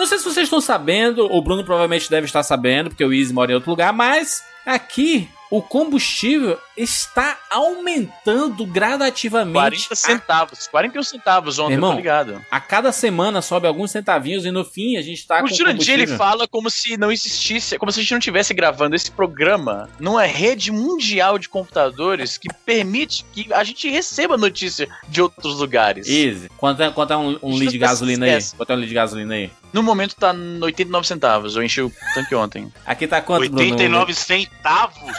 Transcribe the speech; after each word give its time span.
Não 0.00 0.06
sei 0.06 0.16
se 0.16 0.24
vocês 0.24 0.44
estão 0.44 0.62
sabendo, 0.62 1.26
o 1.30 1.42
Bruno 1.42 1.62
provavelmente 1.62 2.08
deve 2.08 2.24
estar 2.24 2.42
sabendo, 2.42 2.88
porque 2.88 3.04
o 3.04 3.12
Easy 3.12 3.34
mora 3.34 3.52
em 3.52 3.54
outro 3.54 3.68
lugar, 3.68 3.92
mas 3.92 4.42
aqui 4.64 5.28
o 5.50 5.60
combustível 5.60 6.58
está 6.74 7.36
aumentando 7.50 8.64
gradativamente. 8.64 9.88
40 9.88 9.94
centavos. 9.94 10.66
41 10.68 11.02
centavos 11.02 11.58
ontem, 11.58 11.74
Irmão, 11.74 11.96
ligado. 11.96 12.40
A 12.50 12.60
cada 12.60 12.92
semana 12.92 13.42
sobe 13.42 13.66
alguns 13.66 13.90
centavinhos 13.90 14.46
e 14.46 14.50
no 14.50 14.64
fim 14.64 14.96
a 14.96 15.02
gente 15.02 15.26
tá 15.26 15.38
O 15.38 15.40
com 15.40 15.48
Jurandir, 15.48 15.72
combustível. 15.72 16.02
ele 16.04 16.16
fala 16.16 16.48
como 16.48 16.70
se 16.70 16.96
não 16.96 17.12
existisse, 17.12 17.76
como 17.78 17.90
se 17.92 17.98
a 17.98 18.02
gente 18.02 18.12
não 18.12 18.18
estivesse 18.20 18.54
gravando 18.54 18.96
esse 18.96 19.10
programa 19.10 19.90
numa 19.98 20.24
rede 20.24 20.70
mundial 20.70 21.38
de 21.38 21.48
computadores 21.48 22.38
que 22.38 22.48
permite 22.64 23.24
que 23.32 23.52
a 23.52 23.64
gente 23.64 23.86
receba 23.90 24.38
notícia 24.38 24.88
de 25.08 25.20
outros 25.20 25.58
lugares. 25.58 26.08
Easy. 26.08 26.48
Quanto 26.56 26.82
é, 26.82 26.90
quanto 26.90 27.12
é 27.12 27.16
um, 27.16 27.38
um 27.42 27.52
litro 27.52 27.72
de 27.72 27.78
gasolina 27.78 28.24
aí? 28.24 28.42
Quanto 28.56 28.70
é 28.70 28.74
um 28.74 28.78
litro 28.78 28.88
de 28.88 28.94
gasolina 28.94 29.34
aí? 29.34 29.50
No 29.72 29.82
momento 29.82 30.14
tá 30.16 30.34
em 30.34 30.60
89 30.62 31.06
centavos. 31.06 31.56
Eu 31.56 31.62
enchi 31.62 31.80
o 31.82 31.92
tanque 32.14 32.34
ontem. 32.34 32.72
Aqui 32.84 33.06
tá 33.06 33.20
quanto, 33.20 33.48
Bruno? 33.48 33.60
89 33.60 34.14
centavos? 34.14 35.16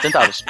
Centavos. 0.00 0.44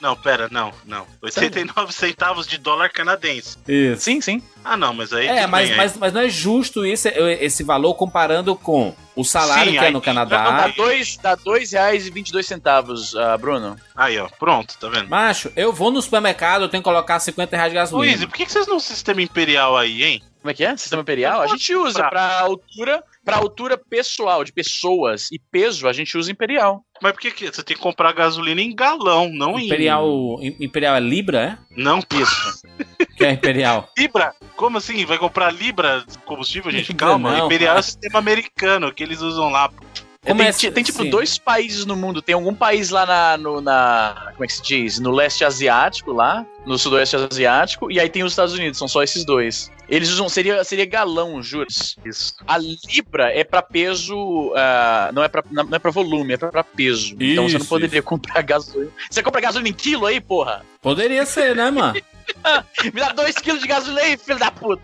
Não, 0.00 0.16
pera, 0.16 0.48
não, 0.50 0.72
não. 0.84 1.06
89 1.22 1.92
centavos 1.92 2.44
de 2.44 2.58
dólar 2.58 2.90
canadense. 2.90 3.56
Isso. 3.68 4.02
sim, 4.02 4.20
sim. 4.20 4.42
Ah, 4.64 4.76
não, 4.76 4.92
mas 4.92 5.12
aí. 5.12 5.28
É, 5.28 5.42
tudo 5.42 5.50
mas, 5.50 5.62
bem, 5.68 5.70
aí- 5.72 5.76
mas, 5.76 5.96
mas 5.96 6.12
não 6.12 6.20
é 6.22 6.28
justo 6.28 6.84
esse, 6.84 7.08
esse 7.40 7.62
valor 7.62 7.94
comparando 7.94 8.56
com 8.56 8.92
o 9.14 9.22
salário 9.22 9.66
Sim, 9.72 9.78
que 9.78 9.84
é 9.84 9.86
aí- 9.86 9.92
no 9.92 10.00
Dá 10.00 10.04
Canadá. 10.04 10.72
dois, 10.76 11.16
dá 11.18 11.36
dois 11.36 11.70
reais 11.70 12.04
e 12.08 12.10
22 12.10 12.44
centavos, 12.46 13.14
ah, 13.14 13.38
Bruno. 13.38 13.76
Aí, 13.94 14.18
ó, 14.18 14.28
pronto, 14.40 14.76
tá 14.76 14.88
vendo? 14.88 15.08
Macho, 15.08 15.52
eu 15.54 15.72
vou 15.72 15.92
no 15.92 16.02
supermercado, 16.02 16.62
eu 16.62 16.68
tenho 16.68 16.82
que 16.82 16.88
colocar 16.88 17.20
50 17.20 17.54
reais 17.54 17.70
de 17.70 17.76
gasolina. 17.76 18.16
Luiz, 18.16 18.24
por 18.24 18.34
que, 18.34 18.44
que 18.44 18.50
vocês 18.50 18.66
não 18.66 18.78
usam 18.78 18.88
sistema 18.88 19.22
imperial 19.22 19.76
aí, 19.76 20.02
hein? 20.02 20.22
Como 20.42 20.50
é 20.50 20.54
que 20.54 20.64
é? 20.64 20.76
Sistema 20.76 21.02
imperial? 21.02 21.40
A 21.40 21.46
gente 21.46 21.72
usa 21.72 22.02
pra 22.08 22.40
altura, 22.40 23.02
pra 23.24 23.36
altura 23.36 23.78
pessoal, 23.78 24.42
de 24.42 24.52
pessoas 24.52 25.30
e 25.30 25.38
peso, 25.38 25.86
a 25.86 25.92
gente 25.92 26.18
usa 26.18 26.32
imperial. 26.32 26.84
Mas 27.00 27.12
por 27.12 27.20
que, 27.20 27.30
que 27.30 27.46
você 27.46 27.62
tem 27.62 27.76
que 27.76 27.82
comprar 27.82 28.12
gasolina 28.12 28.60
em 28.60 28.74
galão, 28.74 29.30
não 29.32 29.56
Imperial, 29.56 30.38
em. 30.40 30.56
Imperial 30.58 30.96
é 30.96 31.00
Libra, 31.00 31.58
Não, 31.76 32.00
Isso. 32.00 32.66
é? 32.78 33.06
Que 33.16 33.24
é 33.24 33.30
Imperial. 33.30 33.88
Libra? 33.96 34.34
Como 34.56 34.78
assim? 34.78 35.04
Vai 35.04 35.16
comprar 35.18 35.52
Libra 35.52 36.04
de 36.08 36.18
combustível, 36.18 36.72
gente? 36.72 36.88
Libra 36.88 37.06
Calma. 37.06 37.36
não, 37.36 37.46
Imperial 37.46 37.70
é 37.70 37.74
cara. 37.74 37.80
o 37.80 37.84
sistema 37.84 38.18
americano 38.18 38.92
que 38.92 39.02
eles 39.02 39.20
usam 39.20 39.48
lá. 39.48 39.70
Como 40.24 40.38
tem, 40.38 40.48
é 40.48 40.70
tem, 40.70 40.84
tipo 40.84 41.02
sim. 41.02 41.10
dois 41.10 41.36
países 41.36 41.84
no 41.84 41.96
mundo. 41.96 42.22
Tem 42.22 42.34
algum 42.34 42.54
país 42.54 42.90
lá 42.90 43.04
na, 43.04 43.36
no, 43.36 43.60
na. 43.60 44.30
Como 44.32 44.44
é 44.44 44.46
que 44.46 44.52
se 44.52 44.62
diz? 44.62 45.00
No 45.00 45.10
leste 45.10 45.44
asiático, 45.44 46.12
lá. 46.12 46.46
No 46.64 46.78
sudoeste 46.78 47.16
asiático. 47.16 47.90
E 47.90 47.98
aí 47.98 48.08
tem 48.08 48.22
os 48.22 48.32
Estados 48.32 48.54
Unidos. 48.54 48.78
São 48.78 48.86
só 48.86 49.02
esses 49.02 49.24
dois. 49.24 49.70
Eles 49.94 50.08
usam. 50.08 50.28
Seria, 50.28 50.64
seria 50.64 50.86
galão, 50.86 51.42
juros. 51.42 51.96
Isso. 52.04 52.34
A 52.46 52.56
libra 52.58 53.30
é 53.30 53.44
pra 53.44 53.60
peso. 53.60 54.52
ah, 54.56 55.10
não, 55.12 55.22
é 55.22 55.28
pra, 55.28 55.44
não 55.50 55.68
é 55.70 55.78
pra 55.78 55.90
volume, 55.90 56.32
é 56.32 56.36
pra, 56.38 56.50
pra 56.50 56.64
peso. 56.64 57.14
então 57.20 57.44
você 57.48 57.54
não 57.54 57.60
Isso, 57.60 57.68
poderia 57.68 58.02
comprar 58.02 58.40
gasolina. 58.42 58.90
Você 59.10 59.22
compra 59.22 59.40
gasolina 59.40 59.68
em 59.68 59.72
quilo 59.74 60.06
aí, 60.06 60.20
porra? 60.20 60.64
Poderia 60.80 61.26
ser, 61.26 61.54
né, 61.54 61.70
mano? 61.70 61.92
Me 62.84 62.90
dá 62.92 63.10
dois 63.12 63.34
quilos 63.36 63.60
de 63.60 63.68
gasolina 63.68 64.00
aí, 64.00 64.16
filho 64.16 64.38
da 64.38 64.50
puta. 64.50 64.82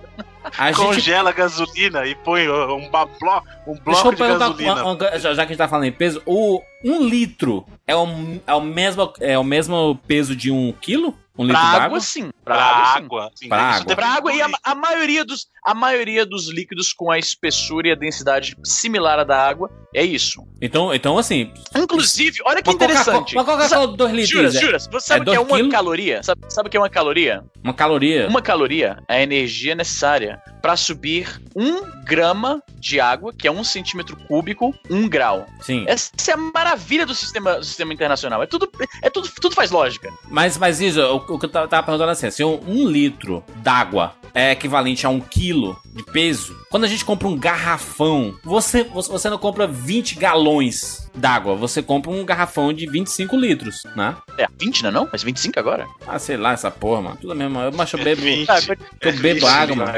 A 0.57 0.71
gente 0.73 0.77
Congela 0.77 1.31
a 1.31 1.33
gasolina 1.33 2.07
e 2.07 2.15
põe 2.15 2.49
um, 2.49 2.89
blo- 2.91 3.43
um 3.67 3.75
bloco 3.79 4.11
de 4.15 4.17
gasolina. 4.17 4.75
uma- 4.85 4.93
uma- 4.93 5.19
já 5.19 5.35
já 5.35 5.37
que 5.37 5.41
a 5.43 5.47
gente 5.47 5.57
tá 5.57 5.69
falando 5.69 5.85
em 5.87 5.93
peso, 5.93 6.23
o 6.27 6.61
um 6.85 7.07
litro 7.07 7.67
é 7.87 7.95
o, 7.97 8.07
é 8.47 8.55
o, 8.55 8.61
mesmo, 8.61 9.13
é 9.21 9.39
o 9.39 9.45
mesmo 9.45 9.99
peso 10.07 10.35
de 10.37 10.51
um 10.51 10.73
quilo? 10.81 11.15
Um 11.39 11.47
Pra 11.47 11.59
litro 11.61 11.67
água, 11.69 11.81
d'água? 11.81 12.01
sim. 12.01 12.31
Pra 12.45 12.55
Pra 12.55 12.65
água, 12.65 12.97
água. 12.97 13.31
Sim, 13.35 13.49
Pra 13.49 13.71
isso 13.71 13.81
água. 13.83 13.95
Pra 13.97 14.09
água 14.09 14.33
e 14.35 14.43
a, 14.43 14.49
a 14.65 14.75
maioria 14.75 15.25
dos, 15.25 15.47
a 15.65 15.75
maioria 15.75 16.27
dos 16.27 16.49
líquidos 16.49 16.93
com 16.93 17.11
a 17.11 17.19
espessura 17.19 17.89
e 17.89 17.93
a 17.93 17.95
densidade 17.95 18.57
similar 18.65 19.19
à 19.19 19.25
da 19.25 19.41
água 19.41 19.71
é 19.95 20.03
isso. 20.05 20.43
Então, 20.61 20.93
então, 20.93 21.17
assim, 21.19 21.53
Inclusive, 21.77 22.39
olha 22.45 22.63
que 22.63 22.69
uma 22.71 22.75
interessante. 22.75 23.35
uma 23.37 23.45
Coca-Cola 23.45 23.89
de 23.89 23.97
2 23.97 24.13
litros, 24.13 24.29
Juras, 24.31 24.55
é 24.57 24.61
juras, 24.61 24.89
você 24.91 25.07
sabe 25.07 25.21
é 25.21 25.23
o 25.23 25.33
que 25.33 25.37
é 25.37 25.41
uma 25.41 25.57
quilos? 25.57 25.73
caloria? 25.73 26.23
Sabe, 26.23 26.41
sabe 26.49 26.69
o 26.69 26.71
que 26.71 26.77
é 26.77 26.81
uma 26.81 26.91
caloria? 26.91 27.45
uma 27.63 27.75
caloria. 27.75 28.27
Uma 28.29 28.43
caloria 28.43 28.99
é 29.09 29.17
a 29.19 29.23
energia 29.23 29.75
necessária 29.75 30.41
para 30.61 30.77
subir 30.77 31.41
um 31.55 31.83
grama 32.05 32.63
de 32.79 33.01
água, 33.01 33.33
que 33.33 33.47
é 33.47 33.51
um 33.51 33.65
centímetro 33.65 34.17
cúbico, 34.17 34.75
um 34.91 35.09
grau. 35.09 35.47
Sim. 35.61 35.85
Essa 35.87 36.13
é 36.29 36.33
a 36.33 36.37
maravilha 36.37 37.05
do 37.05 37.15
sistema, 37.15 37.57
do 37.57 37.65
sistema 37.65 37.93
internacional. 37.93 38.43
É 38.43 38.47
tudo, 38.47 38.71
é 39.03 39.11
tudo, 39.11 39.29
tudo 39.41 39.55
faz 39.55 39.71
lógica. 39.71 40.11
Mas, 40.29 40.57
mas 40.57 40.81
isso, 40.81 41.01
o, 41.01 41.17
o 41.17 41.39
que 41.39 41.47
eu 41.47 41.51
tava 41.51 41.83
perguntando 41.83 42.11
é 42.11 42.13
assim, 42.13 42.31
se 42.31 42.45
um, 42.45 42.61
um 42.67 42.89
litro 42.89 43.45
d'água 43.57 44.15
é 44.35 44.53
equivalente 44.53 45.07
a 45.07 45.09
um 45.09 45.21
quilo 45.21 45.77
de 45.99 46.05
peso, 46.05 46.57
quando 46.71 46.85
a 46.85 46.89
gente 46.89 47.05
compra 47.05 47.27
um 47.27 47.37
garrafão, 47.37 48.39
você, 48.45 48.85
você, 48.85 49.29
não 49.29 49.37
compra 49.37 49.67
20 49.67 50.15
galões 50.15 51.11
d'água, 51.15 51.57
você 51.57 51.83
compra 51.83 52.11
um 52.11 52.25
garrafão 52.25 52.73
de 52.73 52.87
25 52.89 53.37
litros, 53.37 53.83
né? 53.97 54.17
É 54.39 54.47
20, 54.61 54.83
não 54.83 54.91
é 54.91 54.93
não? 54.93 55.09
Mas 55.11 55.25
25 55.25 55.59
agora? 55.59 55.87
Ah, 56.07 56.19
sei 56.19 56.37
lá, 56.37 56.53
essa 56.53 56.71
porra, 56.71 57.03
mano. 57.03 57.19
Tudo 57.21 57.35
mesmo. 57.35 57.59
Eu, 57.61 57.73
mas 57.73 57.93
eu 57.93 57.99
bebo, 58.03 58.23
20. 58.23 58.47
Continua, 58.47 58.77
eu 59.03 59.13
bebo 59.19 59.47
água, 59.47 59.77
mano. 59.77 59.93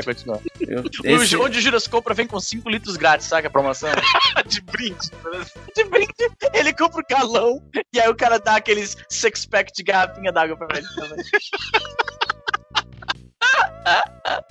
Eu, 0.61 0.85
esse- 1.23 1.37
onde 1.37 1.59
o 1.59 1.61
Juras 1.61 1.87
compra 1.87 2.15
vem 2.15 2.27
com 2.27 2.41
5 2.41 2.69
litros 2.71 2.97
grátis, 2.97 3.27
saca 3.27 3.49
a 3.49 3.51
promoção? 3.51 3.91
de 4.49 4.63
brinde. 4.63 5.11
de 5.77 5.85
brinde, 5.85 6.15
ele 6.55 6.73
compra 6.73 7.01
o 7.01 7.05
galão 7.09 7.63
e 7.93 8.01
aí 8.01 8.09
o 8.09 8.15
cara 8.15 8.39
dá 8.39 8.57
aqueles 8.57 8.97
six 9.11 9.45
pack 9.45 9.71
de 9.73 9.83
garrafinha 9.83 10.33
d'água 10.33 10.57
pra 10.57 10.79
ele 10.79 10.87
também. 10.97 11.25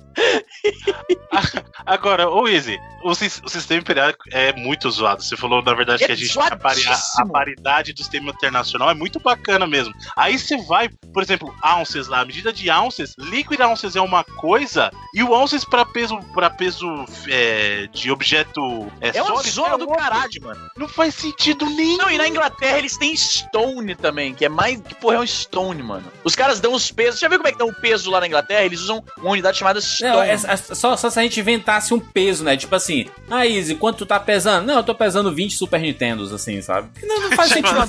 Agora, 1.86 2.28
ô 2.28 2.46
Easy, 2.48 2.78
o, 3.02 3.14
sis- 3.14 3.40
o 3.44 3.48
sistema 3.48 3.80
imperial 3.80 4.12
é 4.30 4.52
muito 4.52 4.90
zoado. 4.90 5.22
Você 5.22 5.36
falou, 5.36 5.62
na 5.62 5.74
verdade, 5.74 6.04
É 6.04 6.06
que 6.06 6.12
a 6.12 6.14
gente 6.14 6.38
a, 6.38 6.56
pari- 6.56 6.84
a- 6.86 7.26
paridade 7.26 7.92
do 7.92 7.98
sistema 7.98 8.30
internacional 8.30 8.90
é 8.90 8.94
muito 8.94 9.18
bacana 9.20 9.66
mesmo. 9.66 9.94
Aí 10.16 10.38
você 10.38 10.56
vai, 10.64 10.88
por 11.12 11.22
exemplo, 11.22 11.54
ounces 11.64 12.06
lá, 12.08 12.20
a 12.20 12.24
medida 12.24 12.52
de 12.52 12.70
ounces, 12.70 13.14
liquid 13.18 13.60
ounces 13.60 13.96
é 13.96 14.00
uma 14.00 14.22
coisa, 14.24 14.90
e 15.14 15.22
o 15.22 15.30
ounces 15.30 15.64
pra 15.64 15.84
peso, 15.84 16.18
pra 16.34 16.50
peso 16.50 16.86
é, 17.28 17.86
de 17.92 18.10
objeto 18.10 18.90
é, 19.00 19.16
É 19.16 19.22
uma 19.22 19.42
zona 19.42 19.74
é 19.74 19.78
do 19.78 19.88
outra. 19.88 20.04
caralho, 20.04 20.42
mano. 20.42 20.70
Não 20.76 20.88
faz 20.88 21.14
sentido 21.14 21.64
nenhum. 21.66 21.98
Não, 21.98 22.10
e 22.10 22.18
na 22.18 22.28
Inglaterra 22.28 22.78
eles 22.78 22.96
têm 22.98 23.16
Stone 23.16 23.94
também, 23.94 24.34
que 24.34 24.44
é 24.44 24.48
mais. 24.48 24.80
Que 24.80 24.94
porra 24.94 25.16
é 25.16 25.20
um 25.20 25.26
Stone, 25.26 25.82
mano? 25.82 26.10
Os 26.24 26.34
caras 26.34 26.60
dão 26.60 26.72
os 26.72 26.90
pesos. 26.90 27.20
Já 27.20 27.28
viu 27.28 27.38
como 27.38 27.48
é 27.48 27.52
que 27.52 27.58
dá 27.58 27.64
o 27.64 27.74
peso 27.74 28.10
lá 28.10 28.20
na 28.20 28.26
Inglaterra? 28.26 28.64
Eles 28.64 28.80
usam 28.80 29.04
uma 29.20 29.30
unidade 29.32 29.58
chamada 29.58 29.80
Stone. 29.80 30.10
Não, 30.12 30.22
é, 30.22 30.32
é 30.32 30.56
só, 30.56 30.96
só 30.96 31.10
se 31.10 31.18
a 31.18 31.22
gente 31.22 31.38
inventasse 31.40 31.92
um 31.94 32.00
peso, 32.00 32.42
né? 32.44 32.56
Tipo 32.56 32.74
assim, 32.74 33.06
ah, 33.30 33.46
Izzy, 33.46 33.74
quanto 33.74 33.98
tu 33.98 34.06
tá 34.06 34.18
pesando? 34.20 34.66
Não, 34.66 34.76
eu 34.76 34.82
tô 34.82 34.94
pesando 34.94 35.32
20 35.34 35.56
Super 35.56 35.80
Nintendos, 35.80 36.32
assim, 36.32 36.60
sabe? 36.62 36.88
Não, 37.02 37.20
não 37.20 37.32
faz 37.32 37.50
sentido. 37.52 37.80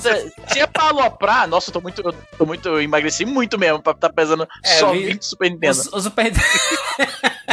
Se 0.48 0.60
é 0.60 0.66
pra 0.66 0.84
aloprar, 0.88 1.46
nossa, 1.48 1.70
eu 1.70 1.74
tô 1.74 1.80
muito. 1.80 2.00
Eu 2.04 2.12
tô 2.38 2.46
muito. 2.46 2.68
Eu 2.68 2.82
emagreci 2.82 3.24
muito 3.24 3.58
mesmo 3.58 3.80
pra 3.82 3.94
tá 3.94 4.10
pesando 4.10 4.46
É, 4.64 4.68
só 4.78 4.92
vi- 4.92 5.06
20 5.06 5.22
Super 5.24 5.50
Nintendo. 5.50 5.80
O, 5.92 5.96
o 5.96 6.00
Super 6.00 6.24
Nintendo 6.24 6.42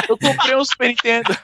Eu 0.07 0.17
comprei 0.17 0.55
um 0.55 0.65
Super 0.65 0.87
Nintendo. 0.89 1.37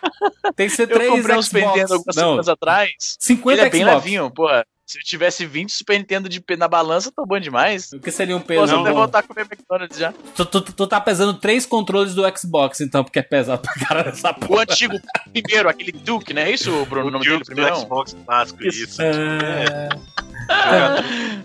tem 0.56 0.68
que 0.70 0.76
ser 0.76 0.84
Eu 0.90 0.96
3 0.98 1.12
comprei 1.12 1.36
um 1.38 1.42
Super. 1.42 1.66
Nintendo 1.66 1.94
algumas 1.94 2.16
Não, 2.16 2.24
semanas 2.24 2.50
atrás. 2.50 2.92
50 3.20 3.60
Ele 3.62 3.68
é 3.68 3.70
bem 3.72 3.82
Xbox. 3.82 3.96
levinho, 4.04 4.32
porra. 4.32 4.66
Se 4.86 5.00
eu 5.00 5.04
tivesse 5.04 5.46
20 5.48 5.72
Super 5.72 5.98
Nintendo 5.98 6.30
de 6.30 6.40
pe- 6.40 6.56
na 6.56 6.68
balança, 6.68 7.12
tá 7.12 7.24
bom 7.26 7.40
demais. 7.40 7.92
O 7.92 8.00
que 8.00 8.12
seria 8.12 8.38
um 8.38 8.40
peso? 8.40 8.68
você 8.68 8.74
Não, 8.74 8.84
não. 8.84 8.94
voltar 8.94 9.20
a 9.20 9.24
comer 9.24 9.42
McDonald's 9.42 9.98
já. 9.98 10.14
Tu, 10.36 10.46
tu, 10.46 10.62
tu 10.62 10.86
tá 10.88 11.02
pesando 11.02 11.34
três 11.34 11.66
controles 11.66 12.14
do 12.14 12.22
Xbox, 12.38 12.82
então, 12.82 13.04
porque 13.04 13.18
é 13.18 13.24
pesado 13.24 13.62
pra 13.64 13.74
caralho 13.74 14.10
essa 14.10 14.30
O 14.30 14.36
porra. 14.36 14.62
antigo 14.62 14.96
primeiro, 15.34 15.68
aquele 15.70 15.92
Duke, 15.92 16.34
não 16.36 16.44
é 16.44 16.52
isso, 16.52 16.86
Bruno? 16.86 17.08
O 17.08 17.12
nome 17.12 17.26
dele 17.26 17.40
do 17.40 17.46
primeiro? 17.46 17.76
Xbox 17.78 18.16
clássico, 18.26 18.64
Isso. 18.64 18.84
isso. 18.84 19.02
É... 19.02 19.66
Jogador- 19.66 20.25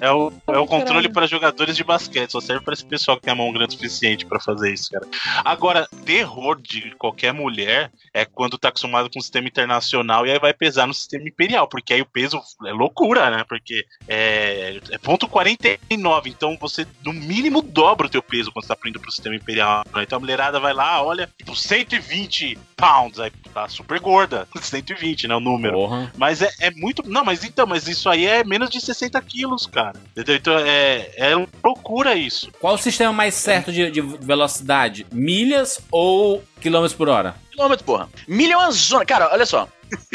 É 0.01 0.11
o, 0.11 0.33
é 0.49 0.59
o 0.59 0.67
controle 0.67 1.09
para 1.11 1.27
jogadores 1.27 1.77
de 1.77 1.85
basquete. 1.85 2.31
Só 2.31 2.41
serve 2.41 2.65
para 2.65 2.73
esse 2.73 2.85
pessoal 2.85 3.19
que 3.19 3.25
tem 3.25 3.33
a 3.33 3.37
mão 3.37 3.53
grande 3.53 3.75
o 3.75 3.79
suficiente 3.79 4.25
para 4.25 4.41
fazer 4.41 4.73
isso, 4.73 4.91
cara. 4.91 5.07
Agora, 5.45 5.87
terror 6.05 6.61
de 6.61 6.91
qualquer 6.97 7.35
mulher 7.35 7.91
é 8.15 8.25
quando 8.25 8.57
tá 8.57 8.69
acostumado 8.69 9.11
com 9.11 9.19
o 9.19 9.23
sistema 9.23 9.49
internacional 9.49 10.27
e 10.27 10.31
aí 10.31 10.39
vai 10.39 10.55
pesar 10.55 10.87
no 10.87 10.95
sistema 10.95 11.29
imperial, 11.29 11.69
porque 11.69 11.93
aí 11.93 12.01
o 12.01 12.07
peso 12.07 12.41
é 12.67 12.73
loucura, 12.73 13.31
né? 13.31 13.45
Porque 13.47 13.85
é, 14.09 14.81
é 14.91 14.99
ponto 14.99 15.29
49, 15.29 16.31
então 16.31 16.57
você 16.59 16.87
no 17.05 17.13
mínimo 17.13 17.61
dobra 17.61 18.07
o 18.07 18.11
teu 18.11 18.23
peso 18.23 18.51
quando 18.51 18.65
você 18.65 18.75
tá 18.75 18.89
indo 18.89 19.01
pro 19.01 19.13
sistema 19.13 19.37
imperial. 19.37 19.85
né? 19.95 20.03
Então 20.03 20.17
a 20.17 20.21
mulherada 20.21 20.59
vai 20.59 20.73
lá, 20.73 21.03
olha, 21.03 21.29
tipo 21.37 21.55
120 21.55 22.59
pounds, 22.81 23.21
aí 23.21 23.31
tá 23.53 23.69
super 23.69 24.01
gorda. 24.01 24.49
120, 24.61 25.29
né? 25.29 25.35
O 25.37 25.41
número. 25.41 25.75
Porra. 25.75 26.13
Mas 26.17 26.41
é, 26.43 26.51
é 26.61 26.71
muito. 26.71 27.09
Não, 27.09 27.25
mas 27.25 27.45
então, 27.45 27.67
mas 27.67 27.87
isso 27.87 28.09
aí 28.09 28.27
é 28.27 28.43
menos 28.43 28.71
de 28.71 28.81
60 28.81 29.21
quilos, 29.23 29.67
cara. 29.67 30.01
Entendeu? 30.13 30.37
Então 30.37 30.59
é, 30.59 31.11
é 31.17 31.35
loucura 31.63 32.15
isso. 32.15 32.51
Qual 32.61 32.75
o 32.75 32.79
sistema 32.79 33.13
mais 33.13 33.35
certo 33.35 33.71
de, 33.73 33.91
de 33.91 34.01
velocidade? 34.01 35.07
Milhas 35.13 35.81
ou 35.91 36.43
quilômetros 36.61 36.97
por 36.97 37.09
hora? 37.09 37.35
Quilômetro, 37.51 37.85
porra. 37.85 38.09
Milha 38.27 38.55
é 38.55 38.57
uma 38.57 38.71
zona. 38.71 39.05
Cara, 39.05 39.31
olha 39.33 39.45
só. 39.47 39.69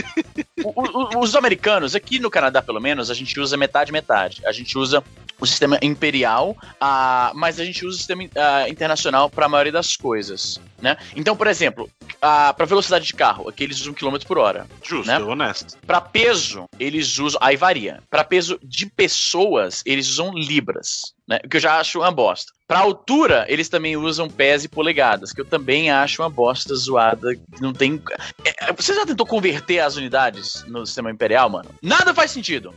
O- 0.64 0.82
o- 0.82 1.20
os 1.20 1.36
americanos, 1.36 1.96
aqui 1.96 2.18
no 2.18 2.30
Canadá 2.32 2.62
pelo 2.62 2.80
menos, 2.80 3.12
a 3.12 3.14
gente 3.14 3.38
usa 3.40 3.58
metade-metade. 3.58 4.42
A 4.46 4.52
gente 4.54 4.78
usa 4.78 5.04
o 5.40 5.46
sistema 5.46 5.78
imperial, 5.82 6.56
ah, 6.80 7.32
mas 7.36 7.60
a 7.60 7.66
gente 7.66 7.86
usa 7.86 7.96
o 7.96 7.98
sistema 7.98 8.24
ah, 8.38 8.70
internacional 8.70 9.30
para 9.30 9.46
a 9.46 9.50
maioria 9.50 9.74
das 9.74 9.96
coisas, 9.98 10.60
né? 10.82 10.98
Então, 11.16 11.36
por 11.36 11.48
exemplo, 11.48 11.90
pra 12.20 12.66
velocidade 12.66 13.06
de 13.06 13.14
carro, 13.14 13.48
aqui 13.50 13.64
eles 13.64 13.80
usam 13.82 13.94
quilômetro 13.94 14.28
por 14.28 14.38
hora. 14.38 14.68
Justo, 14.84 15.08
Né? 15.08 15.20
honesto. 15.20 15.78
Pra 15.86 16.00
peso, 16.02 16.66
eles 16.80 17.18
usam. 17.18 17.40
Aí 17.42 17.56
varia. 17.56 18.02
Pra 18.10 18.24
peso 18.24 18.60
de 18.64 18.86
pessoas, 18.86 19.82
eles 19.86 20.10
usam 20.10 20.34
libras. 20.34 21.14
Né? 21.28 21.40
O 21.44 21.50
que 21.50 21.58
eu 21.58 21.62
já 21.62 21.80
acho 21.80 22.00
uma 22.00 22.12
bosta. 22.12 22.54
Pra 22.68 22.80
altura, 22.80 23.46
eles 23.48 23.68
também 23.70 23.96
usam 23.98 24.30
pés 24.30 24.64
e 24.64 24.68
polegadas, 24.68 25.32
que 25.32 25.42
eu 25.42 25.46
também 25.46 25.90
acho 25.92 26.22
uma 26.22 26.30
bosta 26.30 26.74
zoada. 26.76 27.30
Não 27.60 27.74
tem. 27.74 28.02
É, 28.44 28.72
você 28.74 28.94
já 28.94 29.06
tentou 29.06 29.26
converter 29.26 29.80
as 29.80 29.96
unidades 29.96 30.64
no 30.68 30.86
sistema 30.86 31.10
imperial, 31.12 31.50
mano? 31.50 31.70
Nada 31.82 32.14
faz 32.14 32.30
sentido. 32.32 32.74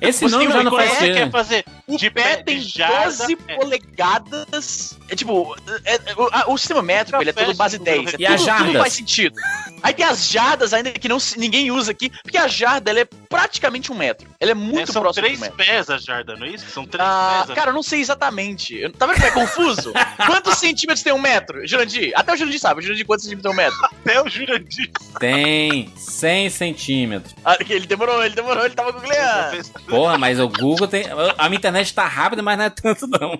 Esse 0.00 0.20
tem 0.28 0.50
já 0.50 0.62
não 0.64 0.78
é 0.80 0.86
faz 0.86 0.98
ser. 0.98 1.14
quer 1.14 1.30
fazer? 1.30 1.64
O 1.86 1.96
De 1.96 2.10
pé 2.10 2.36
pé, 2.36 2.42
tem 2.44 2.60
jarda, 2.60 3.04
12 3.26 3.38
é. 3.48 3.56
polegadas. 3.56 4.98
É 5.08 5.16
tipo, 5.16 5.54
é- 5.84 5.94
é- 5.94 6.00
o, 6.16 6.28
a- 6.32 6.44
o 6.48 6.56
sistema 6.58 6.80
métrico 6.82 7.20
ele 7.22 7.30
é 7.30 7.32
todo 7.32 7.54
base 7.54 7.76
tudo, 7.78 7.84
10. 7.86 8.04
né? 8.04 8.10
É 8.12 8.22
E 8.22 8.26
as 8.26 8.40
tudo, 8.40 8.46
tudo 8.52 8.56
jardas? 8.64 8.80
faz 8.82 8.92
sentido. 8.94 9.34
Aí 9.82 9.92
tem 9.92 10.04
as 10.06 10.28
jardas 10.28 10.72
ainda 10.72 10.92
que 10.92 11.08
não, 11.08 11.18
ninguém 11.36 11.70
usa 11.72 11.90
aqui, 11.90 12.10
porque 12.22 12.38
a 12.38 12.46
jarda 12.46 12.90
ela 12.90 13.00
é 13.00 13.04
praticamente 13.28 13.90
um 13.90 13.96
metro. 13.96 14.28
Ela 14.38 14.50
é 14.50 14.52
É, 14.52 14.54
muito 14.54 14.92
são 14.92 15.02
próxima 15.02 15.24
três 15.26 15.38
do 15.38 15.42
metro. 15.42 15.56
pés 15.56 15.90
a 15.90 15.98
jarda, 15.98 16.36
não 16.36 16.46
é 16.46 16.50
isso? 16.50 16.70
São 16.70 16.86
três 16.86 17.04
Ah, 17.06 17.38
pés. 17.46 17.50
a- 17.50 17.54
cara, 17.54 17.70
eu 17.70 17.74
não 17.74 17.82
sei 17.82 18.00
exatamente. 18.00 18.76
Eu- 18.76 18.92
Tá 18.92 19.06
vendo 19.06 19.16
como 19.16 19.26
é 19.26 19.30
confuso? 19.32 19.92
Quantos 20.40 20.58
centímetros 20.58 21.02
tem 21.02 21.12
um 21.12 21.18
metro? 21.20 21.66
Jurandir? 21.66 22.12
Até 22.14 22.32
o 22.32 22.36
Jurandir 22.36 22.60
sabe. 22.60 22.80
O 22.80 22.82
Jurandir, 22.82 23.04
quantos 23.06 23.24
centímetros 23.24 23.52
tem 23.54 23.60
um 23.60 23.64
metro? 23.64 23.84
Até 23.84 24.22
o 24.22 24.28
Jurandir. 24.28 24.90
Tem 25.18 25.92
100 25.96 26.50
centímetros. 26.50 27.34
Ah, 27.44 27.56
ele 27.68 27.86
demorou, 27.86 28.24
ele 28.24 28.34
demorou, 28.34 28.64
ele 28.64 28.74
tava 28.74 28.92
googleando. 28.92 29.62
Porra, 29.88 30.16
mas 30.16 30.38
o 30.38 30.48
Google 30.48 30.86
tem. 30.86 31.04
A 31.38 31.48
minha 31.48 31.58
internet 31.58 31.71
tá 31.94 32.06
rápida, 32.06 32.42
mas 32.42 32.58
não 32.58 32.64
é 32.64 32.70
tanto, 32.70 33.06
não. 33.06 33.38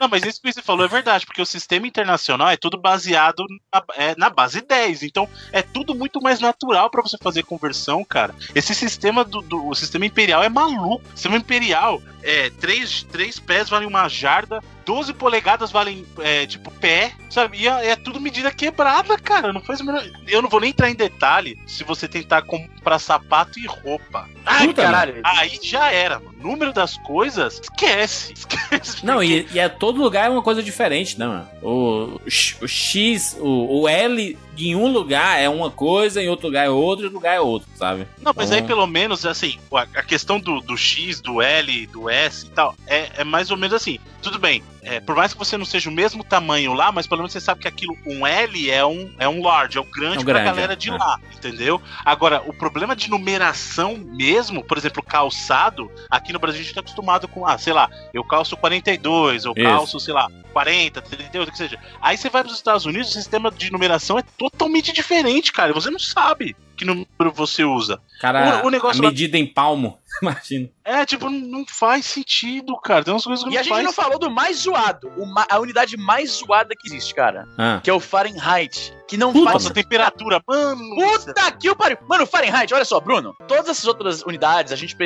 Não, 0.00 0.08
mas 0.08 0.24
isso 0.24 0.42
que 0.42 0.52
você 0.52 0.60
falou 0.60 0.84
é 0.84 0.88
verdade, 0.88 1.24
porque 1.24 1.40
o 1.40 1.46
sistema 1.46 1.86
internacional 1.86 2.48
é 2.50 2.56
tudo 2.56 2.76
baseado 2.76 3.46
na, 3.72 3.82
é, 3.94 4.14
na 4.18 4.28
base 4.28 4.60
10. 4.60 5.04
Então 5.04 5.28
é 5.52 5.62
tudo 5.62 5.94
muito 5.94 6.20
mais 6.20 6.38
natural 6.40 6.90
pra 6.90 7.00
você 7.02 7.16
fazer 7.16 7.44
conversão, 7.44 8.04
cara. 8.04 8.34
Esse 8.54 8.74
sistema 8.74 9.24
do, 9.24 9.40
do- 9.40 9.74
sistema 9.74 10.04
imperial 10.04 10.42
é 10.42 10.48
maluco. 10.48 11.02
O 11.06 11.10
sistema 11.16 11.36
imperial 11.36 12.02
é 12.22 12.50
três, 12.50 13.04
três 13.04 13.38
pés 13.38 13.68
valem 13.70 13.88
uma 13.88 14.06
jarda, 14.08 14.60
12 14.86 15.12
polegadas 15.14 15.70
valem 15.72 16.06
é, 16.20 16.46
tipo 16.46 16.70
pé, 16.70 17.12
sabe? 17.28 17.58
E 17.58 17.68
é, 17.68 17.88
é 17.90 17.96
tudo 17.96 18.20
medida 18.20 18.50
quebrada, 18.52 19.18
cara. 19.18 19.52
Não 19.52 19.60
faz 19.60 19.80
o 19.80 19.84
menor... 19.84 20.02
Eu 20.28 20.40
não 20.40 20.48
vou 20.48 20.60
nem 20.60 20.70
entrar 20.70 20.88
em 20.88 20.94
detalhe 20.94 21.58
se 21.66 21.82
você 21.84 22.06
tentar 22.06 22.42
comprar 22.42 22.98
sapato 23.00 23.58
e 23.58 23.66
roupa. 23.66 24.28
Ai, 24.46 24.68
Puta, 24.68 24.82
caralho. 24.82 25.20
Aí 25.24 25.58
já 25.62 25.90
era, 25.90 26.20
mano. 26.20 26.36
O 26.40 26.46
número 26.48 26.72
das 26.72 26.96
coisas, 26.98 27.60
esquece. 27.60 28.32
Esquece. 28.46 29.04
Não, 29.04 29.14
porque- 29.16 29.46
e, 29.52 29.56
e 29.56 29.58
é 29.58 29.68
todo 29.68 30.00
lugar 30.00 30.26
é 30.26 30.30
uma 30.30 30.42
coisa 30.42 30.62
diferente, 30.62 31.18
né, 31.18 31.26
mano? 31.26 31.48
O, 31.62 32.20
o 32.24 32.68
X- 32.68 33.36
o 33.40 33.80
o, 33.82 33.88
L 33.88 34.38
em 34.56 34.74
um 34.76 34.86
lugar 34.86 35.40
é 35.40 35.48
uma 35.48 35.70
coisa, 35.70 36.22
em 36.22 36.28
outro 36.28 36.46
lugar 36.46 36.64
é 36.66 36.70
outro, 36.70 37.02
em 37.04 37.06
outro 37.06 37.18
lugar 37.18 37.34
é 37.34 37.40
outro, 37.40 37.68
sabe? 37.74 38.06
Não, 38.22 38.32
mas 38.36 38.52
aí 38.52 38.58
Então- 38.58 38.68
pelo 38.68 38.86
menos, 38.86 39.26
assim, 39.26 39.58
a, 39.72 39.80
a 39.82 40.02
questão 40.04 40.38
do, 40.38 40.60
do 40.60 40.76
X, 40.76 41.20
do 41.20 41.42
L, 41.42 41.86
do 41.88 42.08
S 42.08 42.46
e 42.46 42.50
tal, 42.50 42.74
é, 42.86 43.10
é 43.16 43.24
mais 43.24 43.50
ou 43.50 43.56
menos 43.56 43.74
assim. 43.74 43.98
Tudo 44.22 44.38
bem, 44.38 44.62
é, 44.86 45.00
por 45.00 45.16
mais 45.16 45.32
que 45.32 45.38
você 45.38 45.56
não 45.58 45.64
seja 45.64 45.90
o 45.90 45.92
mesmo 45.92 46.22
tamanho 46.24 46.72
lá, 46.72 46.90
mas 46.92 47.06
pelo 47.06 47.18
menos 47.20 47.32
você 47.32 47.40
sabe 47.40 47.60
que 47.60 47.68
aquilo, 47.68 47.96
um 48.06 48.26
L 48.26 48.70
é 48.70 48.86
um, 48.86 49.12
é 49.18 49.28
um 49.28 49.42
large, 49.42 49.76
é 49.76 49.80
o 49.80 49.84
grande 49.84 50.18
É 50.20 50.24
pra 50.24 50.32
grande, 50.34 50.44
galera 50.46 50.72
é, 50.74 50.76
de 50.76 50.90
é. 50.90 50.92
lá, 50.92 51.18
entendeu? 51.34 51.80
Agora, 52.04 52.42
o 52.46 52.52
problema 52.52 52.94
de 52.94 53.10
numeração 53.10 53.96
mesmo, 53.96 54.62
por 54.64 54.78
exemplo, 54.78 55.02
calçado, 55.02 55.90
aqui 56.10 56.32
no 56.32 56.38
Brasil 56.38 56.60
a 56.60 56.64
gente 56.64 56.74
tá 56.74 56.80
acostumado 56.80 57.26
com, 57.28 57.46
ah, 57.46 57.58
sei 57.58 57.72
lá, 57.72 57.90
eu 58.14 58.22
calço 58.24 58.56
42, 58.56 59.44
eu 59.44 59.52
Isso. 59.56 59.62
calço, 59.68 60.00
sei 60.00 60.14
lá, 60.14 60.28
40, 60.52 61.02
38, 61.02 61.48
o 61.48 61.52
que 61.52 61.58
seja. 61.58 61.78
Aí 62.00 62.16
você 62.16 62.30
vai 62.30 62.42
pros 62.42 62.56
Estados 62.56 62.86
Unidos, 62.86 63.10
o 63.10 63.12
sistema 63.12 63.50
de 63.50 63.70
numeração 63.70 64.18
é 64.18 64.22
totalmente 64.38 64.92
diferente, 64.92 65.52
cara. 65.52 65.72
Você 65.72 65.90
não 65.90 65.98
sabe 65.98 66.56
que 66.76 66.84
número 66.84 67.06
você 67.34 67.64
usa. 67.64 67.98
Cara, 68.20 68.62
O- 68.62 68.66
o 68.66 68.70
negócio 68.70 69.00
a 69.00 69.04
lá- 69.04 69.10
medida 69.10 69.36
em 69.38 69.46
palmo, 69.46 69.98
imagina. 70.22 70.68
É, 70.84 71.04
tipo, 71.04 71.28
não- 71.28 71.38
não 71.58 71.64
faz 71.66 72.06
sentido, 72.06 72.76
cara. 72.80 73.04
Tem 73.04 73.12
umas 73.12 73.24
coisas 73.24 73.44
que 73.44 73.50
E 73.50 73.54
não 73.54 73.60
a 73.60 73.62
gente 73.62 73.72
faz 73.72 73.84
não 73.84 73.92
falou 73.92 74.18
do 74.18 74.30
mais 74.30 74.58
zoado, 74.58 75.10
a 75.50 75.58
unidade 75.58 75.96
mais 75.96 76.30
zoada 76.38 76.74
que 76.78 76.88
existe, 76.88 77.14
cara. 77.14 77.46
Ah. 77.58 77.80
Que 77.82 77.90
é 77.90 77.92
o 77.92 78.00
Fahrenheit. 78.00 78.95
Que 79.08 79.16
não 79.16 79.32
Puta, 79.32 79.44
faz 79.52 79.62
Nossa, 79.64 79.74
temperatura, 79.74 80.42
mano. 80.46 80.80
Puta 80.96 81.52
que 81.52 81.70
o 81.70 81.76
pariu! 81.76 81.96
Mano, 82.08 82.26
Fahrenheit, 82.26 82.72
olha 82.74 82.84
só, 82.84 82.98
Bruno. 83.00 83.34
Todas 83.46 83.68
essas 83.68 83.86
outras 83.86 84.22
unidades, 84.22 84.72
a 84.72 84.76
gente. 84.76 84.96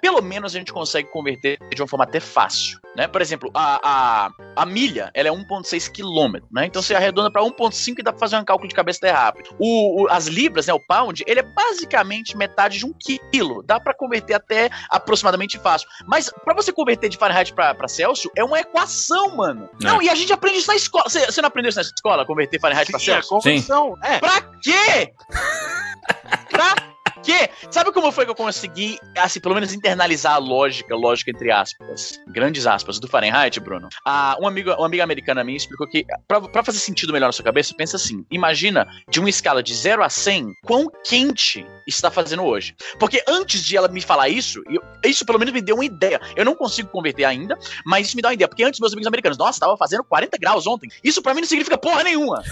Pelo 0.00 0.20
menos 0.20 0.54
a 0.54 0.58
gente 0.58 0.72
consegue 0.72 1.08
converter 1.10 1.58
de 1.74 1.80
uma 1.80 1.88
forma 1.88 2.04
até 2.04 2.18
fácil. 2.20 2.78
Né? 2.96 3.08
Por 3.08 3.20
exemplo, 3.20 3.50
a, 3.52 3.80
a, 3.82 4.30
a 4.62 4.66
milha 4.66 5.10
ela 5.14 5.28
é 5.28 5.32
1,6 5.32 5.90
quilômetro, 5.90 6.48
né? 6.52 6.66
Então 6.66 6.80
você 6.80 6.94
arredonda 6.94 7.28
pra 7.30 7.42
1,5 7.42 7.94
e 7.98 8.02
dá 8.04 8.12
pra 8.12 8.20
fazer 8.20 8.36
um 8.36 8.44
cálculo 8.44 8.68
de 8.68 8.74
cabeça 8.74 8.98
até 8.98 9.10
rápido. 9.10 9.50
O, 9.58 10.02
o- 10.04 10.08
as 10.08 10.26
libras, 10.26 10.66
né? 10.68 10.72
O 10.74 10.78
pound, 10.80 11.24
ele 11.26 11.40
é 11.40 11.42
basicamente 11.42 12.36
metade 12.36 12.78
de 12.78 12.86
um 12.86 12.92
quilo. 12.92 13.62
Dá 13.64 13.80
pra 13.80 13.94
converter 13.94 14.34
até 14.34 14.70
aproximadamente 14.90 15.58
fácil. 15.58 15.88
Mas 16.06 16.30
pra 16.44 16.54
você 16.54 16.72
converter 16.72 17.08
de 17.08 17.16
Fahrenheit 17.16 17.52
pra, 17.52 17.74
pra 17.74 17.88
Celsius, 17.88 18.32
é 18.36 18.44
uma 18.44 18.60
equação, 18.60 19.36
mano. 19.36 19.68
É. 19.82 19.84
Não, 19.84 20.00
e 20.00 20.08
a 20.08 20.14
gente 20.14 20.32
aprende 20.32 20.58
isso 20.58 20.68
na 20.68 20.76
escola. 20.76 21.04
Você, 21.08 21.26
você 21.26 21.42
não 21.42 21.48
aprendeu 21.48 21.70
isso 21.70 21.78
na 21.78 21.82
escola, 21.82 22.24
converter 22.24 22.60
Fahrenheit 22.60 22.90
pra 22.90 23.00
Sim, 23.00 23.10
a 23.10 23.20
Celsius? 23.44 23.66
conversão. 23.66 23.98
É. 24.02 24.18
Pra 24.18 24.42
quê? 24.62 25.12
pra 26.50 26.93
quê? 27.22 27.48
Sabe 27.70 27.92
como 27.92 28.10
foi 28.12 28.24
que 28.24 28.30
eu 28.30 28.34
consegui, 28.34 28.98
assim, 29.16 29.40
pelo 29.40 29.54
menos 29.54 29.72
internalizar 29.72 30.34
a 30.34 30.38
lógica, 30.38 30.94
lógica 30.94 31.30
entre 31.30 31.50
aspas, 31.50 32.20
grandes 32.28 32.66
aspas, 32.66 32.98
do 32.98 33.08
Fahrenheit, 33.08 33.58
Bruno? 33.60 33.88
Ah, 34.06 34.36
uma, 34.38 34.48
amiga, 34.48 34.76
uma 34.76 34.86
amiga 34.86 35.04
americana 35.04 35.44
minha 35.44 35.56
explicou 35.56 35.86
que, 35.88 36.04
pra 36.26 36.64
fazer 36.64 36.78
sentido 36.78 37.12
melhor 37.12 37.26
na 37.26 37.32
sua 37.32 37.44
cabeça, 37.44 37.74
pensa 37.76 37.96
assim: 37.96 38.24
imagina 38.30 38.86
de 39.08 39.20
uma 39.20 39.30
escala 39.30 39.62
de 39.62 39.74
0 39.74 40.02
a 40.02 40.08
100, 40.08 40.52
quão 40.64 40.90
quente 41.04 41.66
está 41.86 42.10
fazendo 42.10 42.42
hoje. 42.44 42.74
Porque 42.98 43.22
antes 43.28 43.62
de 43.64 43.76
ela 43.76 43.88
me 43.88 44.00
falar 44.00 44.28
isso, 44.28 44.62
eu- 44.68 44.82
isso 45.04 45.24
pelo 45.26 45.38
menos 45.38 45.52
me 45.54 45.60
deu 45.60 45.76
uma 45.76 45.84
ideia. 45.84 46.20
Eu 46.36 46.44
não 46.44 46.54
consigo 46.54 46.88
converter 46.88 47.24
ainda, 47.24 47.58
mas 47.84 48.06
isso 48.08 48.16
me 48.16 48.22
dá 48.22 48.28
uma 48.28 48.34
ideia. 48.34 48.48
Porque 48.48 48.64
antes 48.64 48.80
meus 48.80 48.92
amigos 48.92 49.06
americanos, 49.06 49.38
nossa, 49.38 49.60
tava 49.60 49.76
fazendo 49.76 50.04
40 50.04 50.36
graus 50.38 50.66
ontem. 50.66 50.88
Isso 51.02 51.22
pra 51.22 51.34
mim 51.34 51.40
não 51.40 51.48
significa 51.48 51.76
porra 51.78 52.02
nenhuma. 52.02 52.42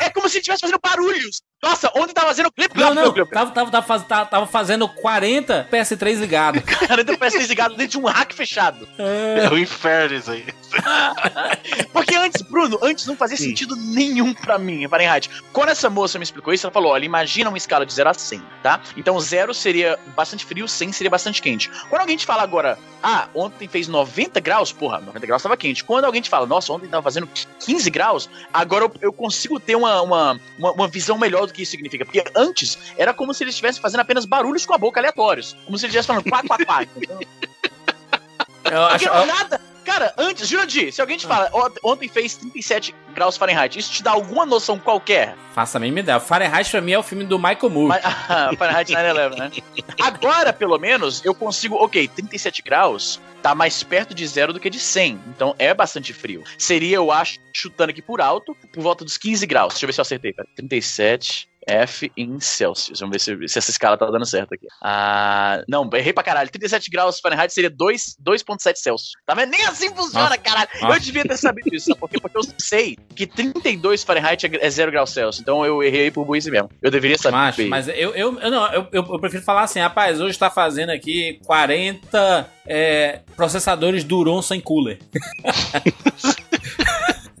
É 0.00 0.10
como 0.10 0.28
se 0.28 0.38
estivesse 0.38 0.60
fazendo 0.60 0.78
barulhos. 0.82 1.40
Nossa, 1.62 1.92
ontem 1.94 2.12
tava 2.12 2.26
fazendo 2.26 2.50
clip, 2.50 2.76
Não, 2.76 2.92
não, 2.92 3.12
clip, 3.12 3.30
tava, 3.30 3.52
tava, 3.52 3.70
tava, 3.70 4.00
tava- 4.00 4.26
tava 4.26 4.46
fazendo 4.48 4.88
40 4.88 5.68
PS3 5.70 6.18
ligado. 6.18 6.60
40 6.88 7.16
PS 7.16 7.48
ligado 7.48 7.76
dentro 7.76 7.92
de 7.92 7.98
um 7.98 8.04
rack 8.04 8.34
fechado. 8.34 8.88
É 8.98 9.48
o 9.48 9.56
inferno 9.56 10.16
isso 10.16 10.32
aí. 10.32 10.44
Porque 11.92 12.16
antes, 12.16 12.42
Bruno, 12.42 12.78
antes 12.82 13.06
não 13.06 13.16
fazia 13.16 13.36
Sim. 13.36 13.50
sentido 13.50 13.76
nenhum 13.76 14.34
pra 14.34 14.58
mim, 14.58 14.88
Fahrenheit. 14.88 15.30
Quando 15.52 15.68
essa 15.68 15.88
moça 15.88 16.18
me 16.18 16.24
explicou 16.24 16.52
isso, 16.52 16.66
ela 16.66 16.72
falou: 16.72 16.92
olha, 16.92 17.04
imagina 17.04 17.48
uma 17.48 17.58
escala 17.58 17.86
de 17.86 17.92
0 17.92 18.08
a 18.10 18.14
100, 18.14 18.42
tá? 18.62 18.80
Então 18.96 19.18
0 19.20 19.54
seria 19.54 19.98
bastante 20.16 20.44
frio, 20.44 20.66
100 20.66 20.92
seria 20.92 21.10
bastante 21.10 21.40
quente. 21.40 21.70
Quando 21.88 22.00
alguém 22.00 22.16
te 22.16 22.26
fala 22.26 22.42
agora, 22.42 22.78
ah, 23.02 23.28
ontem 23.34 23.68
fez 23.68 23.86
90 23.88 24.40
graus, 24.40 24.72
porra, 24.72 25.00
90 25.00 25.26
graus 25.26 25.42
tava 25.42 25.56
quente. 25.56 25.84
Quando 25.84 26.04
alguém 26.06 26.22
te 26.22 26.30
fala, 26.30 26.46
nossa, 26.46 26.72
ontem 26.72 26.88
tava 26.88 27.02
fazendo 27.02 27.28
15 27.60 27.90
graus, 27.90 28.30
agora 28.52 28.84
eu, 28.84 28.92
eu 29.00 29.12
consigo 29.12 29.60
ter 29.60 29.76
uma, 29.76 30.00
uma, 30.02 30.40
uma, 30.58 30.72
uma 30.72 30.88
visão 30.88 31.18
melhor 31.18 31.46
do 31.46 31.51
que 31.52 31.62
isso 31.62 31.72
significa. 31.72 32.04
Porque 32.04 32.24
antes 32.34 32.78
era 32.96 33.14
como 33.14 33.32
se 33.32 33.44
eles 33.44 33.54
estivessem 33.54 33.80
fazendo 33.80 34.00
apenas 34.00 34.24
barulhos 34.24 34.66
com 34.66 34.74
a 34.74 34.78
boca 34.78 35.00
aleatórios. 35.00 35.56
Como 35.64 35.78
se 35.78 35.86
eles 35.86 35.94
estivessem 35.94 36.22
falando 36.22 36.28
quá, 36.28 36.42
quá, 36.42 36.64
quá. 36.64 36.86
Eu 38.64 38.82
acho, 38.84 39.04
Porque 39.04 39.08
eu- 39.18 39.26
nada. 39.26 39.60
Cara, 39.84 40.14
antes, 40.16 40.48
Jurandir, 40.48 40.92
se 40.92 41.00
alguém 41.00 41.16
te 41.18 41.26
fala, 41.26 41.50
"Ont- 41.52 41.76
ontem 41.82 42.08
fez 42.08 42.36
37 42.36 42.94
graus 43.12 43.36
Fahrenheit, 43.36 43.76
isso 43.76 43.92
te 43.92 44.00
dá 44.00 44.12
alguma 44.12 44.46
noção 44.46 44.78
qualquer? 44.78 45.34
faça 45.52 45.76
a 45.76 45.80
mínima 45.80 45.98
ideia. 46.00 46.20
Fahrenheit 46.20 46.70
pra 46.70 46.80
mim 46.80 46.92
é 46.92 46.98
o 46.98 47.02
filme 47.02 47.24
do 47.24 47.36
Michael 47.38 47.68
Moore. 47.68 47.98
Ah, 48.28 48.50
Fahrenheit 48.56 48.90
9-11, 48.92 49.36
né? 49.38 49.50
Agora, 50.00 50.52
pelo 50.52 50.78
menos, 50.78 51.22
eu 51.24 51.34
consigo. 51.34 51.74
Ok, 51.76 52.06
37 52.08 52.62
graus 52.62 53.20
tá 53.42 53.54
mais 53.56 53.82
perto 53.82 54.14
de 54.14 54.24
zero 54.26 54.52
do 54.52 54.60
que 54.60 54.70
de 54.70 54.78
100. 54.78 55.20
Então 55.28 55.54
é 55.58 55.74
bastante 55.74 56.12
frio. 56.12 56.44
Seria, 56.56 56.96
eu 56.96 57.10
acho, 57.10 57.38
chutando 57.52 57.90
aqui 57.90 58.00
por 58.00 58.20
alto, 58.20 58.56
por 58.72 58.82
volta 58.82 59.04
dos 59.04 59.18
15 59.18 59.44
graus. 59.46 59.74
Deixa 59.74 59.84
eu 59.84 59.88
ver 59.88 59.92
se 59.92 60.00
eu 60.00 60.02
acertei. 60.02 60.32
Pera. 60.32 60.48
37. 60.54 61.48
F 61.66 62.10
em 62.16 62.40
Celsius. 62.40 63.00
Vamos 63.00 63.14
ver 63.14 63.20
se, 63.20 63.48
se 63.48 63.58
essa 63.58 63.70
escala 63.70 63.96
tá 63.96 64.06
dando 64.06 64.26
certo 64.26 64.54
aqui. 64.54 64.66
Ah, 64.82 65.62
não, 65.68 65.88
errei 65.94 66.12
pra 66.12 66.22
caralho. 66.22 66.50
37 66.50 66.90
graus 66.90 67.20
Fahrenheit 67.20 67.52
seria 67.52 67.70
2 67.70 68.16
2.7 68.22 68.76
Celsius. 68.76 69.12
Tá 69.26 69.34
vendo? 69.34 69.50
Nem 69.50 69.64
assim 69.64 69.88
funciona, 69.94 70.30
Nossa. 70.30 70.38
caralho. 70.38 70.68
Nossa. 70.80 70.96
Eu 70.96 71.00
devia 71.00 71.22
ter 71.22 71.36
sabido 71.36 71.74
isso. 71.74 71.86
Sabe 71.86 72.00
por 72.00 72.08
quê? 72.08 72.20
Porque 72.20 72.36
eu 72.36 72.42
sei 72.58 72.96
que 73.14 73.26
32 73.26 74.02
Fahrenheit 74.02 74.46
é 74.60 74.70
0 74.70 74.90
graus 74.90 75.10
Celsius. 75.10 75.40
Então 75.40 75.64
eu 75.64 75.82
errei 75.82 76.10
por 76.10 76.24
burrice 76.24 76.50
mesmo. 76.50 76.70
Eu 76.80 76.90
deveria 76.90 77.18
saber. 77.18 77.36
Macho, 77.36 77.68
mas 77.68 77.88
eu, 77.88 78.14
eu, 78.14 78.38
eu, 78.40 78.50
não, 78.50 78.72
eu, 78.72 78.88
eu, 78.92 79.06
eu 79.12 79.18
prefiro 79.18 79.42
falar 79.42 79.62
assim, 79.62 79.80
rapaz, 79.80 80.20
hoje 80.20 80.38
tá 80.38 80.50
fazendo 80.50 80.90
aqui 80.90 81.40
40 81.44 82.48
é, 82.66 83.20
processadores 83.36 84.04
Duron 84.04 84.42
sem 84.42 84.60
cooler. 84.60 84.98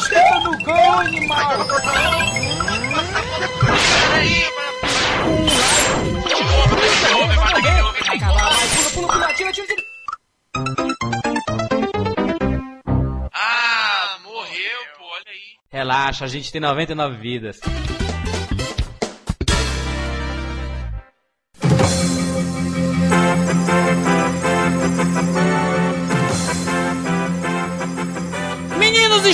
Senta 0.00 0.40
no 0.40 0.58
gol, 0.64 0.98
animal! 1.00 1.58
Pula, 8.74 8.90
pula, 8.90 9.08
pula, 9.12 9.34
tira, 9.34 9.52
tira, 9.52 9.66
tira. 9.66 9.82
Ah, 13.32 14.18
morreu, 14.22 14.80
pô, 14.98 15.04
olha 15.04 15.24
aí. 15.28 15.56
Relaxa, 15.70 16.24
a 16.24 16.28
gente 16.28 16.52
tem 16.52 16.60
99 16.60 17.16
vidas. 17.16 17.60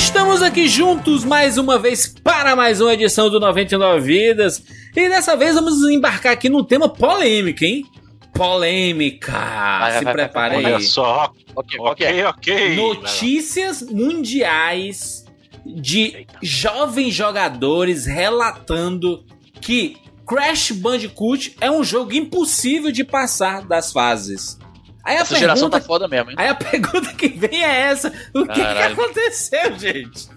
Estamos 0.03 0.41
aqui 0.41 0.67
juntos 0.67 1.25
mais 1.25 1.59
uma 1.59 1.79
vez 1.79 2.07
para 2.25 2.57
mais 2.57 2.81
uma 2.81 2.95
edição 2.95 3.29
do 3.29 3.39
99 3.39 4.01
Vidas. 4.01 4.63
E 4.97 5.09
dessa 5.11 5.37
vez 5.37 5.55
vamos 5.55 5.83
embarcar 5.83 6.33
aqui 6.33 6.49
num 6.49 6.65
tema 6.65 6.89
polêmico, 6.89 7.63
hein? 7.65 7.85
Polêmica. 8.33 9.31
Vai, 9.31 9.99
Se 9.99 10.05
vai, 10.05 10.05
vai, 10.05 10.13
prepare 10.15 10.57
Olha 10.57 10.77
aí. 10.79 10.83
só. 10.83 11.31
Ok, 11.55 11.79
é? 11.79 11.83
Ok, 11.83 12.25
ok. 12.25 12.77
Notícias 12.77 13.83
mundiais 13.83 15.27
de 15.67 16.27
jovens 16.43 17.13
jogadores 17.15 18.07
relatando 18.07 19.23
que 19.61 19.99
Crash 20.27 20.71
Bandicoot 20.71 21.57
é 21.61 21.71
um 21.71 21.85
jogo 21.85 22.15
impossível 22.15 22.91
de 22.91 23.05
passar 23.05 23.67
das 23.67 23.93
fases. 23.93 24.59
Aí 25.05 25.17
a 25.17 25.21
Essa 25.21 25.37
geração 25.39 25.69
pergunta, 25.71 25.81
tá 25.81 25.87
foda 25.87 26.07
mesmo, 26.09 26.31
hein? 26.31 26.37
aí 26.39 26.49
a 26.49 26.55
pergunta 26.55 27.13
que 27.15 27.29
vem 27.29 27.65
é 27.65 27.81
essa: 27.91 28.13
o 28.35 28.47
que, 28.47 28.55
que 28.61 28.83
aconteceu, 28.83 29.79
gente? 29.79 30.29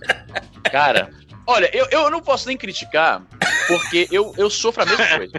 Cara, 0.72 1.10
olha, 1.46 1.70
eu, 1.76 1.88
eu 1.92 2.10
não 2.10 2.22
posso 2.22 2.48
nem 2.48 2.56
criticar, 2.58 3.22
porque 3.68 4.08
eu, 4.12 4.34
eu 4.38 4.50
sofro 4.50 4.84
a 4.84 4.86
mesma 4.86 5.06
coisa. 5.18 5.34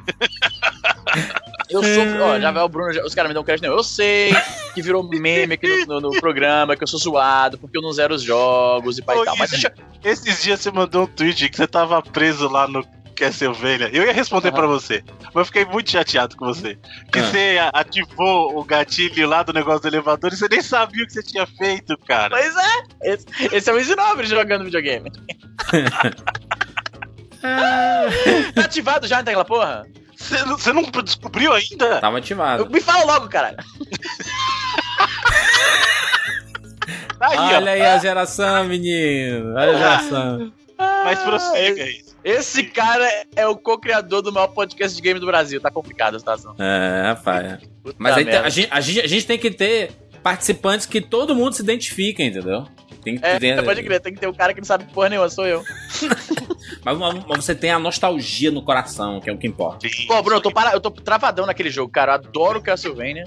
Eu 1.71 1.83
sofro, 1.83 2.23
ó, 2.23 2.39
já 2.39 2.51
vai 2.51 2.63
o 2.63 2.69
Bruno, 2.69 2.93
já- 2.93 3.03
os 3.05 3.15
caras 3.15 3.31
me 3.31 3.35
dão 3.35 3.43
crédito, 3.43 3.67
não. 3.67 3.77
Eu 3.77 3.83
sei 3.83 4.35
que 4.75 4.83
virou 4.83 5.03
meme 5.09 5.55
aqui 5.55 5.67
no, 5.87 6.01
no- 6.01 6.13
no 6.13 6.21
programa, 6.21 6.77
que 6.77 6.83
eu 6.83 6.87
sou 6.89 7.01
zoado, 7.01 7.57
porque 7.59 7.79
eu 7.79 7.83
não 7.83 7.93
zero 7.93 8.15
os 8.15 8.23
jogos 8.23 8.99
e 8.99 9.03
pai 9.03 9.19
e 9.19 9.25
tal. 9.25 9.37
Mas 9.37 9.51
deixa, 9.51 9.73
Esses 10.05 10.43
dias 10.43 10.61
você 10.61 10.71
mandou 10.71 11.05
um 11.05 11.07
tweet 11.07 11.49
que 11.49 11.57
você 11.57 11.67
tava 11.67 12.03
preso 12.03 12.49
lá 12.49 12.69
no 12.69 12.85
Castlevania. 13.15 13.89
Eu 13.93 14.05
ia 14.05 14.13
responder 14.13 14.49
Aham. 14.49 14.57
pra 14.57 14.67
você, 14.67 15.03
mas 15.27 15.35
eu 15.35 15.45
fiquei 15.47 15.65
muito 15.65 15.91
chateado 15.91 16.37
com 16.37 16.45
você. 16.47 16.79
Que 17.13 17.19
Ah. 17.21 17.23
você 17.25 17.57
ativou 17.73 18.59
o 18.59 18.65
gatilho 18.65 19.29
lá 19.29 19.43
do 19.43 19.53
negócio 19.53 19.81
do 19.83 19.89
elevador 19.89 20.33
e 20.33 20.37
você 20.37 20.49
nem 20.49 20.61
sabia 20.63 21.05
o 21.05 21.07
que 21.07 21.13
você 21.13 21.23
tinha 21.23 21.47
feito, 21.47 21.97
cara. 22.07 22.37
Pois 22.37 22.55
é, 22.57 22.83
esse, 23.15 23.27
esse 23.55 23.71
é 23.71 23.73
o 23.73 23.79
Easy 23.79 23.95
Nobre 23.97 24.27
jogando 24.27 24.65
videogame. 24.65 25.11
tá 28.55 28.63
ativado 28.65 29.07
já 29.07 29.17
naquela 29.19 29.45
porra? 29.45 29.87
Você 30.17 30.73
não, 30.73 30.83
descobriu 31.03 31.53
ainda? 31.53 32.01
Tava 32.01 32.19
ativado. 32.19 32.71
Me 32.71 32.81
fala 32.81 33.05
logo, 33.05 33.29
caralho. 33.29 33.59
Aí, 37.21 37.39
Olha 37.39 37.71
ó. 37.71 37.75
aí 37.75 37.83
a 37.83 37.99
geração, 37.99 38.65
menino. 38.65 39.55
Olha 39.55 39.71
a 39.71 39.79
geração. 39.79 40.53
Mas 40.79 41.19
Ah, 41.21 41.25
prossiga 41.25 41.85
isso. 41.85 42.04
Esse 42.25 42.65
cara 42.65 43.07
é 43.37 43.47
o 43.47 43.55
co-criador 43.57 44.23
do 44.23 44.33
maior 44.33 44.49
podcast 44.49 44.97
de 44.97 45.03
game 45.03 45.21
do 45.21 45.27
Brasil. 45.27 45.61
Tá 45.61 45.71
complicada 45.71 46.17
a 46.17 46.19
situação. 46.19 46.55
É, 46.59 47.03
rapaz. 47.09 47.59
Mas 47.99 48.17
aí 48.17 48.29
a, 48.31 48.49
gente, 48.49 48.69
a, 48.71 48.81
gente, 48.81 49.01
a 49.01 49.07
gente 49.07 49.27
tem 49.27 49.39
que 49.39 49.51
ter 49.51 49.93
participantes 50.23 50.87
que 50.87 51.03
todo 51.03 51.35
mundo 51.35 51.53
se 51.55 51.61
identifica, 51.63 52.23
entendeu? 52.23 52.67
Tem 53.03 53.19
que 53.19 53.27
É, 53.27 53.39
ter- 53.39 53.63
pode 53.63 53.83
crer, 53.83 54.01
tem 54.01 54.15
que 54.15 54.19
ter 54.21 54.27
um 54.27 54.33
cara 54.33 54.55
que 54.55 54.61
não 54.61 54.65
sabe 54.67 54.85
porra 54.91 55.11
nenhuma, 55.11 55.29
sou 55.29 55.47
eu. 55.47 55.63
Mas, 56.83 56.99
mas- 56.99 57.25
mas 57.29 57.45
você 57.45 57.55
tem 57.55 57.71
a 57.71 57.79
nostalgia 57.79 58.51
no 58.51 58.63
coração, 58.63 59.21
que 59.21 59.29
é 59.29 59.33
o 59.33 59.39
que 59.39 59.47
importa. 59.47 59.87
Sim. 59.89 60.07
Pô, 60.07 60.23
Bruno, 60.23 60.39
eu 60.39 60.43
tô, 60.43 60.51
para... 60.51 60.73
eu 60.73 60.81
tô 60.81 60.91
travadão 60.91 61.47
naquele 61.47 61.71
jogo, 61.71 61.91
cara. 61.93 62.13
Eu 62.13 62.15
adoro 62.17 62.61
Castlevania, 62.61 63.25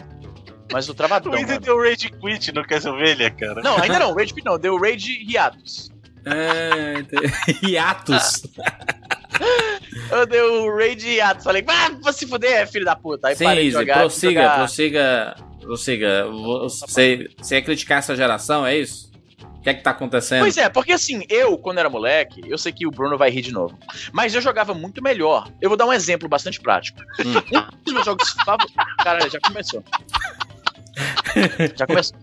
mas 0.71 0.85
tô 0.85 0.93
travadão, 0.93 1.31
O 1.31 1.59
deu 1.59 1.77
rage 1.79 2.09
quit 2.11 2.51
no 2.51 2.63
Castlevania, 2.63 3.29
cara. 3.31 3.61
Não, 3.61 3.77
ainda 3.77 3.99
não, 3.99 4.13
Rage 4.13 4.33
Quit 4.33 4.45
não, 4.45 4.59
deu 4.59 4.77
Rage 4.77 5.23
Hiatus. 5.27 5.91
É, 6.33 7.67
hiatus. 7.67 8.43
Eu 10.11 10.25
dei 10.25 10.41
o 10.41 10.75
Rage 10.75 11.09
Hiatus, 11.09 11.43
falei, 11.43 11.63
ah, 11.67 11.91
vou 12.01 12.13
se 12.13 12.25
fuder, 12.27 12.67
filho 12.69 12.85
da 12.85 12.95
puta. 12.95 13.27
Aí 13.27 13.35
Sim, 13.35 13.43
parei 13.43 13.65
de 13.65 13.71
jogar. 13.71 13.99
prossiga, 13.99 14.41
jogar- 14.41 14.57
prossiga, 14.57 15.35
prossiga. 15.61 16.25
Você, 16.29 17.27
você 17.37 17.55
ia 17.55 17.61
criticar 17.61 17.99
essa 17.99 18.15
geração, 18.15 18.65
é 18.65 18.77
isso? 18.77 19.11
O 19.43 19.61
que 19.61 19.69
é 19.69 19.73
que 19.73 19.83
tá 19.83 19.91
acontecendo? 19.91 20.41
Pois 20.41 20.57
é, 20.57 20.69
porque 20.69 20.93
assim, 20.93 21.23
eu, 21.27 21.57
quando 21.57 21.79
era 21.79 21.89
moleque, 21.89 22.41
eu 22.47 22.57
sei 22.57 22.71
que 22.71 22.87
o 22.87 22.91
Bruno 22.91 23.17
vai 23.17 23.29
rir 23.29 23.41
de 23.41 23.51
novo. 23.51 23.77
Mas 24.13 24.33
eu 24.33 24.39
jogava 24.39 24.73
muito 24.73 25.03
melhor. 25.03 25.51
Eu 25.61 25.69
vou 25.69 25.77
dar 25.77 25.85
um 25.85 25.91
exemplo 25.91 26.29
bastante 26.29 26.59
prático. 26.61 26.99
Hum. 27.19 27.33
Um 27.53 27.83
dos 27.83 27.93
meus 27.93 28.05
jogos 28.05 28.29
favoritos. 28.45 28.75
Cara, 29.03 29.29
já 29.29 29.39
começou. 29.41 29.83
Já 31.77 31.85
começou. 31.85 32.17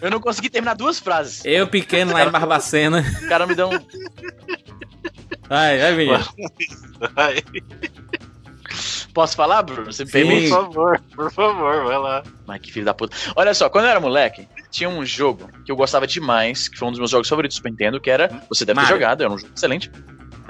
Eu 0.00 0.10
não 0.10 0.20
consegui 0.20 0.48
terminar 0.48 0.74
duas 0.74 0.98
frases. 0.98 1.44
Eu 1.44 1.66
pequeno 1.66 2.12
lá 2.12 2.24
em 2.24 2.30
Barbacena. 2.30 3.04
O 3.24 3.28
cara 3.28 3.46
me 3.46 3.54
deu 3.54 3.68
um. 3.68 3.78
Vai, 5.48 5.78
vai, 5.78 5.92
menino. 5.94 6.24
Vai, 7.14 7.42
Posso 9.14 9.34
falar, 9.34 9.62
Bruno? 9.62 9.90
Você 9.92 10.04
me 10.04 10.10
Sim. 10.10 10.20
por 10.20 10.28
permite? 10.28 10.48
favor, 10.50 11.00
por 11.16 11.32
favor, 11.32 11.84
vai 11.86 11.98
lá. 11.98 12.22
Mas 12.46 12.60
que 12.60 12.72
filho 12.72 12.84
da 12.84 12.94
puta. 12.94 13.16
Olha 13.34 13.52
só, 13.54 13.68
quando 13.68 13.86
eu 13.86 13.90
era 13.90 13.98
moleque, 13.98 14.46
tinha 14.70 14.88
um 14.88 15.04
jogo 15.04 15.50
que 15.64 15.72
eu 15.72 15.76
gostava 15.76 16.06
demais, 16.06 16.68
que 16.68 16.78
foi 16.78 16.86
um 16.86 16.90
dos 16.92 17.00
meus 17.00 17.10
jogos 17.10 17.28
favoritos 17.28 17.56
do 17.56 17.58
Super 17.58 17.70
Nintendo, 17.70 18.00
que 18.00 18.10
era. 18.10 18.28
Você 18.48 18.64
deve 18.64 18.76
Mario. 18.76 18.88
ter 18.90 18.94
jogado, 18.94 19.22
era 19.22 19.32
um 19.32 19.38
jogo 19.38 19.52
excelente. 19.54 19.90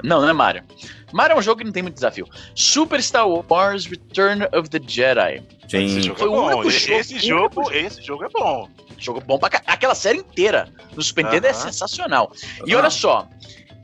Não, 0.03 0.21
não 0.21 0.29
é 0.29 0.33
Mario. 0.33 0.63
Mario 1.11 1.35
é 1.35 1.39
um 1.39 1.41
jogo 1.41 1.59
que 1.59 1.65
não 1.65 1.71
tem 1.71 1.83
muito 1.83 1.95
desafio. 1.95 2.27
Super 2.55 3.01
Star 3.01 3.27
Wars 3.27 3.85
Return 3.85 4.45
of 4.53 4.69
the 4.69 4.79
Jedi. 4.85 5.41
Esse 5.65 5.89
Sim. 5.89 6.01
jogo 6.01 6.19
Foi 6.19 6.27
é 6.27 6.31
o 6.31 6.35
bom. 6.35 6.45
único 6.47 6.67
Esse, 6.69 6.79
jogo- 6.87 6.99
esse 6.99 7.19
jogo, 7.19 7.71
esse 7.71 8.01
jogo 8.01 8.25
é 8.25 8.29
bom. 8.29 8.69
Jogo 8.97 9.21
bom 9.21 9.37
pra 9.39 9.49
ca... 9.49 9.61
Aquela 9.65 9.95
série 9.95 10.17
inteira 10.19 10.67
no 10.95 11.01
Super 11.01 11.23
Nintendo 11.25 11.47
é 11.47 11.51
Aham. 11.51 11.59
sensacional. 11.59 12.31
E 12.65 12.75
olha 12.75 12.89
só, 12.89 13.27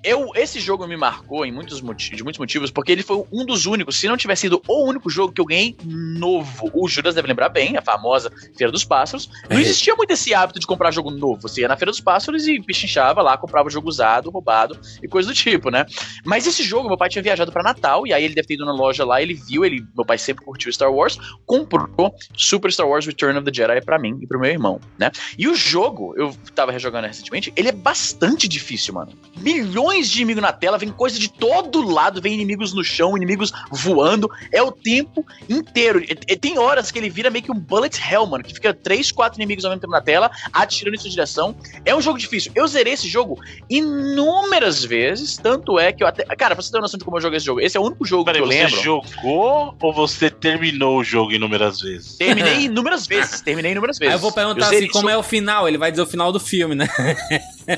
eu, 0.06 0.32
esse 0.36 0.60
jogo 0.60 0.88
me 0.88 0.96
marcou 0.96 1.46
em 1.46 1.52
muitos 1.52 1.82
motivos, 1.82 2.18
de 2.18 2.24
muitos 2.24 2.40
motivos, 2.40 2.72
porque 2.72 2.92
ele 2.92 3.04
foi 3.04 3.24
um 3.32 3.46
dos 3.46 3.66
únicos, 3.66 3.98
se 3.98 4.08
não 4.08 4.16
tivesse 4.16 4.42
sido 4.42 4.62
o 4.68 4.86
único 4.88 5.10
jogo 5.10 5.34
que 5.34 5.42
eu 5.42 5.46
ganhei 5.46 5.76
novo. 5.84 6.70
O 6.74 6.88
Juras 6.88 7.16
deve 7.16 7.28
lembrar 7.28 7.50
bem, 7.50 7.76
a 7.78 7.82
famosa 7.82 8.32
Feira 8.58 8.72
dos 8.72 8.84
Pássaros. 8.84 9.30
Não 9.50 9.58
É. 9.58 9.62
existia 9.62 9.96
muito 9.96 10.12
esse 10.12 10.34
hábito 10.34 10.60
de 10.60 10.68
comprar 10.68 10.92
jogo 10.92 11.10
novo. 11.12 11.42
Você 11.42 11.62
ia 11.62 11.68
na 11.68 11.76
Feira 11.78 11.92
dos 11.92 12.00
Pássaros 12.02 12.48
e 12.48 12.62
pichinchava 12.62 13.22
lá, 13.22 13.38
comprava 13.38 13.70
jogo 13.70 13.90
usado, 13.90 14.30
roubado 14.30 14.78
e 15.02 15.08
coisa 15.08 15.28
do 15.30 15.34
tipo, 15.36 15.70
né? 15.70 15.86
Mas 16.24 16.46
esse 16.46 16.64
jogo, 16.64 16.88
meu 16.88 16.98
pai 16.98 17.10
tinha 17.10 17.22
viajado 17.24 17.52
pra 17.52 17.64
Natal, 17.64 18.06
e 18.06 18.14
aí 18.14 18.24
ele 18.24 18.36
deve 18.36 18.48
ter 18.48 18.54
ido 18.56 18.66
na 18.66 18.74
loja 18.74 19.04
lá, 19.06 19.22
ele 19.22 19.34
viu, 19.34 19.66
ele, 19.66 19.86
meu 19.96 20.06
pai 20.06 20.18
sempre 20.18 20.44
curtiu 20.46 20.72
Star 20.72 20.92
Wars, 20.94 21.18
comprou 21.46 22.14
Super 22.36 22.72
Star 22.72 22.88
Wars 22.88 23.06
Return 23.06 23.38
of 23.40 23.46
the 23.50 23.54
Jedi 23.54 23.82
pra 23.82 23.98
mim 23.98 24.18
e 24.22 24.28
pro 24.28 24.40
meu 24.40 24.50
irmão, 24.52 24.80
né? 25.00 25.12
E 25.38 25.48
o 25.48 25.56
jogo, 25.56 26.14
eu 26.18 26.36
tava 26.54 26.72
rejogando 26.72 27.08
recentemente, 27.08 27.52
ele 27.56 27.70
é 27.70 27.72
bastante 27.72 28.48
difícil, 28.48 28.94
mano. 28.94 29.12
Milhões 29.38 29.95
de 30.04 30.18
inimigos 30.18 30.42
na 30.42 30.52
tela, 30.52 30.78
vem 30.78 30.90
coisa 30.90 31.18
de 31.20 31.30
todo 31.30 31.82
lado, 31.82 32.22
vem 32.22 32.34
inimigos 32.34 32.74
no 32.74 32.84
chão, 32.84 33.16
inimigos 33.18 33.52
voando, 33.72 34.30
é 34.52 34.62
o 34.62 34.72
tempo 34.72 35.26
inteiro. 35.50 36.00
E- 36.04 36.18
e 36.28 36.36
Tem 36.38 36.58
horas 36.60 36.92
que 36.92 37.00
ele 37.00 37.10
vira 37.10 37.30
meio 37.30 37.44
que 37.44 37.52
um 37.52 37.60
bullet 37.60 38.00
hell, 38.12 38.26
mano, 38.28 38.44
que 38.44 38.54
fica 38.54 38.74
três, 38.74 39.12
quatro 39.12 39.40
inimigos 39.40 39.66
ao 39.66 39.72
mesmo 39.72 39.82
tempo 39.82 39.92
na 39.94 40.02
tela, 40.02 40.30
atirando 40.54 40.96
em 40.96 41.00
sua 41.00 41.10
direção. 41.10 41.56
É 41.84 41.96
um 41.96 42.02
jogo 42.02 42.18
difícil. 42.20 42.52
Eu 42.56 42.68
zerei 42.68 42.94
esse 42.94 43.08
jogo 43.08 43.40
inúmeras 43.70 44.84
vezes, 44.84 45.38
tanto 45.38 45.80
é 45.80 45.92
que 45.92 46.04
eu 46.04 46.08
até... 46.08 46.24
Cara, 46.36 46.56
pra 46.56 46.62
você 46.62 46.72
ter 46.72 46.78
uma 46.78 46.82
noção 46.84 46.98
de 46.98 47.04
como 47.06 47.18
eu 47.18 47.22
joguei 47.22 47.38
esse 47.38 47.46
jogo, 47.46 47.60
esse 47.62 47.78
é 47.78 47.80
o 47.80 47.84
único 47.84 48.06
jogo 48.06 48.26
Peraí, 48.26 48.42
que 48.42 48.48
eu 48.48 48.52
você 48.52 48.64
lembro. 48.64 48.82
jogou 48.82 49.76
ou 49.82 49.94
você 49.94 50.30
terminou 50.30 50.98
o 51.00 51.04
jogo 51.04 51.32
inúmeras 51.32 51.80
vezes? 51.82 52.18
Terminei 52.18 52.62
inúmeras 52.66 53.08
vezes, 53.08 53.42
terminei 53.42 53.72
inúmeras 53.72 53.98
vezes. 53.98 54.12
Aí 54.14 54.18
eu 54.18 54.22
vou 54.22 54.32
perguntar 54.32 54.66
zerei 54.66 54.84
assim, 54.86 54.92
como 54.92 55.10
é 55.10 55.18
o 55.18 55.24
final? 55.24 55.68
Ele 55.68 55.78
vai 55.78 55.92
dizer 55.92 56.04
o 56.04 56.08
final 56.08 56.32
do 56.32 56.40
filme, 56.40 56.76
né? 56.76 56.88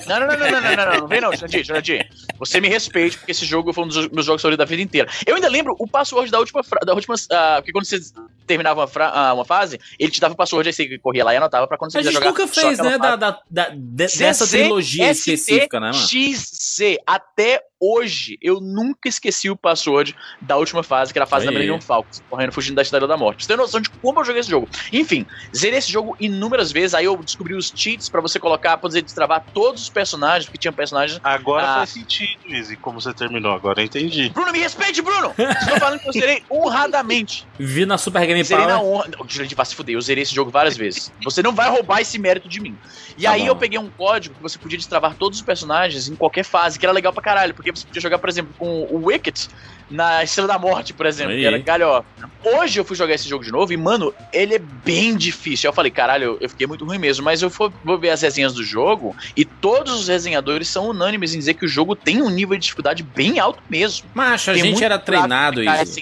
Não, 0.08 0.20
não, 0.20 0.28
não, 0.28 0.38
não, 0.38 0.52
não, 0.52 0.62
não, 0.62 0.76
não, 0.76 0.86
não, 0.92 1.00
não 1.02 1.08
vem 1.08 1.22
não, 1.22 1.32
Xandir, 1.36 1.66
Xandir. 1.66 1.97
Você 2.40 2.60
me 2.62 2.68
respeite, 2.68 3.18
porque 3.18 3.32
esse 3.32 3.46
jogo 3.46 3.74
foi 3.74 3.84
um 3.84 3.88
dos 3.88 4.08
meus 4.10 4.26
jogos 4.26 4.42
favoritos 4.42 4.58
da 4.64 4.70
vida 4.70 4.82
inteira. 4.82 5.10
Eu 5.26 5.36
ainda 5.36 5.48
lembro 5.50 5.76
o 5.80 5.88
password 5.88 6.32
da 6.32 6.40
última, 6.40 6.62
da 6.86 6.94
última, 6.94 7.16
ah, 7.32 7.56
porque 7.58 7.72
quando 7.72 7.86
você 7.86 8.00
terminava 8.46 8.86
uma, 8.86 9.06
ah, 9.06 9.34
uma 9.34 9.46
fase, 9.46 9.80
ele 10.00 10.12
te 10.12 10.22
dava 10.22 10.34
o 10.34 10.38
password, 10.38 10.68
aí 10.70 10.74
você 10.74 10.98
corria 11.00 11.24
lá 11.26 11.34
e 11.34 11.38
anotava 11.38 11.68
pra 11.68 11.78
quando 11.78 11.92
você 11.92 11.98
A 12.00 12.02
gente 12.04 12.14
jogar. 12.14 12.28
nunca 12.28 12.48
fez, 12.48 12.80
né? 12.80 12.98
Da, 12.98 13.16
da- 13.16 13.40
da- 13.50 13.70
de- 13.70 14.18
dessa 14.18 14.48
trilogia 14.48 15.12
específica, 15.12 15.80
né, 15.80 15.92
mano? 15.92 16.08
XZ, 16.08 16.98
até 17.06 17.62
hoje, 17.80 18.38
eu 18.42 18.60
nunca 18.60 19.08
esqueci 19.10 19.50
o 19.50 19.56
password 19.56 20.16
da 20.42 20.58
última 20.58 20.84
fase, 20.84 21.12
que 21.14 21.20
era 21.20 21.24
a 21.26 21.28
fase 21.28 21.44
Aí. 21.44 21.54
da 21.54 21.60
Millennium 21.60 21.82
Falcon, 21.82 22.10
correndo 22.30 22.52
fugindo 22.52 22.76
da 22.76 22.82
Estrela 22.82 23.08
da 23.08 23.18
Morte. 23.18 23.44
Você 23.44 23.48
tem 23.50 23.58
noção 23.58 23.80
de 23.82 23.90
como 23.90 24.20
eu 24.20 24.26
joguei 24.26 24.40
esse 24.42 24.50
jogo. 24.50 24.68
Enfim, 24.92 25.26
zerei 25.56 25.80
esse 25.80 25.92
jogo 25.92 26.16
inúmeras 26.20 26.72
vezes, 26.72 26.94
aí 26.94 27.06
eu 27.06 27.16
descobri 27.18 27.54
os 27.56 27.72
cheats 27.76 28.10
pra 28.10 28.22
você 28.22 28.40
colocar, 28.40 28.78
pra 28.78 28.90
você 28.90 29.02
destravar 29.02 29.44
todos 29.54 29.84
os 29.84 29.90
personagens, 29.90 30.46
porque 30.46 30.58
tinha 30.58 30.72
personagens 30.72 31.20
Agora 31.24 31.64
Ah. 31.68 31.76
faz 31.78 31.90
sentido, 31.92 32.30
Izzy, 32.48 32.76
como 32.78 33.00
você 33.02 33.14
terminou. 33.14 33.54
Agora 33.54 33.82
eu 33.82 33.86
entendi. 33.86 34.30
Bruno, 34.30 34.52
me 34.52 34.60
respeite, 34.60 35.02
Bruno! 35.02 35.34
Estou 35.38 35.78
falando 35.80 36.00
que 36.00 36.08
eu 36.10 36.14
zerei 36.14 36.44
honradamente. 36.52 37.46
Vi 37.60 37.86
na 37.86 37.98
Super 37.98 38.26
Game 38.26 38.44
Zerei 38.44 38.66
na 38.66 38.82
honra. 38.82 39.10
O 39.20 39.28
Jurandir 39.28 39.56
vai 39.56 39.66
se 39.66 39.76
fuder, 39.76 39.96
eu 39.96 40.02
zerei 40.02 40.24
esse 40.24 40.34
jogo 40.34 40.50
várias 40.52 40.78
vezes. 40.78 41.12
Você 41.24 41.42
não 41.44 41.54
vai 41.54 41.70
roubar 41.70 42.02
esse 42.02 42.18
mérito 42.20 42.48
de 42.48 42.60
mim. 42.60 42.78
E 43.18 43.24
Tá 43.24 43.32
aí 43.32 43.42
bom. 43.42 43.48
eu 43.48 43.56
peguei 43.56 43.80
um 43.80 43.90
código 43.90 44.36
que 44.36 44.42
você 44.42 44.58
podia 44.58 44.78
destravar 44.78 45.16
todos 45.16 45.40
os 45.40 45.46
personagens 45.46 46.08
em 46.08 46.16
qualquer 46.16 46.44
fase, 46.44 46.78
que 46.80 46.86
era 46.86 46.94
legal 46.94 47.12
pra 47.12 47.22
caralho, 47.24 47.54
porque 47.54 47.67
você 47.72 47.86
podia 47.86 48.02
jogar, 48.02 48.18
por 48.20 48.30
exemplo, 48.30 48.54
com 48.58 48.84
o 48.90 49.06
Wicket 49.06 49.48
na 49.90 50.24
Estrela 50.24 50.48
da 50.50 50.60
Morte, 50.60 50.94
por 50.94 51.06
exemplo, 51.06 51.32
Aí. 51.34 51.40
que 51.40 51.46
era 51.46 51.58
galhofa. 51.60 52.06
Hoje 52.44 52.80
eu 52.80 52.84
fui 52.86 52.96
jogar 52.96 53.14
esse 53.16 53.28
jogo 53.28 53.44
de 53.44 53.52
novo 53.52 53.72
e, 53.72 53.78
mano, 53.78 54.14
ele 54.34 54.56
é 54.56 54.60
bem 54.60 55.16
difícil. 55.16 55.70
Eu 55.70 55.74
falei, 55.74 55.92
caralho, 55.92 56.38
eu 56.42 56.50
fiquei 56.50 56.68
muito 56.68 56.84
ruim 56.86 56.98
mesmo, 56.98 57.24
mas 57.24 57.42
eu 57.42 57.50
for- 57.50 57.72
vou 57.84 57.98
ver 57.98 58.10
as 58.10 58.22
resenhas 58.22 58.54
do 58.54 58.64
jogo 58.64 59.16
e 59.36 59.46
todos 59.46 59.94
os 59.94 60.08
resenhadores 60.08 60.68
são 60.68 60.90
unânimes 60.90 61.34
em 61.34 61.38
dizer 61.40 61.54
que 61.54 61.66
o 61.66 61.70
jogo 61.70 61.96
tem 61.96 62.22
um 62.22 62.30
nível 62.30 62.58
de 62.58 62.64
dificuldade 62.64 63.02
bem 63.04 63.40
alto 63.40 63.62
mesmo. 63.70 64.08
Macho, 64.14 64.52
a 64.52 64.54
Tem 64.54 64.64
gente 64.64 64.84
era 64.84 65.00
treinado, 65.00 65.62
isso. 65.62 66.02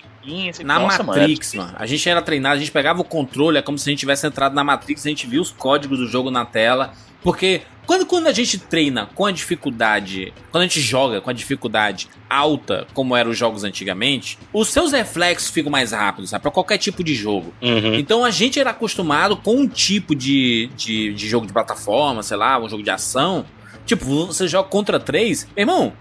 Na 0.63 0.79
Nossa, 0.79 1.03
mano, 1.03 1.19
Matrix, 1.19 1.53
mano. 1.53 1.73
A 1.75 1.85
gente 1.85 2.09
era 2.09 2.21
treinado, 2.21 2.55
a 2.55 2.59
gente 2.59 2.71
pegava 2.71 2.99
o 3.01 3.03
controle, 3.03 3.59
é 3.59 3.61
como 3.61 3.77
se 3.77 3.87
a 3.87 3.91
gente 3.91 3.99
tivesse 3.99 4.25
entrado 4.25 4.55
na 4.55 4.63
Matrix, 4.63 5.05
a 5.05 5.09
gente 5.09 5.27
via 5.27 5.39
os 5.39 5.51
códigos 5.51 5.99
do 5.99 6.07
jogo 6.07 6.31
na 6.31 6.43
tela. 6.45 6.93
Porque 7.25 7.63
quando, 7.87 8.05
quando 8.05 8.27
a 8.27 8.31
gente 8.31 8.59
treina 8.59 9.07
com 9.15 9.25
a 9.25 9.31
dificuldade, 9.31 10.31
quando 10.51 10.61
a 10.61 10.67
gente 10.67 10.79
joga 10.79 11.19
com 11.19 11.31
a 11.31 11.33
dificuldade 11.33 12.07
alta, 12.29 12.85
como 12.93 13.15
eram 13.15 13.31
os 13.31 13.37
jogos 13.37 13.63
antigamente, 13.63 14.37
os 14.53 14.67
seus 14.67 14.91
reflexos 14.91 15.49
ficam 15.49 15.71
mais 15.71 15.91
rápidos, 15.91 16.29
sabe? 16.29 16.43
Pra 16.43 16.51
qualquer 16.51 16.77
tipo 16.77 17.03
de 17.03 17.15
jogo. 17.15 17.51
Uhum. 17.63 17.95
Então 17.95 18.23
a 18.23 18.29
gente 18.29 18.59
era 18.59 18.69
acostumado 18.69 19.35
com 19.37 19.55
um 19.55 19.67
tipo 19.67 20.13
de, 20.13 20.69
de, 20.77 21.15
de 21.15 21.27
jogo 21.27 21.47
de 21.47 21.51
plataforma, 21.51 22.21
sei 22.21 22.37
lá, 22.37 22.59
um 22.59 22.69
jogo 22.69 22.83
de 22.83 22.91
ação. 22.91 23.43
Tipo, 23.87 24.27
você 24.27 24.47
joga 24.47 24.69
contra 24.69 24.99
três, 24.99 25.47
meu 25.55 25.63
irmão. 25.63 25.93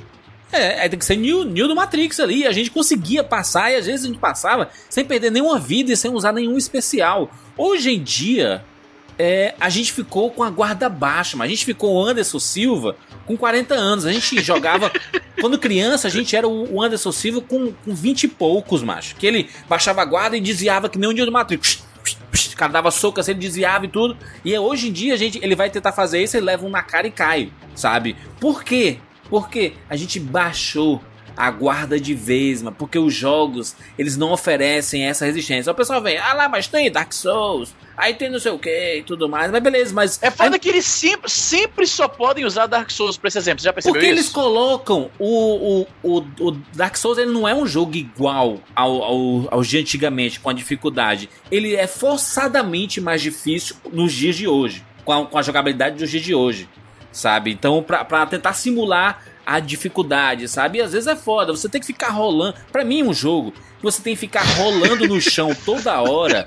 É, 0.52 0.86
tem 0.90 0.98
que 0.98 1.06
ser 1.06 1.16
new, 1.16 1.42
new 1.42 1.66
do 1.66 1.74
Matrix 1.74 2.20
ali. 2.20 2.46
A 2.46 2.52
gente 2.52 2.70
conseguia 2.70 3.24
passar 3.24 3.72
e 3.72 3.76
às 3.76 3.86
vezes 3.86 4.04
a 4.04 4.08
gente 4.08 4.20
passava 4.20 4.68
sem 4.90 5.06
perder 5.06 5.30
nenhuma 5.30 5.58
vida 5.58 5.90
e 5.90 5.96
sem 5.96 6.10
usar 6.12 6.34
nenhum 6.34 6.58
especial. 6.58 7.30
Hoje 7.56 7.90
em 7.90 8.02
dia, 8.02 8.62
é, 9.18 9.54
a 9.60 9.68
gente 9.68 9.92
ficou 9.92 10.30
com 10.30 10.42
a 10.42 10.50
guarda 10.50 10.88
baixa, 10.88 11.36
mas 11.36 11.46
a 11.46 11.50
gente 11.50 11.64
ficou 11.64 11.94
o 11.94 12.04
Anderson 12.04 12.38
Silva 12.38 12.96
com 13.26 13.36
40 13.36 13.74
anos. 13.74 14.06
A 14.06 14.12
gente 14.12 14.42
jogava. 14.42 14.90
quando 15.40 15.58
criança, 15.58 16.08
a 16.08 16.10
gente 16.10 16.34
era 16.34 16.48
o 16.48 16.64
o 16.74 16.82
Anderson 16.82 17.12
Silva 17.12 17.40
com, 17.40 17.72
com 17.72 17.94
20 17.94 18.24
e 18.24 18.28
poucos, 18.28 18.82
macho. 18.82 19.14
Que 19.16 19.26
ele 19.26 19.48
baixava 19.68 20.02
a 20.02 20.04
guarda 20.04 20.36
e 20.36 20.40
desviava 20.40 20.88
que 20.88 20.98
nem 20.98 21.08
um 21.08 21.14
dia 21.14 21.24
do 21.24 21.32
Matrix. 21.32 21.84
O 22.52 22.56
cara 22.56 22.72
dava 22.72 22.90
soco 22.90 23.20
assim, 23.20 23.32
ele 23.32 23.40
desviava 23.40 23.84
e 23.84 23.88
tudo. 23.88 24.16
E 24.44 24.56
hoje 24.58 24.88
em 24.88 24.92
dia, 24.92 25.14
a 25.14 25.16
gente, 25.16 25.38
ele 25.42 25.54
vai 25.54 25.70
tentar 25.70 25.92
fazer 25.92 26.22
isso, 26.22 26.36
ele 26.36 26.46
leva 26.46 26.66
um 26.66 26.70
na 26.70 26.82
cara 26.82 27.06
e 27.06 27.10
cai, 27.10 27.52
sabe? 27.74 28.16
Por 28.40 28.64
quê? 28.64 28.98
Porque 29.28 29.74
a 29.88 29.96
gente 29.96 30.20
baixou 30.20 31.00
a 31.36 31.50
guarda 31.50 31.98
de 31.98 32.14
vez, 32.14 32.62
mano. 32.62 32.76
Porque 32.78 32.98
os 32.98 33.14
jogos, 33.14 33.76
eles 33.98 34.16
não 34.16 34.32
oferecem 34.32 35.04
essa 35.06 35.24
resistência. 35.24 35.70
O 35.70 35.74
pessoal 35.74 36.00
vem, 36.00 36.18
ah 36.18 36.32
lá, 36.32 36.48
mas 36.48 36.66
tem 36.66 36.90
Dark 36.90 37.12
Souls, 37.12 37.74
aí 37.96 38.14
tem 38.14 38.30
não 38.30 38.38
sei 38.38 38.52
o 38.52 38.58
que 38.58 38.96
e 38.98 39.02
tudo 39.02 39.28
mais. 39.28 39.50
Mas 39.50 39.62
beleza, 39.62 39.94
mas. 39.94 40.22
É 40.22 40.30
foda 40.30 40.58
que 40.58 40.68
eles 40.68 40.84
sempre, 40.84 41.30
sempre 41.30 41.86
só 41.86 42.08
podem 42.08 42.44
usar 42.44 42.66
Dark 42.66 42.90
Souls 42.90 43.16
pra 43.16 43.28
esse 43.28 43.38
exemplo. 43.38 43.60
Você 43.60 43.66
já 43.66 43.72
percebeu 43.72 43.94
Porque 43.94 44.06
eles 44.06 44.26
isso? 44.26 44.34
colocam 44.34 45.10
o, 45.18 45.86
o, 46.02 46.18
o, 46.18 46.24
o 46.40 46.50
Dark 46.74 46.96
Souls, 46.96 47.18
ele 47.18 47.32
não 47.32 47.48
é 47.48 47.54
um 47.54 47.66
jogo 47.66 47.94
igual 47.96 48.60
ao, 48.74 49.02
ao, 49.02 49.48
aos 49.54 49.68
de 49.68 49.78
antigamente, 49.78 50.40
com 50.40 50.50
a 50.50 50.52
dificuldade. 50.52 51.28
Ele 51.50 51.74
é 51.74 51.86
forçadamente 51.86 53.00
mais 53.00 53.20
difícil 53.22 53.76
nos 53.92 54.12
dias 54.12 54.36
de 54.36 54.46
hoje, 54.48 54.84
com 55.04 55.12
a, 55.12 55.26
com 55.26 55.38
a 55.38 55.42
jogabilidade 55.42 55.96
dos 55.96 56.10
dias 56.10 56.22
de 56.22 56.34
hoje, 56.34 56.68
sabe? 57.12 57.50
Então, 57.52 57.82
pra, 57.82 58.04
pra 58.04 58.26
tentar 58.26 58.52
simular 58.54 59.22
a 59.46 59.60
dificuldade, 59.60 60.48
sabe? 60.48 60.78
E 60.78 60.82
às 60.82 60.92
vezes 60.92 61.06
é 61.06 61.16
foda, 61.16 61.52
você 61.52 61.68
tem 61.68 61.80
que 61.80 61.86
ficar 61.86 62.10
rolando. 62.10 62.54
Pra 62.72 62.84
mim, 62.84 63.02
um 63.02 63.12
jogo 63.12 63.52
que 63.52 63.82
você 63.82 64.02
tem 64.02 64.14
que 64.14 64.20
ficar 64.20 64.42
rolando 64.56 65.06
no 65.06 65.20
chão 65.20 65.54
toda 65.64 66.00
hora 66.00 66.46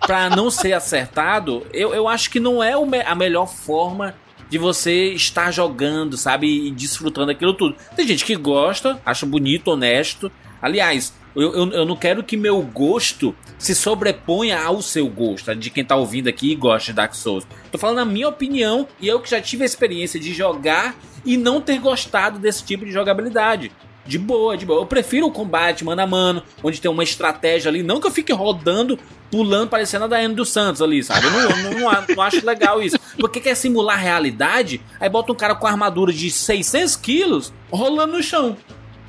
pra 0.00 0.28
não 0.28 0.50
ser 0.50 0.72
acertado, 0.72 1.66
eu, 1.72 1.94
eu 1.94 2.08
acho 2.08 2.30
que 2.30 2.40
não 2.40 2.62
é 2.62 2.72
a 3.06 3.14
melhor 3.14 3.46
forma 3.46 4.14
de 4.48 4.58
você 4.58 5.12
estar 5.12 5.52
jogando, 5.52 6.16
sabe? 6.16 6.66
E 6.66 6.70
desfrutando 6.72 7.30
aquilo 7.30 7.54
tudo. 7.54 7.76
Tem 7.94 8.06
gente 8.06 8.24
que 8.24 8.34
gosta, 8.34 9.00
acha 9.06 9.24
bonito, 9.24 9.68
honesto. 9.68 10.30
Aliás, 10.60 11.14
eu, 11.34 11.54
eu, 11.54 11.72
eu 11.72 11.84
não 11.84 11.96
quero 11.96 12.22
que 12.22 12.36
meu 12.36 12.60
gosto 12.62 13.34
se 13.58 13.74
sobreponha 13.74 14.60
ao 14.60 14.82
seu 14.82 15.06
gosto, 15.08 15.54
de 15.54 15.70
quem 15.70 15.84
tá 15.84 15.96
ouvindo 15.96 16.28
aqui 16.28 16.52
e 16.52 16.54
gosta 16.54 16.86
de 16.86 16.96
Dark 16.96 17.14
Souls. 17.14 17.46
Tô 17.70 17.78
falando 17.78 17.98
a 17.98 18.04
minha 18.04 18.28
opinião 18.28 18.88
e 19.00 19.06
eu 19.08 19.20
que 19.20 19.30
já 19.30 19.40
tive 19.40 19.62
a 19.62 19.66
experiência 19.66 20.18
de 20.18 20.32
jogar 20.32 20.94
e 21.24 21.36
não 21.36 21.60
ter 21.60 21.78
gostado 21.78 22.38
desse 22.38 22.64
tipo 22.64 22.84
de 22.84 22.90
jogabilidade. 22.90 23.70
De 24.06 24.18
boa, 24.18 24.56
de 24.56 24.64
boa. 24.64 24.80
Eu 24.80 24.86
prefiro 24.86 25.26
o 25.26 25.30
combate 25.30 25.84
mano 25.84 26.00
a 26.00 26.06
mano, 26.06 26.42
onde 26.64 26.80
tem 26.80 26.90
uma 26.90 27.04
estratégia 27.04 27.68
ali. 27.68 27.82
Não 27.82 28.00
que 28.00 28.06
eu 28.06 28.10
fique 28.10 28.32
rodando, 28.32 28.98
pulando, 29.30 29.68
parecendo 29.68 30.06
a 30.06 30.08
Daiane 30.08 30.34
dos 30.34 30.48
Santos 30.48 30.80
ali, 30.80 31.04
sabe? 31.04 31.26
Eu 31.26 31.30
não, 31.30 31.40
não, 31.42 31.80
não 31.80 32.16
não 32.16 32.22
acho 32.22 32.44
legal 32.44 32.82
isso. 32.82 32.98
Porque 33.18 33.40
quer 33.40 33.54
simular 33.54 34.00
realidade, 34.00 34.80
aí 34.98 35.08
bota 35.08 35.30
um 35.30 35.34
cara 35.34 35.54
com 35.54 35.66
armadura 35.66 36.12
de 36.12 36.30
600 36.30 36.96
quilos 36.96 37.52
rolando 37.70 38.14
no 38.14 38.22
chão. 38.22 38.56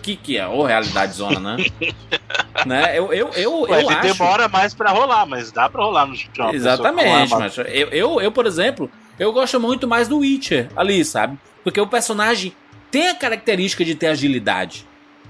Que 0.02 0.16
que 0.16 0.38
é? 0.38 0.48
Ô, 0.48 0.64
realidade 0.64 1.14
zona, 1.14 1.58
né? 1.58 1.66
né? 2.66 2.98
Eu, 2.98 3.14
eu, 3.14 3.30
eu, 3.30 3.62
Ué, 3.62 3.70
eu 3.70 3.80
ele 3.80 3.94
acho... 3.94 4.02
demora 4.02 4.48
mais 4.48 4.74
pra 4.74 4.92
rolar, 4.92 5.26
mas 5.26 5.52
dá 5.52 5.70
pra 5.70 5.84
rolar 5.84 6.06
no. 6.06 6.14
A 6.14 6.18
pessoa 6.18 6.56
Exatamente, 6.56 7.36
mas 7.36 7.58
eu, 7.58 7.66
eu, 7.66 8.22
eu, 8.22 8.32
por 8.32 8.46
exemplo, 8.46 8.90
eu 9.20 9.32
gosto 9.32 9.60
muito 9.60 9.88
mais 9.88 10.08
do 10.08 10.20
Witcher 10.20 10.70
ali, 10.76 11.06
sabe? 11.06 11.38
Porque 11.64 11.80
o 11.80 11.88
personagem 11.88 12.54
tem 12.90 13.10
a 13.10 13.16
característica 13.16 13.86
de 13.86 13.96
ter 13.96 14.08
agilidade, 14.08 14.86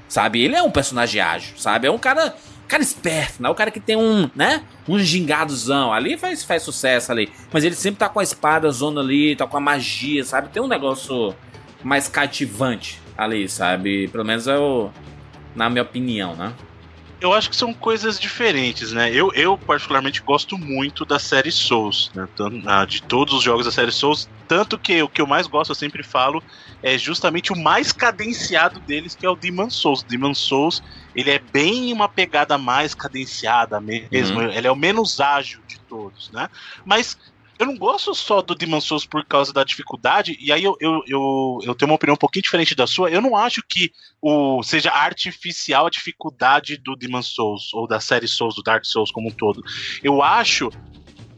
sabe? 0.08 0.42
Ele 0.42 0.56
é 0.56 0.64
um 0.64 0.72
personagem 0.72 1.22
ágil, 1.22 1.58
sabe? 1.58 1.88
É 1.88 1.92
um 1.92 1.98
cara, 1.98 2.34
cara 2.68 2.82
esperto, 2.82 3.44
né? 3.44 3.50
O 3.50 3.56
cara 3.56 3.70
que 3.70 3.80
tem 3.80 3.96
um, 3.98 4.30
né? 4.36 4.64
Um 4.88 4.98
gingadozão. 4.98 5.94
Ali 5.94 6.18
faz, 6.18 6.44
faz 6.44 6.64
sucesso 6.64 7.12
ali. 7.12 7.32
Mas 7.52 7.64
ele 7.64 7.76
sempre 7.76 8.00
tá 8.00 8.08
com 8.08 8.20
a 8.20 8.24
espada 8.24 8.72
zona 8.72 9.02
ali, 9.02 9.36
tá 9.36 9.46
com 9.46 9.58
a 9.58 9.62
magia, 9.62 10.24
sabe? 10.24 10.50
Tem 10.50 10.62
um 10.62 10.68
negócio 10.68 11.36
mais 11.84 12.08
cativante 12.08 13.02
ali, 13.18 13.48
sabe? 13.48 14.08
Pelo 14.08 14.26
menos 14.26 14.48
eu, 14.48 14.92
na 15.56 15.70
minha 15.70 15.84
opinião, 15.84 16.36
né? 16.36 16.54
Eu 17.20 17.34
acho 17.34 17.52
que 17.52 17.56
são 17.56 17.72
coisas 17.72 18.20
diferentes, 18.20 18.92
né? 18.92 19.14
Eu, 19.14 19.32
eu 19.36 19.56
particularmente 19.56 20.24
gosto 20.24 20.58
muito 20.58 21.06
da 21.06 21.20
série 21.20 21.52
Souls, 21.52 22.10
né? 22.16 22.28
Ah, 22.66 22.84
de 22.84 23.04
todos 23.04 23.36
os 23.36 23.44
jogos 23.44 23.68
da 23.68 23.72
série 23.72 23.92
Souls. 23.92 24.28
Tanto 24.48 24.76
que 24.76 25.04
o 25.04 25.08
que 25.08 25.22
eu 25.22 25.28
mais 25.28 25.46
gosto, 25.46 25.70
eu 25.70 25.76
sempre 25.76 26.02
falo, 26.02 26.42
é 26.82 26.98
justamente 26.98 27.54
o 27.54 27.56
mais 27.56 27.92
cadenciado 27.92 28.80
deles, 28.80 29.14
que 29.14 29.24
é 29.24 29.30
o 29.30 29.36
Demon 29.36 29.70
Souls. 29.70 30.02
Demon 30.02 30.34
Souls, 30.34 30.82
ele 31.16 31.30
é 31.30 31.38
bem 31.38 31.94
uma 31.94 32.10
pegada 32.10 32.58
mais 32.58 32.96
cadenciada 32.96 33.80
mesmo. 33.80 34.42
Ele 34.42 34.66
é 34.66 34.72
o 34.72 34.76
menos 34.76 35.22
ágil 35.22 35.62
de 35.68 35.80
todos, 35.82 36.32
né? 36.32 36.50
Mas 36.84 37.16
eu 37.62 37.68
não 37.68 37.78
gosto 37.78 38.16
só 38.16 38.42
do 38.42 38.56
Demon 38.56 38.82
Souls 38.82 39.06
por 39.06 39.24
causa 39.24 39.54
da 39.54 39.64
dificuldade, 39.64 40.36
e 40.42 40.52
aí 40.52 40.64
eu, 40.64 40.76
eu, 40.80 41.04
eu, 41.06 41.60
eu 41.64 41.76
tenho 41.76 41.92
uma 41.92 41.96
opinião 41.96 42.16
um 42.16 42.18
pouquinho 42.18 42.42
diferente 42.42 42.74
da 42.74 42.88
sua. 42.88 43.12
Eu 43.12 43.22
não 43.22 43.36
acho 43.36 43.62
que 43.62 43.92
o 44.20 44.64
seja 44.64 44.92
artificial 44.92 45.86
a 45.86 45.90
dificuldade 45.90 46.78
do 46.78 46.96
Demon 46.96 47.22
Souls 47.22 47.72
ou 47.72 47.88
da 47.88 48.00
série 48.00 48.28
Souls, 48.28 48.56
do 48.56 48.64
Dark 48.64 48.84
Souls 48.84 49.12
como 49.12 49.30
um 49.30 49.32
todo. 49.32 49.62
Eu 50.04 50.24
acho 50.24 50.72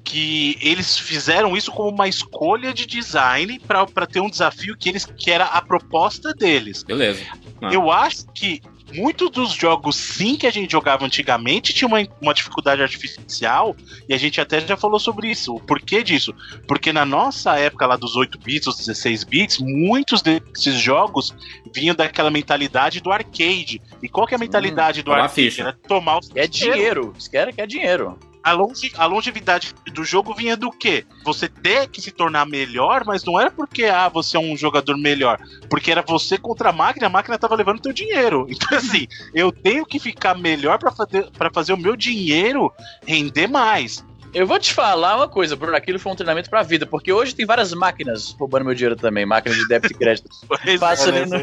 que 0.01 0.57
eles 0.61 0.97
fizeram 0.97 1.57
isso 1.57 1.71
como 1.71 1.89
uma 1.89 2.07
escolha 2.07 2.73
de 2.73 2.85
design 2.85 3.59
para 3.59 4.07
ter 4.07 4.21
um 4.21 4.29
desafio 4.29 4.77
que 4.77 4.87
eles 4.87 5.05
que 5.05 5.29
era 5.29 5.45
a 5.45 5.61
proposta 5.61 6.33
deles. 6.33 6.83
Beleza. 6.83 7.21
Ah. 7.61 7.73
Eu 7.73 7.91
acho 7.91 8.27
que 8.33 8.61
muitos 8.95 9.29
dos 9.29 9.53
jogos 9.53 9.95
sim 9.95 10.35
que 10.35 10.47
a 10.47 10.51
gente 10.51 10.71
jogava 10.71 11.05
antigamente 11.05 11.73
tinha 11.73 11.87
uma, 11.87 11.99
uma 12.21 12.33
dificuldade 12.33 12.81
artificial 12.81 13.75
e 14.07 14.13
a 14.13 14.17
gente 14.17 14.39
até 14.39 14.59
já 14.61 14.77
falou 14.77 14.99
sobre 14.99 15.29
isso. 15.29 15.55
O 15.55 15.59
porquê 15.59 16.03
disso? 16.03 16.33
Porque 16.67 16.93
na 16.93 17.05
nossa 17.05 17.57
época 17.57 17.85
lá 17.85 17.95
dos 17.95 18.15
8 18.15 18.37
bits, 18.39 18.67
os 18.67 18.77
16 18.77 19.23
bits, 19.23 19.57
muitos 19.59 20.21
desses 20.21 20.75
jogos 20.75 21.33
vinham 21.73 21.95
daquela 21.95 22.29
mentalidade 22.29 23.01
do 23.01 23.11
arcade. 23.11 23.81
E 24.01 24.09
qual 24.09 24.27
que 24.27 24.33
é 24.33 24.37
a 24.37 24.39
mentalidade 24.39 25.01
do 25.01 25.05
tomar 25.05 25.23
arcade? 25.23 25.33
ficha. 25.33 25.61
Era 25.63 25.73
tomar 25.73 26.19
os 26.19 26.29
É 26.35 26.47
dinheiro. 26.47 27.13
Os 27.17 27.27
caras 27.27 27.55
querem 27.55 27.67
dinheiro. 27.67 28.17
A, 28.43 28.51
longe- 28.51 28.91
a 28.97 29.05
longevidade 29.05 29.73
do 29.93 30.03
jogo 30.03 30.33
vinha 30.33 30.57
do 30.57 30.71
quê? 30.71 31.05
Você 31.23 31.47
ter 31.47 31.87
que 31.87 32.01
se 32.01 32.11
tornar 32.11 32.45
melhor, 32.45 33.03
mas 33.05 33.23
não 33.23 33.39
era 33.39 33.49
porque 33.49 33.85
ah, 33.85 34.09
você 34.09 34.37
é 34.37 34.39
um 34.39 34.57
jogador 34.57 34.97
melhor, 34.97 35.39
porque 35.69 35.91
era 35.91 36.01
você 36.01 36.37
contra 36.37 36.69
a 36.69 36.73
máquina, 36.73 37.07
a 37.07 37.09
máquina 37.09 37.37
tava 37.37 37.55
levando 37.55 37.81
teu 37.81 37.93
dinheiro. 37.93 38.47
Então 38.63 38.77
assim, 38.77 39.07
eu 39.33 39.51
tenho 39.51 39.85
que 39.85 39.99
ficar 39.99 40.37
melhor 40.37 40.77
para 40.79 40.91
fazer 40.91 41.29
para 41.31 41.51
fazer 41.51 41.73
o 41.73 41.77
meu 41.77 41.95
dinheiro 41.95 42.71
render 43.05 43.47
mais. 43.47 44.03
Eu 44.33 44.47
vou 44.47 44.57
te 44.59 44.73
falar 44.73 45.15
uma 45.17 45.27
coisa, 45.27 45.55
Bruno. 45.55 45.75
Aquilo 45.77 45.99
foi 45.99 46.11
um 46.11 46.15
treinamento 46.15 46.49
pra 46.49 46.63
vida, 46.63 46.85
porque 46.87 47.13
hoje 47.13 47.35
tem 47.35 47.45
várias 47.45 47.71
máquinas 47.73 48.31
roubando 48.39 48.65
meu 48.65 48.73
dinheiro 48.73 48.95
também, 48.95 49.25
máquinas 49.25 49.57
de 49.59 49.67
débito 49.67 49.93
e 49.93 49.97
crédito. 49.97 50.29
Pois 50.47 50.79
Passa 50.79 51.09
é, 51.11 51.21
ali 51.21 51.29
né? 51.29 51.37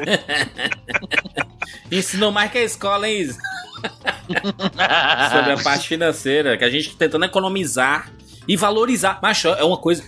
no... 1.90 1.96
Ensinou 1.96 2.33
mais 2.33 2.50
que 2.50 2.59
a 2.59 2.64
escola, 2.64 3.09
hein? 3.09 3.20
Isa? 3.20 3.38
Sobre 5.33 5.53
a 5.53 5.59
parte 5.62 5.87
financeira, 5.87 6.57
que 6.59 6.64
a 6.64 6.70
gente 6.70 6.90
tá 6.90 6.96
tentando 6.98 7.24
economizar 7.24 8.11
e 8.48 8.57
valorizar. 8.57 9.18
Mas 9.22 9.44
é 9.44 9.62
uma 9.64 9.76
coisa. 9.79 10.03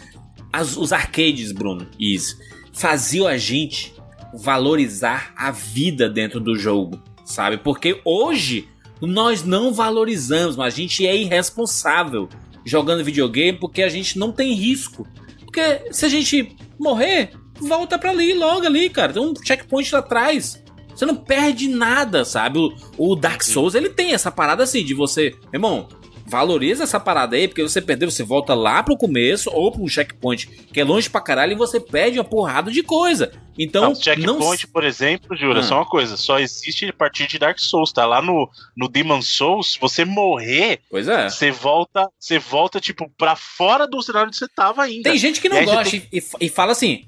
as- 0.53 0.77
os 0.77 0.93
arcades, 0.93 1.53
Bruno, 1.53 1.87
isso, 1.99 2.37
faziam 2.73 3.27
a 3.29 3.37
gente 3.37 3.95
valorizar 4.35 5.33
a 5.37 5.51
vida 5.51 6.09
dentro 6.09 6.41
do 6.41 6.57
jogo, 6.57 7.01
sabe? 7.25 7.59
Porque 7.59 8.01
hoje 8.05 8.69
nós 9.01 9.45
não 9.45 9.73
valorizamos, 9.73 10.57
mas 10.57 10.75
a 10.75 10.77
gente 10.77 11.07
é 11.07 11.17
irresponsável 11.17 12.29
jogando 12.65 13.05
videogame 13.05 13.59
porque 13.59 13.83
a 13.83 13.89
gente 13.89 14.19
não 14.19 14.33
tem 14.33 14.53
risco. 14.55 15.07
Porque 15.41 15.83
se 15.91 16.07
a 16.07 16.09
gente 16.09 16.57
morrer, 16.79 17.31
volta 17.61 17.99
pra 17.99 18.11
ali, 18.11 18.35
logo 18.35 18.67
ali, 18.67 18.89
cara. 18.89 19.13
Tem 19.13 19.23
um 19.23 19.35
checkpoint 19.35 19.93
lá 19.93 20.01
atrás. 20.01 20.63
Você 20.95 21.07
não 21.07 21.17
perde 21.17 21.69
nada, 21.69 22.25
sabe? 22.25 22.59
O, 22.59 22.73
o 22.99 23.17
Dark 23.17 23.43
Souls, 23.43 23.75
ele 23.75 23.89
tem 23.89 24.13
essa 24.13 24.31
parada 24.31 24.63
assim 24.63 24.85
de 24.85 24.95
você, 24.95 25.35
irmão, 25.53 25.89
valoriza 26.27 26.85
essa 26.85 27.01
parada 27.01 27.37
aí, 27.37 27.49
porque 27.49 27.63
você 27.63 27.81
perdeu, 27.81 28.11
você 28.11 28.23
volta 28.23 28.55
lá 28.55 28.83
pro 28.83 28.97
começo 28.97 29.51
ou 29.51 29.73
pro 29.73 29.89
checkpoint 29.89 30.47
que 30.73 30.81
é 30.81 30.85
longe 30.85 31.11
pra 31.11 31.21
caralho 31.21 31.53
e 31.53 31.57
você 31.57 31.81
perde 31.81 32.19
uma 32.19 32.25
porrada 32.25 32.71
de 32.71 32.83
coisa. 32.83 33.33
Então, 33.59 33.83
Não, 33.83 33.89
não 33.91 33.95
checkpoint, 34.01 34.67
por 34.69 34.83
exemplo, 34.85 35.37
Jura, 35.37 35.61
Ah. 35.61 35.63
só 35.63 35.77
uma 35.77 35.87
coisa, 35.87 36.17
só 36.17 36.39
existe 36.39 36.87
a 36.87 36.93
partir 36.93 37.27
de 37.27 37.39
Dark 37.39 37.59
Souls, 37.59 37.93
tá? 37.93 38.07
Lá 38.07 38.23
no, 38.23 38.49
no 38.77 38.89
Demon 38.89 39.21
Souls, 39.21 39.77
você 39.81 40.05
morrer, 40.05 40.81
Pois 40.91 41.07
é. 41.07 41.29
você 41.29 41.51
volta, 41.51 42.09
você 42.19 42.39
volta, 42.39 42.81
tipo, 42.81 43.11
pra 43.19 43.37
fora 43.37 43.87
do 43.87 44.01
cenário 44.03 44.29
onde 44.29 44.37
você 44.39 44.49
tava 44.49 44.83
ainda. 44.83 45.11
Tem 45.11 45.19
gente 45.19 45.41
que 45.41 45.49
E 45.49 45.51
não 45.51 45.59
você 45.59 45.65
gosta 45.67 45.97
e, 45.97 46.23
e 46.41 46.49
fala 46.49 46.73
assim: 46.73 47.05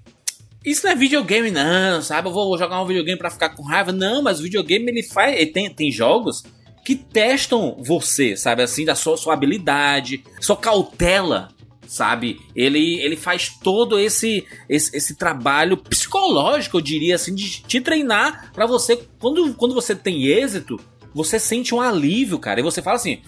Isso 0.64 0.84
não 0.84 0.92
é 0.92 0.96
videogame, 0.96 1.50
não, 1.50 2.02
sabe? 2.02 2.28
Eu 2.28 2.32
vou 2.32 2.56
jogar 2.58 2.80
um 2.82 2.86
videogame 2.86 3.18
pra 3.18 3.30
ficar 3.30 3.50
com 3.50 3.62
raiva. 3.62 3.90
Não, 3.92 4.22
mas 4.22 4.40
o 4.40 4.42
videogame 4.42 4.90
ele 4.90 5.02
faz. 5.02 5.34
Ele 5.36 5.50
tem, 5.50 5.68
tem 5.70 5.90
jogos 5.90 6.42
que 6.84 6.94
testam 6.94 7.76
você, 7.82 8.36
sabe? 8.36 8.62
Assim, 8.62 8.84
da 8.84 8.94
sua, 8.94 9.16
sua 9.16 9.32
habilidade, 9.32 10.22
sua 10.40 10.56
cautela, 10.56 11.48
sabe? 11.94 12.40
Ele, 12.56 13.00
ele 13.00 13.16
faz 13.16 13.50
todo 13.62 13.98
esse, 13.98 14.44
esse, 14.68 14.96
esse 14.96 15.14
trabalho 15.14 15.76
psicológico, 15.76 16.76
eu 16.76 16.80
diria 16.80 17.14
assim, 17.14 17.34
de 17.34 17.62
te 17.62 17.80
treinar 17.80 18.50
pra 18.52 18.66
você. 18.66 19.00
Quando, 19.20 19.54
quando 19.54 19.74
você 19.74 19.94
tem 19.94 20.26
êxito, 20.26 20.78
você 21.14 21.38
sente 21.38 21.72
um 21.72 21.80
alívio, 21.80 22.38
cara. 22.38 22.58
E 22.58 22.62
você 22.64 22.82
fala 22.82 22.96
assim. 22.96 23.22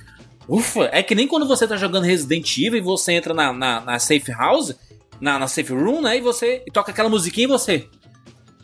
Ufa, 0.49 0.89
é 0.93 1.03
que 1.03 1.15
nem 1.15 1.27
quando 1.27 1.47
você 1.47 1.67
tá 1.67 1.77
jogando 1.77 2.05
Resident 2.05 2.57
Evil 2.59 2.79
e 2.79 2.81
você 2.81 3.13
entra 3.13 3.35
na, 3.35 3.53
na, 3.53 3.81
na 3.81 3.99
safe 3.99 4.31
house, 4.31 4.75
na, 5.21 5.39
na 5.39 5.49
safe 5.49 5.73
room, 5.73 6.03
né? 6.03 6.19
E 6.19 6.21
você 6.21 6.63
e 6.67 6.71
toca 6.71 6.91
aquela 6.91 7.09
musiquinha 7.09 7.45
e 7.45 7.49
você. 7.49 7.89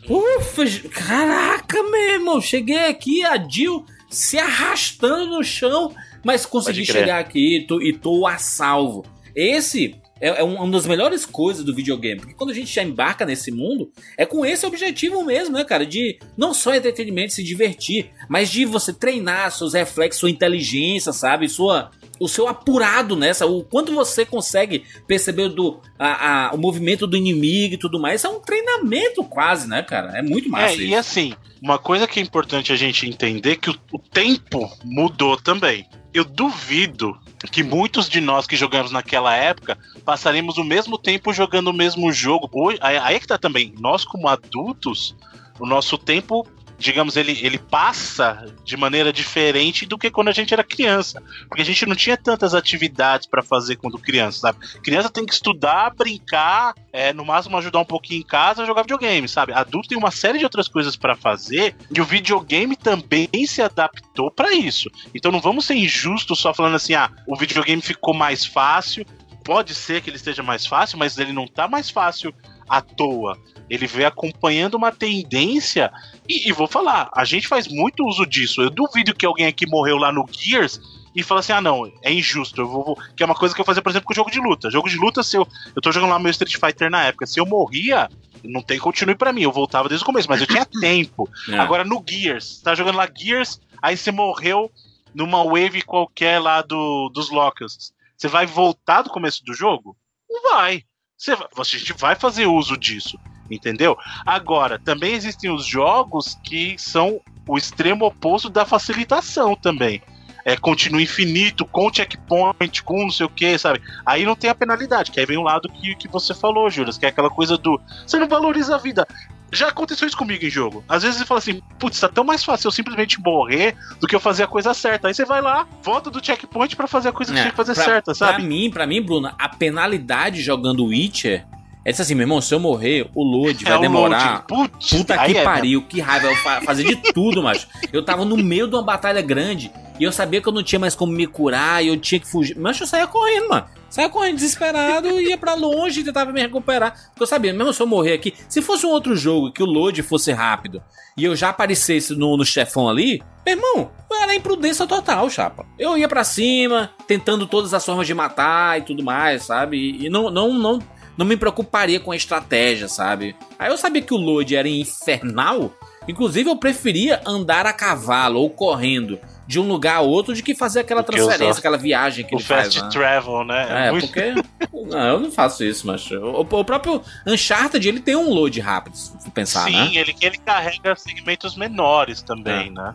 Ufa, 0.09 0.63
caraca, 0.89 1.81
meu 1.83 2.13
irmão, 2.13 2.41
cheguei 2.41 2.87
aqui, 2.87 3.23
a 3.23 3.37
Jill 3.37 3.85
se 4.09 4.37
arrastando 4.37 5.27
no 5.27 5.43
chão, 5.43 5.93
mas 6.23 6.45
consegui 6.45 6.85
chegar 6.85 7.19
aqui 7.19 7.57
e 7.57 7.67
tô, 7.67 7.81
e 7.81 7.93
tô 7.93 8.27
a 8.27 8.37
salvo. 8.37 9.05
Esse 9.35 9.95
é, 10.21 10.27
é 10.39 10.43
um- 10.43 10.55
uma 10.55 10.71
das 10.71 10.85
melhores 10.85 11.25
coisas 11.25 11.65
do 11.65 11.75
videogame, 11.75 12.19
porque 12.21 12.33
quando 12.35 12.51
a 12.51 12.53
gente 12.53 12.73
já 12.73 12.83
embarca 12.83 13.25
nesse 13.25 13.51
mundo, 13.51 13.91
é 14.17 14.25
com 14.25 14.45
esse 14.45 14.65
objetivo 14.65 15.23
mesmo, 15.25 15.55
né, 15.57 15.63
cara? 15.63 15.85
De 15.85 16.17
não 16.37 16.53
só 16.53 16.73
entretenimento, 16.73 17.33
se 17.33 17.43
divertir, 17.43 18.09
mas 18.29 18.49
de 18.49 18.63
você 18.65 18.93
treinar 18.93 19.51
seus 19.51 19.73
reflexos, 19.73 20.19
sua 20.21 20.29
inteligência, 20.29 21.11
sabe? 21.11 21.49
Sua, 21.49 21.91
o 22.23 22.27
seu 22.29 22.47
apurado 22.47 23.15
nessa, 23.15 23.45
o 23.45 23.63
quanto 23.63 23.93
você 23.93 24.25
consegue 24.25 24.83
perceber 25.07 25.49
do, 25.49 25.79
a- 25.99 26.47
a- 26.49 26.53
o 26.53 26.57
movimento 26.57 27.05
do 27.05 27.17
inimigo 27.17 27.73
e 27.73 27.77
tudo 27.77 27.99
mais. 27.99 28.23
É 28.23 28.29
um 28.29 28.39
treinamento 28.39 29.23
quase, 29.23 29.67
né, 29.67 29.83
cara? 29.83 30.17
É 30.17 30.21
muito 30.21 30.49
massa 30.49 30.73
É, 30.73 30.77
e 30.77 30.85
isso. 30.89 30.95
assim, 30.97 31.33
uma 31.61 31.77
coisa 31.77 32.07
que 32.07 32.19
é 32.19 32.23
importante 32.23 32.71
a 32.71 32.75
gente 32.75 33.07
entender 33.07 33.51
é 33.51 33.55
que 33.55 33.69
o, 33.69 33.75
o 33.91 33.99
tempo 33.99 34.69
mudou 34.83 35.37
também. 35.37 35.85
Eu 36.13 36.23
duvido 36.23 37.17
que 37.51 37.63
muitos 37.63 38.07
de 38.07 38.21
nós 38.21 38.45
que 38.47 38.55
jogamos 38.55 38.91
naquela 38.91 39.35
época 39.35 39.77
passaremos 40.05 40.57
o 40.57 40.63
mesmo 40.63 40.97
tempo 40.97 41.33
jogando 41.33 41.67
o 41.69 41.73
mesmo 41.73 42.11
jogo. 42.11 42.49
Hoje, 42.53 42.77
aí 42.81 43.15
é 43.15 43.19
que 43.19 43.27
tá 43.27 43.37
também. 43.37 43.73
Nós, 43.79 44.05
como 44.05 44.27
adultos, 44.27 45.15
o 45.59 45.65
nosso 45.65 45.97
tempo, 45.97 46.47
digamos, 46.83 47.15
ele, 47.15 47.31
ele 47.41 47.57
passa 47.57 48.45
de 48.63 48.75
maneira 48.75 49.13
diferente 49.13 49.85
do 49.85 49.97
que 49.97 50.11
quando 50.11 50.27
a 50.27 50.33
gente 50.33 50.53
era 50.53 50.63
criança. 50.63 51.23
Porque 51.47 51.61
a 51.61 51.65
gente 51.65 51.85
não 51.85 51.95
tinha 51.95 52.17
tantas 52.17 52.53
atividades 52.53 53.25
pra 53.25 53.41
fazer 53.41 53.77
quando 53.77 53.97
criança, 53.97 54.39
sabe? 54.39 54.59
Criança 54.81 55.09
tem 55.09 55.25
que 55.25 55.33
estudar, 55.33 55.93
brincar, 55.95 56.75
é, 56.91 57.13
no 57.13 57.23
máximo 57.23 57.57
ajudar 57.57 57.79
um 57.79 57.85
pouquinho 57.85 58.19
em 58.19 58.25
casa, 58.25 58.65
jogar 58.65 58.81
videogame, 58.81 59.27
sabe? 59.29 59.53
Adulto 59.53 59.87
tem 59.87 59.97
uma 59.97 60.11
série 60.11 60.37
de 60.37 60.43
outras 60.43 60.67
coisas 60.67 60.97
pra 60.97 61.15
fazer 61.15 61.73
e 61.89 62.01
o 62.01 62.05
videogame 62.05 62.75
também 62.75 63.29
se 63.47 63.61
adaptou 63.61 64.29
pra 64.29 64.53
isso. 64.53 64.89
Então 65.15 65.31
não 65.31 65.39
vamos 65.39 65.65
ser 65.65 65.75
injustos 65.75 66.39
só 66.39 66.53
falando 66.53 66.75
assim, 66.75 66.95
ah, 66.95 67.09
o 67.25 67.37
videogame 67.37 67.81
ficou 67.81 68.13
mais 68.13 68.45
fácil. 68.45 69.05
Pode 69.45 69.73
ser 69.73 70.01
que 70.01 70.09
ele 70.09 70.17
esteja 70.17 70.43
mais 70.43 70.65
fácil, 70.65 70.97
mas 70.97 71.17
ele 71.17 71.33
não 71.33 71.47
tá 71.47 71.67
mais 71.67 71.89
fácil 71.89 72.33
à 72.67 72.81
toa. 72.81 73.37
Ele 73.69 73.87
veio 73.87 74.07
acompanhando 74.07 74.75
uma 74.75 74.91
tendência 74.91 75.91
e, 76.27 76.49
e 76.49 76.51
vou 76.51 76.67
falar, 76.67 77.09
a 77.13 77.25
gente 77.25 77.47
faz 77.47 77.67
muito 77.67 78.05
uso 78.05 78.25
disso. 78.25 78.61
Eu 78.61 78.69
duvido 78.69 79.13
que 79.13 79.25
alguém 79.25 79.45
aqui 79.47 79.65
morreu 79.67 79.97
lá 79.97 80.11
no 80.11 80.25
Gears 80.31 80.79
e 81.15 81.21
fala 81.23 81.39
assim: 81.41 81.51
ah, 81.53 81.61
não, 81.61 81.85
é 82.01 82.11
injusto. 82.13 82.61
Eu 82.61 82.67
vou, 82.67 82.83
vou- 82.83 82.97
Que 83.15 83.23
é 83.23 83.25
uma 83.25 83.35
coisa 83.35 83.53
que 83.53 83.61
eu 83.61 83.65
fazia, 83.65 83.81
por 83.81 83.89
exemplo, 83.89 84.07
com 84.07 84.13
o 84.13 84.15
jogo 84.15 84.31
de 84.31 84.39
luta. 84.39 84.69
Jogo 84.71 84.89
de 84.89 84.97
luta, 84.97 85.21
se 85.23 85.37
eu, 85.37 85.47
eu 85.75 85.81
tô 85.81 85.91
jogando 85.91 86.09
lá 86.11 86.19
meu 86.19 86.31
Street 86.31 86.55
Fighter 86.55 86.89
na 86.89 87.03
época, 87.03 87.25
se 87.25 87.39
eu 87.39 87.45
morria, 87.45 88.09
não 88.43 88.61
tem 88.61 88.79
continue 88.79 89.15
pra 89.15 89.33
mim. 89.33 89.41
Eu 89.43 89.51
voltava 89.51 89.87
desde 89.89 90.03
o 90.03 90.05
começo, 90.05 90.29
mas 90.29 90.41
eu 90.41 90.47
tinha 90.47 90.65
tempo. 90.81 91.29
É. 91.49 91.57
Agora 91.57 91.83
no 91.83 92.03
Gears, 92.07 92.57
você 92.57 92.63
tá 92.63 92.75
jogando 92.75 92.95
lá 92.97 93.07
Gears, 93.15 93.59
aí 93.81 93.95
você 93.97 94.11
morreu 94.11 94.71
numa 95.13 95.43
wave 95.43 95.81
qualquer 95.83 96.39
lá 96.39 96.61
do, 96.61 97.09
dos 97.09 97.29
Locusts. 97.29 97.93
Você 98.17 98.27
vai 98.27 98.45
voltar 98.45 99.01
do 99.03 99.09
começo 99.09 99.43
do 99.45 99.53
jogo? 99.53 99.95
Não 100.29 100.41
vai. 100.51 100.83
Você, 101.17 101.35
vai- 101.35 101.47
a 101.57 101.63
gente 101.63 101.93
vai 101.93 102.15
fazer 102.15 102.47
uso 102.47 102.75
disso, 102.75 103.17
entendeu? 103.49 103.97
Agora, 104.25 104.79
também 104.79 105.13
existem 105.13 105.51
os 105.53 105.65
jogos 105.65 106.37
que 106.43 106.75
são 106.77 107.19
o 107.47 107.57
extremo 107.57 108.05
oposto 108.05 108.49
da 108.49 108.65
facilitação 108.65 109.55
também. 109.55 110.01
É, 110.45 110.57
continua 110.57 111.01
infinito, 111.01 111.65
com 111.65 111.89
checkpoint, 111.93 112.83
com 112.83 113.03
não 113.03 113.09
sei 113.11 113.25
o 113.25 113.29
que, 113.29 113.57
sabe? 113.57 113.81
Aí 114.05 114.25
não 114.25 114.35
tem 114.35 114.49
a 114.49 114.55
penalidade, 114.55 115.09
que 115.09 115.17
aí 115.19 115.25
vem 115.25 115.37
o 115.37 115.41
lado 115.41 115.69
que, 115.69 115.95
que 115.95 116.07
você 116.09 116.33
falou, 116.33 116.69
Juras, 116.69 116.97
que 116.97 117.05
é 117.05 117.09
aquela 117.09 117.29
coisa 117.29 117.57
do. 117.57 117.79
Você 118.05 118.19
não 118.19 118.27
valoriza 118.27 118.75
a 118.75 118.77
vida. 118.77 119.07
Já 119.53 119.69
aconteceu 119.69 120.05
isso 120.07 120.17
comigo 120.17 120.43
em 120.43 120.49
jogo. 120.49 120.83
Às 120.89 121.03
vezes 121.03 121.19
você 121.19 121.25
fala 121.25 121.37
assim, 121.37 121.61
putz, 121.79 121.97
tá 121.99 122.09
tão 122.09 122.23
mais 122.25 122.43
fácil 122.43 122.67
eu 122.67 122.71
simplesmente 122.71 123.21
morrer 123.21 123.75
do 124.01 124.07
que 124.07 124.15
eu 124.15 124.19
fazer 124.19 124.43
a 124.43 124.47
coisa 124.47 124.73
certa. 124.73 125.07
Aí 125.07 125.13
você 125.13 125.23
vai 125.23 125.41
lá, 125.41 125.65
volta 125.81 126.09
do 126.09 126.25
checkpoint 126.25 126.75
pra 126.75 126.87
fazer 126.87 127.09
a 127.09 127.13
coisa 127.13 127.31
que 127.31 127.37
É, 127.37 127.41
tinha 127.43 127.51
que 127.51 127.57
fazer 127.57 127.75
pra- 127.75 127.83
certa, 127.85 128.05
Pra 128.05 128.15
sabe? 128.15 128.43
mim, 128.43 128.69
pra 128.71 128.85
mim, 128.87 129.01
Bruno, 129.01 129.31
a 129.37 129.47
penalidade 129.47 130.41
jogando 130.41 130.85
Witcher 130.85 131.45
é 131.85 131.91
disso 131.91 132.01
assim, 132.01 132.15
meu 132.15 132.23
irmão, 132.23 132.39
se 132.41 132.53
eu 132.53 132.59
morrer, 132.59 133.09
o 133.13 133.23
load 133.23 133.63
vai 133.63 133.73
é 133.73 133.77
o 133.77 133.81
demorar. 133.81 134.45
loading. 134.49 134.69
Putz, 134.71 134.89
Puta 134.89 135.17
que 135.25 135.37
é, 135.37 135.43
pariu, 135.43 135.81
que 135.83 135.99
raiva. 136.01 136.27
Eu 136.27 136.35
fa- 136.37 136.61
fazia 136.61 136.85
de 136.85 136.95
tudo, 137.13 137.41
macho. 137.43 137.67
Eu 137.91 138.03
tava 138.03 138.23
no 138.23 138.37
meio 138.37 138.67
de 138.67 138.75
uma 138.75 138.83
batalha 138.83 139.21
grande 139.21 139.71
e 139.99 140.03
eu 140.03 140.11
sabia 140.11 140.41
que 140.41 140.47
eu 140.47 140.53
não 140.53 140.63
tinha 140.63 140.79
mais 140.79 140.95
como 140.95 141.11
me 141.11 141.27
curar 141.27 141.83
e 141.83 141.87
eu 141.89 141.97
tinha 141.97 142.19
que 142.19 142.27
fugir. 142.27 142.57
Mas 142.57 142.79
eu 142.79 142.87
saía 142.87 143.05
correndo, 143.07 143.49
mano. 143.49 143.65
Saia 143.89 144.09
correndo 144.09 144.35
desesperado, 144.37 145.07
ia 145.21 145.37
pra 145.37 145.53
longe 145.53 145.99
e 146.01 146.03
tentava 146.03 146.31
me 146.31 146.41
recuperar. 146.41 146.93
Porque 147.09 147.21
eu 147.23 147.27
sabia, 147.27 147.53
mesmo 147.53 147.71
se 147.73 147.81
eu 147.81 147.85
morrer 147.85 148.13
aqui, 148.13 148.33
se 148.49 148.61
fosse 148.61 148.85
um 148.85 148.89
outro 148.89 149.15
jogo 149.15 149.51
que 149.51 149.61
o 149.61 149.65
load 149.67 150.01
fosse 150.01 150.31
rápido 150.31 150.81
e 151.15 151.23
eu 151.25 151.35
já 151.35 151.49
aparecesse 151.49 152.15
no, 152.15 152.35
no 152.35 152.43
chefão 152.43 152.89
ali, 152.89 153.21
meu 153.45 153.55
irmão, 153.55 153.91
era 154.19 154.33
imprudência 154.33 154.87
total, 154.87 155.29
chapa. 155.29 155.63
Eu 155.77 155.95
ia 155.95 156.07
pra 156.07 156.23
cima, 156.23 156.89
tentando 157.07 157.45
todas 157.45 157.71
as 157.71 157.85
formas 157.85 158.07
de 158.07 158.13
matar 158.15 158.79
e 158.79 158.81
tudo 158.83 159.03
mais, 159.03 159.43
sabe? 159.43 159.77
E, 159.77 160.05
e 160.07 160.09
não, 160.09 160.31
não, 160.31 160.51
não, 160.53 160.79
não 161.17 161.25
me 161.25 161.37
preocuparia 161.37 161.99
com 161.99 162.11
a 162.11 162.15
estratégia, 162.15 162.87
sabe? 162.87 163.35
Aí 163.59 163.69
eu 163.71 163.77
sabia 163.77 164.01
que 164.01 164.13
o 164.13 164.17
load 164.17 164.55
era 164.55 164.67
infernal, 164.67 165.73
inclusive 166.07 166.49
eu 166.49 166.55
preferia 166.55 167.21
andar 167.25 167.65
a 167.65 167.73
cavalo 167.73 168.39
ou 168.39 168.49
correndo 168.49 169.19
de 169.45 169.59
um 169.59 169.67
lugar 169.67 169.97
a 169.97 170.01
outro 170.01 170.33
de 170.33 170.41
que 170.41 170.55
fazer 170.55 170.79
aquela 170.79 171.03
Porque 171.03 171.17
transferência, 171.19 171.59
aquela 171.59 171.77
viagem 171.77 172.25
que 172.25 172.33
O 172.33 172.37
ele 172.37 172.43
faz. 172.43 172.67
fast 172.73 172.81
né? 172.81 172.89
travel, 172.89 173.43
né? 173.43 173.87
É, 173.87 173.91
muito- 173.91 174.07
porque. 174.07 174.33
Não, 174.85 174.99
eu 174.99 175.19
não 175.19 175.31
faço 175.31 175.63
isso, 175.63 175.87
mas. 175.87 176.09
O, 176.11 176.41
o 176.41 176.65
próprio 176.65 177.01
Uncharted 177.25 177.87
ele 177.87 178.01
tem 178.01 178.17
um 178.17 178.29
load 178.33 178.59
rápido, 178.59 178.95
se 178.97 179.31
pensar, 179.31 179.63
Sim, 179.65 179.71
né? 179.71 179.91
ele, 179.95 180.13
ele 180.21 180.37
carrega 180.37 180.93
segmentos 180.97 181.55
menores 181.55 182.21
também, 182.21 182.67
É. 182.67 182.69
né? 182.69 182.93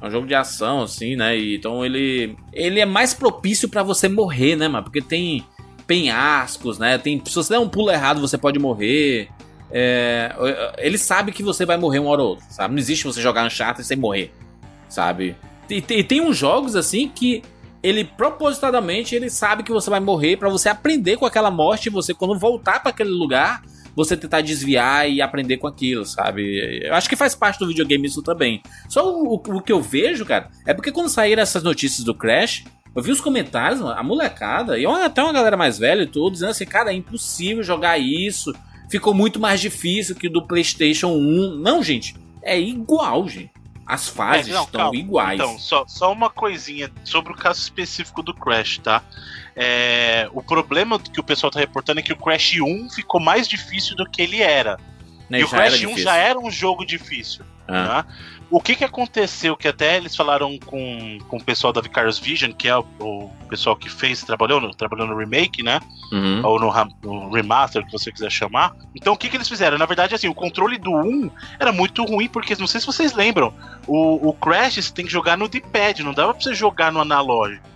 É 0.00 0.06
um 0.06 0.10
jogo 0.12 0.26
de 0.28 0.34
ação, 0.34 0.82
assim, 0.82 1.16
né? 1.16 1.36
E, 1.36 1.56
então 1.56 1.84
ele. 1.84 2.36
Ele 2.52 2.78
é 2.78 2.86
mais 2.86 3.12
propício 3.14 3.68
pra 3.68 3.82
você 3.82 4.08
morrer, 4.08 4.54
né, 4.54 4.68
mano? 4.68 4.84
Porque 4.84 5.00
tem 5.02 5.44
penhascos, 5.86 6.78
né? 6.78 6.98
Tem, 6.98 7.20
se 7.24 7.34
você 7.34 7.54
der 7.54 7.58
um 7.60 7.68
pulo 7.68 7.90
errado, 7.90 8.20
você 8.20 8.36
pode 8.38 8.58
morrer. 8.58 9.28
É, 9.70 10.32
ele 10.78 10.96
sabe 10.98 11.32
que 11.32 11.42
você 11.42 11.64
vai 11.66 11.76
morrer 11.76 11.98
uma 11.98 12.10
hora 12.10 12.22
ou 12.22 12.28
outra, 12.30 12.44
sabe? 12.48 12.74
Não 12.74 12.78
existe 12.78 13.04
você 13.04 13.20
jogar 13.20 13.44
Uncharted 13.46 13.84
sem 13.86 13.96
morrer, 13.96 14.32
sabe? 14.88 15.36
E, 15.68 15.80
tem- 15.80 16.04
tem 16.04 16.20
uns 16.20 16.36
jogos 16.36 16.76
assim 16.76 17.08
que 17.08 17.42
ele 17.82 18.04
propositadamente 18.04 19.14
ele 19.14 19.28
sabe 19.28 19.62
que 19.62 19.72
você 19.72 19.90
vai 19.90 20.00
morrer 20.00 20.36
para 20.36 20.48
você 20.48 20.68
aprender 20.68 21.16
com 21.16 21.26
aquela 21.26 21.50
morte 21.50 21.86
e 21.86 21.90
você 21.90 22.14
quando 22.14 22.38
voltar 22.38 22.80
para 22.80 22.90
aquele 22.90 23.10
lugar 23.10 23.62
você 23.96 24.16
tentar 24.16 24.40
desviar 24.40 25.08
e 25.08 25.20
aprender 25.22 25.56
com 25.58 25.66
aquilo, 25.68 26.04
sabe? 26.04 26.80
Eu 26.84 26.94
acho 26.94 27.08
que 27.08 27.14
faz 27.14 27.34
parte 27.34 27.60
do 27.60 27.68
videogame 27.68 28.06
isso 28.08 28.22
também. 28.22 28.60
Só 28.88 29.08
o, 29.08 29.34
o 29.34 29.60
que 29.60 29.70
eu 29.72 29.80
vejo, 29.80 30.24
cara, 30.24 30.50
é 30.66 30.74
porque 30.74 30.90
quando 30.90 31.08
saíram 31.08 31.40
essas 31.42 31.62
notícias 31.62 32.04
do 32.04 32.12
Crash, 32.14 32.64
eu 32.94 33.02
vi 33.02 33.10
os 33.10 33.20
comentários, 33.20 33.80
a 33.80 34.02
molecada, 34.02 34.78
e 34.78 34.86
até 34.86 35.22
uma 35.22 35.32
galera 35.32 35.56
mais 35.56 35.78
velha 35.78 36.02
e 36.02 36.06
tudo, 36.06 36.34
dizendo 36.34 36.50
assim, 36.50 36.64
cara, 36.64 36.92
é 36.92 36.94
impossível 36.94 37.62
jogar 37.62 37.98
isso, 37.98 38.54
ficou 38.88 39.12
muito 39.12 39.40
mais 39.40 39.60
difícil 39.60 40.14
que 40.14 40.28
do 40.28 40.46
PlayStation 40.46 41.08
1. 41.08 41.56
Não, 41.56 41.82
gente, 41.82 42.14
é 42.42 42.58
igual, 42.58 43.28
gente. 43.28 43.50
As 43.86 44.08
fases 44.08 44.48
é, 44.48 44.54
não, 44.54 44.64
estão 44.64 44.80
calma. 44.80 44.96
iguais. 44.96 45.40
Então, 45.40 45.58
só, 45.58 45.84
só 45.86 46.10
uma 46.10 46.30
coisinha 46.30 46.90
sobre 47.04 47.32
o 47.32 47.36
caso 47.36 47.60
específico 47.60 48.22
do 48.22 48.32
Crash, 48.32 48.78
tá? 48.78 49.02
É, 49.54 50.28
o 50.32 50.42
problema 50.42 50.98
que 50.98 51.20
o 51.20 51.22
pessoal 51.22 51.50
tá 51.50 51.60
reportando 51.60 52.00
é 52.00 52.02
que 52.02 52.12
o 52.12 52.16
Crash 52.16 52.60
1 52.60 52.90
ficou 52.90 53.20
mais 53.20 53.46
difícil 53.46 53.94
do 53.94 54.08
que 54.08 54.22
ele 54.22 54.40
era. 54.40 54.78
Né, 55.28 55.40
e 55.40 55.44
o 55.44 55.48
Crash 55.48 55.84
1 55.84 55.98
já 55.98 56.16
era 56.16 56.38
um 56.38 56.50
jogo 56.50 56.84
difícil. 56.84 57.44
Ah. 57.68 58.04
Tá? 58.04 58.06
O 58.50 58.60
que 58.60 58.76
que 58.76 58.84
aconteceu, 58.84 59.56
que 59.56 59.66
até 59.66 59.96
eles 59.96 60.14
falaram 60.14 60.56
com, 60.58 61.18
com 61.28 61.38
o 61.38 61.42
pessoal 61.42 61.72
da 61.72 61.80
Vicarious 61.80 62.18
Vision, 62.18 62.52
que 62.52 62.68
é 62.68 62.76
o, 62.76 62.84
o 63.00 63.32
pessoal 63.48 63.74
que 63.74 63.88
fez, 63.88 64.22
trabalhou 64.22 64.60
no, 64.60 64.72
trabalhou 64.72 65.06
no 65.06 65.16
remake, 65.16 65.62
né? 65.62 65.80
Uhum. 66.12 66.40
Ou 66.44 66.60
no, 66.60 66.72
no, 67.02 67.30
remaster, 67.30 67.84
que 67.84 67.90
você 67.90 68.12
quiser 68.12 68.30
chamar. 68.30 68.76
Então 68.94 69.14
o 69.14 69.16
que 69.16 69.28
que 69.28 69.36
eles 69.36 69.48
fizeram? 69.48 69.78
Na 69.78 69.86
verdade, 69.86 70.14
assim, 70.14 70.28
o 70.28 70.34
controle 70.34 70.78
do 70.78 70.92
1 70.92 71.30
era 71.58 71.72
muito 71.72 72.04
ruim, 72.04 72.28
porque 72.28 72.54
não 72.54 72.66
sei 72.66 72.80
se 72.80 72.86
vocês 72.86 73.12
lembram, 73.14 73.52
o, 73.86 74.28
o 74.28 74.32
Crash 74.34 74.74
você 74.74 74.92
tem 74.92 75.06
que 75.06 75.12
jogar 75.12 75.36
no 75.36 75.48
D-pad, 75.48 76.04
não 76.04 76.14
dava 76.14 76.34
pra 76.34 76.42
você 76.42 76.54
jogar 76.54 76.92
no 76.92 77.00
analógico. 77.00 77.73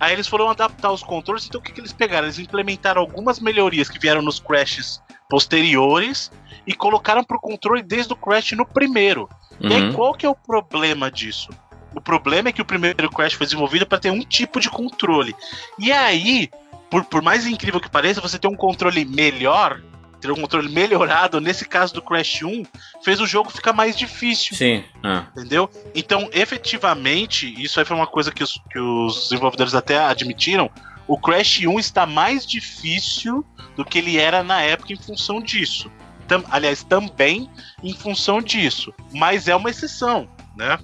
Aí 0.00 0.12
eles 0.12 0.26
foram 0.26 0.48
adaptar 0.48 0.92
os 0.92 1.02
controles, 1.02 1.46
então 1.46 1.60
o 1.60 1.64
que, 1.64 1.72
que 1.72 1.80
eles 1.80 1.92
pegaram? 1.92 2.26
Eles 2.26 2.38
implementaram 2.38 3.00
algumas 3.00 3.40
melhorias 3.40 3.88
que 3.88 3.98
vieram 3.98 4.22
nos 4.22 4.38
Crashes 4.38 5.02
posteriores 5.28 6.30
e 6.66 6.74
colocaram 6.74 7.24
pro 7.24 7.40
controle 7.40 7.82
desde 7.82 8.12
o 8.12 8.16
Crash 8.16 8.52
no 8.52 8.66
primeiro. 8.66 9.28
Uhum. 9.60 9.70
E 9.70 9.74
aí, 9.74 9.82
uhum. 9.82 9.92
qual 9.92 10.14
que 10.14 10.26
é 10.26 10.28
o 10.28 10.34
problema 10.34 11.10
disso? 11.10 11.48
O 11.94 12.00
problema 12.00 12.48
é 12.48 12.52
que 12.52 12.62
o 12.62 12.64
primeiro 12.64 13.10
Crash 13.10 13.34
foi 13.34 13.46
desenvolvido 13.46 13.86
para 13.86 13.98
ter 13.98 14.10
um 14.10 14.20
tipo 14.20 14.60
de 14.60 14.70
controle. 14.70 15.34
E 15.78 15.90
aí, 15.90 16.50
por, 16.90 17.04
por 17.04 17.22
mais 17.22 17.46
incrível 17.46 17.80
que 17.80 17.90
pareça, 17.90 18.20
você 18.20 18.38
ter 18.38 18.48
um 18.48 18.54
controle 18.54 19.04
melhor, 19.04 19.80
ter 20.20 20.30
um 20.30 20.36
controle 20.36 20.68
melhorado, 20.68 21.40
nesse 21.40 21.64
caso 21.64 21.94
do 21.94 22.02
Crash 22.02 22.42
1, 22.42 22.64
fez 23.02 23.20
o 23.20 23.26
jogo 23.26 23.50
ficar 23.50 23.72
mais 23.72 23.96
difícil. 23.96 24.56
Sim. 24.56 24.84
Ah. 25.02 25.26
Entendeu? 25.36 25.70
Então, 25.94 26.28
efetivamente, 26.32 27.54
isso 27.62 27.78
aí 27.78 27.86
foi 27.86 27.96
uma 27.96 28.06
coisa 28.06 28.32
que 28.32 28.42
os, 28.42 28.60
que 28.70 28.78
os 28.78 29.28
desenvolvedores 29.28 29.74
até 29.74 29.98
admitiram. 29.98 30.70
O 31.06 31.18
Crash 31.18 31.60
1 31.60 31.78
está 31.78 32.04
mais 32.04 32.46
difícil 32.46 33.44
do 33.76 33.84
que 33.84 33.98
ele 33.98 34.18
era 34.18 34.42
na 34.42 34.60
época 34.60 34.92
em 34.92 34.96
função 34.96 35.40
disso 35.40 35.90
tam, 36.28 36.44
aliás, 36.50 36.84
também 36.84 37.50
em 37.82 37.94
função 37.94 38.40
disso. 38.40 38.92
Mas 39.12 39.48
é 39.48 39.56
uma 39.56 39.70
exceção, 39.70 40.28
né? 40.54 40.78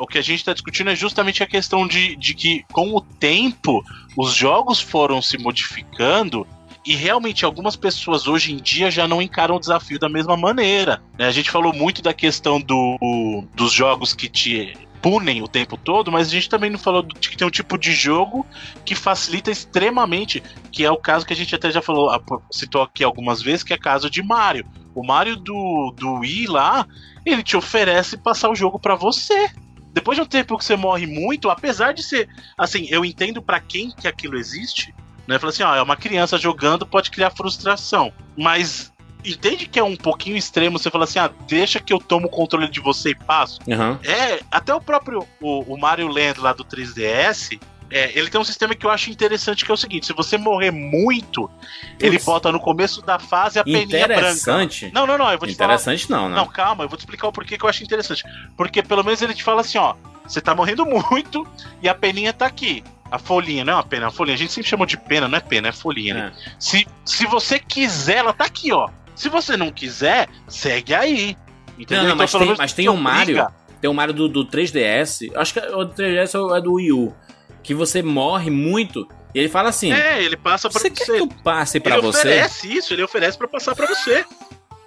O 0.00 0.06
que 0.06 0.18
a 0.18 0.22
gente 0.22 0.40
está 0.40 0.52
discutindo 0.52 0.90
é 0.90 0.96
justamente 0.96 1.42
a 1.42 1.46
questão 1.46 1.86
de, 1.86 2.14
de 2.16 2.34
que, 2.34 2.66
com 2.70 2.94
o 2.94 3.00
tempo, 3.00 3.82
os 4.14 4.34
jogos 4.34 4.78
foram 4.78 5.22
se 5.22 5.38
modificando 5.38 6.46
e 6.86 6.94
realmente 6.94 7.44
algumas 7.44 7.76
pessoas 7.76 8.26
hoje 8.26 8.52
em 8.52 8.56
dia 8.56 8.90
já 8.90 9.06
não 9.06 9.20
encaram 9.20 9.56
o 9.56 9.60
desafio 9.60 9.98
da 9.98 10.08
mesma 10.08 10.36
maneira. 10.36 11.02
Né? 11.18 11.26
A 11.26 11.30
gente 11.30 11.50
falou 11.50 11.72
muito 11.72 12.02
da 12.02 12.14
questão 12.14 12.60
do, 12.60 13.44
dos 13.54 13.72
jogos 13.72 14.14
que 14.14 14.28
te 14.28 14.76
punem 15.00 15.42
o 15.42 15.48
tempo 15.48 15.76
todo, 15.76 16.10
mas 16.10 16.28
a 16.28 16.30
gente 16.30 16.48
também 16.48 16.70
não 16.70 16.78
falou 16.78 17.02
de 17.02 17.28
que 17.28 17.36
tem 17.36 17.46
um 17.46 17.50
tipo 17.50 17.78
de 17.78 17.92
jogo 17.92 18.46
que 18.84 18.94
facilita 18.94 19.50
extremamente, 19.50 20.42
que 20.72 20.84
é 20.84 20.90
o 20.90 20.96
caso 20.96 21.26
que 21.26 21.32
a 21.32 21.36
gente 21.36 21.54
até 21.54 21.70
já 21.70 21.80
falou, 21.80 22.10
citou 22.50 22.82
aqui 22.82 23.04
algumas 23.04 23.40
vezes, 23.42 23.62
que 23.62 23.72
é 23.72 23.76
o 23.76 23.80
caso 23.80 24.10
de 24.10 24.22
Mario. 24.22 24.66
O 24.94 25.06
Mario 25.06 25.36
do, 25.36 25.94
do 25.96 26.14
Wii 26.14 26.46
lá, 26.46 26.86
ele 27.24 27.42
te 27.42 27.56
oferece 27.56 28.16
passar 28.16 28.50
o 28.50 28.54
jogo 28.54 28.78
para 28.78 28.94
você. 28.94 29.50
Depois 29.92 30.16
de 30.16 30.22
um 30.22 30.26
tempo 30.26 30.56
que 30.58 30.64
você 30.64 30.76
morre 30.76 31.06
muito, 31.06 31.50
apesar 31.50 31.92
de 31.92 32.02
ser, 32.02 32.28
assim, 32.56 32.86
eu 32.90 33.04
entendo 33.04 33.40
para 33.40 33.60
quem 33.60 33.90
que 33.90 34.06
aquilo 34.06 34.36
existe, 34.36 34.94
né? 35.28 35.38
Fala 35.38 35.50
assim, 35.50 35.62
ó, 35.62 35.76
é 35.76 35.82
uma 35.82 35.94
criança 35.94 36.38
jogando, 36.38 36.86
pode 36.86 37.10
criar 37.10 37.30
frustração, 37.30 38.10
mas 38.34 38.90
entende 39.22 39.66
que 39.66 39.78
é 39.78 39.84
um 39.84 39.94
pouquinho 39.94 40.36
extremo 40.36 40.78
você 40.78 40.90
falar 40.90 41.04
assim, 41.04 41.18
ah, 41.18 41.30
deixa 41.46 41.78
que 41.78 41.92
eu 41.92 41.98
tomo 41.98 42.26
o 42.26 42.30
controle 42.30 42.68
de 42.68 42.80
você 42.80 43.10
e 43.10 43.14
passo. 43.14 43.60
Uhum. 43.66 43.98
É, 44.02 44.40
até 44.50 44.74
o 44.74 44.80
próprio 44.80 45.28
o, 45.38 45.74
o 45.74 45.78
Mario 45.78 46.08
Land 46.08 46.40
lá 46.40 46.54
do 46.54 46.64
3DS, 46.64 47.60
é, 47.90 48.18
ele 48.18 48.30
tem 48.30 48.40
um 48.40 48.44
sistema 48.44 48.74
que 48.74 48.84
eu 48.84 48.90
acho 48.90 49.10
interessante, 49.10 49.64
que 49.64 49.70
é 49.70 49.74
o 49.74 49.76
seguinte: 49.76 50.06
se 50.06 50.12
você 50.12 50.36
morrer 50.36 50.70
muito, 50.70 51.50
ele 51.98 52.18
bota 52.18 52.52
no 52.52 52.60
começo 52.60 53.00
da 53.00 53.18
fase 53.18 53.58
a 53.58 53.64
peninha 53.64 54.06
branca. 54.06 54.20
Interessante? 54.20 54.90
Não, 54.92 55.06
não, 55.06 55.16
não, 55.16 55.30
eu 55.32 55.38
vou 55.38 55.48
te 55.48 55.54
interessante 55.54 56.06
falar. 56.06 56.20
não, 56.22 56.28
né? 56.28 56.36
Não, 56.36 56.46
calma, 56.46 56.84
eu 56.84 56.88
vou 56.88 56.98
te 56.98 57.00
explicar 57.00 57.28
o 57.28 57.32
porquê 57.32 57.56
que 57.56 57.64
eu 57.64 57.68
acho 57.68 57.82
interessante. 57.82 58.24
Porque 58.56 58.82
pelo 58.82 59.02
menos 59.02 59.22
ele 59.22 59.32
te 59.32 59.42
fala 59.42 59.62
assim, 59.62 59.78
ó, 59.78 59.94
você 60.26 60.40
tá 60.40 60.54
morrendo 60.54 60.84
muito 61.10 61.46
e 61.82 61.88
a 61.88 61.94
peninha 61.94 62.32
tá 62.32 62.46
aqui. 62.46 62.84
A 63.10 63.18
folhinha, 63.18 63.64
não 63.64 63.72
é 63.72 63.76
uma 63.76 63.82
pena, 63.82 64.08
a 64.08 64.10
folhinha. 64.10 64.34
A 64.34 64.38
gente 64.38 64.52
sempre 64.52 64.68
chamou 64.68 64.86
de 64.86 64.96
pena, 64.96 65.26
não 65.26 65.38
é 65.38 65.40
pena, 65.40 65.68
é 65.68 65.72
folhinha. 65.72 66.14
Né? 66.14 66.32
É. 66.34 66.50
Se, 66.58 66.86
se 67.04 67.26
você 67.26 67.58
quiser, 67.58 68.18
ela 68.18 68.32
tá 68.32 68.44
aqui, 68.44 68.72
ó. 68.72 68.88
Se 69.14 69.28
você 69.28 69.56
não 69.56 69.72
quiser, 69.72 70.28
segue 70.46 70.94
aí. 70.94 71.36
Entendeu? 71.78 72.02
Não, 72.04 72.10
não, 72.10 72.16
mas, 72.16 72.34
então, 72.34 72.46
tem, 72.46 72.56
mas 72.56 72.72
tem 72.72 72.88
um 72.88 72.96
Mario. 72.96 73.46
Tem 73.80 73.88
um 73.88 73.94
Mario 73.94 74.14
do, 74.14 74.28
do 74.28 74.44
3DS. 74.44 75.34
Acho 75.34 75.54
que 75.54 75.60
o 75.60 75.86
3DS 75.86 76.56
é 76.56 76.60
do 76.60 76.74
Wii 76.74 76.92
U. 76.92 77.14
Que 77.62 77.74
você 77.74 78.02
morre 78.02 78.50
muito. 78.50 79.08
E 79.34 79.38
ele 79.38 79.48
fala 79.48 79.68
assim: 79.68 79.92
É, 79.92 80.22
ele 80.22 80.36
passa 80.36 80.68
pra 80.68 80.80
você. 80.80 80.88
Você 80.88 80.94
quer 80.94 81.04
que 81.04 81.10
eu 81.12 81.28
passe 81.28 81.80
pra 81.80 81.96
ele 81.96 82.02
você? 82.02 82.20
Ele 82.20 82.28
oferece 82.30 82.76
isso, 82.76 82.94
ele 82.94 83.02
oferece 83.02 83.38
pra 83.38 83.48
passar 83.48 83.74
pra 83.74 83.86
você. 83.86 84.24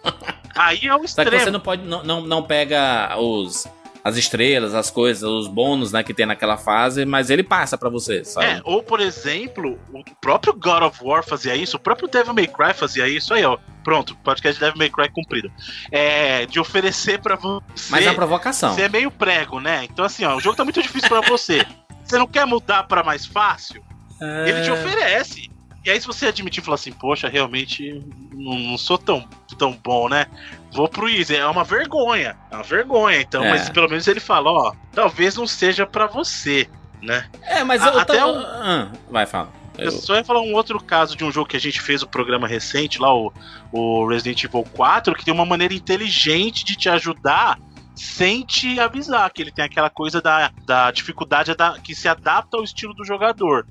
aí 0.55 0.79
é 0.83 0.95
o 0.95 1.03
extremo. 1.03 1.29
Só 1.29 1.37
que 1.37 1.43
você 1.43 1.51
não 1.51 1.59
pode. 1.59 1.83
Não, 1.83 2.03
não, 2.03 2.21
não 2.21 2.43
pega 2.43 3.15
os 3.17 3.67
as 4.03 4.17
estrelas, 4.17 4.73
as 4.73 4.89
coisas, 4.89 5.23
os 5.23 5.47
bônus, 5.47 5.91
né, 5.91 6.03
que 6.03 6.13
tem 6.13 6.25
naquela 6.25 6.57
fase, 6.57 7.05
mas 7.05 7.29
ele 7.29 7.43
passa 7.43 7.77
para 7.77 7.89
você, 7.89 8.23
sabe? 8.23 8.45
É, 8.45 8.61
ou 8.63 8.81
por 8.81 8.99
exemplo, 8.99 9.79
o 9.93 10.03
próprio 10.19 10.53
God 10.53 10.83
of 10.83 10.99
War 11.03 11.23
fazia 11.23 11.55
isso, 11.55 11.77
o 11.77 11.79
próprio 11.79 12.07
Devil 12.07 12.33
May 12.33 12.47
Cry 12.47 12.73
fazia 12.73 13.07
isso, 13.07 13.33
aí 13.33 13.45
ó, 13.45 13.57
pronto, 13.83 14.15
podcast 14.17 14.59
Devil 14.59 14.77
May 14.77 14.89
Cry 14.89 15.09
cumprido. 15.09 15.51
É, 15.91 16.45
de 16.45 16.59
oferecer 16.59 17.19
para 17.19 17.35
você... 17.35 17.61
Mas 17.89 18.07
é 18.07 18.13
provocação. 18.13 18.73
Você 18.73 18.83
é 18.83 18.89
meio 18.89 19.11
prego, 19.11 19.59
né? 19.59 19.85
Então 19.85 20.05
assim, 20.05 20.25
ó, 20.25 20.35
o 20.35 20.39
jogo 20.39 20.55
tá 20.55 20.63
muito 20.63 20.81
difícil 20.81 21.09
para 21.09 21.21
você. 21.21 21.65
Você 22.03 22.17
não 22.17 22.27
quer 22.27 22.45
mudar 22.45 22.83
para 22.87 23.03
mais 23.03 23.25
fácil? 23.25 23.81
É... 24.19 24.49
Ele 24.49 24.63
te 24.63 24.71
oferece. 24.71 25.50
E 25.83 25.89
aí, 25.89 25.99
se 25.99 26.05
você 26.05 26.27
admitir 26.27 26.61
e 26.61 26.63
falar 26.63 26.75
assim, 26.75 26.91
poxa, 26.91 27.27
realmente 27.27 28.03
não, 28.33 28.59
não, 28.59 28.77
sou 28.77 28.97
tão, 28.97 29.27
tão 29.57 29.73
bom, 29.73 30.07
né? 30.07 30.27
Vou 30.71 30.87
pro 30.87 31.09
Easy. 31.09 31.35
É 31.35 31.45
uma 31.47 31.63
vergonha. 31.63 32.37
É 32.51 32.55
uma 32.55 32.63
vergonha. 32.63 33.19
Então, 33.19 33.43
é. 33.43 33.49
mas 33.49 33.69
pelo 33.69 33.89
menos 33.89 34.07
ele 34.07 34.19
fala, 34.19 34.51
ó, 34.51 34.73
talvez 34.91 35.35
não 35.35 35.47
seja 35.47 35.85
para 35.87 36.05
você, 36.05 36.69
né? 37.01 37.27
É, 37.43 37.63
mas 37.63 37.83
eu 37.83 37.97
até 37.97 38.23
um... 38.23 38.37
ah, 38.37 38.91
vai, 39.09 39.25
fala. 39.25 39.51
Eu... 39.75 39.85
eu 39.85 39.91
só 39.91 40.15
ia 40.15 40.23
falar 40.23 40.41
um 40.41 40.53
outro 40.53 40.79
caso 40.79 41.15
de 41.15 41.23
um 41.23 41.31
jogo 41.31 41.49
que 41.49 41.57
a 41.57 41.59
gente 41.59 41.81
fez 41.81 42.03
o 42.03 42.05
um 42.05 42.09
programa 42.09 42.47
recente, 42.47 42.99
lá, 42.99 43.11
o, 43.11 43.33
o 43.71 44.07
Resident 44.07 44.43
Evil 44.43 44.63
4, 44.63 45.15
que 45.15 45.25
tem 45.25 45.33
uma 45.33 45.45
maneira 45.45 45.73
inteligente 45.73 46.63
de 46.63 46.75
te 46.75 46.89
ajudar 46.89 47.57
sem 47.95 48.43
te 48.43 48.79
avisar, 48.79 49.31
que 49.31 49.41
ele 49.41 49.51
tem 49.51 49.65
aquela 49.65 49.89
coisa 49.89 50.21
da, 50.21 50.51
da 50.65 50.91
dificuldade 50.91 51.55
da, 51.55 51.77
que 51.79 51.93
se 51.93 52.07
adapta 52.07 52.57
ao 52.57 52.63
estilo 52.63 52.93
do 52.93 53.03
jogador. 53.03 53.65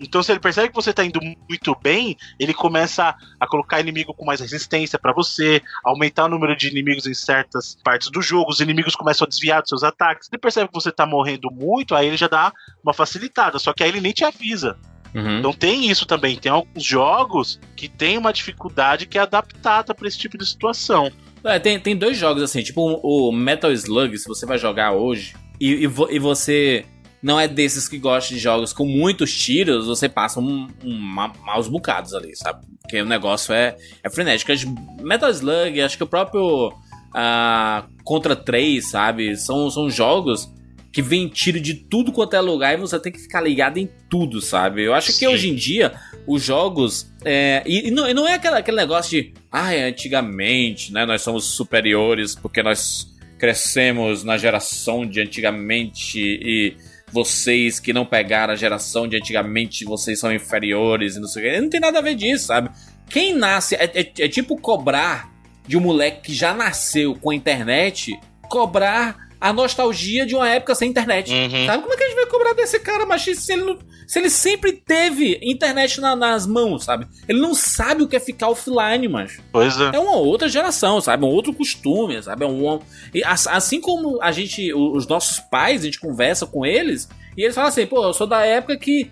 Então, 0.00 0.22
se 0.22 0.32
ele 0.32 0.40
percebe 0.40 0.68
que 0.68 0.74
você 0.74 0.92
tá 0.92 1.04
indo 1.04 1.20
muito 1.20 1.76
bem, 1.82 2.16
ele 2.38 2.52
começa 2.52 3.14
a 3.38 3.46
colocar 3.46 3.80
inimigo 3.80 4.12
com 4.12 4.24
mais 4.24 4.40
resistência 4.40 4.98
para 4.98 5.12
você, 5.12 5.62
aumentar 5.84 6.24
o 6.24 6.28
número 6.28 6.56
de 6.56 6.68
inimigos 6.68 7.06
em 7.06 7.14
certas 7.14 7.78
partes 7.84 8.10
do 8.10 8.20
jogo, 8.20 8.50
os 8.50 8.60
inimigos 8.60 8.96
começam 8.96 9.24
a 9.24 9.28
desviar 9.28 9.60
dos 9.60 9.68
seus 9.68 9.84
ataques. 9.84 10.28
Ele 10.30 10.40
percebe 10.40 10.68
que 10.68 10.74
você 10.74 10.90
tá 10.90 11.06
morrendo 11.06 11.50
muito, 11.50 11.94
aí 11.94 12.08
ele 12.08 12.16
já 12.16 12.28
dá 12.28 12.52
uma 12.82 12.92
facilitada, 12.92 13.58
só 13.58 13.72
que 13.72 13.82
aí 13.82 13.90
ele 13.90 14.00
nem 14.00 14.12
te 14.12 14.24
avisa. 14.24 14.76
Uhum. 15.14 15.38
Então 15.38 15.52
tem 15.52 15.88
isso 15.88 16.04
também. 16.06 16.36
Tem 16.36 16.50
alguns 16.50 16.82
jogos 16.82 17.60
que 17.76 17.88
tem 17.88 18.18
uma 18.18 18.32
dificuldade 18.32 19.06
que 19.06 19.16
é 19.16 19.20
adaptada 19.20 19.94
para 19.94 20.08
esse 20.08 20.18
tipo 20.18 20.36
de 20.36 20.44
situação. 20.44 21.10
É, 21.44 21.58
tem, 21.58 21.78
tem 21.78 21.96
dois 21.96 22.16
jogos 22.16 22.42
assim, 22.42 22.62
tipo 22.62 22.80
o 22.80 23.30
Metal 23.30 23.70
Slug, 23.70 24.16
se 24.18 24.26
você 24.26 24.46
vai 24.46 24.58
jogar 24.58 24.92
hoje, 24.92 25.34
e, 25.60 25.84
e, 25.84 25.86
vo, 25.86 26.10
e 26.10 26.18
você 26.18 26.86
não 27.24 27.40
é 27.40 27.48
desses 27.48 27.88
que 27.88 27.96
gosta 27.96 28.34
de 28.34 28.38
jogos 28.38 28.74
com 28.74 28.84
muitos 28.84 29.34
tiros, 29.34 29.86
você 29.86 30.10
passa 30.10 30.38
um, 30.38 30.68
um, 30.84 30.98
maus 31.42 31.66
bocados 31.66 32.12
ali, 32.12 32.36
sabe? 32.36 32.66
Porque 32.82 33.00
o 33.00 33.06
negócio 33.06 33.54
é, 33.54 33.74
é 34.02 34.10
frenético. 34.10 34.52
Metal 35.00 35.30
Slug, 35.30 35.80
acho 35.80 35.96
que 35.96 36.04
o 36.04 36.06
próprio 36.06 36.68
uh, 36.68 38.04
Contra 38.04 38.36
3, 38.36 38.86
sabe? 38.86 39.38
São, 39.38 39.70
são 39.70 39.88
jogos 39.88 40.52
que 40.92 41.00
vem 41.00 41.26
tiro 41.26 41.58
de 41.58 41.72
tudo 41.72 42.12
quanto 42.12 42.36
é 42.36 42.40
lugar 42.42 42.74
e 42.74 42.76
você 42.76 43.00
tem 43.00 43.10
que 43.10 43.18
ficar 43.18 43.40
ligado 43.40 43.78
em 43.78 43.88
tudo, 44.10 44.42
sabe? 44.42 44.84
Eu 44.84 44.92
acho 44.92 45.10
Sim. 45.10 45.20
que 45.20 45.26
hoje 45.26 45.48
em 45.48 45.54
dia 45.54 45.94
os 46.26 46.42
jogos. 46.42 47.10
É, 47.24 47.62
e, 47.64 47.88
e, 47.88 47.90
não, 47.90 48.06
e 48.06 48.12
não 48.12 48.28
é 48.28 48.34
aquela, 48.34 48.58
aquele 48.58 48.76
negócio 48.76 49.10
de. 49.10 49.32
Ai, 49.50 49.82
ah, 49.82 49.86
antigamente, 49.86 50.92
né? 50.92 51.06
Nós 51.06 51.22
somos 51.22 51.44
superiores 51.46 52.34
porque 52.34 52.62
nós 52.62 53.14
crescemos 53.38 54.22
na 54.24 54.36
geração 54.36 55.06
de 55.06 55.22
antigamente 55.22 56.20
e 56.20 56.76
vocês 57.14 57.78
que 57.78 57.92
não 57.92 58.04
pegaram 58.04 58.52
a 58.52 58.56
geração 58.56 59.06
de 59.06 59.16
antigamente, 59.16 59.84
vocês 59.84 60.18
são 60.18 60.34
inferiores 60.34 61.14
e 61.14 61.20
não 61.20 61.28
sei 61.28 61.48
o 61.48 61.52
que. 61.52 61.60
Não 61.60 61.70
tem 61.70 61.78
nada 61.78 62.00
a 62.00 62.02
ver 62.02 62.16
disso, 62.16 62.46
sabe? 62.46 62.70
Quem 63.08 63.32
nasce. 63.32 63.76
É, 63.76 63.84
é, 63.84 64.12
é 64.18 64.28
tipo 64.28 64.56
cobrar 64.56 65.32
de 65.64 65.76
um 65.76 65.80
moleque 65.80 66.22
que 66.22 66.34
já 66.34 66.52
nasceu 66.52 67.14
com 67.14 67.30
a 67.30 67.34
internet, 67.34 68.18
cobrar 68.48 69.23
a 69.48 69.52
nostalgia 69.52 70.24
de 70.26 70.34
uma 70.34 70.48
época 70.48 70.74
sem 70.74 70.88
internet. 70.90 71.32
Uhum. 71.32 71.66
Sabe 71.66 71.82
como 71.82 71.92
é 71.94 71.96
que 71.96 72.04
a 72.04 72.06
gente 72.06 72.16
vai 72.16 72.26
cobrar 72.26 72.52
desse 72.54 72.78
cara, 72.80 73.04
mas 73.04 73.22
se 73.22 73.52
ele, 73.52 73.62
não, 73.64 73.78
se 74.06 74.18
ele 74.18 74.30
sempre 74.30 74.72
teve 74.72 75.38
internet 75.42 76.00
na- 76.00 76.16
nas 76.16 76.46
mãos, 76.46 76.84
sabe? 76.84 77.06
Ele 77.28 77.40
não 77.40 77.54
sabe 77.54 78.02
o 78.02 78.08
que 78.08 78.16
é 78.16 78.20
ficar 78.20 78.48
offline, 78.48 79.06
mas 79.08 79.38
Pois 79.52 79.78
é. 79.80 79.90
é 79.94 79.98
uma 79.98 80.16
outra 80.16 80.48
geração, 80.48 81.00
sabe? 81.00 81.24
É 81.24 81.26
um 81.28 81.30
outro 81.30 81.52
costume, 81.52 82.22
sabe? 82.22 82.44
É 82.44 82.48
um, 82.48 82.80
e 83.12 83.22
as- 83.24 83.46
assim 83.46 83.80
como 83.80 84.18
a 84.22 84.32
gente, 84.32 84.72
os 84.72 85.06
nossos 85.06 85.38
pais, 85.40 85.82
a 85.82 85.84
gente 85.84 86.00
conversa 86.00 86.46
com 86.46 86.64
eles 86.64 87.08
e 87.36 87.42
eles 87.42 87.54
falam 87.54 87.68
assim, 87.68 87.86
pô, 87.86 88.02
eu 88.04 88.14
sou 88.14 88.26
da 88.26 88.46
época 88.46 88.76
que 88.78 89.10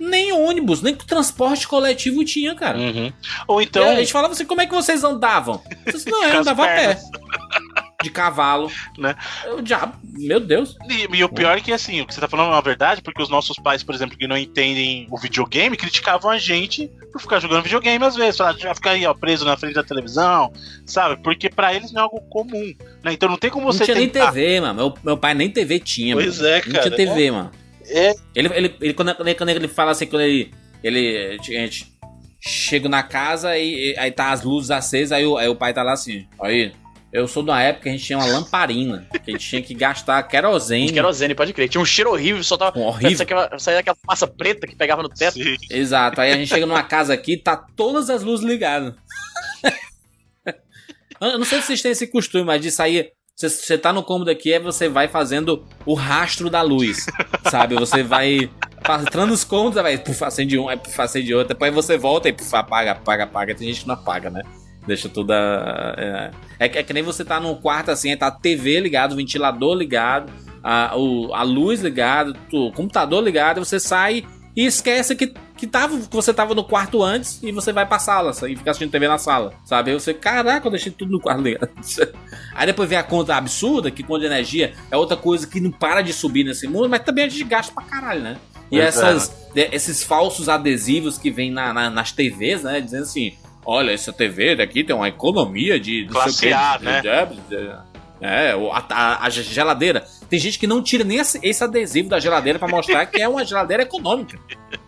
nem 0.00 0.32
ônibus, 0.32 0.82
nem 0.82 0.92
transporte 0.94 1.68
coletivo 1.68 2.24
tinha, 2.24 2.54
cara. 2.56 2.76
Uhum. 2.78 3.12
Ou 3.46 3.60
E 3.60 3.64
então. 3.64 3.88
a 3.90 3.94
gente 3.94 4.12
falava 4.12 4.32
assim, 4.32 4.44
como 4.44 4.60
é 4.60 4.66
que 4.66 4.74
vocês 4.74 5.04
andavam? 5.04 5.62
Vocês, 5.86 6.04
não, 6.06 6.24
eu 6.24 6.40
andava 6.40 6.64
a 6.64 6.66
pé. 6.68 6.98
De 8.04 8.10
cavalo. 8.10 8.70
Né? 8.96 9.16
Eu, 9.44 9.60
diabo, 9.60 9.94
meu 10.02 10.38
Deus. 10.38 10.76
E, 10.88 11.16
e 11.16 11.24
o 11.24 11.28
pior 11.28 11.56
é 11.58 11.60
que, 11.60 11.72
assim, 11.72 12.00
o 12.00 12.06
que 12.06 12.14
você 12.14 12.20
tá 12.20 12.28
falando 12.28 12.48
é 12.48 12.52
uma 12.52 12.62
verdade, 12.62 13.02
porque 13.02 13.22
os 13.22 13.28
nossos 13.28 13.56
pais, 13.58 13.82
por 13.82 13.94
exemplo, 13.94 14.16
que 14.16 14.28
não 14.28 14.36
entendem 14.36 15.08
o 15.10 15.18
videogame, 15.18 15.76
criticavam 15.76 16.30
a 16.30 16.38
gente 16.38 16.88
por 17.12 17.20
ficar 17.20 17.40
jogando 17.40 17.62
videogame 17.64 18.04
às 18.04 18.14
vezes. 18.14 18.36
Falaram, 18.36 18.58
já 18.58 18.74
ficar 18.74 18.90
aí, 18.92 19.04
ó, 19.06 19.14
preso 19.14 19.44
na 19.44 19.56
frente 19.56 19.74
da 19.74 19.82
televisão, 19.82 20.52
sabe? 20.86 21.20
Porque 21.22 21.48
pra 21.50 21.74
eles 21.74 21.90
não 21.92 22.02
é 22.02 22.04
algo 22.04 22.20
comum, 22.30 22.72
né? 23.02 23.12
Então 23.12 23.28
não 23.28 23.36
tem 23.38 23.50
como 23.50 23.66
Não 23.66 23.72
você 23.72 23.84
tinha 23.84 23.96
nem 23.96 24.08
tentar... 24.08 24.26
TV, 24.32 24.60
mano. 24.60 24.74
Meu, 24.74 24.94
meu 25.04 25.16
pai 25.16 25.34
nem 25.34 25.50
TV 25.50 25.80
tinha, 25.80 26.14
Pois 26.14 26.36
mano. 26.38 26.48
é, 26.48 26.54
Não 26.64 26.72
cara. 26.72 26.82
tinha 26.82 26.96
TV, 26.96 27.30
mano. 27.30 27.50
É, 27.86 28.14
Ele, 28.34 28.48
ele, 28.54 28.74
ele, 28.80 28.94
quando, 28.94 29.14
quando 29.14 29.28
ele- 29.28 29.34
quando 29.36 29.48
ele 29.50 29.68
fala 29.68 29.90
assim, 29.90 30.06
quando 30.06 30.22
ele. 30.22 30.52
Ele. 30.82 31.38
A 31.40 31.42
gente 31.42 31.92
chega 32.40 32.88
na 32.88 33.02
casa 33.02 33.56
e, 33.56 33.92
e 33.92 33.98
aí 33.98 34.10
tá 34.10 34.30
as 34.30 34.42
luzes 34.42 34.70
acesas, 34.70 35.12
aí 35.12 35.24
o, 35.24 35.36
aí 35.38 35.48
o 35.48 35.56
pai 35.56 35.72
tá 35.72 35.82
lá 35.82 35.92
assim. 35.92 36.26
Aí, 36.42 36.72
eu 37.14 37.28
sou 37.28 37.44
de 37.44 37.50
uma 37.50 37.62
época 37.62 37.84
que 37.84 37.88
a 37.90 37.92
gente 37.92 38.04
tinha 38.04 38.18
uma 38.18 38.26
lamparina. 38.26 39.06
Que 39.24 39.30
a 39.30 39.34
gente 39.34 39.48
tinha 39.48 39.62
que 39.62 39.72
gastar 39.72 40.20
querosene. 40.24 40.92
Querosene, 40.92 41.32
pode 41.32 41.52
crer. 41.52 41.68
Tinha 41.68 41.80
um 41.80 41.84
cheiro 41.84 42.10
horrível, 42.10 42.42
só 42.42 42.56
tava. 42.56 42.76
Horrível. 42.76 43.16
Saía 43.16 43.22
aquela, 43.22 43.58
saía 43.60 43.78
aquela 43.78 43.96
massa 44.04 44.26
preta 44.26 44.66
que 44.66 44.74
pegava 44.74 45.00
no 45.00 45.08
teto. 45.08 45.34
sim. 45.34 45.56
Exato. 45.70 46.20
Aí 46.20 46.32
a 46.32 46.36
gente 46.36 46.48
chega 46.48 46.66
numa 46.66 46.82
casa 46.82 47.14
aqui, 47.14 47.36
tá 47.36 47.56
todas 47.56 48.10
as 48.10 48.24
luzes 48.24 48.44
ligadas. 48.44 48.94
Eu 51.20 51.38
não 51.38 51.44
sei 51.44 51.60
se 51.60 51.68
vocês 51.68 51.82
têm 51.82 51.92
esse 51.92 52.08
costume, 52.08 52.42
mas 52.42 52.60
de 52.60 52.72
sair. 52.72 53.12
Você, 53.36 53.48
você 53.48 53.78
tá 53.78 53.92
no 53.92 54.02
cômodo 54.02 54.30
aqui, 54.30 54.52
aí 54.52 54.58
você 54.58 54.88
vai 54.88 55.06
fazendo 55.06 55.64
o 55.86 55.94
rastro 55.94 56.50
da 56.50 56.62
luz. 56.62 57.06
Sabe? 57.48 57.76
Você 57.76 58.02
vai 58.02 58.50
entrando 59.00 59.30
nos 59.30 59.44
cômodos, 59.44 59.80
vai, 59.80 59.96
puf, 59.98 60.22
acende 60.24 60.58
um, 60.58 60.68
aí 60.68 60.76
puf, 60.76 61.00
acende 61.00 61.32
outro, 61.32 61.54
depois 61.54 61.72
você 61.72 61.96
volta 61.96 62.28
e 62.28 62.32
puf, 62.32 62.54
apaga, 62.54 62.90
apaga, 62.90 63.22
apaga. 63.22 63.54
Tem 63.54 63.68
gente 63.68 63.82
que 63.82 63.88
não 63.88 63.94
apaga, 63.94 64.30
né? 64.30 64.42
Deixa 64.86 65.08
tudo. 65.08 65.32
a- 65.32 65.94
É, 65.96 66.30
é, 66.58 66.68
que- 66.68 66.78
é 66.78 66.82
que 66.82 66.92
nem 66.92 67.02
você 67.02 67.24
tá 67.24 67.40
num 67.40 67.54
quarto 67.54 67.90
assim, 67.90 68.14
tá 68.16 68.26
a 68.26 68.30
TV 68.30 68.80
ligado, 68.80 69.12
o 69.12 69.16
ventilador 69.16 69.74
ligado, 69.74 70.30
a, 70.62 70.96
o- 70.96 71.34
a 71.34 71.42
luz 71.42 71.80
ligada, 71.80 72.34
o 72.52 72.70
computador 72.72 73.22
ligado, 73.22 73.64
você 73.64 73.80
sai 73.80 74.24
e 74.56 74.64
esquece 74.66 75.16
que, 75.16 75.34
que, 75.56 75.66
tava, 75.66 75.98
que 75.98 76.14
você 76.14 76.32
tava 76.32 76.54
no 76.54 76.62
quarto 76.62 77.02
antes 77.02 77.42
e 77.42 77.50
você 77.50 77.72
vai 77.72 77.84
pra 77.86 77.98
sala 77.98 78.30
e 78.48 78.56
fica 78.56 78.70
assistindo 78.70 78.90
TV 78.90 79.08
na 79.08 79.18
sala, 79.18 79.52
sabe? 79.64 79.90
Aí 79.90 79.98
você, 79.98 80.14
caraca, 80.14 80.66
eu 80.66 80.70
deixei 80.70 80.92
tudo 80.92 81.10
no 81.10 81.18
quarto 81.20 81.40
ligado. 81.42 81.70
Aí 82.54 82.66
depois 82.66 82.88
vem 82.88 82.98
a 82.98 83.02
conta 83.02 83.34
absurda, 83.34 83.90
que 83.90 84.02
conta 84.02 84.20
de 84.20 84.26
energia 84.26 84.74
é 84.90 84.96
outra 84.96 85.16
coisa 85.16 85.46
que 85.46 85.60
não 85.60 85.70
para 85.72 86.02
de 86.02 86.12
subir 86.12 86.44
nesse 86.44 86.68
mundo, 86.68 86.88
mas 86.88 87.02
também 87.02 87.24
a 87.24 87.28
gente 87.28 87.44
gasta 87.44 87.72
pra 87.74 87.82
caralho, 87.84 88.20
né? 88.22 88.36
E 88.70 88.76
Pois 88.76 88.82
é. 88.82 88.86
essas, 88.88 89.28
de- 89.54 89.68
esses 89.72 90.02
falsos 90.02 90.48
adesivos 90.48 91.18
que 91.18 91.30
vem 91.30 91.50
na, 91.50 91.72
na- 91.72 91.90
nas 91.90 92.12
TVs, 92.12 92.62
né? 92.62 92.80
Dizendo 92.80 93.02
assim, 93.02 93.32
olha, 93.64 93.90
essa 93.92 94.12
TV 94.12 94.56
daqui 94.56 94.84
tem 94.84 94.94
uma 94.94 95.08
economia 95.08 95.78
de... 95.80 96.06
não 96.10 96.12
sei 96.12 96.20
o 96.20 96.22
Classe 96.22 96.40
quê, 96.46 96.52
A, 96.52 96.78
né? 96.80 97.00
de- 97.00 97.56
de- 97.56 97.94
é, 98.20 98.52
a, 98.52 98.84
a- 98.90 99.26
a 99.26 99.30
geladeira. 99.30 100.04
Tem 100.30 100.38
gente 100.38 100.58
que 100.58 100.66
não 100.66 100.82
tira 100.82 101.04
nem 101.04 101.18
esse, 101.18 101.38
esse 101.42 101.62
adesivo 101.62 102.08
da 102.08 102.18
geladeira 102.18 102.58
pra 102.58 102.68
mostrar 102.68 103.04
que 103.06 103.20
é 103.20 103.28
uma 103.28 103.44
geladeira 103.44 103.82
econômica. 103.82 104.38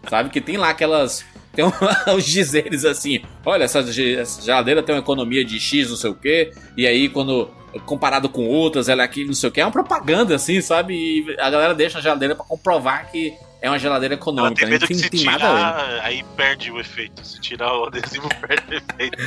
Sabe? 0.09 0.31
Que 0.31 0.41
tem 0.41 0.57
lá 0.57 0.71
aquelas. 0.71 1.25
Tem 1.53 1.65
os 2.17 2.25
dizeres 2.25 2.85
assim: 2.85 3.21
olha, 3.45 3.65
essa, 3.65 3.81
essa 3.81 4.43
geladeira 4.43 4.83
tem 4.83 4.95
uma 4.95 5.01
economia 5.01 5.45
de 5.45 5.59
X, 5.61 5.91
não 5.91 5.97
sei 5.97 6.11
o 6.11 6.15
quê. 6.15 6.53
E 6.77 6.87
aí, 6.87 7.09
quando. 7.09 7.51
Comparado 7.85 8.27
com 8.31 8.47
outras, 8.47 8.89
ela 8.89 9.05
aqui, 9.05 9.23
não 9.27 9.35
sei 9.35 9.51
o 9.51 9.53
que, 9.53 9.61
é 9.61 9.65
uma 9.67 9.71
propaganda, 9.71 10.35
assim, 10.35 10.63
sabe? 10.63 10.95
E 10.95 11.37
a 11.39 11.51
galera 11.51 11.75
deixa 11.75 11.99
a 11.99 12.01
geladeira 12.01 12.35
pra 12.35 12.43
comprovar 12.43 13.11
que 13.11 13.35
é 13.63 13.69
uma 13.71 13.79
geladeira 13.79 14.15
Ela 14.15 14.21
econômica. 14.21 14.55
tem 14.57 14.67
né? 14.67 14.71
medo 14.73 14.83
Não 14.83 14.89
que 14.89 14.95
se 14.95 15.09
tem 15.11 15.21
tirar, 15.21 16.01
aí 16.03 16.25
perde 16.37 16.71
o 16.71 16.79
efeito. 16.79 17.27
Se 17.27 17.41
tirar 17.41 17.73
o 17.79 17.85
adesivo, 17.87 18.29
perde 18.47 18.63
o 18.71 18.75
efeito. 18.75 19.19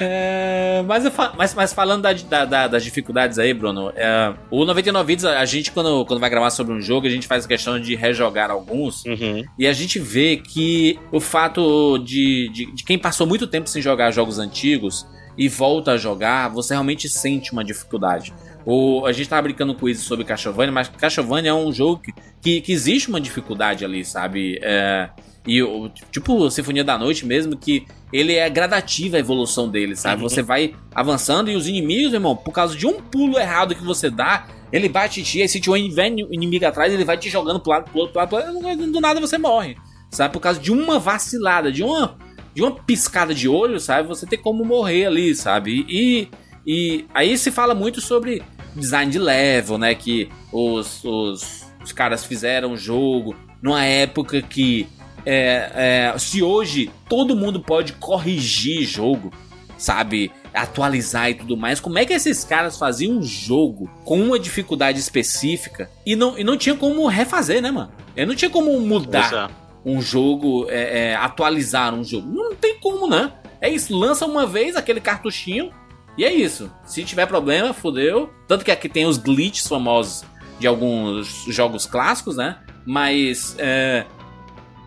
É, 0.00 0.82
mas, 0.86 1.04
eu 1.04 1.10
fa- 1.10 1.32
mas, 1.36 1.54
mas 1.54 1.72
falando 1.72 2.02
da- 2.02 2.12
da- 2.12 2.44
da- 2.44 2.68
das 2.68 2.84
dificuldades 2.84 3.38
aí, 3.38 3.52
Bruno, 3.52 3.92
é, 3.96 4.32
o 4.50 4.64
99 4.64 5.06
Vidas, 5.06 5.24
a 5.24 5.44
gente, 5.44 5.72
quando, 5.72 6.04
quando 6.06 6.20
vai 6.20 6.30
gravar 6.30 6.50
sobre 6.50 6.72
um 6.74 6.80
jogo, 6.80 7.06
a 7.06 7.10
gente 7.10 7.26
faz 7.26 7.46
questão 7.46 7.80
de 7.80 7.94
rejogar 7.94 8.50
alguns. 8.50 9.04
Uhum. 9.04 9.44
E 9.58 9.66
a 9.66 9.72
gente 9.72 9.98
vê 9.98 10.36
que 10.36 10.98
o 11.10 11.20
fato 11.20 11.98
de, 11.98 12.50
de, 12.52 12.72
de 12.74 12.84
quem 12.84 12.98
passou 12.98 13.26
muito 13.26 13.46
tempo 13.46 13.68
sem 13.68 13.82
jogar 13.82 14.10
jogos 14.10 14.38
antigos 14.38 15.06
e 15.36 15.48
volta 15.48 15.92
a 15.92 15.96
jogar, 15.96 16.48
você 16.48 16.74
realmente 16.74 17.08
sente 17.08 17.52
uma 17.52 17.64
dificuldade. 17.64 18.32
O, 18.70 19.06
a 19.06 19.12
gente 19.12 19.26
tava 19.30 19.40
brincando 19.40 19.74
com 19.74 19.88
isso 19.88 20.04
sobre 20.04 20.26
Castlevania, 20.26 20.70
mas 20.70 20.90
Castlevania 20.90 21.52
é 21.52 21.54
um 21.54 21.72
jogo 21.72 22.02
que, 22.02 22.12
que, 22.38 22.60
que 22.60 22.70
existe 22.70 23.08
uma 23.08 23.18
dificuldade 23.18 23.82
ali, 23.82 24.04
sabe? 24.04 24.60
É, 24.62 25.08
e 25.46 25.62
o 25.62 25.88
tipo 26.12 26.50
Sinfonia 26.50 26.84
da 26.84 26.98
Noite 26.98 27.24
mesmo, 27.24 27.56
que 27.56 27.86
ele 28.12 28.34
é 28.34 28.46
gradativa 28.50 29.16
a 29.16 29.20
evolução 29.20 29.70
dele, 29.70 29.96
sabe? 29.96 30.22
Uhum. 30.22 30.28
Você 30.28 30.42
vai 30.42 30.74
avançando 30.94 31.50
e 31.50 31.56
os 31.56 31.66
inimigos, 31.66 32.12
irmão, 32.12 32.36
por 32.36 32.52
causa 32.52 32.76
de 32.76 32.86
um 32.86 33.00
pulo 33.00 33.38
errado 33.38 33.74
que 33.74 33.82
você 33.82 34.10
dá, 34.10 34.46
ele 34.70 34.86
bate 34.86 35.20
em 35.20 35.22
ti, 35.22 35.40
aí 35.40 35.48
se 35.48 35.58
tiver 35.58 35.72
um 36.12 36.30
inimigo 36.30 36.66
atrás, 36.66 36.92
ele 36.92 37.06
vai 37.06 37.16
te 37.16 37.30
jogando 37.30 37.60
pro 37.60 37.70
lado, 37.70 37.90
pro 37.90 38.00
outro, 38.00 38.12
pro 38.12 38.36
lado, 38.36 38.52
pro 38.52 38.68
lado, 38.68 38.92
do 38.92 39.00
nada 39.00 39.18
você 39.18 39.38
morre. 39.38 39.78
Sabe? 40.10 40.30
Por 40.30 40.40
causa 40.40 40.60
de 40.60 40.70
uma 40.70 40.98
vacilada, 40.98 41.72
de 41.72 41.82
uma, 41.82 42.18
de 42.52 42.60
uma 42.60 42.72
piscada 42.72 43.32
de 43.32 43.48
olho, 43.48 43.80
sabe? 43.80 44.06
Você 44.08 44.26
tem 44.26 44.38
como 44.38 44.62
morrer 44.62 45.06
ali, 45.06 45.34
sabe? 45.34 45.86
E, 45.88 46.28
e 46.66 47.06
aí 47.14 47.38
se 47.38 47.50
fala 47.50 47.74
muito 47.74 48.02
sobre 48.02 48.42
design 48.74 49.10
de 49.10 49.18
level, 49.18 49.78
né? 49.78 49.94
Que 49.94 50.30
os, 50.52 51.04
os, 51.04 51.66
os 51.82 51.92
caras 51.92 52.24
fizeram 52.24 52.72
o 52.72 52.76
jogo 52.76 53.36
numa 53.62 53.84
época 53.84 54.40
que 54.40 54.88
é, 55.26 56.12
é, 56.14 56.18
se 56.18 56.42
hoje 56.42 56.90
todo 57.08 57.36
mundo 57.36 57.60
pode 57.60 57.92
corrigir 57.94 58.86
jogo, 58.86 59.32
sabe? 59.76 60.32
Atualizar 60.54 61.30
e 61.30 61.34
tudo 61.34 61.56
mais, 61.56 61.80
como 61.80 61.98
é 61.98 62.04
que 62.04 62.12
esses 62.12 62.44
caras 62.44 62.78
faziam 62.78 63.18
um 63.18 63.22
jogo 63.22 63.90
com 64.04 64.20
uma 64.20 64.38
dificuldade 64.38 64.98
específica 64.98 65.90
e 66.04 66.16
não, 66.16 66.38
e 66.38 66.44
não 66.44 66.56
tinha 66.56 66.74
como 66.74 67.06
refazer, 67.06 67.60
né, 67.60 67.70
mano? 67.70 67.92
Eu 68.16 68.26
não 68.26 68.34
tinha 68.34 68.50
como 68.50 68.78
mudar 68.80 69.50
um 69.84 70.00
jogo, 70.00 70.66
é, 70.68 71.10
é, 71.10 71.16
atualizar 71.16 71.94
um 71.94 72.02
jogo. 72.02 72.28
Não 72.28 72.54
tem 72.54 72.78
como, 72.80 73.06
né? 73.06 73.32
É 73.60 73.68
isso, 73.68 73.96
lança 73.96 74.24
uma 74.26 74.46
vez 74.46 74.76
aquele 74.76 75.00
cartuchinho 75.00 75.72
e 76.18 76.24
é 76.24 76.32
isso. 76.32 76.70
Se 76.84 77.04
tiver 77.04 77.26
problema, 77.26 77.72
fodeu. 77.72 78.28
Tanto 78.48 78.64
que 78.64 78.72
aqui 78.72 78.88
tem 78.88 79.06
os 79.06 79.16
glitches 79.16 79.68
famosos 79.68 80.24
de 80.58 80.66
alguns 80.66 81.44
jogos 81.46 81.86
clássicos, 81.86 82.36
né? 82.36 82.58
Mas 82.84 83.54
é, 83.56 84.04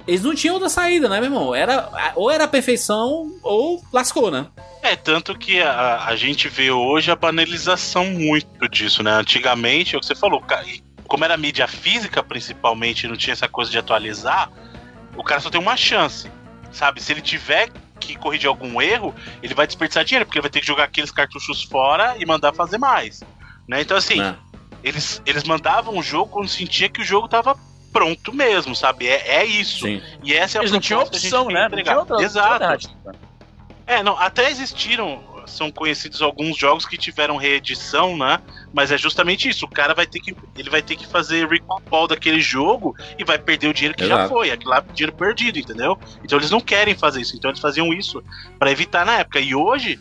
eles 0.06 0.24
não 0.24 0.36
tinham 0.36 0.56
outra 0.56 0.70
saída, 0.70 1.08
né, 1.08 1.22
meu 1.22 1.30
irmão? 1.30 1.56
Era, 1.56 2.14
ou 2.16 2.30
era 2.30 2.48
perfeição 2.48 3.32
ou 3.42 3.82
lascou, 3.94 4.30
né? 4.30 4.48
É, 4.84 4.96
tanto 4.96 5.38
que 5.38 5.62
a, 5.62 6.06
a 6.06 6.16
gente 6.18 6.50
vê 6.50 6.70
hoje 6.70 7.10
a 7.12 7.16
banalização 7.16 8.06
muito 8.06 8.68
disso, 8.68 9.02
né? 9.02 9.12
Antigamente, 9.12 9.96
é 9.96 9.98
o 9.98 10.02
que 10.02 10.08
você 10.08 10.16
falou, 10.16 10.44
como 11.08 11.24
era 11.24 11.38
mídia 11.38 11.68
física 11.68 12.22
principalmente, 12.22 13.08
não 13.08 13.16
tinha 13.16 13.34
essa 13.34 13.48
coisa 13.48 13.72
de 13.72 13.78
atualizar, 13.78 14.52
o 15.16 15.24
cara 15.24 15.40
só 15.40 15.50
tem 15.50 15.62
uma 15.62 15.78
chance, 15.78 16.30
sabe? 16.72 17.02
Se 17.02 17.14
ele 17.14 17.22
tiver 17.22 17.70
que 18.02 18.16
corrigir 18.16 18.48
algum 18.48 18.82
erro, 18.82 19.16
ele 19.42 19.54
vai 19.54 19.66
desperdiçar 19.66 20.04
dinheiro, 20.04 20.26
porque 20.26 20.38
ele 20.38 20.44
vai 20.44 20.52
ter 20.52 20.60
que 20.60 20.68
jogar 20.68 20.86
aqueles 20.86 21.12
cartuchos 21.12 21.64
fora 21.64 22.16
e 22.18 22.26
mandar 22.26 22.54
fazer 22.54 22.78
mais. 22.78 23.22
Né? 23.68 23.82
Então, 23.82 23.96
assim, 23.96 24.18
Né? 24.18 24.36
eles, 24.84 25.22
eles 25.26 25.44
mandavam 25.44 25.98
o 25.98 26.04
jogo 26.04 26.32
quando 26.32 26.50
sentia 26.50 26.90
que 26.90 27.02
o 27.02 27.06
jogo 27.06 27.28
tava 27.28 27.58
pronto 27.94 28.34
mesmo, 28.34 28.76
sabe? 28.76 29.08
É, 29.08 29.38
é 29.38 29.46
isso. 29.46 29.86
Sim. 29.86 30.02
E 30.24 30.34
essa 30.34 30.58
é 30.58 30.60
a 30.60 30.62
Eles 30.64 30.72
não 30.72 30.80
tinham 30.80 31.02
opção, 31.02 31.48
né? 31.48 31.68
Não 31.70 31.84
tinha 31.84 31.98
outra 31.98 32.22
Exato. 32.22 32.90
É, 33.86 34.02
não, 34.02 34.18
até 34.18 34.50
existiram, 34.50 35.22
são 35.52 35.72
conhecidos 35.72 36.22
alguns 36.22 36.58
jogos 36.58 36.86
que 36.86 36.98
tiveram 36.98 37.38
reedição, 37.38 38.18
né? 38.18 38.40
Mas 38.74 38.92
é 38.92 38.98
justamente 38.98 39.50
isso, 39.50 39.66
o 39.66 39.70
cara 39.70 39.94
vai 39.94 40.06
ter 40.08 40.20
que 40.20 40.36
ele 40.58 40.70
vai 40.70 40.82
ter 40.82 40.96
que 40.96 41.06
fazer 41.06 41.48
recall 41.48 42.08
daquele 42.08 42.42
jogo 42.42 42.96
e 43.18 43.24
vai 43.24 43.38
perder 43.38 43.68
o 43.68 43.74
dinheiro 43.74 43.96
que 43.96 44.06
já 44.06 44.16
Exato. 44.16 44.30
foi, 44.30 44.52
aquele 44.52 44.70
lá 44.70 44.80
dinheiro 44.80 45.16
perdido, 45.16 45.60
entendeu? 45.60 45.98
Então 46.24 46.38
eles 46.38 46.50
não 46.50 46.60
querem 46.60 46.96
fazer 46.96 47.22
isso, 47.22 47.36
então 47.36 47.52
eles 47.52 47.62
faziam 47.62 47.94
isso 47.94 48.24
pra 48.58 48.72
evitar 48.72 49.06
na 49.06 49.20
época. 49.20 49.40
E 49.40 49.54
hoje 49.54 50.00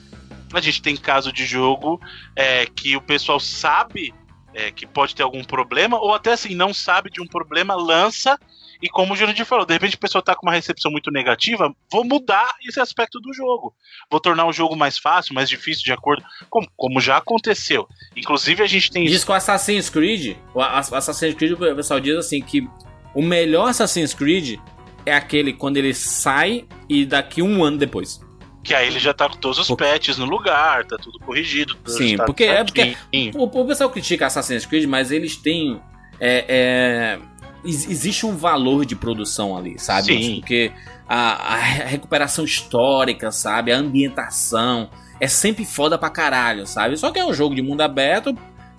a 0.52 0.60
gente 0.60 0.82
tem 0.82 0.96
caso 0.96 1.32
de 1.32 1.44
jogo 1.44 2.00
é, 2.34 2.66
que 2.66 2.96
o 2.96 3.00
pessoal 3.00 3.38
sabe 3.38 4.14
é, 4.52 4.70
que 4.70 4.86
pode 4.86 5.14
ter 5.14 5.22
algum 5.22 5.44
problema, 5.44 5.98
ou 5.98 6.14
até 6.14 6.32
assim, 6.32 6.54
não 6.54 6.74
sabe 6.74 7.10
de 7.10 7.20
um 7.20 7.26
problema, 7.26 7.74
lança 7.74 8.38
e 8.82 8.88
como 8.88 9.12
o 9.12 9.16
Jurandir 9.16 9.44
falou, 9.44 9.66
de 9.66 9.74
repente 9.74 9.94
a 9.94 9.98
pessoa 9.98 10.22
tá 10.22 10.34
com 10.34 10.46
uma 10.46 10.54
recepção 10.54 10.90
muito 10.90 11.10
negativa, 11.10 11.74
vou 11.90 12.04
mudar 12.04 12.54
esse 12.66 12.80
aspecto 12.80 13.20
do 13.20 13.32
jogo. 13.32 13.74
Vou 14.10 14.20
tornar 14.20 14.46
o 14.46 14.52
jogo 14.52 14.74
mais 14.74 14.96
fácil, 14.96 15.34
mais 15.34 15.48
difícil, 15.48 15.84
de 15.84 15.92
acordo 15.92 16.24
com 16.48 16.64
como 16.76 17.00
já 17.00 17.18
aconteceu. 17.18 17.86
Inclusive 18.16 18.62
a 18.62 18.66
gente 18.66 18.90
tem. 18.90 19.04
Diz 19.04 19.22
que 19.22 19.30
o 19.30 19.34
Assassin's 19.34 19.90
Creed, 19.90 20.36
o 20.54 20.62
Assassin's 20.62 21.34
Creed, 21.34 21.52
o 21.52 21.76
pessoal 21.76 22.00
diz 22.00 22.16
assim 22.16 22.40
que 22.40 22.66
o 23.14 23.22
melhor 23.22 23.68
Assassin's 23.68 24.14
Creed 24.14 24.58
é 25.04 25.14
aquele 25.14 25.52
quando 25.52 25.76
ele 25.76 25.92
sai 25.92 26.66
e 26.88 27.04
daqui 27.04 27.42
um 27.42 27.62
ano 27.62 27.76
depois. 27.76 28.20
Que 28.62 28.74
aí 28.74 28.86
ele 28.86 28.98
já 28.98 29.14
tá 29.14 29.28
com 29.28 29.36
todos 29.36 29.58
os 29.58 29.76
patches 29.76 30.18
no 30.18 30.26
lugar, 30.26 30.84
tá 30.84 30.96
tudo 30.96 31.18
corrigido. 31.20 31.74
Tudo 31.76 31.90
Sim, 31.90 32.16
porque 32.18 32.44
é 32.44 32.62
porque 32.62 32.96
o, 33.34 33.44
o, 33.44 33.66
pessoal 33.66 33.88
critica 33.88 34.26
Assassin's 34.26 34.66
Creed, 34.66 34.86
mas 34.86 35.10
eles 35.10 35.36
têm 35.36 35.80
é, 36.20 36.44
é, 36.46 37.18
existe 37.64 38.26
um 38.26 38.36
valor 38.36 38.84
de 38.84 38.96
produção 38.96 39.56
ali, 39.56 39.78
sabe? 39.78 40.06
Sim. 40.06 40.36
Porque 40.36 40.72
a, 41.08 41.54
a, 41.54 41.56
recuperação 41.58 42.44
histórica, 42.44 43.30
sabe? 43.30 43.72
A 43.72 43.78
ambientação 43.78 44.90
é 45.20 45.28
sempre 45.28 45.64
foda 45.64 45.98
pra 45.98 46.10
caralho, 46.10 46.66
sabe? 46.66 46.96
Só 46.96 47.10
que 47.10 47.18
é 47.18 47.24
um 47.24 47.34
jogo 47.34 47.54
de 47.54 47.62
mundo 47.62 47.80
aberto 47.82 48.36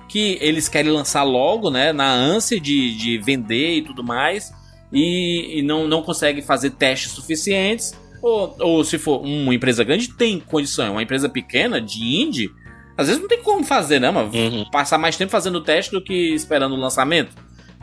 que 0.07 0.37
eles 0.41 0.67
querem 0.67 0.91
lançar 0.91 1.23
logo, 1.23 1.69
né? 1.69 1.93
Na 1.93 2.11
ânsia 2.11 2.59
de, 2.59 2.95
de 2.95 3.17
vender 3.17 3.77
e 3.77 3.81
tudo 3.81 4.03
mais. 4.03 4.51
E, 4.91 5.59
e 5.59 5.61
não, 5.61 5.87
não 5.87 6.01
consegue 6.01 6.41
fazer 6.41 6.71
testes 6.71 7.11
suficientes. 7.11 7.93
Ou, 8.21 8.55
ou 8.59 8.83
se 8.83 8.97
for 8.97 9.21
uma 9.21 9.53
empresa 9.53 9.83
grande, 9.83 10.09
tem 10.09 10.39
condição. 10.39 10.93
Uma 10.93 11.03
empresa 11.03 11.29
pequena, 11.29 11.79
de 11.79 12.21
indie, 12.21 12.49
às 12.97 13.07
vezes 13.07 13.21
não 13.21 13.27
tem 13.27 13.41
como 13.41 13.63
fazer, 13.63 13.99
né? 13.99 14.11
Mas 14.11 14.33
uhum. 14.33 14.65
passar 14.69 14.97
mais 14.97 15.15
tempo 15.15 15.31
fazendo 15.31 15.61
teste 15.61 15.91
do 15.91 16.03
que 16.03 16.33
esperando 16.33 16.75
o 16.75 16.79
lançamento. 16.79 17.31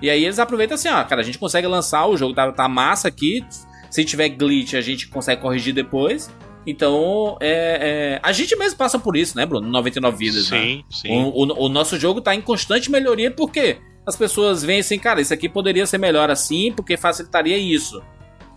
E 0.01 0.09
aí 0.09 0.25
eles 0.25 0.39
aproveitam 0.39 0.75
assim, 0.75 0.89
ó, 0.89 1.03
cara, 1.05 1.21
a 1.21 1.25
gente 1.25 1.39
consegue 1.39 1.67
lançar 1.67 2.07
o 2.07 2.17
jogo, 2.17 2.35
tá, 2.35 2.53
tá 2.53 2.69
massa 2.69 3.09
aqui. 3.09 3.45
Se 3.91 4.05
tiver 4.05 4.29
glitch, 4.29 4.75
a 4.75 4.81
gente 4.81 5.09
consegue 5.09 5.41
corrigir 5.41 5.75
depois. 5.75 6.31
Então, 6.67 7.39
é, 7.41 8.19
é, 8.19 8.21
a 8.23 8.31
gente 8.31 8.55
mesmo 8.57 8.77
passa 8.77 8.99
por 8.99 9.17
isso, 9.17 9.37
né, 9.37 9.47
Bruno? 9.47 9.67
99 9.69 10.19
vidas, 10.19 10.47
sim, 10.47 10.77
né? 10.77 10.83
Sim, 10.91 11.09
o, 11.09 11.29
o, 11.29 11.65
o, 11.65 11.69
nosso 11.69 11.99
jogo 11.99 12.21
tá 12.21 12.35
em 12.35 12.43
constante 12.43 12.91
melhoria 12.91 13.31
porque 13.31 13.79
as 14.07 14.15
pessoas 14.17 14.63
veem 14.63 14.81
assim, 14.81 14.99
cara, 14.99 15.21
isso 15.21 15.33
aqui 15.33 15.49
poderia 15.49 15.87
ser 15.87 15.97
melhor 15.97 16.31
assim 16.31 16.73
porque 16.73 16.97
facilitaria 16.97 17.57
isso. 17.57 18.03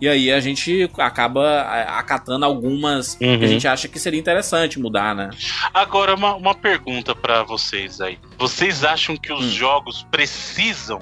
E 0.02 0.08
aí 0.08 0.32
a 0.32 0.40
gente 0.40 0.90
acaba 0.98 1.60
acatando 1.96 2.44
algumas 2.44 3.14
uhum. 3.14 3.38
que 3.38 3.44
a 3.44 3.48
gente 3.48 3.68
acha 3.68 3.86
que 3.86 4.00
seria 4.00 4.18
interessante 4.18 4.78
mudar, 4.78 5.14
né? 5.14 5.30
Agora, 5.72 6.16
uma, 6.16 6.34
uma 6.34 6.54
pergunta 6.56 7.14
para 7.14 7.44
vocês 7.44 8.00
aí. 8.00 8.18
Vocês 8.36 8.82
acham 8.82 9.16
que 9.16 9.32
os 9.32 9.44
hum. 9.44 9.50
jogos 9.50 10.04
precisam 10.10 11.00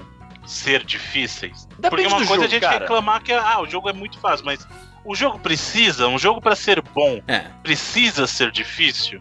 ser 0.50 0.84
difíceis. 0.84 1.66
Depende 1.78 1.88
Porque 1.88 2.06
uma 2.06 2.16
coisa 2.26 2.26
jogo, 2.26 2.42
é 2.42 2.46
a 2.46 2.48
gente 2.48 2.60
cara. 2.62 2.78
reclamar 2.80 3.22
que 3.22 3.32
ah, 3.32 3.60
o 3.60 3.66
jogo 3.66 3.88
é 3.88 3.92
muito 3.92 4.18
fácil, 4.18 4.44
mas 4.44 4.66
o 5.04 5.14
jogo 5.14 5.38
precisa, 5.38 6.08
um 6.08 6.18
jogo 6.18 6.40
para 6.40 6.56
ser 6.56 6.82
bom, 6.82 7.20
é. 7.26 7.46
precisa 7.62 8.26
ser 8.26 8.50
difícil. 8.50 9.20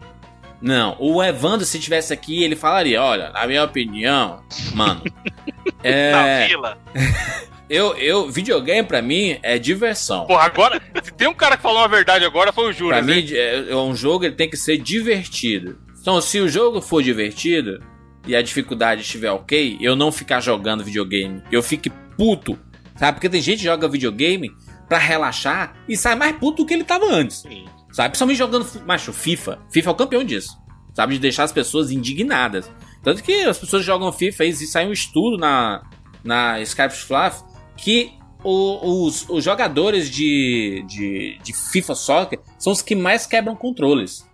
Não, 0.60 0.94
o 0.98 1.22
Evandro, 1.22 1.64
se 1.64 1.78
tivesse 1.78 2.12
aqui, 2.12 2.42
ele 2.42 2.54
falaria: 2.54 3.02
olha, 3.02 3.30
na 3.30 3.46
minha 3.46 3.64
opinião, 3.64 4.42
mano. 4.74 5.02
é... 5.82 6.12
Na 6.12 6.46
vila. 6.46 6.78
eu, 7.70 7.96
eu, 7.96 8.30
videogame 8.30 8.86
pra 8.86 9.00
mim 9.00 9.38
é 9.42 9.58
diversão. 9.58 10.26
Porra, 10.26 10.44
agora, 10.44 10.82
se 11.02 11.12
tem 11.12 11.28
um 11.28 11.34
cara 11.34 11.56
que 11.56 11.62
falou 11.62 11.82
a 11.82 11.88
verdade 11.88 12.24
agora, 12.26 12.52
foi 12.52 12.68
o 12.68 12.72
Júlio. 12.72 12.92
Pra 12.92 13.02
mim, 13.02 13.24
é, 13.32 13.70
é 13.70 13.76
um 13.76 13.94
jogo 13.94 14.24
ele 14.24 14.34
tem 14.34 14.50
que 14.50 14.56
ser 14.56 14.76
divertido. 14.76 15.78
Então, 15.98 16.20
se 16.20 16.40
o 16.40 16.48
jogo 16.48 16.80
for 16.82 17.02
divertido, 17.02 17.82
e 18.26 18.36
a 18.36 18.42
dificuldade 18.42 19.02
estiver 19.02 19.30
ok, 19.30 19.78
eu 19.80 19.96
não 19.96 20.12
ficar 20.12 20.40
jogando 20.40 20.84
videogame. 20.84 21.42
Eu 21.50 21.62
fique 21.62 21.90
puto, 22.16 22.58
sabe? 22.96 23.16
Porque 23.16 23.28
tem 23.28 23.40
gente 23.40 23.58
que 23.58 23.64
joga 23.64 23.88
videogame 23.88 24.50
para 24.88 24.98
relaxar 24.98 25.74
e 25.88 25.96
sai 25.96 26.14
mais 26.14 26.36
puto 26.36 26.62
do 26.62 26.66
que 26.66 26.74
ele 26.74 26.84
tava 26.84 27.06
antes. 27.06 27.38
Sim. 27.38 27.64
Sabe? 27.92 28.10
Principalmente 28.10 28.38
jogando, 28.38 28.66
macho, 28.86 29.12
FIFA. 29.12 29.58
FIFA 29.70 29.90
é 29.90 29.92
o 29.92 29.96
campeão 29.96 30.24
disso. 30.24 30.58
Sabe? 30.94 31.14
De 31.14 31.20
deixar 31.20 31.44
as 31.44 31.52
pessoas 31.52 31.90
indignadas. 31.90 32.70
Tanto 33.02 33.22
que 33.22 33.44
as 33.44 33.58
pessoas 33.58 33.84
jogam 33.84 34.12
FIFA 34.12 34.44
e 34.44 34.54
sai 34.54 34.86
um 34.86 34.92
estudo 34.92 35.38
na, 35.38 35.82
na 36.22 36.60
Skype 36.60 36.94
Fluff 36.94 37.42
que 37.76 38.12
o, 38.42 39.06
os, 39.06 39.28
os 39.28 39.44
jogadores 39.44 40.10
de, 40.10 40.84
de, 40.86 41.38
de 41.42 41.52
FIFA 41.52 41.94
Soccer 41.94 42.40
são 42.58 42.72
os 42.72 42.82
que 42.82 42.94
mais 42.94 43.26
quebram 43.26 43.56
controles. 43.56 44.28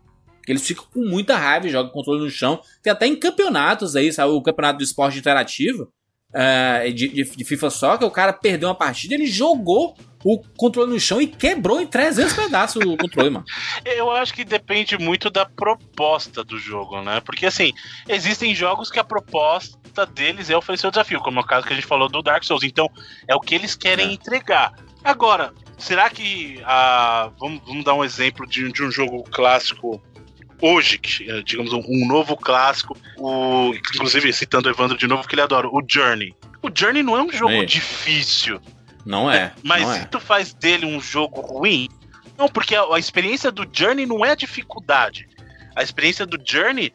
Eles 0.47 0.67
ficam 0.67 0.85
com 0.93 1.01
muita 1.01 1.37
raiva 1.37 1.67
e 1.67 1.71
jogam 1.71 1.91
controle 1.91 2.23
no 2.23 2.31
chão. 2.31 2.61
Tem 2.83 2.93
até 2.93 3.07
em 3.07 3.17
campeonatos 3.17 3.97
aí, 3.97 4.13
sabe? 4.13 4.33
O 4.33 4.43
campeonato 4.43 4.79
do 4.79 4.85
esporte 4.85 5.19
interativo 5.19 5.93
uh, 6.31 6.93
de, 6.93 7.09
de, 7.09 7.25
de, 7.25 7.45
FIFA 7.45 7.71
Soccer, 7.71 8.07
o 8.09 8.11
cara 8.11 8.33
perdeu 8.33 8.69
uma 8.69 8.75
partida, 8.75 9.15
ele 9.15 9.27
jogou 9.27 9.97
o 10.25 10.39
controle 10.57 10.93
no 10.93 10.99
chão 10.99 11.21
e 11.21 11.27
quebrou 11.27 11.81
em 11.81 11.87
300 11.87 12.33
pedaços 12.33 12.85
o 12.85 12.97
controle, 12.97 13.31
mano. 13.31 13.45
Eu 13.85 14.11
acho 14.11 14.35
que 14.35 14.45
depende 14.45 14.99
muito 14.99 15.31
da 15.31 15.47
proposta 15.47 16.43
do 16.43 16.59
jogo, 16.59 17.01
né? 17.01 17.21
Porque 17.21 17.47
assim, 17.47 17.73
existem 18.09 18.55
jogos 18.55 18.91
que 18.91 18.99
a 18.99 19.05
proposta 19.05 20.05
deles 20.07 20.51
é 20.51 20.57
oferecer 20.57 20.89
o 20.89 20.91
desafio, 20.91 21.21
como 21.21 21.39
é 21.39 21.43
o 21.43 21.47
caso 21.47 21.67
que 21.67 21.73
a 21.73 21.77
gente 21.77 21.87
falou 21.87 22.09
do 22.09 22.23
Dark 22.23 22.43
Souls. 22.43 22.65
Então, 22.65 22.91
é 23.29 23.37
o 23.37 23.41
que 23.41 23.55
eles 23.55 23.77
querem 23.77 24.09
é. 24.09 24.13
entregar. 24.13 24.73
Agora, 25.05 25.55
será 25.79 26.11
que. 26.11 26.61
Ah, 26.65 27.31
vamos, 27.39 27.63
vamos 27.65 27.85
dar 27.85 27.95
um 27.95 28.05
exemplo 28.05 28.45
de, 28.47 28.73
de 28.73 28.83
um 28.83 28.91
jogo 28.91 29.23
clássico 29.31 30.03
hoje, 30.61 31.01
é, 31.29 31.43
digamos, 31.43 31.73
um, 31.73 32.07
novo 32.07 32.37
clássico, 32.37 32.97
o, 33.17 33.73
inclusive 33.75 34.33
citando 34.33 34.69
o 34.69 34.73
Evandro 34.73 34.97
de 34.97 35.07
novo, 35.07 35.27
que 35.27 35.35
ele 35.35 35.43
adora, 35.43 35.69
o 35.69 35.83
Journey. 35.87 36.35
O 36.63 36.71
Journey 36.75 37.03
não 37.03 37.17
é 37.17 37.23
um 37.23 37.33
jogo 37.33 37.65
difícil. 37.65 38.61
Não 39.05 39.31
é. 39.31 39.53
Mas 39.63 39.83
não 39.83 39.93
é. 39.93 40.05
tu 40.07 40.19
faz 40.19 40.53
dele 40.53 40.85
um 40.85 41.01
jogo 41.01 41.41
ruim? 41.41 41.89
Não, 42.37 42.49
porque 42.49 42.75
a, 42.75 42.83
a 42.95 42.99
experiência 42.99 43.53
do 43.53 43.67
Journey 43.71 44.05
não 44.05 44.25
é 44.25 44.31
a 44.33 44.35
dificuldade. 44.35 45.29
A 45.75 45.83
experiência 45.83 46.27
do 46.27 46.39
Journey 46.45 46.93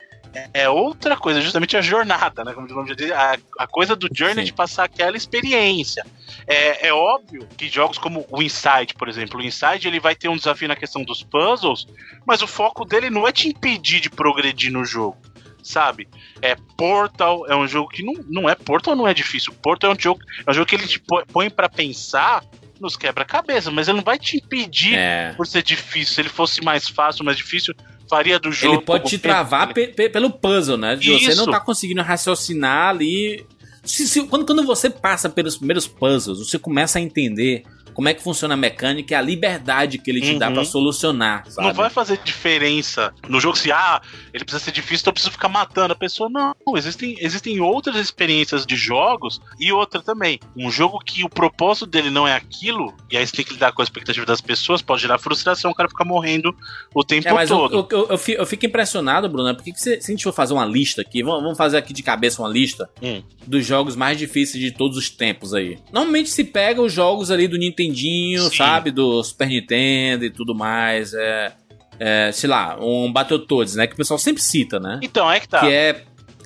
é 0.53 0.69
outra 0.69 1.17
coisa, 1.17 1.41
justamente 1.41 1.75
a 1.75 1.81
jornada, 1.81 2.43
né? 2.43 2.53
Como 2.53 2.67
o 2.67 2.73
nome 2.73 2.89
já 2.89 2.95
diz, 2.95 3.11
a, 3.11 3.37
a 3.59 3.67
coisa 3.67 3.95
do 3.95 4.07
Journey 4.11 4.35
Sim. 4.35 4.43
de 4.45 4.53
passar 4.53 4.85
aquela 4.85 5.17
experiência. 5.17 6.05
É, 6.47 6.87
é 6.87 6.93
óbvio 6.93 7.47
que 7.57 7.67
jogos 7.67 7.97
como 7.97 8.25
o 8.29 8.41
Inside, 8.41 8.93
por 8.97 9.09
exemplo, 9.09 9.39
o 9.39 9.43
Inside 9.43 9.87
ele 9.87 9.99
vai 9.99 10.15
ter 10.15 10.29
um 10.29 10.37
desafio 10.37 10.67
na 10.67 10.75
questão 10.75 11.03
dos 11.03 11.23
puzzles, 11.23 11.85
mas 12.25 12.41
o 12.41 12.47
foco 12.47 12.85
dele 12.85 13.09
não 13.09 13.27
é 13.27 13.31
te 13.31 13.49
impedir 13.49 13.99
de 13.99 14.09
progredir 14.09 14.71
no 14.71 14.85
jogo 14.85 15.17
sabe? 15.63 16.09
É 16.41 16.55
Portal 16.75 17.45
é 17.47 17.55
um 17.55 17.67
jogo 17.67 17.89
que 17.89 18.03
não, 18.03 18.13
não 18.27 18.49
é 18.49 18.55
Portal 18.55 18.95
não 18.95 19.07
é 19.07 19.13
difícil. 19.13 19.53
Portal 19.61 19.91
é 19.91 19.93
um 19.93 19.99
jogo, 19.99 20.19
é 20.45 20.49
um 20.49 20.53
jogo 20.55 20.65
que 20.65 20.75
ele 20.75 20.87
te 20.87 20.99
põe 21.31 21.51
para 21.51 21.69
pensar 21.69 22.43
nos 22.79 22.97
quebra-cabeça, 22.97 23.69
mas 23.69 23.87
ele 23.87 23.97
não 23.97 24.03
vai 24.03 24.17
te 24.17 24.37
impedir 24.37 24.95
é. 24.95 25.33
por 25.33 25.45
ser 25.45 25.61
difícil. 25.61 26.15
Se 26.15 26.21
ele 26.21 26.29
fosse 26.29 26.63
mais 26.63 26.89
fácil, 26.89 27.23
mais 27.23 27.37
difícil, 27.37 27.75
faria 28.11 28.37
do 28.37 28.51
jogo. 28.51 28.75
Ele 28.75 28.83
pode 28.83 29.09
te 29.09 29.17
travar 29.17 29.73
pe 29.73 29.87
pe 29.87 30.09
pelo 30.09 30.29
puzzle, 30.29 30.77
né? 30.77 30.97
De 30.97 31.11
você 31.13 31.33
não 31.33 31.49
tá 31.49 31.61
conseguindo 31.61 32.01
raciocinar 32.01 32.89
ali. 32.89 33.45
Se, 33.83 34.07
se, 34.07 34.23
quando, 34.23 34.45
quando 34.45 34.63
você 34.63 34.89
passa 34.89 35.29
pelos 35.29 35.57
primeiros 35.57 35.87
puzzles, 35.87 36.37
você 36.37 36.59
começa 36.59 36.99
a 36.99 37.01
entender 37.01 37.63
como 37.93 38.09
é 38.09 38.13
que 38.13 38.21
funciona 38.23 38.53
a 38.53 38.57
mecânica 38.57 39.13
e 39.13 39.15
a 39.15 39.21
liberdade 39.21 39.97
que 39.97 40.09
ele 40.09 40.21
te 40.21 40.31
uhum. 40.33 40.39
dá 40.39 40.49
para 40.49 40.65
solucionar. 40.65 41.43
Sabe? 41.49 41.67
Não 41.67 41.73
vai 41.73 41.89
fazer 41.89 42.19
diferença 42.23 43.13
no 43.27 43.39
jogo 43.39 43.57
se, 43.57 43.71
ah, 43.71 44.01
ele 44.33 44.43
precisa 44.43 44.63
ser 44.63 44.71
difícil, 44.71 45.01
então 45.01 45.11
eu 45.11 45.13
preciso 45.13 45.31
ficar 45.31 45.49
matando 45.49 45.93
a 45.93 45.95
pessoa. 45.95 46.29
Não, 46.29 46.53
existem, 46.75 47.17
existem 47.19 47.59
outras 47.59 47.95
experiências 47.95 48.65
de 48.65 48.75
jogos 48.75 49.41
e 49.59 49.71
outra 49.71 50.01
também. 50.01 50.39
Um 50.55 50.71
jogo 50.71 50.99
que 50.99 51.23
o 51.23 51.29
propósito 51.29 51.85
dele 51.85 52.09
não 52.09 52.27
é 52.27 52.35
aquilo, 52.35 52.93
e 53.11 53.17
aí 53.17 53.25
você 53.25 53.35
tem 53.35 53.45
que 53.45 53.53
lidar 53.53 53.71
com 53.71 53.81
a 53.81 53.83
expectativa 53.83 54.25
das 54.25 54.41
pessoas, 54.41 54.81
pode 54.81 55.01
gerar 55.01 55.17
frustração, 55.19 55.71
o 55.71 55.75
cara 55.75 55.89
ficar 55.89 56.05
morrendo 56.05 56.55
o 56.93 57.03
tempo 57.03 57.27
é, 57.27 57.45
todo. 57.45 57.87
Eu, 57.91 58.07
eu, 58.09 58.19
eu, 58.37 58.45
fico 58.45 58.65
impressionado, 58.65 59.27
Bruno, 59.27 59.53
porque 59.55 59.73
se, 59.75 60.01
se, 60.01 60.11
a 60.11 60.15
gente 60.15 60.23
for 60.23 60.33
fazer 60.33 60.53
uma 60.53 60.65
lista 60.65 61.01
aqui, 61.01 61.23
vamos, 61.23 61.43
vamos 61.43 61.57
fazer 61.57 61.77
aqui 61.77 61.93
de 61.93 62.03
cabeça 62.03 62.41
uma 62.41 62.49
lista 62.49 62.89
hum. 63.01 63.21
dos 63.45 63.65
jogos 63.65 63.95
mais 63.95 64.17
difíceis 64.17 64.63
de 64.63 64.71
todos 64.71 64.97
os 64.97 65.09
tempos 65.09 65.53
aí. 65.53 65.77
Normalmente 65.91 66.29
se 66.29 66.43
pega 66.43 66.81
os 66.81 66.93
jogos 66.93 67.31
ali 67.31 67.47
do 67.47 67.57
Nintendo 67.57 67.80
Nintendinho, 67.81 68.49
Sim. 68.49 68.57
sabe? 68.57 68.91
Do 68.91 69.23
Super 69.23 69.47
Nintendo 69.47 70.25
e 70.25 70.29
tudo 70.29 70.55
mais. 70.55 71.13
É, 71.13 71.53
é, 71.99 72.31
sei 72.31 72.49
lá, 72.49 72.77
um 72.79 73.11
Battletoads, 73.11 73.75
né? 73.75 73.87
Que 73.87 73.93
o 73.93 73.97
pessoal 73.97 74.17
sempre 74.17 74.41
cita, 74.41 74.79
né? 74.79 74.99
Então, 75.01 75.31
é 75.31 75.39
que 75.39 75.47
tá. 75.47 75.59
Que 75.59 75.71
é 75.71 76.05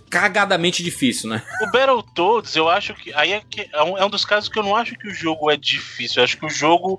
cagadamente 0.10 0.84
difícil, 0.84 1.30
né? 1.30 1.44
O 1.62 1.72
Battletoads, 1.72 2.56
eu 2.56 2.70
acho 2.70 2.94
que. 2.94 3.14
Aí 3.14 3.34
é, 3.34 3.42
que, 3.42 3.70
é, 3.72 3.84
um, 3.84 3.98
é 3.98 4.06
um 4.06 4.10
dos 4.10 4.26
casos 4.26 4.50
que 4.50 4.58
eu 4.58 4.64
não 4.64 4.76
acho 4.76 4.96
que 4.96 5.08
o 5.08 5.14
jogo 5.14 5.50
é 5.52 5.58
difícil. 5.58 6.20
Eu 6.20 6.24
acho 6.24 6.38
que 6.38 6.46
o 6.46 6.50
jogo 6.50 6.98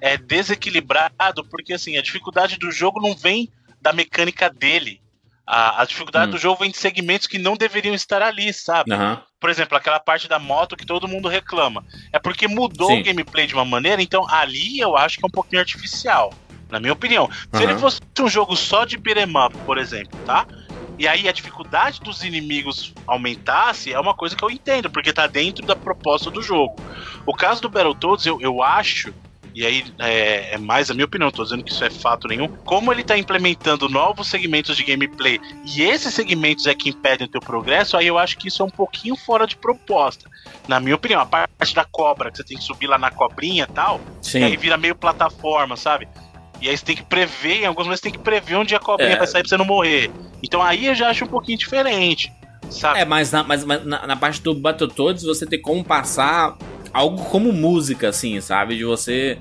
é 0.00 0.16
desequilibrado, 0.16 1.44
porque 1.50 1.72
assim, 1.72 1.96
a 1.96 2.02
dificuldade 2.02 2.58
do 2.58 2.70
jogo 2.70 3.00
não 3.00 3.14
vem 3.14 3.50
da 3.80 3.92
mecânica 3.92 4.50
dele. 4.50 5.00
A, 5.46 5.82
a 5.82 5.84
dificuldade 5.86 6.28
hum. 6.28 6.32
do 6.32 6.38
jogo 6.38 6.60
vem 6.60 6.70
de 6.70 6.76
segmentos 6.76 7.26
que 7.26 7.38
não 7.38 7.56
deveriam 7.56 7.94
estar 7.94 8.22
ali, 8.22 8.52
sabe? 8.52 8.92
Uhum. 8.92 9.18
Por 9.40 9.50
exemplo, 9.50 9.76
aquela 9.76 10.00
parte 10.00 10.28
da 10.28 10.38
moto 10.38 10.76
que 10.76 10.86
todo 10.86 11.08
mundo 11.08 11.28
reclama. 11.28 11.84
É 12.12 12.18
porque 12.18 12.48
mudou 12.48 12.88
Sim. 12.88 13.00
o 13.00 13.04
gameplay 13.04 13.46
de 13.46 13.54
uma 13.54 13.64
maneira, 13.64 14.02
então 14.02 14.28
ali 14.28 14.80
eu 14.80 14.96
acho 14.96 15.18
que 15.18 15.24
é 15.24 15.28
um 15.28 15.30
pouquinho 15.30 15.60
artificial. 15.60 16.32
Na 16.68 16.78
minha 16.78 16.92
opinião. 16.92 17.30
Se 17.54 17.62
ele 17.62 17.78
fosse 17.78 18.00
um 18.20 18.28
jogo 18.28 18.54
só 18.54 18.84
de 18.84 18.98
beat'em 18.98 19.32
up, 19.36 19.56
por 19.64 19.78
exemplo, 19.78 20.18
tá? 20.26 20.46
e 20.98 21.06
aí 21.06 21.28
a 21.28 21.32
dificuldade 21.32 22.00
dos 22.00 22.24
inimigos 22.24 22.92
aumentasse, 23.06 23.92
é 23.92 24.00
uma 24.00 24.14
coisa 24.14 24.34
que 24.34 24.42
eu 24.42 24.50
entendo, 24.50 24.90
porque 24.90 25.12
tá 25.12 25.26
dentro 25.28 25.64
da 25.64 25.76
proposta 25.76 26.30
do 26.30 26.42
jogo. 26.42 26.74
O 27.24 27.32
caso 27.32 27.62
do 27.62 27.68
Battletoads, 27.68 28.26
eu, 28.26 28.40
eu 28.40 28.62
acho 28.62 29.14
e 29.58 29.66
aí 29.66 29.84
é, 29.98 30.54
é, 30.54 30.58
mais 30.58 30.88
a 30.88 30.94
minha 30.94 31.04
opinião, 31.04 31.32
tô 31.32 31.42
dizendo 31.42 31.64
que 31.64 31.72
isso 31.72 31.84
é 31.84 31.90
fato 31.90 32.28
nenhum. 32.28 32.46
Como 32.64 32.92
ele 32.92 33.02
tá 33.02 33.18
implementando 33.18 33.88
novos 33.88 34.28
segmentos 34.28 34.76
de 34.76 34.84
gameplay 34.84 35.40
e 35.64 35.82
esses 35.82 36.14
segmentos 36.14 36.68
é 36.68 36.74
que 36.76 36.90
impedem 36.90 37.26
o 37.26 37.30
teu 37.30 37.40
progresso, 37.40 37.96
aí 37.96 38.06
eu 38.06 38.16
acho 38.16 38.38
que 38.38 38.46
isso 38.46 38.62
é 38.62 38.64
um 38.64 38.70
pouquinho 38.70 39.16
fora 39.16 39.48
de 39.48 39.56
proposta. 39.56 40.30
Na 40.68 40.78
minha 40.78 40.94
opinião, 40.94 41.20
a 41.20 41.26
parte 41.26 41.74
da 41.74 41.84
cobra, 41.84 42.30
que 42.30 42.36
você 42.36 42.44
tem 42.44 42.56
que 42.56 42.62
subir 42.62 42.86
lá 42.86 42.98
na 42.98 43.10
cobrinha 43.10 43.66
e 43.68 43.72
tal, 43.72 44.00
Sim. 44.22 44.38
e 44.38 44.44
aí 44.44 44.56
vira 44.56 44.76
meio 44.76 44.94
plataforma, 44.94 45.76
sabe? 45.76 46.06
E 46.60 46.68
aí 46.68 46.78
você 46.78 46.84
tem 46.84 46.94
que 46.94 47.02
prever, 47.02 47.62
em 47.62 47.66
alguns 47.66 47.86
momentos 47.86 48.00
tem 48.00 48.12
que 48.12 48.18
prever 48.20 48.54
onde 48.54 48.76
a 48.76 48.78
cobrinha 48.78 49.14
é. 49.14 49.18
vai 49.18 49.26
sair 49.26 49.42
pra 49.42 49.48
você 49.48 49.56
não 49.56 49.64
morrer. 49.64 50.08
Então 50.40 50.62
aí 50.62 50.86
eu 50.86 50.94
já 50.94 51.08
acho 51.08 51.24
um 51.24 51.28
pouquinho 51.28 51.58
diferente. 51.58 52.32
Sabe? 52.70 53.00
É, 53.00 53.04
mas 53.04 53.32
na, 53.32 53.42
mas, 53.42 53.64
mas 53.64 53.84
na, 53.84 54.06
na 54.06 54.14
parte 54.14 54.40
do 54.40 54.54
Battletoads 54.54 55.24
você 55.24 55.44
tem 55.46 55.60
como 55.60 55.82
passar 55.82 56.56
algo 56.92 57.24
como 57.26 57.52
música, 57.52 58.08
assim, 58.08 58.40
sabe? 58.40 58.76
De 58.76 58.84
você 58.84 59.38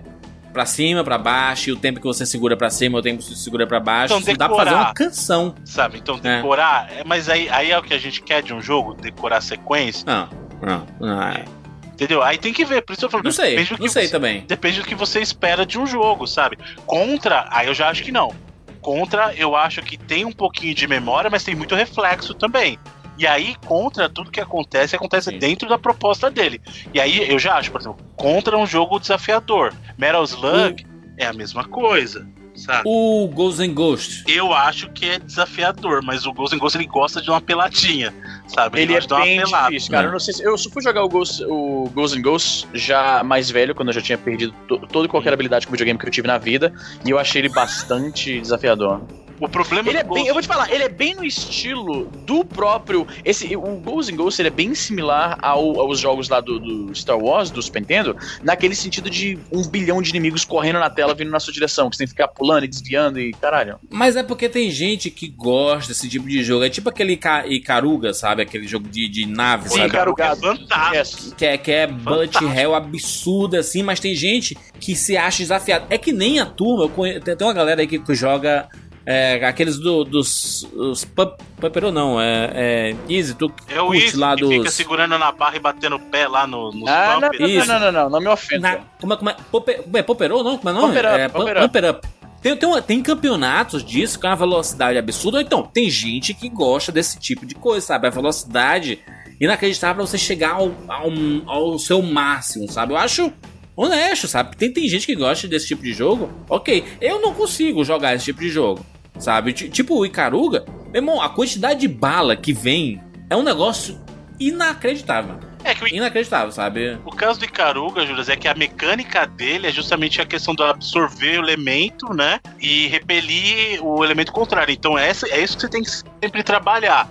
pra 0.51 0.65
cima, 0.65 1.03
pra 1.03 1.19
baixo, 1.19 1.69
e 1.69 1.73
o 1.73 1.75
tempo 1.75 1.99
que 1.99 2.05
você 2.05 2.25
segura 2.25 2.57
pra 2.57 2.69
cima, 2.69 2.97
o 2.97 3.01
tempo 3.01 3.19
que 3.19 3.25
você 3.25 3.35
segura 3.35 3.67
pra 3.67 3.79
baixo. 3.79 4.15
Então, 4.15 4.33
decorar, 4.33 4.47
dá 4.47 4.55
pra 4.55 4.65
fazer 4.65 4.75
uma 4.75 4.93
canção. 4.93 5.55
Sabe? 5.63 5.99
Então 5.99 6.19
é. 6.23 6.37
decorar. 6.37 6.91
É. 6.91 7.03
Mas 7.03 7.29
aí, 7.29 7.47
aí 7.49 7.71
é 7.71 7.77
o 7.77 7.83
que 7.83 7.93
a 7.93 7.99
gente 7.99 8.21
quer 8.21 8.41
de 8.41 8.53
um 8.53 8.61
jogo, 8.61 8.95
decorar 8.95 9.41
sequência. 9.41 10.03
Não, 10.05 10.29
não, 10.61 10.87
não 10.99 11.21
é. 11.21 11.45
Entendeu? 11.93 12.21
Aí 12.21 12.37
tem 12.37 12.53
que 12.53 12.63
ver, 12.63 12.81
por 12.83 12.93
isso 12.93 13.05
eu 13.05 13.09
falo. 13.09 13.23
Não 13.23 13.31
sei, 13.31 13.55
não 13.55 13.77
que 13.77 13.89
sei 13.89 14.05
você, 14.05 14.11
também. 14.11 14.45
Depende 14.47 14.81
do 14.81 14.85
que 14.85 14.95
você 14.95 15.19
espera 15.19 15.65
de 15.65 15.79
um 15.79 15.85
jogo, 15.85 16.27
sabe? 16.27 16.57
Contra, 16.85 17.47
aí 17.49 17.67
eu 17.67 17.73
já 17.73 17.89
acho 17.89 18.03
que 18.03 18.11
não. 18.11 18.33
Contra, 18.81 19.33
eu 19.35 19.55
acho 19.55 19.81
que 19.81 19.97
tem 19.97 20.23
um 20.23 20.31
pouquinho 20.31 20.73
de 20.73 20.87
memória, 20.87 21.29
mas 21.29 21.43
tem 21.43 21.55
muito 21.55 21.75
reflexo 21.75 22.33
também. 22.33 22.79
E 23.17 23.25
aí, 23.25 23.55
contra 23.65 24.07
tudo 24.07 24.31
que 24.31 24.39
acontece, 24.39 24.95
acontece 24.95 25.31
Sim. 25.31 25.39
dentro 25.39 25.67
da 25.67 25.77
proposta 25.77 26.29
dele. 26.29 26.61
E 26.93 26.99
aí, 26.99 27.29
eu 27.29 27.39
já 27.39 27.55
acho, 27.55 27.71
por 27.71 27.81
exemplo, 27.81 27.97
contra 28.15 28.57
um 28.57 28.65
jogo 28.65 28.99
desafiador. 28.99 29.73
Metal 29.97 30.23
Slug 30.23 30.85
o... 30.85 30.87
é 31.17 31.25
a 31.25 31.33
mesma 31.33 31.63
coisa. 31.63 32.27
Sabe? 32.57 32.81
O 32.85 33.27
Ghost 33.27 33.61
and 33.61 33.73
Ghost. 33.73 34.23
Eu 34.27 34.51
acho 34.51 34.89
que 34.89 35.07
é 35.07 35.19
desafiador, 35.19 36.01
mas 36.03 36.25
o 36.25 36.33
Ghost 36.33 36.55
and 36.55 36.59
Ghost 36.59 36.75
ele 36.75 36.87
gosta 36.87 37.21
de 37.21 37.29
uma 37.29 37.39
peladinha, 37.39 38.11
sabe? 38.47 38.81
Ele, 38.81 38.95
ele 38.95 39.05
é 39.05 39.07
bem 39.07 39.43
difícil, 39.43 39.91
cara. 39.91 40.03
Né? 40.03 40.09
Eu 40.09 40.11
não 40.13 40.19
sei 40.19 40.33
se, 40.33 40.43
eu 40.43 40.57
só 40.57 40.67
fui 40.71 40.81
jogar 40.81 41.03
o 41.03 41.07
Ghost, 41.07 41.43
o 41.45 41.87
Ghost 41.93 42.17
and 42.17 42.21
Ghost 42.23 42.67
já 42.73 43.23
mais 43.23 43.51
velho, 43.51 43.75
quando 43.75 43.89
eu 43.89 43.93
já 43.93 44.01
tinha 44.01 44.17
perdido 44.17 44.53
to, 44.67 44.79
toda 44.87 45.05
e 45.05 45.09
qualquer 45.09 45.33
habilidade 45.33 45.67
com 45.67 45.71
videogame 45.71 45.99
que 45.99 46.07
eu 46.07 46.11
tive 46.11 46.27
na 46.27 46.39
vida, 46.39 46.73
e 47.05 47.11
eu 47.11 47.19
achei 47.19 47.41
ele 47.41 47.49
bastante 47.49 48.41
desafiador. 48.41 49.03
O 49.39 49.47
problema 49.47 49.89
ele 49.89 49.99
é 49.99 50.03
bem, 50.03 50.27
eu 50.27 50.33
vou 50.33 50.41
te 50.41 50.47
falar, 50.47 50.71
ele 50.71 50.83
é 50.83 50.89
bem 50.89 51.13
no 51.13 51.23
estilo 51.23 52.05
do 52.25 52.43
próprio. 52.43 53.07
Esse, 53.23 53.55
o 53.55 53.77
Ghosts 53.77 54.13
and 54.13 54.17
Ghosts 54.17 54.39
ele 54.39 54.47
é 54.47 54.51
bem 54.51 54.73
similar 54.73 55.37
ao, 55.41 55.79
aos 55.79 55.99
jogos 55.99 56.27
lá 56.27 56.41
do, 56.41 56.59
do, 56.59 56.95
Star 56.95 57.17
Wars, 57.17 57.51
do 57.51 57.61
Super 57.61 57.81
Nintendo, 57.81 58.15
naquele 58.43 58.73
sentido 58.73 59.09
de 59.09 59.37
um 59.51 59.63
bilhão 59.63 60.01
de 60.01 60.09
inimigos 60.09 60.43
correndo 60.43 60.79
na 60.79 60.89
tela 60.89 61.13
vindo 61.13 61.29
na 61.29 61.39
sua 61.39 61.53
direção, 61.53 61.89
que 61.89 61.95
você 61.95 61.99
tem 61.99 62.07
que 62.07 62.13
ficar 62.13 62.27
pulando 62.29 62.65
e 62.65 62.67
desviando 62.67 63.19
e 63.19 63.31
caralho. 63.33 63.79
Mas 63.89 64.15
é 64.15 64.23
porque 64.23 64.49
tem 64.49 64.71
gente 64.71 65.11
que 65.11 65.27
gosta 65.27 65.93
desse 65.93 66.09
tipo 66.09 66.27
de 66.27 66.43
jogo. 66.43 66.63
É 66.63 66.69
tipo 66.69 66.89
aquele 66.89 67.19
Icaruga, 67.47 68.13
sabe? 68.13 68.41
Aquele 68.41 68.67
jogo 68.67 68.87
de, 68.87 69.07
de 69.07 69.27
nave, 69.27 69.69
Sim, 69.69 69.77
sabe? 69.77 69.89
Icarugado. 69.89 70.47
É 70.47 70.55
fantástico. 70.55 71.35
Que 71.35 71.45
é, 71.45 71.57
que 71.57 71.71
é 71.71 71.85
bullet 71.85 72.35
hell 72.43 72.73
absurda, 72.73 73.59
assim, 73.59 73.83
mas 73.83 73.99
tem 73.99 74.15
gente 74.15 74.57
que 74.79 74.95
se 74.95 75.15
acha 75.15 75.39
desafiado. 75.39 75.85
É 75.89 75.97
que 75.97 76.11
nem 76.11 76.39
a 76.39 76.45
turma, 76.45 76.85
eu 76.85 76.89
conheço, 76.89 77.21
tem 77.21 77.47
uma 77.47 77.53
galera 77.53 77.81
aí 77.81 77.87
que 77.87 78.15
joga 78.15 78.67
é, 79.09 79.35
aqueles 79.45 79.79
do, 79.79 80.03
dos. 80.03 80.67
Os 80.73 81.05
Pupperou 81.05 81.93
não, 81.93 82.19
é, 82.19 82.51
é. 82.53 82.95
Easy, 83.07 83.33
tu 83.35 83.49
é 83.69 83.81
o 83.81 83.93
Easy, 83.93 84.17
lá 84.17 84.35
dos... 84.35 84.49
fica 84.49 84.69
segurando 84.69 85.17
na 85.17 85.31
barra 85.31 85.55
e 85.55 85.59
batendo 85.61 85.95
o 85.95 85.99
pé 85.99 86.27
lá 86.27 86.45
no, 86.45 86.73
nos 86.73 86.89
ah, 86.89 87.17
não, 87.21 87.29
não, 87.31 87.47
não, 87.47 87.79
não, 87.79 87.91
não, 87.91 88.09
não, 88.09 88.19
me 88.19 88.27
ofenda. 88.27 88.69
Na, 88.69 88.77
como 88.99 89.13
é, 89.13 89.17
como 89.17 89.29
é? 89.29 89.99
é 89.99 90.03
Pupperou 90.03 90.43
não? 90.43 90.57
Como 90.57 90.69
é 90.69 91.21
é, 91.21 91.29
Pumper 91.29 91.89
Up. 91.89 92.07
Tem, 92.41 92.57
tem, 92.57 92.67
uma, 92.67 92.81
tem, 92.81 93.01
campeonatos 93.01 93.81
disso 93.81 94.19
com 94.19 94.27
uma 94.27 94.35
velocidade 94.35 94.97
absurda. 94.97 95.41
Então, 95.41 95.63
tem 95.63 95.89
gente 95.89 96.33
que 96.33 96.49
gosta 96.49 96.91
desse 96.91 97.17
tipo 97.17 97.45
de 97.45 97.55
coisa, 97.55 97.85
sabe? 97.85 98.07
A 98.07 98.09
velocidade 98.09 98.99
inacreditável 99.39 99.95
pra 99.95 100.05
você 100.05 100.17
chegar 100.17 100.51
ao, 100.51 100.73
ao, 100.89 101.11
ao 101.45 101.79
seu 101.79 102.01
máximo, 102.01 102.69
sabe? 102.69 102.91
Eu 102.91 102.97
acho 102.97 103.31
honesto, 103.73 104.27
sabe? 104.27 104.57
Tem, 104.57 104.69
tem 104.69 104.89
gente 104.89 105.05
que 105.05 105.15
gosta 105.15 105.47
desse 105.47 105.67
tipo 105.67 105.81
de 105.81 105.93
jogo. 105.93 106.29
Ok, 106.49 106.83
eu 106.99 107.21
não 107.21 107.33
consigo 107.33 107.85
jogar 107.85 108.13
esse 108.13 108.25
tipo 108.25 108.41
de 108.41 108.49
jogo 108.49 108.85
sabe? 109.19 109.53
Tipo 109.53 109.99
o 109.99 110.05
Icaruga, 110.05 110.65
meu 110.87 111.01
irmão, 111.01 111.21
a 111.21 111.29
quantidade 111.29 111.81
de 111.81 111.87
bala 111.87 112.35
que 112.35 112.53
vem 112.53 113.01
é 113.29 113.35
um 113.35 113.43
negócio 113.43 113.99
inacreditável. 114.39 115.39
É 115.63 115.75
que 115.75 115.83
o... 115.83 115.87
Inacreditável, 115.87 116.51
sabe? 116.51 116.97
O 117.05 117.11
caso 117.11 117.39
do 117.39 117.45
Icaruga, 117.45 118.05
Júlio, 118.05 118.23
é 118.27 118.35
que 118.35 118.47
a 118.47 118.53
mecânica 118.53 119.25
dele 119.25 119.67
é 119.67 119.71
justamente 119.71 120.21
a 120.21 120.25
questão 120.25 120.55
do 120.55 120.63
absorver 120.63 121.39
o 121.39 121.43
elemento, 121.43 122.13
né? 122.13 122.39
E 122.59 122.87
repelir 122.87 123.83
o 123.83 124.03
elemento 124.03 124.31
contrário. 124.31 124.71
Então, 124.71 124.97
essa, 124.97 125.27
é 125.27 125.41
isso 125.41 125.55
que 125.55 125.61
você 125.61 125.69
tem 125.69 125.83
que 125.83 125.89
sempre 125.89 126.41
trabalhar. 126.43 127.09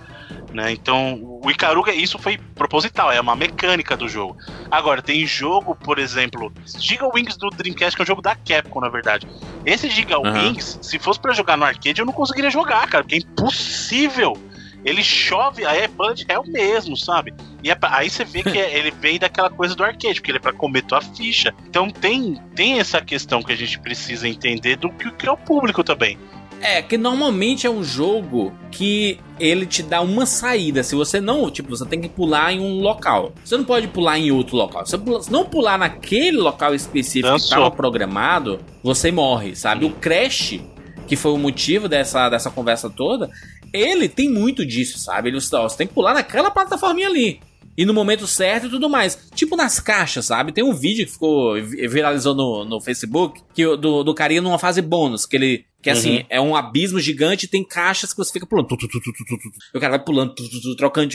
Né? 0.53 0.71
Então, 0.71 1.19
o 1.43 1.51
Icaruga, 1.51 1.93
isso 1.93 2.17
foi 2.17 2.37
proposital, 2.55 3.11
é 3.11 3.19
uma 3.19 3.35
mecânica 3.35 3.97
do 3.97 4.07
jogo. 4.07 4.37
Agora, 4.71 5.01
tem 5.01 5.25
jogo, 5.25 5.75
por 5.75 5.99
exemplo, 5.99 6.51
Giga 6.79 7.07
Wings 7.13 7.37
do 7.37 7.49
Dreamcast, 7.49 7.95
que 7.95 8.01
é 8.01 8.03
um 8.03 8.07
jogo 8.07 8.21
da 8.21 8.35
Capcom, 8.35 8.79
na 8.79 8.89
verdade. 8.89 9.27
Esse 9.65 9.89
Giga 9.89 10.17
uhum. 10.17 10.33
Wings, 10.33 10.79
se 10.81 10.97
fosse 10.97 11.19
para 11.19 11.33
jogar 11.33 11.57
no 11.57 11.65
arcade, 11.65 11.99
eu 11.99 12.05
não 12.05 12.13
conseguiria 12.13 12.49
jogar, 12.49 12.87
cara, 12.87 13.03
porque 13.03 13.15
é 13.15 13.19
impossível. 13.19 14.37
Ele 14.85 15.03
chove, 15.03 15.65
aí 15.65 15.79
é 15.79 15.87
Bullet 15.87 16.25
Hell 16.29 16.43
mesmo, 16.47 16.95
sabe? 16.95 17.33
E 17.61 17.69
é, 17.69 17.77
aí 17.81 18.09
você 18.09 18.23
vê 18.23 18.41
que 18.41 18.57
é, 18.57 18.77
ele 18.77 18.91
vem 18.91 19.19
daquela 19.19 19.49
coisa 19.49 19.75
do 19.75 19.83
arcade, 19.83 20.15
porque 20.15 20.31
ele 20.31 20.37
é 20.37 20.41
pra 20.41 20.53
comer 20.53 20.83
tua 20.83 21.01
ficha. 21.01 21.53
Então 21.67 21.89
tem, 21.89 22.41
tem 22.55 22.79
essa 22.79 23.01
questão 23.01 23.43
que 23.43 23.51
a 23.51 23.55
gente 23.55 23.77
precisa 23.79 24.27
entender 24.27 24.77
do 24.77 24.89
que, 24.89 25.11
que 25.11 25.27
é 25.27 25.31
o 25.31 25.35
público 25.35 25.83
também. 25.83 26.17
É, 26.61 26.81
que 26.81 26.97
normalmente 26.97 27.67
é 27.67 27.69
um 27.69 27.83
jogo 27.83 28.51
que 28.71 29.19
ele 29.39 29.65
te 29.65 29.83
dá 29.83 30.01
uma 30.01 30.25
saída. 30.25 30.83
Se 30.83 30.95
você 30.95 31.21
não, 31.21 31.49
tipo, 31.51 31.69
você 31.69 31.85
tem 31.85 32.01
que 32.01 32.09
pular 32.09 32.51
em 32.51 32.59
um 32.59 32.81
local. 32.81 33.33
Você 33.43 33.55
não 33.55 33.63
pode 33.63 33.87
pular 33.87 34.17
em 34.17 34.31
outro 34.31 34.57
local. 34.57 34.85
Se 34.85 34.97
você 34.97 35.31
não 35.31 35.45
pular 35.45 35.77
naquele 35.77 36.37
local 36.37 36.73
específico 36.73 37.27
Dançou. 37.27 37.47
que 37.47 37.53
estava 37.53 37.71
programado, 37.71 38.59
você 38.83 39.11
morre, 39.11 39.55
sabe? 39.55 39.85
O 39.85 39.91
Crash, 39.91 40.59
que 41.07 41.15
foi 41.15 41.31
o 41.31 41.37
motivo 41.37 41.87
dessa, 41.87 42.29
dessa 42.29 42.49
conversa 42.49 42.89
toda, 42.89 43.29
ele 43.71 44.09
tem 44.09 44.29
muito 44.29 44.65
disso, 44.65 44.97
sabe? 44.97 45.29
Ele, 45.29 45.37
ó, 45.37 45.69
você 45.69 45.77
tem 45.77 45.87
que 45.87 45.93
pular 45.93 46.13
naquela 46.13 46.49
plataforminha 46.49 47.07
ali 47.07 47.39
e 47.77 47.85
no 47.85 47.93
momento 47.93 48.25
certo 48.25 48.65
e 48.65 48.69
tudo 48.69 48.89
mais. 48.89 49.29
Tipo 49.35 49.55
nas 49.55 49.79
caixas, 49.79 50.25
sabe? 50.25 50.51
Tem 50.51 50.63
um 50.63 50.73
vídeo 50.73 51.05
que 51.05 51.11
ficou 51.11 51.53
viralizou 51.53 52.33
no, 52.33 52.65
no 52.65 52.81
Facebook 52.81 53.41
que, 53.53 53.63
do, 53.77 54.03
do 54.03 54.13
carinha 54.15 54.41
numa 54.41 54.57
fase 54.57 54.81
bônus, 54.81 55.25
que 55.25 55.35
ele 55.35 55.65
que 55.87 55.91
assim, 55.91 56.17
uhum. 56.17 56.25
é 56.29 56.41
um 56.41 56.53
abismo 56.53 56.99
gigante 56.99 57.47
tem 57.47 57.63
caixas 57.63 58.11
que 58.11 58.17
você 58.17 58.33
fica 58.33 58.45
pulando. 58.45 58.67
Tu, 58.67 58.75
tu, 58.75 58.89
tu, 58.89 59.01
e 59.73 59.77
o 59.77 59.79
cara 59.79 59.91
vai 59.91 60.03
pulando, 60.03 60.35
trocando. 60.75 61.13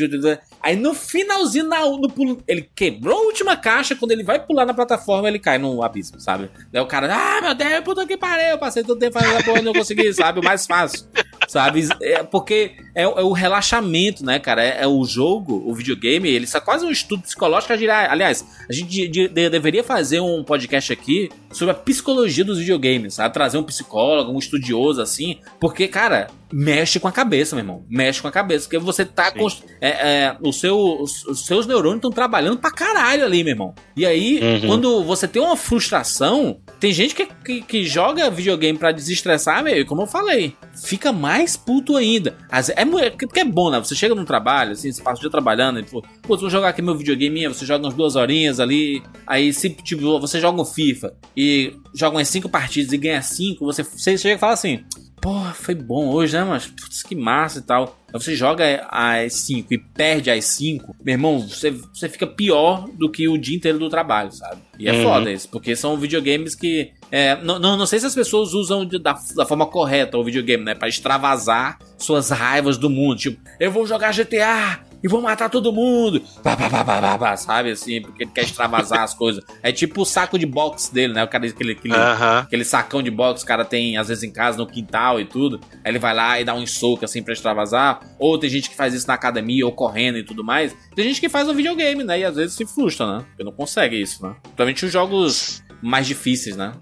Aí 0.62 0.74
no 0.76 0.94
finalzinho, 0.94 1.68
na, 1.68 1.80
no 1.82 2.08
pulo, 2.08 2.42
ele 2.48 2.66
quebrou 2.74 3.18
a 3.18 3.26
última 3.26 3.54
caixa. 3.54 3.94
Quando 3.94 4.12
ele 4.12 4.24
vai 4.24 4.40
pular 4.40 4.64
na 4.64 4.72
plataforma, 4.72 5.28
ele 5.28 5.38
cai 5.38 5.58
no 5.58 5.82
abismo, 5.82 6.18
sabe? 6.18 6.48
Daí 6.72 6.80
o 6.80 6.86
cara, 6.86 7.14
ah, 7.14 7.42
meu 7.42 7.54
Deus, 7.54 7.84
puta 7.84 8.06
que 8.06 8.16
pariu. 8.16 8.46
Eu 8.46 8.58
passei 8.58 8.82
todo 8.82 8.98
tempo 8.98 9.18
fazendo 9.18 9.40
a 9.40 9.42
porra 9.42 9.58
e 9.58 9.62
não 9.62 9.74
consegui, 9.74 10.10
sabe? 10.14 10.40
O 10.40 10.42
mais 10.42 10.66
fácil, 10.66 11.06
sabe? 11.46 11.86
É 12.00 12.22
porque 12.22 12.72
é, 12.94 13.02
é 13.02 13.06
o 13.06 13.32
relaxamento, 13.32 14.24
né, 14.24 14.38
cara? 14.38 14.64
É, 14.64 14.84
é, 14.84 14.86
o 14.86 15.04
jogo, 15.04 15.62
o 15.66 15.74
videogame, 15.74 16.30
ele 16.30 16.46
é 16.50 16.60
quase 16.60 16.86
um 16.86 16.90
estudo 16.90 17.24
psicológico. 17.24 17.74
Aliás, 17.74 18.46
a 18.68 18.72
gente 18.72 19.08
de, 19.08 19.28
de, 19.28 19.28
deveria 19.28 19.84
fazer 19.84 20.20
um 20.20 20.42
podcast 20.42 20.92
aqui 20.92 21.28
sobre 21.50 21.72
a 21.72 21.74
psicologia 21.74 22.44
dos 22.44 22.58
videogames, 22.58 23.14
sabe? 23.14 23.34
Trazer 23.34 23.58
um 23.58 23.62
psicólogo, 23.62 24.32
um 24.32 24.38
estudioso 24.62 25.02
assim, 25.02 25.40
porque, 25.60 25.88
cara, 25.88 26.28
mexe 26.52 27.00
com 27.00 27.08
a 27.08 27.12
cabeça, 27.12 27.56
meu 27.56 27.64
irmão. 27.64 27.84
Mexe 27.88 28.20
com 28.20 28.28
a 28.28 28.32
cabeça, 28.32 28.66
porque 28.66 28.78
você 28.78 29.04
tá. 29.04 29.30
Const... 29.30 29.64
É, 29.80 29.88
é, 29.88 30.36
o 30.40 30.52
seu, 30.52 30.76
os, 30.78 31.24
os 31.24 31.46
seus 31.46 31.66
neurônios 31.66 31.98
estão 31.98 32.10
trabalhando 32.10 32.58
pra 32.58 32.70
caralho 32.70 33.24
ali, 33.24 33.42
meu 33.42 33.52
irmão. 33.52 33.74
E 33.96 34.04
aí, 34.04 34.40
uhum. 34.40 34.68
quando 34.68 35.04
você 35.04 35.26
tem 35.26 35.40
uma 35.40 35.56
frustração, 35.56 36.60
tem 36.78 36.92
gente 36.92 37.14
que, 37.14 37.26
que, 37.26 37.62
que 37.62 37.84
joga 37.84 38.30
videogame 38.30 38.78
para 38.78 38.92
desestressar, 38.92 39.62
meu, 39.62 39.84
como 39.86 40.02
eu 40.02 40.06
falei, 40.06 40.54
fica 40.74 41.12
mais 41.12 41.56
puto 41.56 41.96
ainda. 41.96 42.36
É, 42.50 42.82
é, 42.82 43.10
porque 43.10 43.40
é 43.40 43.44
bom, 43.44 43.70
né? 43.70 43.78
Você 43.78 43.94
chega 43.94 44.14
no 44.14 44.24
trabalho, 44.24 44.72
assim, 44.72 44.92
você 44.92 45.02
passa 45.02 45.18
o 45.18 45.20
dia 45.20 45.30
trabalhando, 45.30 45.80
e, 45.80 45.82
pô, 45.82 46.02
pô, 46.22 46.36
vou 46.36 46.50
jogar 46.50 46.68
aqui 46.68 46.82
meu 46.82 46.96
videogame, 46.96 47.46
você 47.48 47.64
joga 47.64 47.84
umas 47.84 47.94
duas 47.94 48.16
horinhas 48.16 48.60
ali, 48.60 49.02
aí 49.26 49.52
se 49.52 49.70
tipo, 49.70 50.20
você 50.20 50.40
joga 50.40 50.60
um 50.60 50.64
FIFA 50.64 51.14
e 51.36 51.74
joga 51.94 52.16
umas 52.16 52.28
cinco 52.28 52.48
partidas 52.48 52.92
e 52.92 52.98
ganha 52.98 53.22
cinco, 53.22 53.64
você, 53.64 53.82
você 53.82 54.18
chega 54.18 54.36
e 54.36 54.38
fala 54.38 54.52
assim, 54.52 54.84
Porra, 55.22 55.54
foi 55.54 55.76
bom 55.76 56.08
hoje, 56.08 56.36
né, 56.36 56.42
mas 56.42 56.66
putz, 56.66 57.00
que 57.04 57.14
massa 57.14 57.60
e 57.60 57.62
tal. 57.62 57.96
Aí 58.12 58.20
você 58.20 58.34
joga 58.34 58.84
às 58.90 59.32
5 59.34 59.72
e 59.72 59.78
perde 59.78 60.32
às 60.32 60.44
5, 60.46 60.96
meu 61.00 61.12
irmão, 61.12 61.48
você, 61.48 61.70
você 61.70 62.08
fica 62.08 62.26
pior 62.26 62.88
do 62.88 63.08
que 63.08 63.28
o 63.28 63.38
dia 63.38 63.56
inteiro 63.56 63.78
do 63.78 63.88
trabalho, 63.88 64.32
sabe? 64.32 64.60
E 64.76 64.88
é 64.88 64.92
uhum. 64.92 65.02
foda 65.04 65.30
isso, 65.30 65.48
porque 65.48 65.76
são 65.76 65.96
videogames 65.96 66.56
que 66.56 66.90
É, 67.08 67.40
não, 67.40 67.60
não, 67.60 67.76
não 67.76 67.86
sei 67.86 68.00
se 68.00 68.06
as 68.06 68.16
pessoas 68.16 68.52
usam 68.52 68.84
de, 68.84 68.98
da, 68.98 69.16
da 69.36 69.46
forma 69.46 69.64
correta 69.64 70.18
o 70.18 70.24
videogame, 70.24 70.64
né? 70.64 70.74
Pra 70.74 70.88
extravasar 70.88 71.78
suas 71.96 72.30
raivas 72.30 72.76
do 72.76 72.90
mundo. 72.90 73.16
Tipo, 73.16 73.40
eu 73.60 73.70
vou 73.70 73.86
jogar 73.86 74.12
GTA, 74.12 74.80
e 75.02 75.08
vou 75.08 75.20
matar 75.20 75.48
todo 75.48 75.72
mundo. 75.72 76.22
Pá, 76.42 76.56
pá, 76.56 76.70
pá, 76.70 76.84
pá, 76.84 77.18
pá, 77.18 77.36
sabe 77.36 77.70
assim, 77.70 78.00
porque 78.00 78.24
ele 78.24 78.30
quer 78.30 78.44
extravasar 78.44 79.02
as 79.02 79.14
coisas. 79.14 79.44
É 79.62 79.72
tipo 79.72 80.02
o 80.02 80.04
saco 80.04 80.38
de 80.38 80.46
boxe 80.46 80.92
dele, 80.92 81.12
né? 81.12 81.24
O 81.24 81.28
cara, 81.28 81.46
aquele, 81.46 81.72
aquele, 81.72 81.94
uh 81.94 81.98
-huh. 81.98 82.42
aquele 82.42 82.64
sacão 82.64 83.02
de 83.02 83.10
boxe, 83.10 83.44
o 83.44 83.46
cara 83.46 83.64
tem 83.64 83.96
às 83.96 84.08
vezes 84.08 84.22
em 84.22 84.30
casa, 84.30 84.58
no 84.58 84.66
quintal 84.66 85.20
e 85.20 85.24
tudo. 85.24 85.60
Aí 85.84 85.90
ele 85.90 85.98
vai 85.98 86.14
lá 86.14 86.40
e 86.40 86.44
dá 86.44 86.54
um 86.54 86.66
soco 86.66 87.04
assim 87.04 87.22
pra 87.22 87.32
extravasar. 87.32 88.00
Ou 88.18 88.38
tem 88.38 88.48
gente 88.48 88.70
que 88.70 88.76
faz 88.76 88.94
isso 88.94 89.06
na 89.06 89.14
academia 89.14 89.66
ou 89.66 89.72
correndo 89.72 90.18
e 90.18 90.24
tudo 90.24 90.44
mais. 90.44 90.74
Tem 90.94 91.04
gente 91.04 91.20
que 91.20 91.28
faz 91.28 91.46
no 91.46 91.54
videogame, 91.54 92.04
né? 92.04 92.20
E 92.20 92.24
às 92.24 92.36
vezes 92.36 92.54
se 92.54 92.66
frustra, 92.66 93.18
né? 93.18 93.24
Porque 93.28 93.44
não 93.44 93.52
consegue 93.52 94.00
isso, 94.00 94.22
né? 94.24 94.34
Principalmente 94.42 94.86
os 94.86 94.92
jogos 94.92 95.61
mais 95.82 96.06
difíceis, 96.06 96.56
né? 96.56 96.72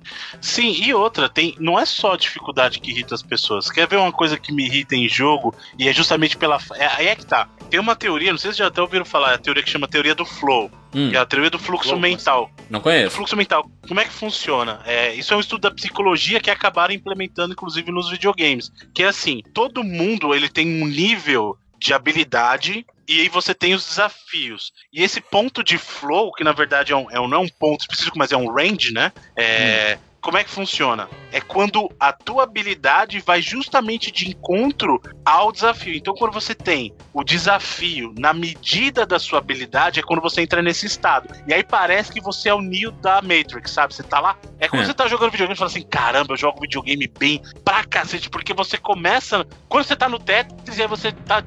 Sim, 0.40 0.70
e 0.70 0.92
outra, 0.92 1.28
tem, 1.28 1.56
não 1.58 1.78
é 1.78 1.86
só 1.86 2.12
a 2.12 2.16
dificuldade 2.16 2.78
que 2.78 2.90
irrita 2.90 3.14
as 3.14 3.22
pessoas. 3.22 3.70
Quer 3.70 3.88
ver 3.88 3.96
uma 3.96 4.12
coisa 4.12 4.38
que 4.38 4.52
me 4.52 4.66
irrita 4.66 4.94
em 4.94 5.08
jogo? 5.08 5.54
E 5.78 5.88
é 5.88 5.92
justamente 5.92 6.36
pela. 6.36 6.58
É, 6.74 6.86
aí 6.86 7.06
é 7.08 7.16
que 7.16 7.24
tá. 7.24 7.48
Tem 7.70 7.80
uma 7.80 7.96
teoria, 7.96 8.30
não 8.30 8.38
sei 8.38 8.52
se 8.52 8.58
já 8.58 8.66
até 8.66 8.82
ouviram 8.82 9.04
falar, 9.04 9.32
é 9.32 9.34
a 9.34 9.38
teoria 9.38 9.62
que 9.62 9.70
chama 9.70 9.88
teoria 9.88 10.14
do 10.14 10.26
flow. 10.26 10.70
Hum. 10.94 11.10
Que 11.10 11.16
é 11.16 11.20
a 11.20 11.26
teoria 11.26 11.50
do 11.50 11.58
fluxo 11.58 11.96
mental. 11.96 12.50
Não 12.68 12.80
conheço. 12.80 13.08
O 13.08 13.10
fluxo 13.10 13.36
mental. 13.36 13.70
Como 13.86 14.00
é 14.00 14.04
que 14.04 14.12
funciona? 14.12 14.80
É, 14.84 15.14
isso 15.14 15.32
é 15.32 15.36
um 15.36 15.40
estudo 15.40 15.62
da 15.62 15.70
psicologia 15.70 16.40
que 16.40 16.50
acabaram 16.50 16.92
implementando, 16.92 17.52
inclusive, 17.52 17.90
nos 17.90 18.10
videogames. 18.10 18.72
Que 18.92 19.04
é 19.04 19.06
assim, 19.06 19.42
todo 19.54 19.84
mundo 19.84 20.34
ele 20.34 20.48
tem 20.48 20.82
um 20.82 20.86
nível 20.86 21.56
de 21.80 21.94
habilidade 21.94 22.86
e 23.08 23.22
aí 23.22 23.28
você 23.28 23.54
tem 23.54 23.74
os 23.74 23.88
desafios. 23.88 24.72
E 24.92 25.02
esse 25.02 25.20
ponto 25.20 25.64
de 25.64 25.78
flow, 25.78 26.32
que 26.32 26.44
na 26.44 26.52
verdade 26.52 26.92
é 26.92 26.96
um, 26.96 27.10
é 27.10 27.18
um 27.18 27.26
não 27.26 27.38
é 27.38 27.40
um 27.40 27.48
ponto 27.48 27.80
específico, 27.80 28.18
mas 28.18 28.30
é 28.30 28.36
um 28.36 28.52
range, 28.52 28.92
né? 28.92 29.10
É, 29.34 29.96
hum. 29.96 30.09
Como 30.20 30.36
é 30.36 30.44
que 30.44 30.50
funciona? 30.50 31.08
É 31.32 31.40
quando 31.40 31.90
a 31.98 32.12
tua 32.12 32.42
habilidade 32.42 33.20
vai 33.20 33.40
justamente 33.40 34.10
de 34.10 34.28
encontro 34.28 35.00
ao 35.24 35.50
desafio. 35.50 35.94
Então, 35.94 36.14
quando 36.14 36.32
você 36.32 36.54
tem 36.54 36.92
o 37.12 37.24
desafio 37.24 38.14
na 38.18 38.32
medida 38.32 39.06
da 39.06 39.18
sua 39.18 39.38
habilidade, 39.38 39.98
é 39.98 40.02
quando 40.02 40.20
você 40.20 40.42
entra 40.42 40.60
nesse 40.60 40.86
estado. 40.86 41.28
E 41.46 41.54
aí 41.54 41.64
parece 41.64 42.12
que 42.12 42.20
você 42.20 42.50
é 42.50 42.54
o 42.54 42.60
Neo 42.60 42.90
da 42.92 43.22
Matrix, 43.22 43.70
sabe? 43.70 43.94
Você 43.94 44.02
tá 44.02 44.20
lá. 44.20 44.36
É 44.58 44.68
quando 44.68 44.82
é. 44.82 44.86
você 44.86 44.94
tá 44.94 45.08
jogando 45.08 45.30
videogame 45.30 45.54
e 45.54 45.58
fala 45.58 45.70
assim: 45.70 45.82
caramba, 45.82 46.34
eu 46.34 46.38
jogo 46.38 46.60
videogame 46.60 47.10
bem 47.18 47.42
pra 47.64 47.84
cacete, 47.84 48.28
porque 48.28 48.52
você 48.52 48.76
começa. 48.76 49.46
Quando 49.68 49.84
você 49.84 49.96
tá 49.96 50.08
no 50.08 50.18
Tetris 50.18 50.76
e 50.76 50.82
aí 50.82 50.88
você 50.88 51.12
tá 51.12 51.42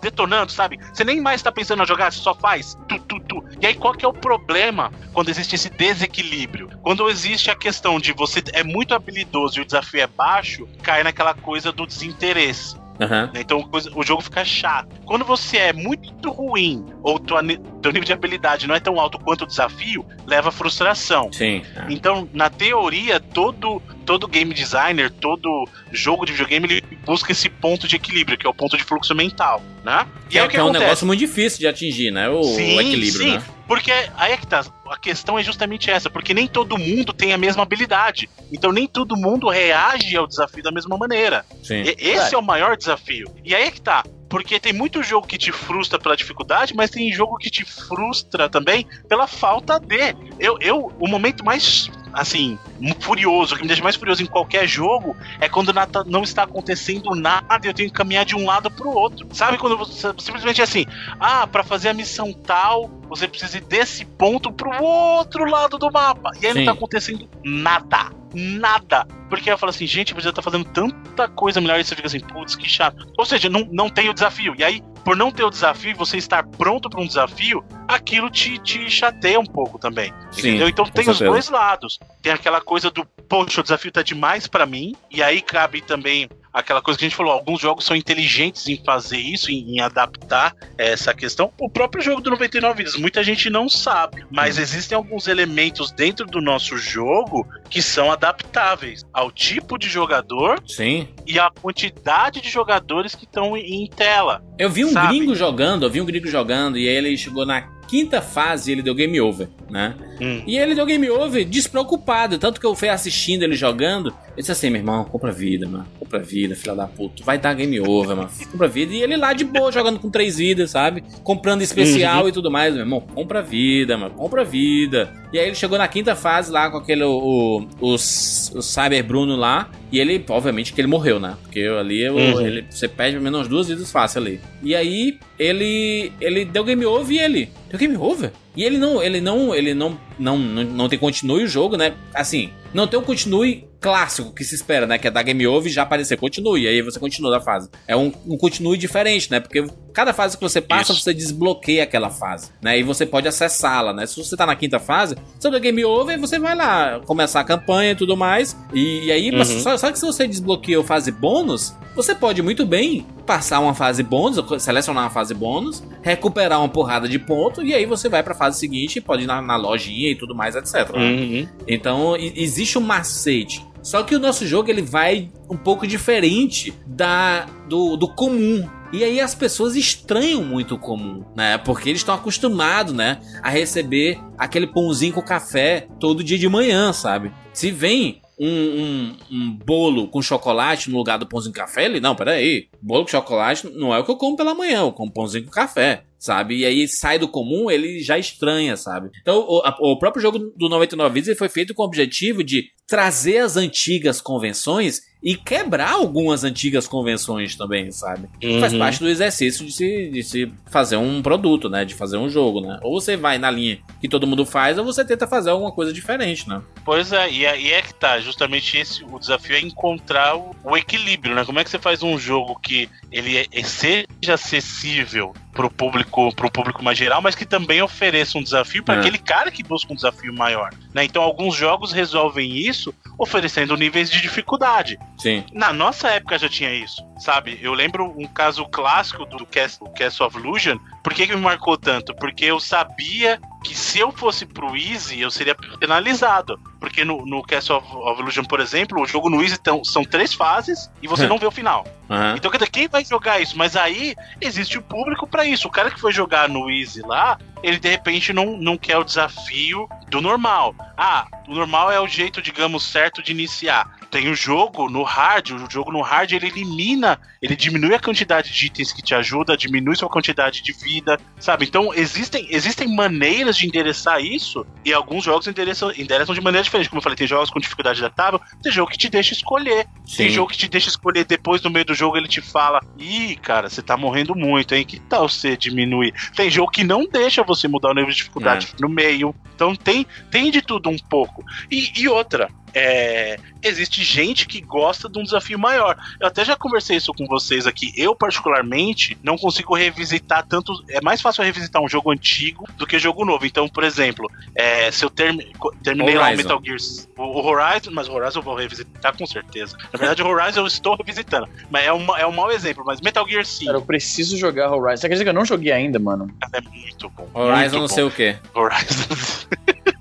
detonando, 0.00 0.52
sabe? 0.52 0.78
Você 0.92 1.04
nem 1.04 1.20
mais 1.20 1.42
tá 1.42 1.50
pensando 1.50 1.82
a 1.82 1.86
jogar, 1.86 2.12
você 2.12 2.20
só 2.20 2.34
faz 2.34 2.76
tu, 2.88 2.98
tu, 3.00 3.20
tu. 3.20 3.44
E 3.60 3.66
aí 3.66 3.74
qual 3.74 3.94
que 3.94 4.04
é 4.04 4.08
o 4.08 4.12
problema 4.12 4.92
quando 5.12 5.28
existe 5.28 5.54
esse 5.54 5.70
desequilíbrio? 5.70 6.70
Quando 6.82 7.08
existe 7.08 7.50
a 7.50 7.56
questão 7.56 7.98
de 7.98 8.12
você 8.12 8.42
é 8.52 8.62
muito 8.62 8.94
habilidoso 8.94 9.58
e 9.58 9.62
o 9.62 9.64
desafio 9.64 10.00
é 10.00 10.06
baixo, 10.06 10.68
cai 10.82 11.02
naquela 11.02 11.34
coisa 11.34 11.72
do 11.72 11.86
desinteresse. 11.86 12.76
Uhum. 13.00 13.30
Então 13.34 13.70
o 13.94 14.02
jogo 14.02 14.22
fica 14.22 14.44
chato. 14.44 14.88
Quando 15.04 15.24
você 15.24 15.56
é 15.56 15.72
muito 15.72 16.30
ruim, 16.30 16.84
ou 17.02 17.18
tua, 17.18 17.40
teu 17.80 17.92
nível 17.92 18.04
de 18.04 18.12
habilidade 18.12 18.66
não 18.66 18.74
é 18.74 18.80
tão 18.80 18.98
alto 18.98 19.18
quanto 19.18 19.42
o 19.42 19.46
desafio, 19.46 20.04
leva 20.26 20.48
a 20.48 20.52
frustração. 20.52 21.32
Sim. 21.32 21.62
É. 21.76 21.86
Então, 21.88 22.28
na 22.32 22.50
teoria, 22.50 23.20
todo, 23.20 23.80
todo 24.04 24.26
game 24.26 24.52
designer, 24.52 25.10
todo 25.10 25.68
jogo 25.92 26.26
de 26.26 26.32
videogame, 26.32 26.66
ele 26.66 26.82
busca 27.04 27.30
esse 27.30 27.48
ponto 27.48 27.86
de 27.86 27.96
equilíbrio, 27.96 28.36
que 28.36 28.46
é 28.46 28.50
o 28.50 28.54
ponto 28.54 28.76
de 28.76 28.82
fluxo 28.82 29.14
mental, 29.14 29.62
né? 29.88 30.06
E 30.30 30.38
é, 30.38 30.42
é, 30.42 30.44
o 30.44 30.48
que 30.48 30.56
é 30.56 30.62
um 30.62 30.70
negócio 30.70 31.06
muito 31.06 31.20
difícil 31.20 31.58
de 31.58 31.66
atingir, 31.66 32.10
né? 32.10 32.28
O, 32.28 32.42
sim, 32.42 32.76
o 32.76 32.80
equilíbrio, 32.80 33.22
sim. 33.22 33.32
né? 33.36 33.42
Porque 33.66 33.90
aí 33.90 34.32
é 34.32 34.36
que 34.36 34.46
tá. 34.46 34.64
A 34.86 34.98
questão 34.98 35.38
é 35.38 35.42
justamente 35.42 35.90
essa, 35.90 36.08
porque 36.08 36.32
nem 36.32 36.46
todo 36.46 36.78
mundo 36.78 37.12
tem 37.12 37.32
a 37.32 37.38
mesma 37.38 37.62
habilidade. 37.62 38.28
Então 38.52 38.70
nem 38.70 38.86
todo 38.86 39.16
mundo 39.16 39.48
reage 39.48 40.16
ao 40.16 40.26
desafio 40.26 40.62
da 40.62 40.70
mesma 40.70 40.96
maneira. 40.96 41.44
Sim. 41.62 41.82
E, 41.82 41.96
esse 41.98 42.34
é. 42.34 42.36
é 42.36 42.38
o 42.38 42.42
maior 42.42 42.76
desafio. 42.76 43.30
E 43.44 43.54
aí 43.54 43.64
é 43.64 43.70
que 43.70 43.80
tá. 43.80 44.04
Porque 44.28 44.60
tem 44.60 44.74
muito 44.74 45.02
jogo 45.02 45.26
que 45.26 45.38
te 45.38 45.50
frustra 45.50 45.98
pela 45.98 46.14
dificuldade, 46.16 46.74
mas 46.74 46.90
tem 46.90 47.10
jogo 47.10 47.38
que 47.38 47.48
te 47.48 47.64
frustra 47.64 48.48
também 48.48 48.86
pela 49.08 49.26
falta 49.26 49.78
de. 49.78 50.14
Eu, 50.38 50.58
eu 50.60 50.92
o 50.98 51.08
momento 51.08 51.42
mais 51.44 51.90
assim, 52.12 52.58
furioso, 53.00 53.56
que 53.56 53.62
me 53.62 53.68
deixa 53.68 53.82
mais 53.82 53.96
furioso 53.96 54.22
em 54.22 54.26
qualquer 54.26 54.66
jogo, 54.66 55.16
é 55.40 55.48
quando 55.48 55.72
não 56.06 56.22
está 56.22 56.42
acontecendo 56.42 57.14
nada 57.14 57.60
e 57.64 57.68
eu 57.68 57.74
tenho 57.74 57.88
que 57.88 57.94
caminhar 57.94 58.24
de 58.24 58.36
um 58.36 58.44
lado 58.44 58.70
pro 58.70 58.90
outro. 58.90 59.26
Sabe 59.32 59.58
quando 59.58 59.76
você 59.76 60.12
simplesmente 60.18 60.60
é 60.60 60.64
assim, 60.64 60.86
ah, 61.18 61.46
para 61.46 61.64
fazer 61.64 61.88
a 61.88 61.94
missão 61.94 62.32
tal, 62.32 62.90
você 63.08 63.26
precisa 63.26 63.58
ir 63.58 63.62
desse 63.62 64.04
ponto 64.04 64.52
pro 64.52 64.70
outro 64.82 65.44
lado 65.44 65.78
do 65.78 65.90
mapa. 65.90 66.30
E 66.40 66.46
aí 66.46 66.52
Sim. 66.52 66.58
não 66.60 66.66
tá 66.66 66.72
acontecendo 66.72 67.28
nada 67.44 68.18
nada. 68.34 69.06
Porque 69.28 69.50
eu 69.50 69.58
falo 69.58 69.70
assim, 69.70 69.86
gente, 69.86 70.14
você 70.14 70.32
tá 70.32 70.40
fazendo 70.40 70.64
tanta 70.64 71.28
coisa 71.28 71.60
melhor 71.60 71.78
e 71.78 71.84
você 71.84 71.94
fica 71.94 72.06
assim, 72.06 72.20
putz, 72.20 72.56
que 72.56 72.68
chato. 72.68 73.06
Ou 73.16 73.24
seja, 73.24 73.48
não, 73.48 73.68
não 73.70 73.90
tem 73.90 74.08
o 74.08 74.14
desafio. 74.14 74.54
E 74.56 74.64
aí, 74.64 74.82
por 75.04 75.16
não 75.16 75.30
ter 75.30 75.44
o 75.44 75.50
desafio, 75.50 75.94
você 75.96 76.16
estar 76.16 76.46
pronto 76.46 76.88
para 76.88 77.00
um 77.00 77.06
desafio, 77.06 77.64
aquilo 77.86 78.30
te, 78.30 78.58
te 78.58 78.88
chateia 78.90 79.38
um 79.38 79.44
pouco 79.44 79.78
também. 79.78 80.12
Sim, 80.30 80.40
entendeu? 80.48 80.68
Então 80.68 80.84
tem 80.84 81.04
certeza. 81.04 81.24
os 81.24 81.30
dois 81.30 81.48
lados. 81.50 81.98
Tem 82.22 82.32
aquela 82.32 82.60
coisa 82.68 82.90
do, 82.90 83.02
poxa, 83.26 83.60
o 83.60 83.62
desafio 83.62 83.90
tá 83.90 84.02
demais 84.02 84.46
para 84.46 84.66
mim. 84.66 84.94
E 85.10 85.22
aí 85.22 85.40
cabe 85.40 85.80
também 85.80 86.28
aquela 86.52 86.82
coisa 86.82 86.98
que 86.98 87.04
a 87.04 87.08
gente 87.08 87.16
falou, 87.16 87.32
alguns 87.32 87.60
jogos 87.60 87.84
são 87.84 87.96
inteligentes 87.96 88.68
em 88.68 88.82
fazer 88.84 89.18
isso, 89.18 89.50
em, 89.50 89.76
em 89.76 89.80
adaptar 89.80 90.54
essa 90.76 91.14
questão. 91.14 91.50
O 91.58 91.70
próprio 91.70 92.02
jogo 92.02 92.20
do 92.20 92.30
99 92.30 92.76
vidas, 92.76 92.96
muita 92.96 93.22
gente 93.22 93.48
não 93.48 93.68
sabe, 93.68 94.26
mas 94.30 94.58
hum. 94.58 94.62
existem 94.62 94.96
alguns 94.96 95.28
elementos 95.28 95.90
dentro 95.92 96.26
do 96.26 96.40
nosso 96.40 96.76
jogo 96.76 97.46
que 97.70 97.80
são 97.80 98.10
adaptáveis 98.10 99.04
ao 99.12 99.30
tipo 99.30 99.78
de 99.78 99.88
jogador 99.88 100.60
Sim. 100.66 101.08
e 101.26 101.38
à 101.38 101.50
quantidade 101.50 102.40
de 102.40 102.50
jogadores 102.50 103.14
que 103.14 103.24
estão 103.24 103.56
em 103.56 103.88
tela. 103.88 104.42
Eu 104.58 104.68
vi 104.68 104.84
um 104.84 104.92
sabe? 104.92 105.16
gringo 105.16 105.34
jogando, 105.34 105.84
eu 105.84 105.90
vi 105.90 106.00
um 106.00 106.04
gringo 106.04 106.28
jogando 106.28 106.76
e 106.76 106.88
aí 106.88 106.96
ele 106.96 107.16
chegou 107.16 107.46
na 107.46 107.77
quinta 107.88 108.20
fase 108.20 108.70
ele 108.70 108.82
deu 108.82 108.94
game 108.94 109.18
over, 109.20 109.48
né? 109.70 109.94
Hum. 110.20 110.42
E 110.46 110.58
ele 110.58 110.74
deu 110.74 110.84
game 110.84 111.08
over 111.10 111.44
despreocupado. 111.44 112.38
Tanto 112.38 112.60
que 112.60 112.66
eu 112.66 112.74
fui 112.74 112.88
assistindo 112.88 113.42
ele 113.42 113.56
jogando. 113.56 114.08
Eu 114.08 114.36
disse 114.36 114.52
assim, 114.52 114.68
meu 114.68 114.80
irmão, 114.80 115.04
compra 115.04 115.32
vida, 115.32 115.66
mano. 115.66 115.86
Compra 115.98 116.20
vida, 116.20 116.54
filha 116.54 116.74
da 116.74 116.86
puta. 116.86 117.24
Vai 117.24 117.38
dar 117.38 117.54
game 117.54 117.80
over, 117.80 118.14
mano. 118.14 118.30
Compra 118.52 118.68
vida. 118.68 118.92
E 118.92 119.02
ele 119.02 119.16
lá 119.16 119.32
de 119.32 119.44
boa, 119.44 119.72
jogando 119.72 119.98
com 119.98 120.10
três 120.10 120.36
vidas, 120.36 120.70
sabe? 120.70 121.02
Comprando 121.24 121.62
especial 121.62 122.24
uhum. 122.24 122.28
e 122.28 122.32
tudo 122.32 122.50
mais, 122.50 122.74
meu 122.74 122.82
irmão. 122.82 123.00
Compra 123.00 123.42
vida, 123.42 123.96
mano. 123.96 124.14
Compra 124.14 124.44
vida. 124.44 125.12
E 125.32 125.38
aí 125.38 125.46
ele 125.46 125.54
chegou 125.54 125.78
na 125.78 125.88
quinta 125.88 126.14
fase 126.14 126.52
lá 126.52 126.70
com 126.70 126.76
aquele, 126.76 127.04
o, 127.04 127.66
o, 127.80 127.94
o 127.94 127.98
Cyber 127.98 129.02
Bruno 129.04 129.34
lá. 129.34 129.70
E 129.90 129.98
ele, 129.98 130.24
obviamente, 130.28 130.72
que 130.72 130.80
ele 130.80 130.88
morreu, 130.88 131.18
né? 131.18 131.36
Porque 131.42 131.60
ali 131.60 132.08
uhum. 132.08 132.40
ele, 132.40 132.66
você 132.68 132.86
perde 132.86 133.12
pelo 133.12 133.24
menos 133.24 133.48
duas 133.48 133.68
vidas 133.68 133.90
fácil 133.90 134.20
ali. 134.20 134.40
E 134.62 134.74
aí 134.74 135.18
ele 135.38 136.12
ele 136.20 136.44
deu 136.44 136.64
game 136.64 136.84
over 136.84 137.14
e 137.14 137.18
ele. 137.18 137.48
Deu 137.70 137.78
game 137.78 137.96
over? 137.96 138.32
E 138.54 138.64
ele 138.64 138.76
não, 138.76 139.02
ele 139.02 139.20
não, 139.20 139.54
ele 139.54 139.72
não, 139.72 139.98
não, 140.18 140.38
não, 140.38 140.64
não 140.64 140.88
tem 140.88 140.98
continue 140.98 141.44
o 141.44 141.48
jogo, 141.48 141.76
né? 141.76 141.94
Assim, 142.14 142.50
não 142.72 142.86
tem 142.86 142.98
um 142.98 143.02
continue 143.02 143.66
clássico 143.80 144.32
que 144.32 144.44
se 144.44 144.54
espera, 144.54 144.86
né? 144.86 144.98
Que 144.98 145.08
é 145.08 145.10
dar 145.10 145.22
game 145.22 145.46
over 145.46 145.70
e 145.70 145.72
já 145.72 145.82
aparecer 145.82 146.16
continue. 146.16 146.62
E 146.62 146.68
aí 146.68 146.82
você 146.82 146.98
continua 146.98 147.30
da 147.30 147.40
fase. 147.40 147.70
É 147.86 147.96
um, 147.96 148.12
um 148.26 148.36
continue 148.36 148.76
diferente, 148.76 149.30
né? 149.30 149.40
Porque 149.40 149.64
cada 149.92 150.12
fase 150.12 150.36
que 150.36 150.42
você 150.42 150.60
passa, 150.60 150.92
Isso. 150.92 151.02
você 151.02 151.14
desbloqueia 151.14 151.84
aquela 151.84 152.10
fase, 152.10 152.50
né? 152.60 152.78
E 152.78 152.82
você 152.82 153.06
pode 153.06 153.28
acessá-la, 153.28 153.92
né? 153.92 154.06
Se 154.06 154.16
você 154.16 154.36
tá 154.36 154.46
na 154.46 154.56
quinta 154.56 154.78
fase, 154.78 155.16
você 155.38 155.50
dá 155.50 155.58
game 155.58 155.84
over, 155.84 156.18
você 156.18 156.38
vai 156.38 156.54
lá 156.54 157.00
começar 157.00 157.40
a 157.40 157.44
campanha 157.44 157.92
e 157.92 157.96
tudo 157.96 158.16
mais. 158.16 158.56
E, 158.74 159.06
e 159.06 159.12
aí, 159.12 159.30
uhum. 159.30 159.44
só, 159.44 159.76
só 159.76 159.90
que 159.90 159.98
se 159.98 160.06
você 160.06 160.26
desbloqueia 160.26 160.80
a 160.80 160.84
fase 160.84 161.10
bônus, 161.12 161.74
você 161.94 162.14
pode 162.14 162.42
muito 162.42 162.64
bem 162.64 163.06
passar 163.26 163.60
uma 163.60 163.74
fase 163.74 164.02
bônus, 164.02 164.62
selecionar 164.62 165.04
uma 165.04 165.10
fase 165.10 165.34
bônus, 165.34 165.82
recuperar 166.00 166.60
uma 166.60 166.68
porrada 166.68 167.08
de 167.08 167.18
ponto 167.18 167.62
e 167.62 167.74
aí 167.74 167.84
você 167.84 168.08
vai 168.08 168.22
para 168.22 168.32
a 168.32 168.36
fase 168.36 168.58
seguinte, 168.58 169.00
pode 169.00 169.24
ir 169.24 169.26
na, 169.26 169.42
na, 169.42 169.56
lojinha 169.56 170.07
e 170.12 170.16
tudo 170.16 170.34
mais, 170.34 170.56
etc. 170.56 170.90
Né? 170.94 170.98
Uhum. 170.98 171.48
Então 171.66 172.16
existe 172.16 172.78
um 172.78 172.82
macete. 172.82 173.66
Só 173.82 174.02
que 174.02 174.14
o 174.14 174.18
nosso 174.18 174.46
jogo 174.46 174.70
ele 174.70 174.82
vai 174.82 175.30
um 175.48 175.56
pouco 175.56 175.86
diferente 175.86 176.74
da 176.86 177.46
do, 177.68 177.96
do 177.96 178.08
comum. 178.08 178.68
E 178.92 179.04
aí 179.04 179.20
as 179.20 179.34
pessoas 179.34 179.76
estranham 179.76 180.42
muito 180.42 180.74
o 180.74 180.78
comum, 180.78 181.24
né? 181.36 181.58
Porque 181.58 181.90
eles 181.90 182.00
estão 182.00 182.14
acostumados, 182.14 182.94
né, 182.94 183.20
a 183.42 183.50
receber 183.50 184.18
aquele 184.36 184.66
pãozinho 184.66 185.12
com 185.12 185.22
café 185.22 185.86
todo 186.00 186.24
dia 186.24 186.38
de 186.38 186.48
manhã, 186.48 186.92
sabe? 186.92 187.30
Se 187.52 187.70
vem 187.70 188.22
um, 188.40 188.48
um, 188.48 189.16
um, 189.30 189.52
bolo 189.52 190.08
com 190.08 190.22
chocolate 190.22 190.90
no 190.90 190.96
lugar 190.96 191.18
do 191.18 191.26
pãozinho 191.26 191.52
com 191.52 191.60
café, 191.60 191.84
ele, 191.84 192.00
não, 192.00 192.14
peraí, 192.14 192.68
bolo 192.80 193.04
com 193.04 193.10
chocolate 193.10 193.68
não 193.74 193.94
é 193.94 193.98
o 193.98 194.04
que 194.04 194.10
eu 194.10 194.16
como 194.16 194.36
pela 194.36 194.54
manhã, 194.54 194.80
eu 194.80 194.92
como 194.92 195.12
pãozinho 195.12 195.44
com 195.44 195.50
café, 195.50 196.04
sabe? 196.18 196.58
E 196.58 196.64
aí 196.64 196.88
sai 196.88 197.18
do 197.18 197.28
comum, 197.28 197.70
ele 197.70 198.00
já 198.00 198.18
estranha, 198.18 198.76
sabe? 198.76 199.10
Então, 199.22 199.46
o, 199.48 199.62
a, 199.64 199.76
o 199.80 199.98
próprio 199.98 200.20
jogo 200.20 200.38
do 200.56 200.68
99 200.68 201.14
Vidas 201.14 201.38
foi 201.38 201.48
feito 201.48 201.74
com 201.74 201.82
o 201.82 201.86
objetivo 201.86 202.42
de 202.42 202.70
trazer 202.86 203.38
as 203.38 203.56
antigas 203.56 204.20
convenções 204.20 205.02
e 205.22 205.36
quebrar 205.36 205.92
algumas 205.92 206.44
antigas 206.44 206.86
convenções 206.86 207.56
também, 207.56 207.90
sabe? 207.90 208.28
Uhum. 208.42 208.60
Faz 208.60 208.72
parte 208.72 209.00
do 209.00 209.08
exercício 209.08 209.66
de 209.66 209.72
se, 209.72 210.10
de 210.10 210.22
se 210.22 210.52
fazer 210.70 210.96
um 210.96 211.20
produto, 211.20 211.68
né? 211.68 211.84
De 211.84 211.94
fazer 211.94 212.16
um 212.16 212.30
jogo, 212.30 212.60
né? 212.60 212.78
Ou 212.82 213.00
você 213.00 213.16
vai 213.16 213.36
na 213.36 213.50
linha 213.50 213.78
que 214.00 214.08
todo 214.08 214.26
mundo 214.26 214.46
faz, 214.46 214.78
ou 214.78 214.84
você 214.84 215.04
tenta 215.04 215.26
fazer 215.26 215.50
alguma 215.50 215.72
coisa 215.72 215.92
diferente, 215.92 216.48
né? 216.48 216.62
Pois 216.84 217.12
é, 217.12 217.30
e 217.30 217.44
é, 217.44 217.60
e 217.60 217.72
é 217.72 217.82
que 217.82 217.92
tá. 217.92 218.20
Justamente 218.20 218.78
esse 218.78 219.04
o 219.04 219.18
desafio 219.18 219.56
é 219.56 219.60
encontrar 219.60 220.36
o, 220.36 220.54
o 220.64 220.76
equilíbrio, 220.76 221.34
né? 221.34 221.44
Como 221.44 221.58
é 221.58 221.64
que 221.64 221.70
você 221.70 221.78
faz 221.78 222.02
um 222.02 222.16
jogo 222.16 222.58
que 222.60 222.88
ele 223.10 223.38
é, 223.38 223.46
é 223.52 223.62
seja 223.64 224.06
acessível 224.34 225.34
pro 225.58 225.68
público, 225.68 226.32
pro 226.36 226.48
público 226.48 226.84
mais 226.84 226.96
geral, 226.96 227.20
mas 227.20 227.34
que 227.34 227.44
também 227.44 227.82
ofereça 227.82 228.38
um 228.38 228.42
desafio 228.44 228.84
para 228.84 228.94
É. 228.94 228.98
aquele 229.00 229.18
cara 229.18 229.50
que 229.50 229.64
busca 229.64 229.92
um 229.92 229.96
desafio 229.96 230.32
maior, 230.32 230.70
né? 230.94 231.02
Então 231.02 231.20
alguns 231.20 231.56
jogos 231.56 231.90
resolvem 231.90 232.56
isso 232.56 232.94
oferecendo 233.18 233.76
níveis 233.76 234.08
de 234.08 234.20
dificuldade. 234.20 234.96
Sim. 235.18 235.44
Na 235.52 235.72
nossa 235.72 236.10
época 236.10 236.38
já 236.38 236.48
tinha 236.48 236.72
isso, 236.72 237.02
sabe? 237.18 237.58
Eu 237.60 237.74
lembro 237.74 238.04
um 238.16 238.28
caso 238.28 238.64
clássico 238.66 239.26
do 239.26 239.44
Castle, 239.44 239.90
Castle 239.98 240.26
of 240.28 240.38
Illusion. 240.38 240.78
Por 241.02 241.12
que, 241.12 241.26
que 241.26 241.34
me 241.34 241.40
marcou 241.42 241.76
tanto? 241.76 242.14
Porque 242.14 242.44
eu 242.44 242.60
sabia 242.60 243.40
que 243.68 243.74
se 243.74 243.98
eu 243.98 244.10
fosse 244.10 244.46
pro 244.46 244.74
Easy, 244.74 245.20
eu 245.20 245.30
seria 245.30 245.54
penalizado. 245.54 246.58
Porque 246.80 247.04
no, 247.04 247.26
no 247.26 247.42
Castle 247.42 247.76
of, 247.76 247.86
of 247.94 248.20
Illusion, 248.22 248.44
por 248.44 248.60
exemplo, 248.60 249.02
o 249.02 249.06
jogo 249.06 249.28
no 249.28 249.42
Easy 249.42 249.58
tão- 249.58 249.84
são 249.84 250.02
três 250.04 250.32
fases 250.32 250.90
e 251.02 251.08
você 251.08 251.26
não 251.26 251.38
vê 251.38 251.46
o 251.46 251.50
final. 251.50 251.86
Aham. 252.08 252.34
Então, 252.36 252.50
quem 252.50 252.88
vai 252.88 253.04
jogar 253.04 253.40
isso? 253.40 253.58
Mas 253.58 253.76
aí 253.76 254.14
existe 254.40 254.78
o 254.78 254.82
público 254.82 255.26
pra 255.26 255.44
isso. 255.44 255.68
O 255.68 255.70
cara 255.70 255.90
que 255.90 256.00
foi 256.00 256.12
jogar 256.12 256.48
no 256.48 256.70
Easy 256.70 257.02
lá, 257.02 257.36
ele 257.62 257.78
de 257.78 257.88
repente 257.88 258.32
não, 258.32 258.56
não 258.56 258.78
quer 258.78 258.96
o 258.96 259.04
desafio 259.04 259.88
do 260.08 260.20
normal. 260.20 260.74
Ah, 260.96 261.26
o 261.46 261.54
normal 261.54 261.90
é 261.90 262.00
o 262.00 262.06
jeito, 262.08 262.40
digamos, 262.40 262.84
certo 262.84 263.22
de 263.22 263.32
iniciar. 263.32 263.97
Tem 264.10 264.28
o 264.28 264.34
jogo 264.34 264.88
no 264.88 265.02
hard, 265.02 265.50
o 265.50 265.70
jogo 265.70 265.92
no 265.92 266.00
hard 266.00 266.32
ele 266.32 266.46
elimina, 266.46 267.20
ele 267.42 267.54
diminui 267.54 267.94
a 267.94 268.00
quantidade 268.00 268.52
de 268.52 268.66
itens 268.66 268.92
que 268.92 269.02
te 269.02 269.14
ajuda, 269.14 269.56
diminui 269.56 269.96
sua 269.96 270.08
quantidade 270.08 270.62
de 270.62 270.72
vida, 270.72 271.18
sabe? 271.38 271.66
Então 271.66 271.92
existem, 271.92 272.46
existem 272.50 272.88
maneiras 272.94 273.56
de 273.56 273.66
endereçar 273.66 274.20
isso 274.20 274.66
e 274.84 274.92
alguns 274.92 275.24
jogos 275.24 275.46
endereçam, 275.46 275.92
endereçam 275.92 276.34
de 276.34 276.40
maneira 276.40 276.64
diferente. 276.64 276.88
Como 276.88 276.98
eu 276.98 277.02
falei, 277.02 277.16
tem 277.16 277.26
jogos 277.26 277.50
com 277.50 277.60
dificuldade 277.60 278.00
adaptável, 278.00 278.40
tem 278.62 278.72
jogo 278.72 278.90
que 278.90 278.98
te 278.98 279.10
deixa 279.10 279.34
escolher. 279.34 279.86
Tem 280.16 280.28
Sim. 280.28 280.30
jogo 280.30 280.50
que 280.50 280.58
te 280.58 280.68
deixa 280.68 280.88
escolher 280.88 281.24
depois 281.24 281.60
no 281.62 281.70
meio 281.70 281.84
do 281.84 281.94
jogo, 281.94 282.16
ele 282.16 282.28
te 282.28 282.40
fala: 282.40 282.80
Ih, 282.98 283.36
cara, 283.36 283.68
você 283.68 283.82
tá 283.82 283.96
morrendo 283.96 284.34
muito, 284.34 284.74
hein? 284.74 284.84
Que 284.84 284.98
tal 284.98 285.28
você 285.28 285.56
diminuir? 285.56 286.14
Tem 286.34 286.50
jogo 286.50 286.70
que 286.70 286.82
não 286.82 287.04
deixa 287.04 287.42
você 287.42 287.68
mudar 287.68 287.90
o 287.90 287.94
nível 287.94 288.10
de 288.10 288.16
dificuldade 288.16 288.74
no 288.80 288.88
meio. 288.88 289.34
Então 289.54 289.74
tem, 289.74 290.06
tem 290.30 290.50
de 290.50 290.62
tudo 290.62 290.88
um 290.88 290.96
pouco. 290.96 291.44
E, 291.70 291.92
e 292.00 292.08
outra. 292.08 292.48
É, 292.74 293.38
existe 293.62 294.02
gente 294.04 294.46
que 294.46 294.60
gosta 294.60 295.08
de 295.08 295.18
um 295.18 295.22
desafio 295.22 295.58
maior. 295.58 295.96
Eu 296.20 296.26
até 296.26 296.44
já 296.44 296.56
conversei 296.56 296.96
isso 296.96 297.12
com 297.14 297.26
vocês 297.26 297.66
aqui. 297.66 297.92
Eu, 297.96 298.14
particularmente, 298.14 299.16
não 299.22 299.36
consigo 299.36 299.74
revisitar 299.74 300.46
tanto. 300.46 300.72
É 300.88 301.00
mais 301.00 301.20
fácil 301.20 301.44
revisitar 301.44 301.82
um 301.82 301.88
jogo 301.88 302.10
antigo 302.10 302.66
do 302.76 302.86
que 302.86 302.98
jogo 302.98 303.24
novo. 303.24 303.46
Então, 303.46 303.68
por 303.68 303.84
exemplo, 303.84 304.30
é, 304.54 304.90
se 304.90 305.04
eu 305.04 305.10
termi- 305.10 305.52
co- 305.58 305.74
terminei 305.82 306.14
lá 306.14 306.22
o 306.22 306.24
Horizon. 306.26 306.42
Metal 306.42 306.62
Gear. 306.64 306.78
O, 307.16 307.22
o 307.22 307.46
Horizon, 307.46 307.90
mas 307.92 308.08
o 308.08 308.12
Horizon 308.12 308.38
eu 308.40 308.42
vou 308.44 308.54
revisitar 308.54 309.16
com 309.16 309.26
certeza. 309.26 309.76
Na 309.92 309.98
verdade, 309.98 310.22
o 310.22 310.26
Horizon 310.26 310.60
eu 310.60 310.66
estou 310.66 310.96
revisitando. 310.96 311.48
Mas 311.70 311.84
é 311.86 311.92
um, 311.92 312.16
é 312.16 312.26
um 312.26 312.32
mau 312.32 312.50
exemplo. 312.50 312.84
Mas 312.86 313.00
Metal 313.00 313.26
Gear 313.28 313.44
5 313.44 313.66
Cara, 313.66 313.78
eu 313.78 313.82
preciso 313.82 314.36
jogar 314.36 314.70
Horizon. 314.72 315.00
Você 315.00 315.06
acredita 315.06 315.24
que 315.24 315.30
eu 315.30 315.34
não 315.34 315.44
joguei 315.44 315.72
ainda, 315.72 315.98
mano? 315.98 316.28
é 316.52 316.60
muito 316.60 317.10
bom. 317.10 317.28
Horizon 317.34 317.58
muito 317.60 317.72
não 317.74 317.80
bom. 317.80 317.88
sei 317.88 318.04
o 318.04 318.10
quê. 318.10 318.36
Horizon. 318.54 319.08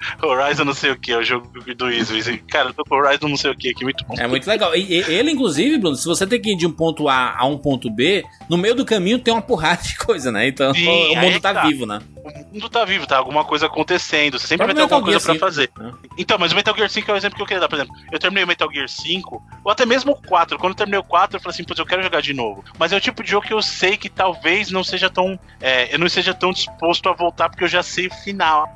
Horizon 0.22 0.64
não 0.64 0.72
sei 0.74 0.90
o 0.90 0.98
que, 0.98 1.12
é 1.12 1.18
o 1.18 1.22
jogo 1.22 1.50
do 1.74 1.90
Easy. 1.90 2.38
Cara, 2.48 2.70
eu 2.70 2.74
tô 2.74 2.84
com 2.84 2.96
Horizon 2.96 3.28
não 3.28 3.36
sei 3.36 3.50
o 3.50 3.56
que 3.56 3.70
aqui, 3.70 3.84
muito 3.84 4.04
bom. 4.04 4.14
É 4.18 4.26
muito 4.26 4.46
legal. 4.46 4.74
E, 4.74 4.94
ele, 4.94 5.30
inclusive, 5.30 5.78
Bruno, 5.78 5.96
se 5.96 6.06
você 6.06 6.26
tem 6.26 6.40
que 6.40 6.52
ir 6.52 6.56
de 6.56 6.66
um 6.66 6.72
ponto 6.72 7.08
A 7.08 7.36
a 7.36 7.46
um 7.46 7.58
ponto 7.58 7.90
B, 7.90 8.24
no 8.48 8.56
meio 8.56 8.74
do 8.74 8.84
caminho 8.84 9.18
tem 9.18 9.32
uma 9.32 9.42
porrada 9.42 9.82
de 9.82 9.96
coisa, 9.98 10.32
né? 10.32 10.48
Então 10.48 10.72
Sim, 10.72 10.86
o 10.86 11.18
aí 11.18 11.30
mundo 11.30 11.40
tá, 11.40 11.52
tá. 11.52 11.66
vivo, 11.66 11.86
né? 11.86 12.00
O 12.24 12.54
mundo 12.54 12.68
tá 12.68 12.84
vivo, 12.84 13.06
tá 13.06 13.16
alguma 13.16 13.44
coisa 13.44 13.66
acontecendo. 13.66 14.38
Você 14.38 14.46
sempre 14.46 14.66
vai 14.66 14.74
ter 14.74 14.82
alguma 14.82 15.00
Metal 15.00 15.12
coisa 15.12 15.20
pra 15.20 15.34
Gear 15.34 15.40
fazer. 15.40 15.70
5, 15.74 15.82
né? 15.82 15.92
Então, 16.16 16.38
mas 16.38 16.52
o 16.52 16.54
Metal 16.54 16.74
Gear 16.74 16.88
5 16.88 17.10
é 17.10 17.14
o 17.14 17.16
exemplo 17.16 17.36
que 17.36 17.42
eu 17.42 17.46
queria 17.46 17.60
dar. 17.60 17.68
Por 17.68 17.76
exemplo, 17.76 17.94
eu 18.10 18.18
terminei 18.18 18.44
o 18.44 18.46
Metal 18.46 18.70
Gear 18.72 18.88
5, 18.88 19.42
ou 19.64 19.72
até 19.72 19.86
mesmo 19.86 20.12
o 20.12 20.16
4. 20.16 20.58
Quando 20.58 20.72
eu 20.72 20.76
terminei 20.76 21.00
o 21.00 21.04
4, 21.04 21.36
eu 21.36 21.40
falei 21.40 21.54
assim, 21.54 21.64
putz, 21.64 21.78
eu 21.78 21.86
quero 21.86 22.02
jogar 22.02 22.20
de 22.20 22.32
novo. 22.32 22.64
Mas 22.78 22.92
é 22.92 22.96
o 22.96 23.00
tipo 23.00 23.22
de 23.22 23.30
jogo 23.30 23.46
que 23.46 23.52
eu 23.52 23.62
sei 23.62 23.96
que 23.96 24.08
talvez 24.08 24.70
não 24.70 24.84
seja 24.84 25.08
tão. 25.08 25.38
é, 25.60 25.94
eu 25.94 25.98
não 25.98 26.08
seja 26.08 26.34
tão 26.34 26.52
disposto 26.52 27.08
a 27.08 27.12
voltar, 27.12 27.48
porque 27.48 27.64
eu 27.64 27.68
já 27.68 27.82
sei 27.82 28.06
o 28.06 28.14
final. 28.14 28.68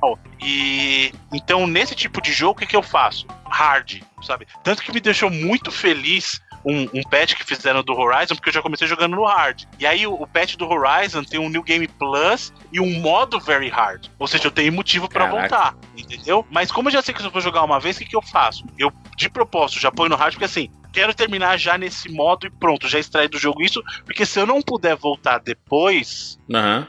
E 0.46 1.10
então, 1.32 1.66
nesse 1.66 1.94
tipo 1.94 2.20
de 2.20 2.30
jogo, 2.30 2.52
o 2.52 2.54
que, 2.56 2.66
que 2.66 2.76
eu 2.76 2.82
faço? 2.82 3.26
Hard, 3.50 4.02
sabe? 4.22 4.46
Tanto 4.62 4.82
que 4.82 4.92
me 4.92 5.00
deixou 5.00 5.30
muito 5.30 5.72
feliz 5.72 6.40
um, 6.64 6.82
um 6.94 7.02
patch 7.02 7.34
que 7.34 7.44
fizeram 7.44 7.82
do 7.82 7.92
Horizon, 7.92 8.34
porque 8.34 8.48
eu 8.48 8.54
já 8.54 8.62
comecei 8.62 8.86
jogando 8.86 9.16
no 9.16 9.24
hard. 9.24 9.64
E 9.78 9.86
aí 9.86 10.06
o, 10.06 10.14
o 10.14 10.26
patch 10.26 10.56
do 10.56 10.68
Horizon 10.68 11.22
tem 11.22 11.38
um 11.38 11.48
New 11.48 11.62
Game 11.62 11.86
Plus 11.86 12.52
e 12.72 12.80
um 12.80 13.00
modo 13.00 13.38
Very 13.40 13.68
Hard. 13.68 14.06
Ou 14.18 14.26
seja, 14.26 14.46
eu 14.46 14.50
tenho 14.50 14.72
motivo 14.72 15.08
pra 15.08 15.26
Caraca. 15.26 15.40
voltar, 15.40 15.76
entendeu? 15.96 16.46
Mas 16.50 16.72
como 16.72 16.88
eu 16.88 16.92
já 16.92 17.02
sei 17.02 17.14
que 17.14 17.22
eu 17.22 17.30
vou 17.30 17.42
jogar 17.42 17.62
uma 17.62 17.80
vez, 17.80 17.96
o 17.96 18.00
que, 18.00 18.06
que 18.06 18.16
eu 18.16 18.22
faço? 18.22 18.64
Eu, 18.78 18.92
de 19.16 19.28
propósito, 19.28 19.80
já 19.80 19.90
ponho 19.90 20.08
no 20.08 20.16
hard, 20.16 20.32
porque 20.32 20.44
assim, 20.44 20.70
quero 20.94 21.12
terminar 21.12 21.58
já 21.58 21.76
nesse 21.76 22.08
modo 22.08 22.46
e 22.46 22.50
pronto, 22.50 22.88
já 22.88 22.98
extrair 22.98 23.28
do 23.28 23.36
jogo 23.36 23.60
isso, 23.62 23.82
porque 24.04 24.24
se 24.24 24.38
eu 24.38 24.46
não 24.46 24.62
puder 24.62 24.96
voltar 24.96 25.38
depois, 25.38 26.38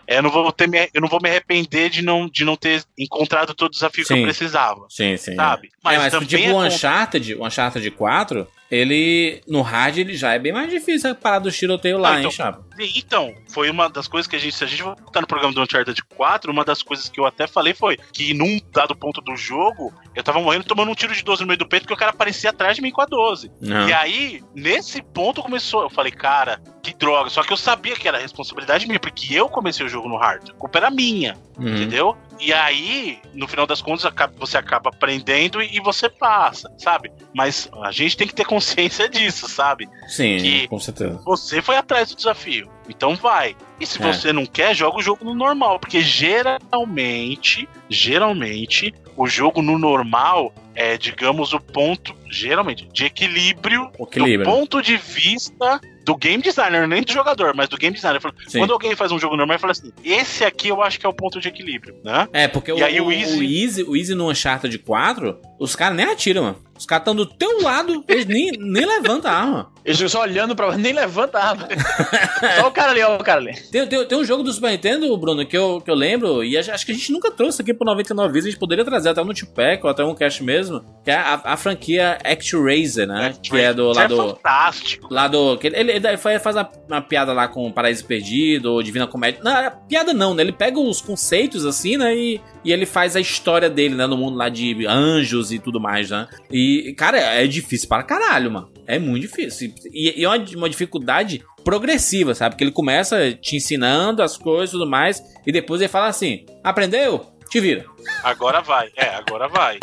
é, 0.07 0.17
eu, 0.19 0.23
não 0.23 0.30
vou 0.30 0.51
ter 0.51 0.67
me, 0.69 0.89
eu 0.93 1.01
não 1.01 1.09
vou 1.09 1.19
me 1.21 1.30
arrepender 1.30 1.89
de 1.89 2.03
não, 2.03 2.30
de 2.30 2.45
não 2.45 2.55
ter 2.55 2.84
encontrado 2.97 3.53
todo 3.53 3.69
o 3.69 3.71
desafio 3.71 4.03
que 4.03 4.13
Sim. 4.13 4.19
eu 4.19 4.23
precisava. 4.23 4.86
Sim, 4.89 5.17
sim. 5.17 5.36
Sabe? 5.36 5.71
Mas, 5.84 5.95
é, 5.95 6.17
mas 6.17 6.28
tipo 6.28 6.43
é 6.43 6.53
o 6.53 6.63
Uncharted, 6.63 7.36
o 7.36 7.45
Uncharted 7.45 7.91
4, 7.91 8.47
ele 8.70 9.41
no 9.47 9.61
hard 9.61 9.97
ele 9.97 10.16
já 10.16 10.34
é 10.34 10.39
bem 10.39 10.51
mais 10.51 10.70
difícil 10.70 11.11
a 11.11 11.16
parada 11.16 11.45
do 11.45 11.51
tiroteio 11.51 11.97
lá, 11.97 12.09
Ah, 12.09 12.13
hein, 12.13 12.20
então- 12.20 12.32
chapa? 12.32 12.63
Sim, 12.76 12.91
Então, 12.97 13.34
foi 13.49 13.70
uma 13.70 13.88
das 13.89 14.07
coisas 14.07 14.28
que 14.28 14.36
a 14.36 14.39
gente, 14.39 14.53
se 14.55 14.63
a 14.63 14.68
gente 14.68 14.84
voltar 14.84 15.22
no 15.22 15.28
programa 15.28 15.53
do 15.53 15.61
Uncharted 15.61 16.01
4, 16.16 16.51
uma 16.51 16.66
das 16.66 16.82
coisas 16.84 17.07
que 17.07 17.20
eu 17.20 17.26
até 17.26 17.47
falei 17.47 17.74
foi 17.74 17.97
que 18.11 18.34
num 18.34 18.59
dado 18.74 18.95
ponto 18.95 19.22
do 19.22 19.36
jogo, 19.38 19.93
eu 20.13 20.22
tava 20.24 20.41
morrendo 20.41 20.66
tomando 20.66 20.91
um 20.91 20.95
tiro 20.95 21.13
de 21.13 21.24
12 21.24 21.41
no 21.41 21.47
meio 21.47 21.57
do 21.57 21.68
peito 21.68 21.84
porque 21.84 21.93
o 21.93 21.97
cara 21.97 22.11
aparecia 22.11 22.49
atrás 22.49 22.76
de 22.76 22.82
mim 22.82 22.91
com 22.91 23.01
a 23.01 23.05
12. 23.05 23.49
Não. 23.61 23.88
E 23.88 23.93
aí, 23.93 24.43
nesse 24.53 25.01
ponto 25.01 25.41
começou, 25.41 25.84
eu 25.84 25.89
falei, 25.89 26.11
cara, 26.11 26.59
que 26.91 26.97
droga. 26.97 27.29
Só 27.29 27.41
que 27.43 27.51
eu 27.51 27.57
sabia 27.57 27.95
que 27.95 28.07
era 28.07 28.17
responsabilidade 28.19 28.86
minha, 28.88 28.99
porque 28.99 29.33
eu 29.33 29.49
comecei 29.49 29.86
o 29.86 29.89
jogo 29.89 30.07
no 30.07 30.17
hard. 30.17 30.49
A 30.49 30.53
culpa 30.53 30.77
era 30.79 30.89
minha, 30.91 31.36
Uhum. 31.57 31.67
entendeu? 31.75 32.17
E 32.39 32.51
aí, 32.53 33.19
no 33.33 33.47
final 33.47 33.65
das 33.65 33.81
contas, 33.81 34.11
você 34.38 34.57
acaba 34.57 34.89
aprendendo 34.89 35.61
e 35.61 35.75
e 35.77 35.79
você 35.79 36.07
passa, 36.09 36.69
sabe? 36.77 37.11
Mas 37.33 37.69
a 37.83 37.91
gente 37.91 38.15
tem 38.17 38.27
que 38.27 38.33
ter 38.36 38.45
consciência 38.45 39.09
disso, 39.09 39.47
sabe? 39.49 39.88
Sim, 40.07 40.38
que- 40.38 40.67
com 40.67 40.79
certeza. 40.79 41.19
Você 41.25 41.61
foi 41.61 41.75
atrás 41.77 42.09
do 42.09 42.15
desafio. 42.15 42.69
Então 42.89 43.15
vai. 43.15 43.55
E 43.79 43.86
se 43.86 44.01
É. 44.01 44.13
você 44.13 44.31
não 44.31 44.45
quer, 44.45 44.73
joga 44.75 44.97
o 44.97 45.01
jogo 45.01 45.25
no 45.25 45.33
normal. 45.33 45.79
Porque 45.79 46.01
geralmente, 46.01 47.67
geralmente, 47.89 48.93
o 49.18 49.28
jogo 49.28 49.61
no 49.61 49.78
normal 49.78 50.53
é, 50.76 50.97
digamos, 50.97 51.53
o 51.53 51.59
ponto, 51.59 52.13
geralmente, 52.30 52.86
de 52.91 53.05
equilíbrio, 53.05 53.89
Equilíbrio. 53.97 54.39
do 54.39 54.43
ponto 54.43 54.82
de 54.82 54.97
vista 54.97 55.80
do 56.03 56.16
game 56.18 56.43
designer, 56.43 56.86
nem 56.88 57.01
do 57.01 57.11
jogador, 57.11 57.55
mas 57.55 57.70
do 57.70 57.78
game 57.78 57.95
designer. 57.95 58.20
Quando 58.59 58.74
alguém 58.74 58.93
faz 58.95 59.09
um 59.11 59.18
jogo 59.18 59.38
normal, 59.38 59.55
ele 59.55 59.61
fala 59.61 59.72
assim: 59.72 59.91
esse 60.03 60.43
aqui 60.43 60.68
eu 60.68 60.82
acho 60.84 60.99
que 60.99 61.05
é 61.05 61.09
o 61.09 61.13
ponto 61.13 61.39
de 61.39 61.47
equilíbrio, 61.47 61.95
né? 62.03 62.28
É, 62.34 62.47
porque 62.47 62.72
o, 62.74 62.78
E 62.78 62.84
aí 62.84 62.99
o 62.99 63.05
o, 63.05 63.11
Easy- 63.11 63.39
o 63.39 63.43
Easy, 63.43 63.84
o 63.84 63.95
Easy 63.95 64.13
no 64.16 64.30
Uncharted 64.30 64.78
4, 64.80 65.39
os 65.59 65.76
caras 65.78 65.95
nem 65.95 66.05
atiram, 66.07 66.43
mano. 66.43 66.64
Os 66.78 66.86
caras 66.86 67.01
estão 67.01 67.15
do 67.15 67.26
teu 67.26 67.61
lado, 67.61 68.03
eles 68.07 68.26
nem, 68.26 68.51
nem 68.51 68.86
levantam 68.86 69.32
a 69.32 69.34
arma. 69.34 69.76
Eles 69.86 69.97
ficam 69.97 70.09
só 70.09 70.21
olhando 70.21 70.55
pra. 70.55 70.76
Nem 70.78 70.93
levanta 70.93 71.38
a 71.38 71.49
arma. 71.49 71.67
Só 72.59 72.67
o 72.67 72.71
cara 72.71 72.91
ali, 72.91 73.03
ó, 73.03 73.17
o 73.17 73.23
cara 73.23 73.39
ali. 73.39 73.53
Tem, 73.71 73.86
tem, 73.86 74.05
tem 74.05 74.17
um 74.17 74.26
jogo 74.26 74.41
do 74.41 74.51
Super 74.51 74.71
Nintendo, 74.71 75.15
Bruno, 75.15 75.45
que 75.45 75.55
eu, 75.55 75.80
que 75.80 75.91
eu 75.91 75.95
lembro, 75.95 76.43
e 76.43 76.57
acho 76.57 76.86
que 76.86 76.91
a 76.91 76.95
gente 76.95 77.11
nunca 77.11 77.30
trouxe 77.30 77.61
aqui 77.61 77.71
pro 77.71 77.86
99 77.86 78.34
vezes, 78.34 78.47
a 78.47 78.49
gente 78.49 78.59
poderia 78.59 78.84
trazer 78.84 79.09
até 79.09 79.21
um 79.21 79.28
Tupac 79.28 79.84
ou 79.84 79.89
até 79.89 80.03
um 80.03 80.15
cast 80.15 80.43
mesmo, 80.43 80.84
que 81.03 81.11
é 81.11 81.15
a, 81.15 81.39
a 81.43 81.57
franquia 81.57 82.17
ActRaiser, 82.23 83.07
né? 83.07 83.36
que 83.41 83.55
é 83.57 83.71
do 83.73 83.91
lado. 83.91 84.13
é 84.13 84.17
fantástico. 84.17 85.07
Lá 85.11 85.28
do. 85.28 85.55
que 85.57 85.67
Ele, 85.67 85.91
ele, 85.91 86.17
faz 86.17 86.55
uma, 86.55 86.69
uma 86.89 87.01
piada 87.01 87.32
lá 87.32 87.47
com 87.47 87.71
Paraíso 87.71 88.05
Perdido, 88.05 88.71
ou 88.73 88.82
Divina 88.82 89.05
Comédia. 89.05 89.41
Não, 89.43 89.55
é 89.55 89.69
piada 89.69 90.15
não, 90.15 90.34
né? 90.34 90.41
Ele 90.41 90.51
pega 90.51 90.80
os 90.80 90.99
conceitos 90.99 91.63
assim, 91.63 91.95
né? 91.95 92.15
E, 92.15 92.41
e 92.63 92.73
ele 92.73 92.88
faz 92.88 93.15
a 93.15 93.19
história 93.19 93.69
dele, 93.69 93.93
né? 93.93 94.07
No 94.07 94.17
mundo 94.17 94.36
lá 94.36 94.49
de 94.49 94.88
anjos 94.88 95.51
e 95.51 95.59
tudo 95.59 95.80
mais, 95.80 96.09
né? 96.09 96.28
E, 96.51 96.64
cara, 96.97 97.18
é 97.18 97.47
difícil 97.47 97.88
para 97.88 98.03
caralho, 98.03 98.51
mano. 98.51 98.72
É 98.88 98.99
muito 98.99 99.28
difícil. 99.28 99.74
E, 99.91 100.22
e 100.22 100.24
é 100.24 100.28
uma, 100.28 100.38
uma 100.55 100.70
dificuldade 100.70 101.43
progressiva, 101.63 102.36
sabe? 102.36 102.53
Porque 102.53 102.63
ele 102.63 102.72
começa 102.72 103.34
te 103.34 103.55
ensinando 103.55 104.22
as 104.22 104.38
coisas 104.38 104.70
e 104.70 104.78
tudo 104.78 104.89
mais, 104.89 105.22
e 105.45 105.51
depois 105.51 105.82
ele 105.82 105.89
fala 105.89 106.07
assim: 106.07 106.45
aprendeu? 106.63 107.34
Te 107.49 107.59
vira. 107.59 107.86
Agora 108.24 108.61
vai. 108.61 108.89
É, 108.95 109.16
agora 109.16 109.47
vai. 109.47 109.80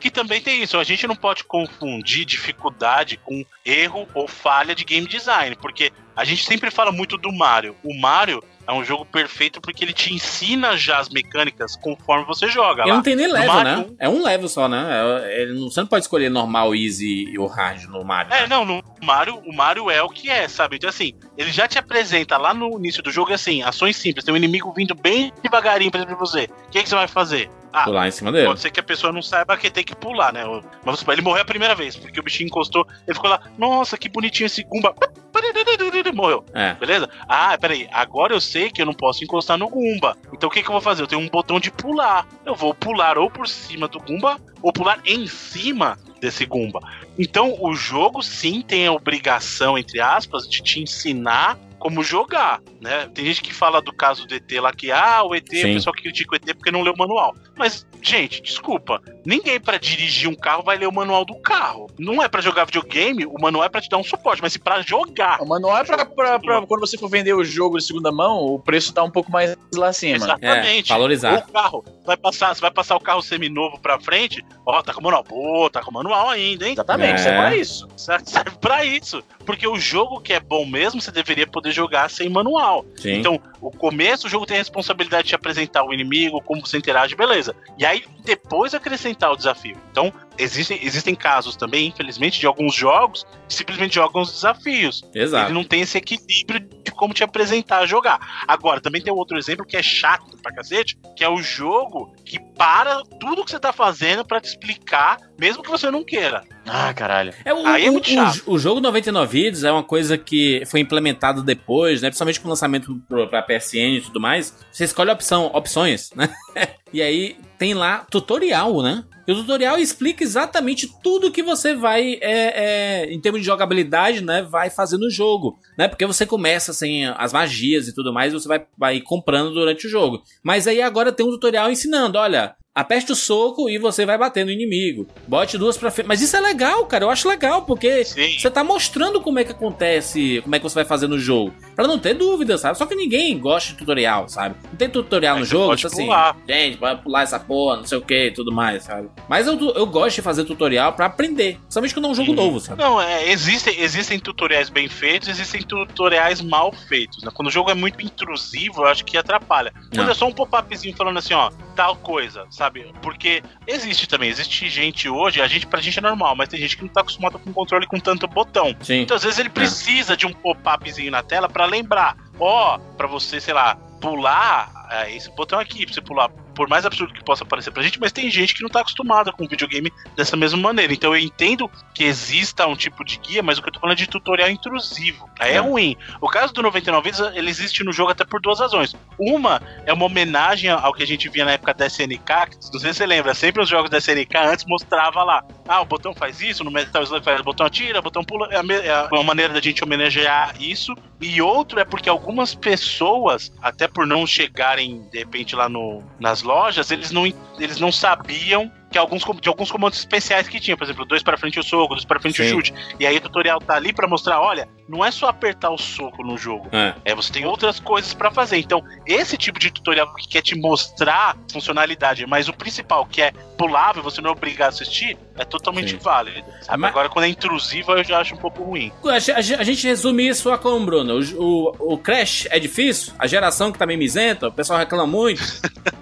Que 0.00 0.10
também 0.10 0.40
tem 0.40 0.62
isso, 0.62 0.78
a 0.78 0.84
gente 0.84 1.06
não 1.06 1.14
pode 1.14 1.44
confundir 1.44 2.24
dificuldade 2.24 3.18
com 3.18 3.44
erro 3.64 4.08
ou 4.14 4.26
falha 4.26 4.74
de 4.74 4.84
game 4.84 5.06
design, 5.06 5.54
porque 5.56 5.92
a 6.16 6.24
gente 6.24 6.44
sempre 6.44 6.70
fala 6.70 6.90
muito 6.90 7.16
do 7.16 7.32
Mario. 7.32 7.76
O 7.84 7.94
Mario 7.94 8.42
é 8.66 8.72
um 8.72 8.84
jogo 8.84 9.04
perfeito 9.04 9.60
porque 9.60 9.84
ele 9.84 9.92
te 9.92 10.12
ensina 10.12 10.76
já 10.76 10.98
as 10.98 11.08
mecânicas 11.08 11.76
conforme 11.76 12.24
você 12.26 12.48
joga 12.48 12.82
Ele 12.82 12.92
não 12.92 13.02
tem 13.02 13.14
nem 13.16 13.30
level, 13.30 13.52
Mario 13.52 13.76
né? 13.78 13.86
É 13.98 14.08
um 14.08 14.22
level 14.22 14.48
só, 14.48 14.68
né? 14.68 14.86
É- 15.24 15.42
ele 15.42 15.54
não- 15.58 15.70
você 15.70 15.80
não 15.80 15.86
pode 15.86 16.04
escolher 16.04 16.28
normal, 16.30 16.74
easy 16.74 17.24
e 17.30 17.38
o 17.38 17.46
hard 17.46 17.84
no 17.84 18.04
Mario. 18.04 18.32
É, 18.32 18.40
né? 18.42 18.46
não, 18.48 18.64
no 18.64 18.82
Mario, 19.02 19.36
o 19.46 19.54
Mario 19.54 19.90
é 19.90 20.02
o 20.02 20.08
que 20.08 20.28
é, 20.30 20.48
sabe? 20.48 20.76
Então, 20.76 20.88
assim, 20.90 21.12
ele 21.36 21.50
já 21.50 21.68
te 21.68 21.78
apresenta 21.78 22.36
lá 22.36 22.52
no 22.52 22.76
início 22.78 23.02
do 23.02 23.10
jogo, 23.10 23.32
assim, 23.32 23.62
ações 23.62 23.96
simples. 23.96 24.24
Tem 24.24 24.32
um 24.34 24.36
inimigo 24.36 24.72
vindo 24.72 24.94
bem 24.94 25.32
devagarinho 25.42 25.90
pra 25.90 26.04
você. 26.14 26.48
O 26.66 26.70
que, 26.70 26.82
que 26.82 26.88
você 26.88 26.94
vai 26.94 27.08
fazer? 27.08 27.48
Ah, 27.76 27.84
pular 27.84 28.08
em 28.08 28.10
cima 28.10 28.32
dele. 28.32 28.46
Pode 28.46 28.60
ser 28.60 28.70
que 28.70 28.80
a 28.80 28.82
pessoa 28.82 29.12
não 29.12 29.20
saiba 29.20 29.54
que 29.54 29.70
tem 29.70 29.84
que 29.84 29.94
pular, 29.94 30.32
né? 30.32 30.42
Mas 30.82 31.06
ele 31.06 31.20
morreu 31.20 31.42
a 31.42 31.44
primeira 31.44 31.74
vez, 31.74 31.94
porque 31.94 32.18
o 32.18 32.22
bichinho 32.22 32.46
encostou, 32.46 32.86
ele 33.06 33.14
ficou 33.14 33.28
lá, 33.28 33.38
nossa, 33.58 33.98
que 33.98 34.08
bonitinho 34.08 34.46
esse 34.46 34.62
Gumba. 34.62 34.94
Morreu. 36.14 36.42
É. 36.54 36.72
Beleza? 36.74 37.10
Ah, 37.28 37.56
peraí. 37.58 37.86
Agora 37.92 38.32
eu 38.32 38.40
sei 38.40 38.70
que 38.70 38.80
eu 38.80 38.86
não 38.86 38.94
posso 38.94 39.22
encostar 39.22 39.58
no 39.58 39.68
Gumba. 39.68 40.16
Então 40.32 40.48
o 40.48 40.52
que, 40.52 40.62
que 40.62 40.68
eu 40.68 40.72
vou 40.72 40.80
fazer? 40.80 41.02
Eu 41.02 41.06
tenho 41.06 41.20
um 41.20 41.28
botão 41.28 41.60
de 41.60 41.70
pular. 41.70 42.26
Eu 42.46 42.54
vou 42.54 42.72
pular 42.72 43.18
ou 43.18 43.30
por 43.30 43.46
cima 43.46 43.86
do 43.86 44.00
Gumba 44.00 44.40
ou 44.62 44.72
pular 44.72 44.98
em 45.04 45.26
cima 45.26 45.98
desse 46.18 46.46
Gumba. 46.46 46.80
Então 47.18 47.54
o 47.60 47.74
jogo 47.74 48.22
sim 48.22 48.62
tem 48.62 48.86
a 48.86 48.92
obrigação, 48.92 49.76
entre 49.76 50.00
aspas, 50.00 50.48
de 50.48 50.62
te 50.62 50.80
ensinar 50.80 51.58
como 51.86 52.02
jogar, 52.02 52.60
né? 52.80 53.08
Tem 53.14 53.24
gente 53.26 53.40
que 53.40 53.54
fala 53.54 53.80
do 53.80 53.92
caso 53.92 54.26
do 54.26 54.34
ET 54.34 54.50
lá 54.60 54.72
que, 54.72 54.90
ah, 54.90 55.22
o 55.22 55.36
ET, 55.36 55.48
Sim. 55.48 55.70
o 55.70 55.74
pessoal 55.74 55.94
que 55.94 56.02
critica 56.02 56.32
o 56.32 56.34
ET 56.34 56.56
porque 56.56 56.72
não 56.72 56.82
leu 56.82 56.92
o 56.92 56.98
manual. 56.98 57.32
Mas, 57.56 57.86
gente, 58.02 58.42
desculpa, 58.42 59.00
ninguém 59.26 59.60
pra 59.60 59.76
dirigir 59.78 60.28
um 60.28 60.34
carro 60.34 60.62
vai 60.62 60.78
ler 60.78 60.86
o 60.86 60.92
manual 60.92 61.24
do 61.24 61.34
carro. 61.40 61.88
Não 61.98 62.22
é 62.22 62.28
pra 62.28 62.40
jogar 62.40 62.64
videogame, 62.64 63.26
o 63.26 63.34
manual 63.40 63.64
é 63.64 63.68
pra 63.68 63.80
te 63.80 63.88
dar 63.88 63.98
um 63.98 64.04
suporte, 64.04 64.40
mas 64.40 64.52
se 64.52 64.58
pra 64.58 64.80
jogar. 64.82 65.42
O 65.42 65.46
manual 65.46 65.76
é 65.78 65.84
pra 65.84 66.06
quando 66.06 66.80
você 66.80 66.96
for 66.96 67.08
vender 67.08 67.34
o 67.34 67.44
jogo 67.44 67.76
de 67.78 67.84
segunda 67.84 68.12
mão, 68.12 68.38
o 68.44 68.58
preço 68.58 68.92
tá 68.94 69.02
um 69.02 69.10
pouco 69.10 69.30
mais 69.30 69.56
lá 69.74 69.88
acima. 69.88 70.16
Exatamente. 70.16 70.92
É, 70.92 70.94
valorizar. 70.94 71.44
O 71.48 71.52
carro, 71.52 71.84
vai 72.04 72.16
passar, 72.16 72.54
você 72.54 72.60
vai 72.60 72.70
passar 72.70 72.96
o 72.96 73.00
carro 73.00 73.20
seminovo 73.22 73.78
pra 73.80 73.98
frente, 74.00 74.44
ó, 74.64 74.80
tá 74.82 74.92
com 74.94 75.00
o 75.00 75.02
manual. 75.04 75.24
Pô, 75.24 75.68
tá 75.70 75.82
com 75.82 75.90
o 75.90 75.94
manual 75.94 76.28
ainda, 76.30 76.66
hein? 76.66 76.72
Exatamente, 76.72 77.12
É. 77.12 77.14
isso 77.16 77.28
é 77.28 77.36
pra 77.36 77.56
isso. 77.56 77.88
Serve 77.96 78.24
serve 78.30 78.50
pra 78.60 78.84
isso. 78.84 79.22
Porque 79.44 79.66
o 79.66 79.78
jogo 79.78 80.20
que 80.20 80.32
é 80.32 80.40
bom 80.40 80.64
mesmo, 80.66 81.00
você 81.00 81.10
deveria 81.10 81.46
poder 81.46 81.72
jogar 81.72 82.10
sem 82.10 82.28
manual. 82.28 82.84
Sim. 82.96 83.14
Então, 83.14 83.40
o 83.60 83.70
começo, 83.70 84.26
o 84.26 84.30
jogo 84.30 84.46
tem 84.46 84.56
a 84.56 84.60
responsabilidade 84.60 85.24
de 85.24 85.28
te 85.30 85.34
apresentar 85.34 85.84
o 85.84 85.92
inimigo, 85.92 86.40
como 86.42 86.64
você 86.66 86.76
interage, 86.78 87.14
beleza. 87.14 87.54
E 87.78 87.84
aí, 87.86 88.04
depois 88.24 88.74
acrescentar 89.16 89.32
o 89.32 89.36
desafio. 89.36 89.76
Então, 89.90 90.12
existem, 90.38 90.78
existem 90.82 91.14
casos 91.14 91.56
também, 91.56 91.88
infelizmente, 91.88 92.38
de 92.38 92.46
alguns 92.46 92.74
jogos 92.74 93.24
que 93.48 93.54
simplesmente 93.54 93.94
jogam 93.94 94.22
os 94.22 94.32
desafios. 94.32 95.02
Exato. 95.14 95.46
Ele 95.46 95.54
não 95.54 95.64
tem 95.64 95.80
esse 95.80 95.96
equilíbrio 95.98 96.60
de 96.84 96.90
como 96.92 97.12
te 97.14 97.24
apresentar 97.24 97.78
a 97.78 97.86
jogar. 97.86 98.44
Agora, 98.46 98.80
também 98.80 99.02
tem 99.02 99.12
outro 99.12 99.36
exemplo 99.38 99.64
que 99.66 99.76
é 99.76 99.82
chato 99.82 100.36
pra 100.42 100.52
cacete, 100.54 100.96
que 101.16 101.24
é 101.24 101.28
o 101.28 101.38
jogo 101.42 102.14
que 102.24 102.38
para 102.56 103.02
tudo 103.20 103.44
que 103.44 103.50
você 103.50 103.58
tá 103.58 103.72
fazendo 103.72 104.24
pra 104.24 104.40
te 104.40 104.48
explicar, 104.48 105.18
mesmo 105.38 105.62
que 105.62 105.70
você 105.70 105.90
não 105.90 106.04
queira. 106.04 106.42
Ah, 106.66 106.92
caralho. 106.94 107.32
É, 107.44 107.52
o, 107.54 107.66
Aí 107.66 107.86
é 107.86 107.90
o- 107.90 107.92
muito 107.92 108.06
o- 108.10 108.14
chato. 108.14 108.42
o 108.46 108.58
jogo 108.58 108.80
99 108.80 109.26
Vidas 109.42 109.64
é 109.64 109.70
uma 109.70 109.82
coisa 109.82 110.16
que 110.18 110.62
foi 110.66 110.80
implementado 110.80 111.42
depois, 111.42 112.02
né? 112.02 112.08
Principalmente 112.08 112.40
com 112.40 112.46
o 112.48 112.50
lançamento 112.50 112.94
pra 113.28 113.42
PSN 113.42 113.98
e 113.98 114.00
tudo 114.00 114.20
mais. 114.20 114.56
Você 114.70 114.84
escolhe 114.84 115.10
a 115.10 115.14
opção, 115.14 115.46
opções, 115.54 116.10
né? 116.14 116.28
e 116.92 117.00
aí 117.02 117.36
tem 117.58 117.74
lá 117.74 118.06
tutorial, 118.10 118.82
né? 118.82 119.04
E 119.26 119.32
o 119.32 119.36
tutorial 119.36 119.76
explica 119.76 120.22
exatamente 120.22 120.88
tudo 121.02 121.32
que 121.32 121.42
você 121.42 121.74
vai, 121.74 122.14
é, 122.20 123.04
é, 123.04 123.12
em 123.12 123.20
termos 123.20 123.40
de 123.40 123.46
jogabilidade, 123.46 124.22
né? 124.22 124.42
Vai 124.42 124.70
fazer 124.70 124.98
no 124.98 125.10
jogo, 125.10 125.58
né? 125.76 125.88
Porque 125.88 126.06
você 126.06 126.24
começa 126.24 126.72
sem 126.72 127.06
as 127.06 127.32
magias 127.32 127.88
e 127.88 127.94
tudo 127.94 128.12
mais, 128.12 128.32
você 128.32 128.46
vai, 128.46 128.64
vai 128.78 129.00
comprando 129.00 129.52
durante 129.52 129.86
o 129.86 129.90
jogo. 129.90 130.22
Mas 130.44 130.68
aí 130.68 130.80
agora 130.80 131.12
tem 131.12 131.26
um 131.26 131.30
tutorial 131.30 131.70
ensinando, 131.70 132.18
olha, 132.18 132.54
aperte 132.76 133.10
o 133.10 133.16
soco 133.16 133.70
e 133.70 133.78
você 133.78 134.04
vai 134.04 134.18
bater 134.18 134.44
no 134.44 134.50
inimigo. 134.52 135.06
Bote 135.26 135.56
duas 135.56 135.78
pra 135.78 135.90
frente. 135.90 136.06
Mas 136.06 136.20
isso 136.20 136.36
é 136.36 136.40
legal, 136.40 136.84
cara. 136.84 137.04
Eu 137.06 137.10
acho 137.10 137.26
legal, 137.26 137.62
porque 137.62 138.04
Sim. 138.04 138.38
você 138.38 138.50
tá 138.50 138.62
mostrando 138.62 139.20
como 139.22 139.38
é 139.38 139.44
que 139.44 139.52
acontece, 139.52 140.40
como 140.42 140.54
é 140.54 140.58
que 140.58 140.62
você 140.62 140.74
vai 140.74 140.84
fazer 140.84 141.06
no 141.06 141.18
jogo. 141.18 141.54
Pra 141.74 141.86
não 141.86 141.98
ter 141.98 142.12
dúvida, 142.14 142.58
sabe? 142.58 142.76
Só 142.76 142.84
que 142.84 142.94
ninguém 142.94 143.38
gosta 143.38 143.72
de 143.72 143.78
tutorial, 143.78 144.28
sabe? 144.28 144.56
Não 144.70 144.76
tem 144.76 144.88
tutorial 144.90 145.36
Aí 145.36 145.40
no 145.40 145.46
jogo, 145.46 145.68
pode 145.68 145.80
tipo 145.80 145.92
assim, 145.94 146.04
pular. 146.04 146.36
gente, 146.46 146.76
pode 146.76 147.02
pular 147.02 147.22
essa 147.22 147.40
porra, 147.40 147.76
não 147.78 147.84
sei 147.86 147.96
o 147.98 148.02
que, 148.02 148.30
tudo 148.32 148.52
mais, 148.52 148.82
sabe? 148.84 149.08
Mas 149.28 149.46
eu, 149.46 149.58
eu 149.70 149.86
gosto 149.86 150.16
de 150.16 150.22
fazer 150.22 150.44
tutorial 150.44 150.92
pra 150.92 151.06
aprender. 151.06 151.54
Principalmente 151.62 151.94
quando 151.94 152.04
é 152.06 152.08
um 152.10 152.14
jogo 152.14 152.26
Uhum. 152.30 152.36
novo, 152.36 152.60
sabe? 152.60 152.82
Não, 152.82 153.00
é, 153.00 153.30
existem, 153.30 153.80
existem 153.80 154.18
tutoriais 154.18 154.68
bem 154.68 154.88
feitos, 154.88 155.28
existem 155.28 155.62
tutoriais 155.62 156.40
mal 156.42 156.72
feitos. 156.88 157.22
Né? 157.22 157.30
Quando 157.32 157.48
o 157.48 157.50
jogo 157.50 157.70
é 157.70 157.74
muito 157.74 158.04
intrusivo, 158.04 158.82
eu 158.82 158.86
acho 158.86 159.04
que 159.04 159.16
atrapalha. 159.16 159.72
Quando 159.94 160.04
Não. 160.06 160.10
é 160.10 160.14
só 160.14 160.26
um 160.26 160.32
pop-upzinho 160.32 160.94
falando 160.96 161.18
assim, 161.18 161.32
ó, 161.34 161.50
tal 161.74 161.96
coisa, 161.96 162.44
sabe? 162.50 162.65
Porque 163.02 163.42
existe 163.66 164.06
também, 164.06 164.28
existe 164.28 164.68
gente 164.68 165.08
hoje, 165.08 165.40
a 165.40 165.46
gente, 165.46 165.66
pra 165.66 165.80
gente 165.80 165.98
é 165.98 166.02
normal, 166.02 166.34
mas 166.36 166.48
tem 166.48 166.60
gente 166.60 166.76
que 166.76 166.82
não 166.82 166.88
tá 166.88 167.00
acostumada 167.00 167.38
com 167.38 167.52
controle 167.52 167.86
com 167.86 167.98
tanto 167.98 168.26
botão. 168.26 168.74
Sim. 168.80 169.00
Então, 169.00 169.16
às 169.16 169.22
vezes, 169.22 169.38
ele 169.38 169.50
precisa 169.50 170.16
de 170.16 170.26
um 170.26 170.32
pop-upzinho 170.32 171.10
na 171.10 171.22
tela 171.22 171.48
pra 171.48 171.64
lembrar. 171.64 172.16
Ó, 172.38 172.78
pra 172.96 173.06
você, 173.06 173.40
sei 173.40 173.54
lá, 173.54 173.76
pular 174.00 174.86
é, 174.90 175.14
esse 175.14 175.30
botão 175.34 175.58
aqui, 175.58 175.84
pra 175.84 175.94
você 175.94 176.00
pular. 176.00 176.30
Por 176.56 176.68
mais 176.68 176.86
absurdo 176.86 177.12
que 177.12 177.22
possa 177.22 177.44
parecer 177.44 177.70
pra 177.70 177.82
gente, 177.82 178.00
mas 178.00 178.10
tem 178.10 178.30
gente 178.30 178.54
que 178.54 178.62
não 178.62 178.70
tá 178.70 178.80
acostumada 178.80 179.30
com 179.30 179.46
videogame 179.46 179.92
dessa 180.16 180.36
mesma 180.36 180.58
maneira. 180.58 180.92
Então 180.92 181.14
eu 181.14 181.22
entendo 181.22 181.70
que 181.94 182.02
exista 182.02 182.66
um 182.66 182.74
tipo 182.74 183.04
de 183.04 183.18
guia, 183.18 183.42
mas 183.42 183.58
o 183.58 183.62
que 183.62 183.68
eu 183.68 183.72
tô 183.74 183.78
falando 183.80 183.92
é 183.96 184.00
de 184.00 184.08
tutorial 184.08 184.48
intrusivo. 184.48 185.28
Aí 185.38 185.52
é, 185.52 185.56
É. 185.56 185.58
ruim. 185.58 185.96
O 186.20 186.28
caso 186.28 186.52
do 186.54 186.62
99 186.62 187.10
vidas, 187.10 187.36
ele 187.36 187.50
existe 187.50 187.84
no 187.84 187.92
jogo 187.92 188.10
até 188.10 188.24
por 188.24 188.40
duas 188.40 188.58
razões. 188.58 188.96
Uma 189.18 189.60
é 189.84 189.92
uma 189.92 190.06
homenagem 190.06 190.70
ao 190.70 190.92
que 190.94 191.02
a 191.02 191.06
gente 191.06 191.28
via 191.28 191.44
na 191.44 191.52
época 191.52 191.74
da 191.74 191.86
SNK, 191.86 192.46
que 192.50 192.56
não 192.72 192.80
sei 192.80 192.92
se 192.92 192.98
você 192.98 193.06
lembra, 193.06 193.34
sempre 193.34 193.62
os 193.62 193.68
jogos 193.68 193.90
da 193.90 193.98
SNK 193.98 194.34
antes 194.38 194.64
mostrava 194.64 195.22
lá. 195.22 195.44
Ah, 195.68 195.80
o 195.80 195.84
botão 195.84 196.14
faz 196.14 196.40
isso, 196.40 196.62
no 196.62 196.70
Metal 196.70 197.02
Slug 197.02 197.24
faz 197.24 197.40
o 197.40 197.44
botão 197.44 197.66
atira, 197.66 197.98
o 197.98 198.02
botão 198.02 198.22
pula. 198.24 198.48
É 198.50 198.62
me- 198.62 198.74
é 198.74 199.02
uma 199.12 199.22
maneira 199.24 199.52
da 199.52 199.60
gente 199.60 199.82
homenagear 199.82 200.54
isso. 200.60 200.94
E 201.20 201.40
outro 201.42 201.80
é 201.80 201.84
porque 201.84 202.08
algumas 202.08 202.54
pessoas, 202.54 203.52
até 203.60 203.88
por 203.88 204.06
não 204.06 204.26
chegarem 204.26 205.08
de 205.10 205.18
repente 205.18 205.56
lá 205.56 205.68
no, 205.68 206.02
nas 206.20 206.42
lojas, 206.42 206.90
eles 206.90 207.10
não, 207.10 207.26
eles 207.58 207.80
não 207.80 207.90
sabiam 207.90 208.70
que 208.90 208.98
alguns, 208.98 209.24
de 209.40 209.48
alguns 209.48 209.70
comandos 209.70 209.98
especiais 209.98 210.48
que 210.48 210.60
tinha, 210.60 210.76
por 210.76 210.84
exemplo, 210.84 211.04
dois 211.04 211.22
para 211.22 211.36
frente 211.36 211.58
o 211.58 211.62
soco, 211.62 211.94
dois 211.94 212.04
para 212.04 212.20
frente 212.20 212.40
o 212.40 212.44
Sim. 212.44 212.50
chute. 212.50 212.74
E 213.00 213.06
aí 213.06 213.16
o 213.16 213.20
tutorial 213.20 213.58
tá 213.58 213.74
ali 213.74 213.92
pra 213.92 214.06
mostrar, 214.06 214.40
olha, 214.40 214.68
não 214.88 215.04
é 215.04 215.10
só 215.10 215.28
apertar 215.28 215.70
o 215.70 215.78
soco 215.78 216.22
no 216.22 216.36
jogo. 216.38 216.68
É. 216.72 216.94
É, 217.04 217.14
você 217.14 217.32
tem 217.32 217.44
outras 217.44 217.80
coisas 217.80 218.14
pra 218.14 218.30
fazer. 218.30 218.58
Então, 218.58 218.82
esse 219.06 219.36
tipo 219.36 219.58
de 219.58 219.70
tutorial 219.70 220.14
que 220.14 220.28
quer 220.28 220.42
te 220.42 220.54
mostrar 220.58 221.36
funcionalidade, 221.52 222.24
mas 222.26 222.48
o 222.48 222.52
principal, 222.52 223.04
que 223.06 223.20
é 223.22 223.32
pulável, 223.58 224.02
você 224.02 224.20
não 224.20 224.30
é 224.30 224.32
obrigado 224.32 224.66
a 224.66 224.68
assistir, 224.68 225.16
é 225.36 225.44
totalmente 225.44 225.90
Sim. 225.92 225.98
válido. 225.98 226.44
sabe? 226.62 226.78
Mas- 226.78 226.90
Agora, 226.90 227.08
quando 227.08 227.24
é 227.24 227.28
intrusivo, 227.28 227.92
eu 227.92 228.04
já 228.04 228.20
acho 228.20 228.34
um 228.34 228.38
pouco 228.38 228.62
ruim. 228.62 228.92
A, 229.04 229.18
ge- 229.18 229.32
a 229.32 229.40
ge- 229.40 229.54
a 229.54 229.64
gente 229.64 229.86
resume 229.86 230.28
isso 230.28 230.50
a 230.50 230.58
como, 230.58 230.84
Bruno? 230.86 231.18
O, 231.36 231.72
o, 231.78 231.94
o 231.94 231.98
Crash 231.98 232.46
é 232.50 232.58
difícil? 232.58 233.12
A 233.18 233.26
geração 233.26 233.72
que 233.72 233.78
tá 233.78 233.86
mimizenta? 233.86 234.48
O 234.48 234.52
pessoal 234.52 234.78
reclama 234.78 235.06
muito? 235.06 235.42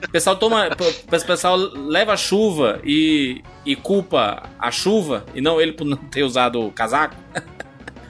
O 0.05 0.11
pessoal 0.11 0.37
toma. 0.37 0.69
O 1.25 1.27
pessoal 1.27 1.57
leva 1.57 2.13
a 2.13 2.17
chuva 2.17 2.81
e, 2.85 3.43
e 3.65 3.75
culpa 3.77 4.43
a 4.59 4.71
chuva 4.71 5.25
e 5.35 5.41
não 5.41 5.61
ele 5.61 5.73
por 5.73 5.85
não 5.85 5.97
ter 5.97 6.23
usado 6.23 6.61
o 6.67 6.71
casaco? 6.73 7.15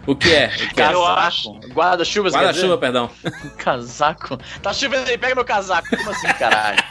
o 0.06 0.14
que 0.16 0.32
é? 0.34 0.46
O 0.46 0.74
que 0.74 0.80
é? 0.82 0.86
Eu 0.92 1.02
Casaco. 1.02 1.20
acho- 1.20 1.52
Guarda-chuva, 1.72 2.30
você 2.30 2.36
quer 2.38 2.44
Guarda-chuva, 2.44 2.78
perdão. 2.78 3.10
Casaco. 3.58 4.38
Tá 4.62 4.72
chovendo 4.72 5.08
aí, 5.10 5.18
pega 5.18 5.34
meu 5.34 5.44
casaco. 5.44 5.88
Como 5.96 6.10
assim, 6.10 6.26
caralho? 6.38 6.82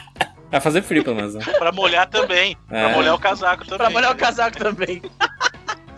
Vai 0.51 0.61
fazer 0.61 0.82
frio, 0.84 1.03
pelo 1.03 1.16
menos. 1.16 1.34
né? 1.34 1.43
Pra 1.57 1.72
molhar 1.72 2.07
também. 2.07 2.55
Pra 2.68 2.78
É. 2.91 2.93
molhar 2.93 3.16
o 3.16 3.20
casaco 3.20 3.64
também. 3.66 3.78
pra 3.78 3.89
molhar 3.89 4.11
o 4.11 4.16
casaco 4.16 4.57
também. 4.57 5.01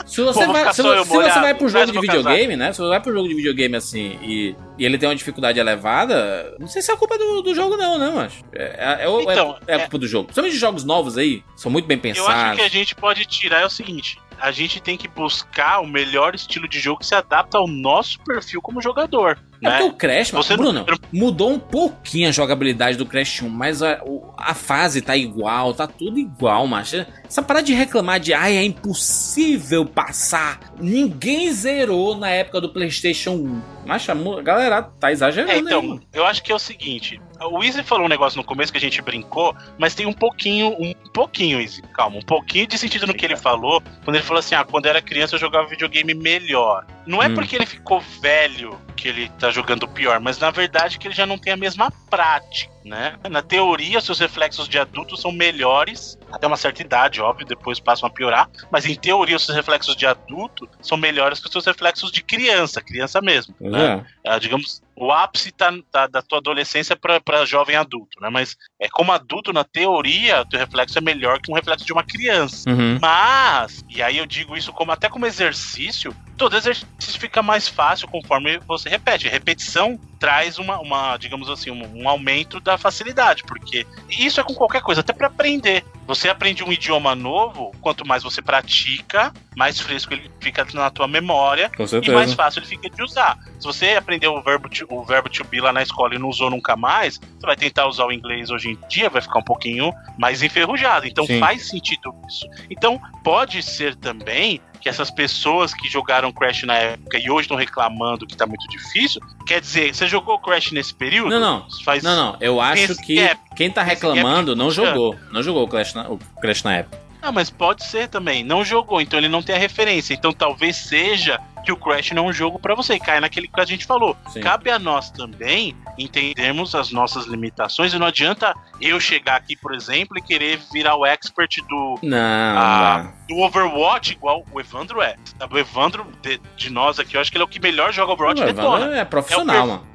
Se 0.05 0.21
você, 0.21 0.45
Pô, 0.45 0.53
vai, 0.53 0.65
se, 0.71 0.75
se 0.75 0.81
você 0.83 1.39
vai 1.39 1.55
pro 1.55 1.67
jogo 1.67 1.91
de 1.91 1.99
videogame, 1.99 2.55
né? 2.55 2.71
Se 2.71 2.77
você 2.77 2.87
vai 2.89 3.01
pro 3.01 3.11
jogo 3.11 3.27
de 3.27 3.33
videogame 3.33 3.75
assim 3.75 4.19
e, 4.21 4.55
e 4.77 4.85
ele 4.85 4.99
tem 4.99 5.09
uma 5.09 5.15
dificuldade 5.15 5.59
elevada, 5.59 6.55
não 6.59 6.67
sei 6.67 6.81
se 6.83 6.91
é 6.91 6.95
culpa 6.95 7.17
do, 7.17 7.41
do 7.41 7.55
jogo, 7.55 7.75
não, 7.75 7.97
né, 7.97 8.09
macho? 8.11 8.43
É, 8.53 8.63
é, 8.63 9.03
é, 9.03 9.05
é- 9.07 9.21
Então, 9.23 9.57
é 9.67 9.73
a 9.73 9.77
é- 9.77 9.79
culpa 9.79 9.97
do 9.97 10.07
jogo. 10.07 10.25
Principalmente 10.25 10.53
de 10.53 10.59
jogos 10.59 10.83
novos 10.83 11.17
aí, 11.17 11.43
são 11.57 11.71
muito 11.71 11.87
bem 11.87 11.99
Eu 12.03 12.11
acho 12.11 12.21
pensados. 12.23 12.55
que 12.59 12.61
a 12.61 12.69
gente 12.69 12.93
pode 12.95 13.25
tirar 13.25 13.61
é 13.61 13.65
o 13.65 13.69
seguinte: 13.69 14.19
a 14.39 14.51
gente 14.51 14.81
tem 14.81 14.97
que 14.97 15.07
buscar 15.07 15.79
o 15.79 15.87
melhor 15.87 16.35
estilo 16.35 16.67
de 16.67 16.79
jogo 16.79 16.99
que 16.99 17.05
se 17.05 17.15
adapta 17.15 17.57
ao 17.57 17.67
nosso 17.67 18.19
perfil 18.19 18.61
como 18.61 18.81
jogador. 18.81 19.39
É 19.65 19.69
Né? 19.69 19.77
porque 19.79 19.83
o 19.89 19.93
Crash, 19.93 20.31
Você 20.31 20.55
não- 20.55 20.63
Bruno, 20.63 20.85
mudou 21.11 21.51
um 21.51 21.59
pouquinho 21.59 22.29
a 22.29 22.31
jogabilidade 22.31 22.97
do 22.97 23.05
Crash 23.05 23.41
1, 23.41 23.49
mas 23.49 23.81
a, 23.81 23.99
a 24.37 24.53
fase 24.53 25.01
tá 25.01 25.15
igual, 25.17 25.73
tá 25.73 25.87
tudo 25.87 26.19
igual, 26.19 26.65
macho. 26.67 27.05
Essa 27.27 27.41
parada 27.41 27.65
de 27.65 27.73
reclamar 27.73 28.19
de, 28.19 28.33
ai, 28.33 28.55
é 28.57 28.63
impossível 28.63 29.85
passar. 29.85 30.59
Ninguém 30.79 31.51
zerou 31.51 32.15
na 32.17 32.29
época 32.29 32.59
do 32.61 32.69
PlayStation 32.69 33.31
1. 33.31 33.61
Macho, 33.85 34.11
a 34.11 34.41
galera 34.41 34.81
tá 34.81 35.11
exagerando, 35.11 35.51
É, 35.51 35.55
aí, 35.55 35.59
então, 35.61 35.81
mano. 35.81 36.01
eu 36.13 36.25
acho 36.25 36.41
que 36.41 36.51
é 36.51 36.55
o 36.55 36.59
seguinte: 36.59 37.21
o 37.51 37.63
Easy 37.63 37.83
falou 37.83 38.05
um 38.05 38.09
negócio 38.09 38.35
no 38.37 38.43
começo 38.43 38.71
que 38.71 38.77
a 38.79 38.81
gente 38.81 38.99
brincou, 39.01 39.55
mas 39.77 39.93
tem 39.93 40.07
um 40.07 40.13
pouquinho, 40.13 40.75
um 40.79 40.93
pouquinho, 41.13 41.61
Easy, 41.61 41.81
calma, 41.93 42.17
um 42.17 42.21
pouquinho 42.21 42.65
de 42.67 42.77
sentido 42.79 43.05
no 43.05 43.13
que 43.13 43.23
ele 43.25 43.35
falou, 43.37 43.81
quando 44.03 44.15
ele 44.15 44.25
falou 44.25 44.39
assim: 44.39 44.55
ah, 44.55 44.63
quando 44.65 44.85
eu 44.85 44.89
era 44.89 45.01
criança 45.01 45.35
eu 45.35 45.39
jogava 45.39 45.67
videogame 45.67 46.13
melhor. 46.15 46.85
Não 47.05 47.21
é 47.21 47.27
Hum. 47.27 47.35
porque 47.35 47.55
ele 47.55 47.65
ficou 47.67 48.01
velho 48.21 48.79
que 48.95 49.07
ele 49.07 49.29
tá 49.37 49.51
jogando 49.51 49.87
pior, 49.87 50.19
mas 50.19 50.39
na 50.39 50.49
verdade 50.49 50.97
que 50.97 51.07
ele 51.07 51.15
já 51.15 51.25
não 51.25 51.37
tem 51.37 51.53
a 51.53 51.57
mesma 51.57 51.91
prática. 52.09 52.73
né? 52.83 53.17
Na 53.29 53.41
teoria, 53.41 53.99
seus 53.99 54.19
reflexos 54.19 54.69
de 54.69 54.77
adulto 54.79 55.17
são 55.17 55.31
melhores, 55.31 56.17
até 56.35 56.45
uma 56.47 56.57
certa 56.57 56.81
idade, 56.81 57.21
óbvio, 57.21 57.45
depois 57.45 57.79
passam 57.79 58.07
a 58.07 58.11
piorar, 58.11 58.49
mas 58.69 58.85
em 58.85 58.95
teoria, 58.95 59.37
os 59.37 59.45
seus 59.45 59.55
reflexos 59.55 59.95
de 59.95 60.05
adulto 60.05 60.67
são 60.81 60.97
melhores 60.97 61.39
que 61.39 61.45
os 61.45 61.51
seus 61.51 61.65
reflexos 61.65 62.11
de 62.11 62.21
criança, 62.21 62.81
criança 62.81 63.21
mesmo. 63.21 63.55
Né? 63.59 64.05
É, 64.23 64.37
digamos, 64.37 64.81
o 64.95 65.11
ápice 65.11 65.51
tá, 65.51 65.73
tá 65.91 66.07
da 66.07 66.21
tua 66.21 66.39
adolescência 66.39 66.95
para 66.95 67.45
jovem 67.45 67.75
adulto, 67.75 68.19
né? 68.21 68.29
Mas 68.29 68.55
é 68.79 68.87
como 68.89 69.11
adulto, 69.11 69.51
na 69.51 69.63
teoria, 69.63 70.41
o 70.41 70.45
teu 70.45 70.59
reflexo 70.59 70.97
é 70.97 71.01
melhor 71.01 71.39
que 71.41 71.51
um 71.51 71.55
reflexo 71.55 71.85
de 71.85 71.91
uma 71.91 72.03
criança. 72.03 72.69
Uhum. 72.69 72.97
Mas, 73.01 73.83
e 73.89 74.01
aí 74.01 74.17
eu 74.17 74.25
digo 74.25 74.55
isso 74.55 74.71
como 74.71 74.91
até 74.91 75.09
como 75.09 75.25
exercício, 75.25 76.15
todo 76.37 76.55
exercício 76.55 77.19
fica 77.19 77.41
mais 77.41 77.67
fácil 77.67 78.07
conforme 78.07 78.59
você 78.59 78.89
repete. 78.89 79.27
Repetição 79.27 79.99
traz 80.19 80.57
uma, 80.57 80.79
uma 80.79 81.17
digamos 81.17 81.49
assim, 81.49 81.71
um, 81.71 82.03
um, 82.03 82.09
aumento 82.09 82.59
da 82.59 82.77
facilidade, 82.77 83.43
porque 83.43 83.85
isso 84.09 84.39
é 84.39 84.43
com 84.43 84.53
qualquer 84.53 84.81
coisa, 84.81 85.01
até 85.01 85.13
para 85.13 85.27
aprender. 85.27 85.83
Você 86.07 86.29
aprende 86.29 86.63
um 86.63 86.71
idioma 86.71 87.15
novo, 87.15 87.71
quanto 87.81 88.05
mais 88.05 88.21
você 88.21 88.41
pratica, 88.41 89.33
mais 89.55 89.79
fresco 89.79 90.13
ele 90.13 90.29
fica 90.39 90.65
na 90.73 90.89
tua 90.89 91.07
memória 91.07 91.71
e 92.03 92.11
mais 92.11 92.33
fácil 92.33 92.59
ele 92.59 92.67
fica 92.67 92.89
de 92.89 93.01
usar. 93.01 93.37
Se 93.59 93.65
você 93.65 93.93
aprendeu 93.93 94.33
o 94.33 94.41
verbo 94.41 94.69
to, 94.69 94.85
o 94.89 95.03
verbo 95.03 95.29
to 95.29 95.43
be 95.45 95.59
lá 95.59 95.73
na 95.73 95.81
escola 95.81 96.13
e 96.13 96.19
não 96.19 96.29
usou 96.29 96.49
nunca 96.49 96.75
mais, 96.75 97.17
você 97.17 97.45
vai 97.45 97.55
tentar 97.55 97.87
usar 97.87 98.05
o 98.05 98.11
inglês 98.11 98.51
hoje 98.51 98.71
em 98.71 98.87
dia, 98.87 99.09
vai 99.09 99.21
ficar 99.21 99.39
um 99.39 99.43
pouquinho 99.43 99.91
mais 100.17 100.43
enferrujado. 100.43 101.07
Então 101.07 101.25
Sim. 101.25 101.39
faz 101.39 101.67
sentido 101.67 102.13
isso. 102.27 102.47
Então 102.69 103.01
pode 103.23 103.63
ser 103.63 103.95
também 103.95 104.61
que 104.75 104.89
essas 104.89 105.09
pessoas 105.09 105.73
que 105.73 105.87
jogaram 105.89 106.31
Crash 106.31 106.63
na 106.63 106.75
época 106.75 107.17
e 107.17 107.29
hoje 107.29 107.41
estão 107.41 107.57
reclamando 107.57 108.27
que 108.27 108.35
tá 108.35 108.45
muito 108.45 108.67
difícil, 108.67 109.21
quer 109.45 109.61
dizer, 109.61 109.93
você 109.93 110.07
jogou 110.07 110.39
Crash 110.39 110.71
nesse 110.71 110.93
período? 110.93 111.29
Não, 111.29 111.39
não. 111.39 111.67
Faz... 111.83 112.03
Não, 112.03 112.15
não. 112.15 112.37
Eu 112.39 112.59
acho 112.59 112.95
que 112.97 113.15
gap, 113.15 113.39
quem 113.55 113.71
tá 113.71 113.83
reclamando 113.83 114.55
não 114.55 114.71
jogou. 114.71 115.15
Não 115.31 115.41
jogou 115.41 115.63
o 115.63 115.67
Crash 115.67 115.93
na, 115.93 116.09
o 116.09 116.17
Crash 116.41 116.63
na 116.63 116.77
época. 116.77 117.04
Ah, 117.25 117.31
mas 117.31 117.49
pode 117.49 117.83
ser 117.83 118.07
também. 118.07 118.43
Não 118.43 118.63
jogou, 118.63 119.01
então 119.01 119.17
ele 119.17 119.27
não 119.27 119.41
tem 119.41 119.55
a 119.55 119.57
referência. 119.57 120.13
Então 120.13 120.31
talvez 120.31 120.75
seja 120.75 121.41
que 121.63 121.71
o 121.71 121.75
Crash 121.75 122.11
não 122.11 122.25
é 122.25 122.29
um 122.29 122.31
jogo 122.31 122.59
para 122.59 122.75
você. 122.75 122.99
Cai 122.99 123.19
naquele 123.19 123.47
que 123.47 123.59
a 123.59 123.65
gente 123.65 123.83
falou. 123.83 124.15
Sim. 124.29 124.41
Cabe 124.41 124.69
a 124.69 124.77
nós 124.77 125.09
também 125.09 125.75
entendermos 125.97 126.75
as 126.75 126.91
nossas 126.91 127.25
limitações 127.25 127.95
e 127.95 127.97
não 127.97 128.05
adianta 128.05 128.53
eu 128.79 128.99
chegar 128.99 129.37
aqui, 129.37 129.55
por 129.55 129.73
exemplo, 129.73 130.15
e 130.19 130.21
querer 130.21 130.59
virar 130.71 130.95
o 130.97 131.03
expert 131.03 131.57
do, 131.67 131.97
não, 132.03 132.17
a, 132.19 133.11
do 133.27 133.37
Overwatch 133.37 134.13
igual 134.13 134.45
o 134.51 134.59
Evandro 134.59 135.01
é. 135.01 135.15
O 135.49 135.57
Evandro, 135.57 136.05
de, 136.21 136.39
de, 136.55 136.69
nós 136.69 136.99
aqui, 136.99 137.17
eu 137.17 137.21
acho 137.21 137.31
que 137.31 137.37
ele 137.37 137.43
é 137.43 137.45
o 137.45 137.49
que 137.49 137.59
melhor 137.59 137.91
joga 137.91 138.13
Overwatch 138.13 138.43
o 138.43 138.45
detona. 138.45 138.99
É 138.99 139.03
profissional, 139.03 139.55
é 139.55 139.59
mano. 139.59 139.87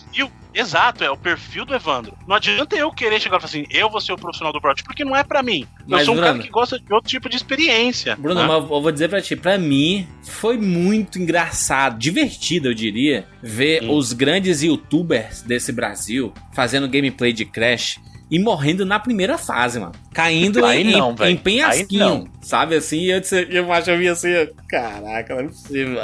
Exato, 0.54 1.04
é 1.04 1.11
o 1.11 1.16
perfil 1.16 1.64
do 1.64 1.74
Evandro. 1.74 2.16
Não 2.26 2.36
adianta 2.36 2.76
eu 2.76 2.90
querer 2.90 3.20
chegar 3.20 3.36
e 3.36 3.40
falar 3.40 3.48
assim, 3.48 3.66
eu 3.70 3.88
vou 3.88 4.00
ser 4.00 4.12
o 4.12 4.16
profissional 4.16 4.52
do 4.52 4.58
Overwatch, 4.58 4.82
porque 4.82 5.04
não 5.04 5.14
é 5.14 5.22
para 5.22 5.42
mim. 5.42 5.66
Mas, 5.86 6.00
eu 6.00 6.06
sou 6.06 6.14
um 6.14 6.16
Bruno, 6.16 6.32
cara 6.32 6.42
que 6.42 6.50
gosta 6.50 6.78
de 6.78 6.92
outro 6.92 7.08
tipo 7.08 7.28
de 7.28 7.36
experiência. 7.36 8.16
Bruno, 8.16 8.40
né? 8.40 8.46
mas 8.46 8.56
eu 8.56 8.82
vou 8.82 8.92
dizer 8.92 9.08
pra 9.08 9.20
ti, 9.20 9.36
pra 9.36 9.56
mim 9.56 10.06
foi 10.22 10.56
muito 10.56 11.18
engraçado, 11.18 11.98
divertido, 11.98 12.68
eu 12.68 12.74
diria, 12.74 13.26
ver 13.42 13.84
hum. 13.84 13.96
os 13.96 14.12
grandes 14.12 14.62
youtubers 14.62 15.42
desse 15.42 15.72
Brasil 15.72 16.32
fazendo 16.52 16.88
gameplay 16.88 17.32
de 17.32 17.44
Crash 17.44 18.00
e 18.30 18.38
morrendo 18.38 18.84
na 18.84 18.98
primeira 18.98 19.36
fase, 19.36 19.78
mano. 19.78 19.92
Caindo 20.12 20.64
Aí 20.64 20.82
em, 20.82 20.92
não, 20.92 21.14
em, 21.20 21.36
penhasquinho, 21.36 22.30
sabe 22.40 22.76
assim? 22.76 23.04
Eu, 23.04 23.20
disse, 23.20 23.46
eu 23.50 23.72
acho 23.72 23.90
eu 23.90 23.98
vi 23.98 24.08
assim, 24.08 24.28
caraca, 24.68 25.34
não 25.34 25.42
é 25.42 25.44
possível. 25.44 26.00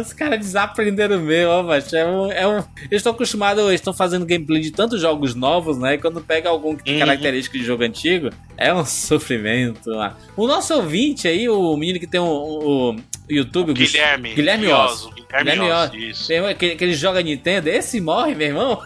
Os 0.00 0.12
caras 0.12 0.38
desaprenderam 0.38 1.18
mesmo, 1.20 1.50
ó, 1.50 1.62
macho. 1.62 1.96
É 1.96 2.06
um, 2.06 2.32
é 2.32 2.46
um... 2.46 2.58
Eles 2.82 2.92
estão 2.92 3.12
acostumados, 3.12 3.64
eles 3.64 3.80
estão 3.80 3.92
fazendo 3.92 4.26
gameplay 4.26 4.60
de 4.60 4.70
tantos 4.70 5.00
jogos 5.00 5.34
novos, 5.34 5.78
né? 5.78 5.94
E 5.94 5.98
quando 5.98 6.20
pega 6.20 6.48
algum 6.48 6.76
que 6.76 6.84
tem 6.84 6.94
uhum. 6.94 7.00
característica 7.00 7.58
de 7.58 7.64
jogo 7.64 7.82
antigo, 7.82 8.30
é 8.56 8.72
um 8.72 8.84
sofrimento. 8.86 9.90
Mano. 9.90 10.16
O 10.36 10.46
nosso 10.46 10.74
ouvinte 10.74 11.26
aí, 11.26 11.48
o 11.48 11.76
menino 11.76 11.98
que 11.98 12.06
tem 12.06 12.20
o, 12.20 12.24
o, 12.24 12.90
o 12.94 13.02
YouTube, 13.28 13.70
o 13.70 13.74
Guilherme. 13.74 14.34
Guilherme 14.34 14.68
Oz. 14.68 15.08
Guilherme. 15.30 16.10
Isso. 16.10 16.28
Tem, 16.28 16.54
que, 16.54 16.76
que 16.76 16.84
ele 16.84 16.94
joga 16.94 17.22
Nintendo, 17.22 17.68
esse 17.68 18.00
morre, 18.00 18.34
meu 18.34 18.48
irmão. 18.48 18.82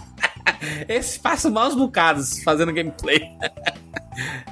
esse 0.86 1.18
passa 1.18 1.50
maus 1.50 1.74
bocados 1.74 2.42
fazendo 2.42 2.72
gameplay. 2.72 3.22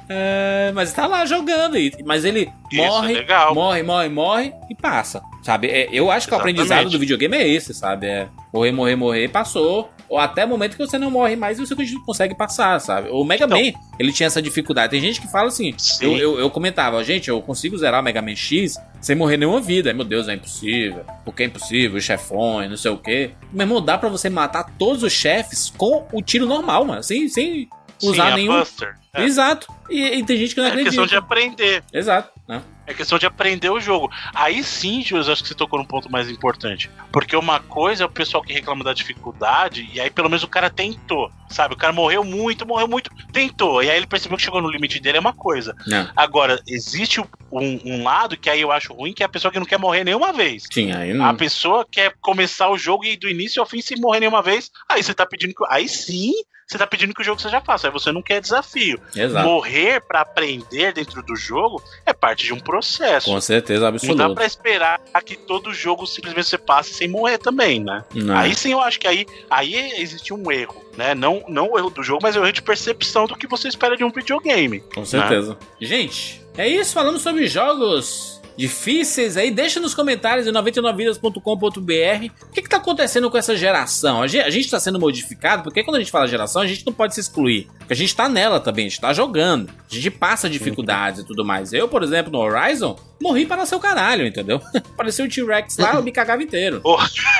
É, 0.09 0.71
mas 0.73 0.91
tá 0.91 1.07
lá 1.07 1.25
jogando, 1.25 1.77
mas 2.05 2.25
ele 2.25 2.51
Isso, 2.71 2.81
morre, 2.83 3.13
legal. 3.13 3.55
morre, 3.55 3.83
morre, 3.83 4.09
morre 4.09 4.53
e 4.69 4.75
passa, 4.75 5.21
sabe? 5.41 5.67
É, 5.67 5.87
eu 5.91 6.11
acho 6.11 6.27
que 6.27 6.33
Exatamente. 6.33 6.57
o 6.57 6.61
aprendizado 6.63 6.89
do 6.89 6.99
videogame 6.99 7.37
é 7.37 7.47
esse, 7.47 7.73
sabe? 7.73 8.07
É 8.07 8.27
morrer, 8.53 8.71
morrer, 8.71 8.95
morrer, 8.95 9.27
passou. 9.29 9.89
Ou 10.09 10.17
até 10.17 10.43
o 10.43 10.47
momento 10.49 10.75
que 10.75 10.85
você 10.85 10.97
não 10.97 11.09
morre 11.09 11.37
mais 11.37 11.57
e 11.57 11.65
você 11.65 11.73
consegue 12.05 12.35
passar, 12.35 12.81
sabe? 12.81 13.07
O 13.09 13.23
Mega 13.23 13.45
então, 13.45 13.57
Man, 13.57 13.71
ele 13.97 14.11
tinha 14.11 14.27
essa 14.27 14.41
dificuldade. 14.41 14.91
Tem 14.91 14.99
gente 14.99 15.21
que 15.21 15.31
fala 15.31 15.47
assim, 15.47 15.73
eu, 16.01 16.17
eu, 16.17 16.37
eu, 16.37 16.49
comentava, 16.49 17.01
gente, 17.01 17.29
eu 17.29 17.41
consigo 17.41 17.77
zerar 17.77 18.01
o 18.01 18.03
Mega 18.03 18.21
Man 18.21 18.35
X 18.35 18.75
sem 18.99 19.15
morrer 19.15 19.37
nenhuma 19.37 19.61
vida. 19.61 19.93
Meu 19.93 20.03
Deus, 20.03 20.27
é 20.27 20.33
impossível. 20.33 21.05
Porque 21.23 21.43
é 21.43 21.45
impossível, 21.45 21.97
os 21.97 22.03
chefões, 22.03 22.69
não 22.69 22.75
sei 22.75 22.91
o 22.91 22.97
quê. 22.97 23.31
Meu 23.53 23.63
irmão, 23.63 23.81
dá 23.81 23.97
pra 23.97 24.09
você 24.09 24.29
matar 24.29 24.65
todos 24.77 25.01
os 25.01 25.13
chefes 25.13 25.71
com 25.77 26.05
o 26.11 26.21
tiro 26.21 26.45
normal, 26.45 26.83
mano. 26.83 27.01
Sem, 27.01 27.29
sem 27.29 27.69
usar 28.03 28.31
Sim, 28.31 28.35
nenhum. 28.35 28.59
Buster. 28.59 28.95
É. 29.13 29.23
Exato. 29.23 29.67
E, 29.89 30.19
e, 30.19 30.23
tem 30.23 30.37
gente 30.37 30.55
que 30.55 30.61
não 30.61 30.67
é 30.67 30.69
acredita. 30.69 30.89
É 30.89 30.91
questão 30.91 31.05
de 31.05 31.15
aprender. 31.17 31.83
Exato. 31.91 32.31
Né? 32.47 32.61
É 32.87 32.93
questão 32.93 33.19
de 33.19 33.25
aprender 33.25 33.69
o 33.69 33.79
jogo. 33.79 34.09
Aí 34.33 34.63
sim, 34.63 35.01
Júlio, 35.03 35.29
acho 35.29 35.41
que 35.41 35.49
você 35.49 35.55
tocou 35.55 35.77
num 35.77 35.85
ponto 35.85 36.09
mais 36.09 36.29
importante. 36.29 36.89
Porque 37.11 37.35
uma 37.35 37.59
coisa 37.59 38.03
é 38.03 38.05
o 38.05 38.09
pessoal 38.09 38.41
que 38.41 38.53
reclama 38.53 38.85
da 38.85 38.93
dificuldade, 38.93 39.89
e 39.93 39.99
aí 39.99 40.09
pelo 40.09 40.29
menos 40.29 40.43
o 40.43 40.47
cara 40.47 40.69
tentou. 40.69 41.29
Sabe? 41.49 41.73
O 41.73 41.77
cara 41.77 41.91
morreu 41.91 42.23
muito, 42.23 42.65
morreu 42.65 42.87
muito, 42.87 43.11
tentou. 43.33 43.83
E 43.83 43.89
aí 43.89 43.97
ele 43.97 44.07
percebeu 44.07 44.37
que 44.37 44.43
chegou 44.43 44.61
no 44.61 44.71
limite 44.71 44.99
dele, 44.99 45.17
é 45.17 45.21
uma 45.21 45.33
coisa. 45.33 45.75
Não. 45.85 46.09
Agora, 46.15 46.61
existe 46.65 47.19
um, 47.19 47.25
um, 47.51 48.03
lado 48.03 48.37
que 48.37 48.49
aí 48.49 48.61
eu 48.61 48.71
acho 48.71 48.93
ruim, 48.93 49.13
que 49.13 49.23
é 49.23 49.25
a 49.25 49.29
pessoa 49.29 49.51
que 49.51 49.59
não 49.59 49.65
quer 49.65 49.77
morrer 49.77 50.05
nenhuma 50.05 50.31
vez. 50.31 50.63
Sim, 50.71 50.93
aí 50.93 51.13
não. 51.13 51.25
A 51.25 51.33
pessoa 51.33 51.85
quer 51.89 52.13
começar 52.21 52.69
o 52.69 52.77
jogo 52.77 53.03
e 53.03 53.17
do 53.17 53.29
início 53.29 53.61
ao 53.61 53.67
fim 53.67 53.81
sem 53.81 53.99
morrer 53.99 54.21
nenhuma 54.21 54.41
vez. 54.41 54.71
Aí 54.87 55.03
você 55.03 55.13
tá 55.13 55.25
pedindo 55.25 55.53
que. 55.53 55.65
Aí 55.69 55.89
sim 55.89 56.31
você 56.71 56.77
tá 56.77 56.87
pedindo 56.87 57.13
que 57.13 57.21
o 57.21 57.23
jogo 57.23 57.41
seja 57.41 57.59
fácil. 57.61 57.87
Aí 57.87 57.93
você 57.93 58.11
não 58.11 58.21
quer 58.21 58.41
desafio. 58.41 58.99
Exato. 59.15 59.45
Morrer 59.45 60.01
para 60.01 60.21
aprender 60.21 60.93
dentro 60.93 61.21
do 61.21 61.35
jogo 61.35 61.83
é 62.05 62.13
parte 62.13 62.45
de 62.45 62.53
um 62.53 62.59
processo. 62.59 63.29
Com 63.29 63.41
certeza, 63.41 63.87
absoluta. 63.87 64.23
Não 64.23 64.29
dá 64.29 64.33
pra 64.33 64.45
esperar 64.45 65.01
que 65.25 65.35
todo 65.35 65.73
jogo 65.73 66.07
simplesmente 66.07 66.47
você 66.47 66.57
passe 66.57 66.93
sem 66.93 67.07
morrer 67.07 67.37
também, 67.37 67.79
né? 67.79 68.03
Não. 68.13 68.35
Aí 68.35 68.55
sim 68.55 68.71
eu 68.71 68.79
acho 68.79 68.99
que 68.99 69.07
aí, 69.07 69.25
aí 69.49 70.01
existe 70.01 70.33
um 70.33 70.51
erro, 70.51 70.83
né? 70.97 71.13
Não, 71.13 71.43
não 71.47 71.71
o 71.71 71.77
erro 71.77 71.89
do 71.89 72.01
jogo, 72.01 72.21
mas 72.23 72.35
o 72.35 72.39
erro 72.39 72.51
de 72.51 72.61
percepção 72.61 73.27
do 73.27 73.35
que 73.35 73.47
você 73.47 73.67
espera 73.67 73.95
de 73.95 74.03
um 74.03 74.11
videogame. 74.11 74.79
Com 74.93 75.05
certeza. 75.05 75.51
Né? 75.51 75.57
Gente, 75.81 76.41
é 76.57 76.67
isso. 76.67 76.93
Falamos 76.93 77.21
sobre 77.21 77.47
jogos 77.47 78.40
difíceis 78.57 79.37
aí, 79.37 79.51
deixa 79.51 79.79
nos 79.79 79.93
comentários 79.93 80.47
em 80.47 80.51
99vidas.com.br 80.51 81.41
o 81.41 82.51
que, 82.51 82.61
que 82.61 82.69
tá 82.69 82.77
acontecendo 82.77 83.29
com 83.29 83.37
essa 83.37 83.55
geração. 83.55 84.21
A 84.21 84.27
gente 84.27 84.59
está 84.59 84.79
sendo 84.79 84.99
modificado, 84.99 85.63
porque 85.63 85.83
quando 85.83 85.97
a 85.97 85.99
gente 85.99 86.11
fala 86.11 86.27
geração, 86.27 86.61
a 86.61 86.67
gente 86.67 86.85
não 86.85 86.93
pode 86.93 87.13
se 87.13 87.19
excluir. 87.19 87.67
Porque 87.79 87.93
a 87.93 87.95
gente 87.95 88.15
tá 88.15 88.27
nela 88.29 88.59
também, 88.59 88.85
a 88.85 88.89
gente 88.89 89.01
tá 89.01 89.13
jogando. 89.13 89.69
A 89.69 89.93
gente 89.93 90.11
passa 90.11 90.49
dificuldades 90.49 91.21
e 91.21 91.25
tudo 91.25 91.43
mais. 91.43 91.73
Eu, 91.73 91.87
por 91.87 92.03
exemplo, 92.03 92.31
no 92.31 92.39
Horizon, 92.39 92.97
morri 93.21 93.45
para 93.45 93.65
seu 93.65 93.79
caralho, 93.79 94.25
entendeu? 94.25 94.61
Apareceu 94.75 95.25
o 95.25 95.29
T-Rex 95.29 95.77
lá, 95.77 95.95
eu 95.95 96.03
me 96.03 96.11
cagava 96.11 96.43
inteiro. 96.43 96.81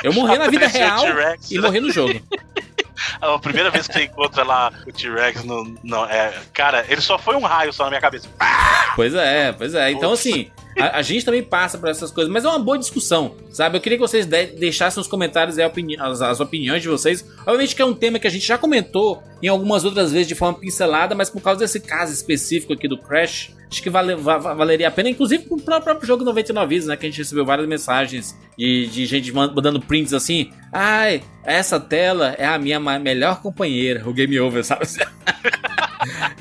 Eu 0.03 0.13
morri 0.13 0.37
na 0.37 0.47
vida 0.47 0.67
real 0.67 1.03
e 1.49 1.59
morri 1.59 1.79
no 1.79 1.91
jogo. 1.91 2.19
A 3.19 3.39
primeira 3.39 3.71
vez 3.71 3.87
que 3.87 3.93
você 3.93 4.03
encontra 4.03 4.43
lá 4.43 4.71
o 4.87 4.91
T-Rex 4.91 5.43
no, 5.43 5.75
no, 5.83 6.05
é, 6.05 6.33
cara, 6.53 6.85
ele 6.87 7.01
só 7.01 7.17
foi 7.17 7.35
um 7.35 7.41
raio 7.41 7.73
só 7.73 7.85
na 7.85 7.89
minha 7.89 8.01
cabeça. 8.01 8.29
Pois 8.95 9.13
é, 9.15 9.51
pois 9.51 9.73
é. 9.73 9.91
Então, 9.91 10.13
assim, 10.13 10.51
a, 10.77 10.97
a, 10.97 11.01
gente 11.01 11.25
também 11.25 11.43
passa 11.43 11.77
por 11.77 11.89
essas 11.89 12.11
coisas, 12.11 12.31
mas 12.31 12.45
é 12.45 12.47
uma 12.47 12.59
boa 12.59 12.77
discussão, 12.77 13.35
sabe? 13.51 13.77
Eu 13.77 13.81
queria 13.81 13.97
que 13.97 14.01
vocês 14.01 14.25
de, 14.25 14.47
deixassem 14.47 14.99
nos 14.99 15.07
comentários 15.07 15.57
opini 15.57 15.97
as, 15.99 16.21
as, 16.21 16.39
opiniões 16.39 16.81
de 16.81 16.87
vocês. 16.87 17.25
Obviamente 17.41 17.75
que 17.75 17.81
é 17.81 17.85
um 17.85 17.93
tema 17.93 18.19
que 18.19 18.27
a 18.27 18.29
gente 18.29 18.45
já 18.45 18.57
comentou 18.57 19.21
em 19.41 19.47
algumas 19.47 19.83
outras 19.83 20.11
vezes 20.11 20.27
de 20.27 20.35
forma 20.35 20.57
pincelada, 20.57 21.13
mas 21.15 21.29
por 21.29 21.41
causa 21.41 21.59
desse 21.59 21.79
caso 21.79 22.13
específico 22.13 22.73
aqui 22.73 22.87
do 22.87 22.97
Crash, 22.97 23.51
acho 23.69 23.81
que 23.81 23.89
vale, 23.89 24.15
valeria 24.15 24.87
a 24.87 24.91
pena, 24.91 25.09
inclusive 25.09 25.43
pro 25.43 25.57
próprio 25.57 26.05
jogo 26.05 26.23
99 26.23 26.67
Vidas, 26.67 26.87
né? 26.87 26.95
Que 26.95 27.05
a 27.05 27.09
gente 27.09 27.19
recebeu 27.19 27.45
várias 27.45 27.67
mensagens 27.67 28.37
de, 28.57 28.87
de 28.87 29.05
gente 29.05 29.31
mandando 29.31 29.79
prints 29.81 30.13
assim. 30.13 30.51
Ai, 30.71 31.21
essa 31.43 31.79
tela 31.79 32.35
é 32.37 32.45
a 32.45 32.57
minha 32.57 32.79
melhor 32.79 33.41
companheira, 33.41 34.07
o 34.07 34.13
Game 34.13 34.39
Over, 34.39 34.63
sabe? 34.63 34.85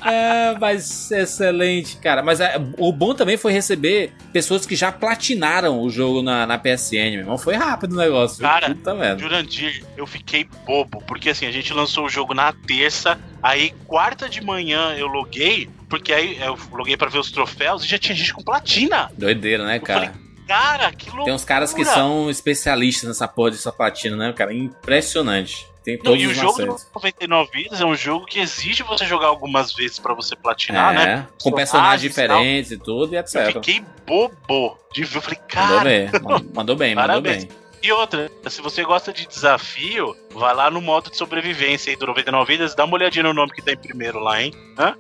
é, 0.05 0.57
mas 0.59 1.11
excelente, 1.11 1.97
cara. 1.97 2.23
Mas 2.23 2.41
é, 2.41 2.57
o 2.79 2.93
bom 2.93 3.15
também 3.15 3.37
foi 3.37 3.53
receber 3.53 4.13
pessoas 4.33 4.65
que 4.65 4.75
já 4.75 4.91
platinaram 4.91 5.81
o 5.81 5.91
jogo 5.91 6.23
na, 6.23 6.47
na 6.47 6.59
PSN, 6.59 7.11
meu 7.11 7.21
irmão. 7.21 7.39
Foi 7.39 7.55
rápido 7.55 7.93
o 7.93 7.97
negócio. 7.97 8.41
Cara, 8.41 8.75
Jurandir, 9.19 9.85
eu 9.97 10.07
fiquei 10.07 10.49
bobo, 10.67 11.03
porque 11.07 11.31
assim, 11.31 11.47
a 11.47 11.53
gente 11.53 11.73
lançou 11.73 12.07
o 12.07 12.09
jogo 12.09 12.35
na 12.35 12.53
terça, 12.53 13.19
aí 13.43 13.73
quarta 13.87 14.29
de 14.29 14.41
manhã 14.41 14.95
eu 14.97 15.07
loguei, 15.07 15.69
porque 15.89 16.13
aí 16.13 16.39
eu 16.41 16.59
loguei 16.73 16.97
para 16.97 17.11
ver 17.11 17.19
os 17.19 17.31
troféus 17.31 17.85
e 17.85 17.89
já 17.89 17.99
tinha 17.99 18.15
gente 18.15 18.33
com 18.33 18.43
platina. 18.43 19.11
Doideira, 19.17 19.65
né, 19.65 19.79
cara? 19.79 20.13
Falei, 20.13 20.21
cara, 20.47 20.93
que 20.93 21.07
loucura. 21.07 21.25
Tem 21.25 21.35
uns 21.35 21.45
caras 21.45 21.75
que 21.75 21.85
são 21.85 22.31
especialistas 22.31 23.09
nessa 23.09 23.29
porra 23.29 23.53
dessa 23.53 23.73
platina, 23.73 24.17
né, 24.17 24.33
cara? 24.33 24.55
Impressionante. 24.55 25.67
Tem 25.97 26.05
Não, 26.05 26.13
todos 26.13 26.23
e 26.23 26.27
o 26.27 26.35
jogo 26.35 26.59
do 26.61 26.67
macetes. 26.73 26.91
99 26.95 27.51
vidas 27.53 27.81
é 27.81 27.85
um 27.85 27.95
jogo 27.97 28.27
que 28.27 28.39
exige 28.39 28.83
você 28.83 29.05
jogar 29.07 29.29
algumas 29.29 29.73
vezes 29.73 29.99
pra 29.99 30.15
você 30.15 30.35
platinar, 30.37 30.95
É, 30.95 30.97
né? 31.07 31.27
com 31.43 31.53
personagens 31.53 32.01
diferentes 32.03 32.71
e 32.71 32.77
tudo 32.79 33.13
e 33.13 33.17
Eu 33.17 33.21
etc. 33.21 33.53
fiquei 33.55 33.83
bobo 34.07 34.79
de 34.93 35.05
ver. 35.05 35.17
Eu 35.19 35.23
falei, 35.23 35.39
Mandou 35.41 35.77
cara. 35.79 35.85
bem, 35.85 36.11
man- 36.23 36.47
mandou 36.55 36.77
bem, 36.77 36.95
mandou 36.95 37.21
bem. 37.21 37.49
E 37.83 37.91
outra, 37.93 38.31
se 38.47 38.61
você 38.61 38.83
gosta 38.85 39.11
de 39.11 39.27
desafio, 39.27 40.15
vai 40.35 40.55
lá 40.55 40.71
no 40.71 40.83
modo 40.83 41.11
de 41.11 41.17
sobrevivência 41.17 41.91
aí 41.91 41.97
do 41.97 42.07
99 42.07 42.53
vidas, 42.53 42.75
dá 42.75 42.85
uma 42.85 42.95
olhadinha 42.95 43.23
no 43.23 43.33
nome 43.33 43.53
que 43.53 43.63
tá 43.63 43.73
em 43.73 43.77
primeiro 43.79 44.19
lá, 44.19 44.43
hein? 44.43 44.53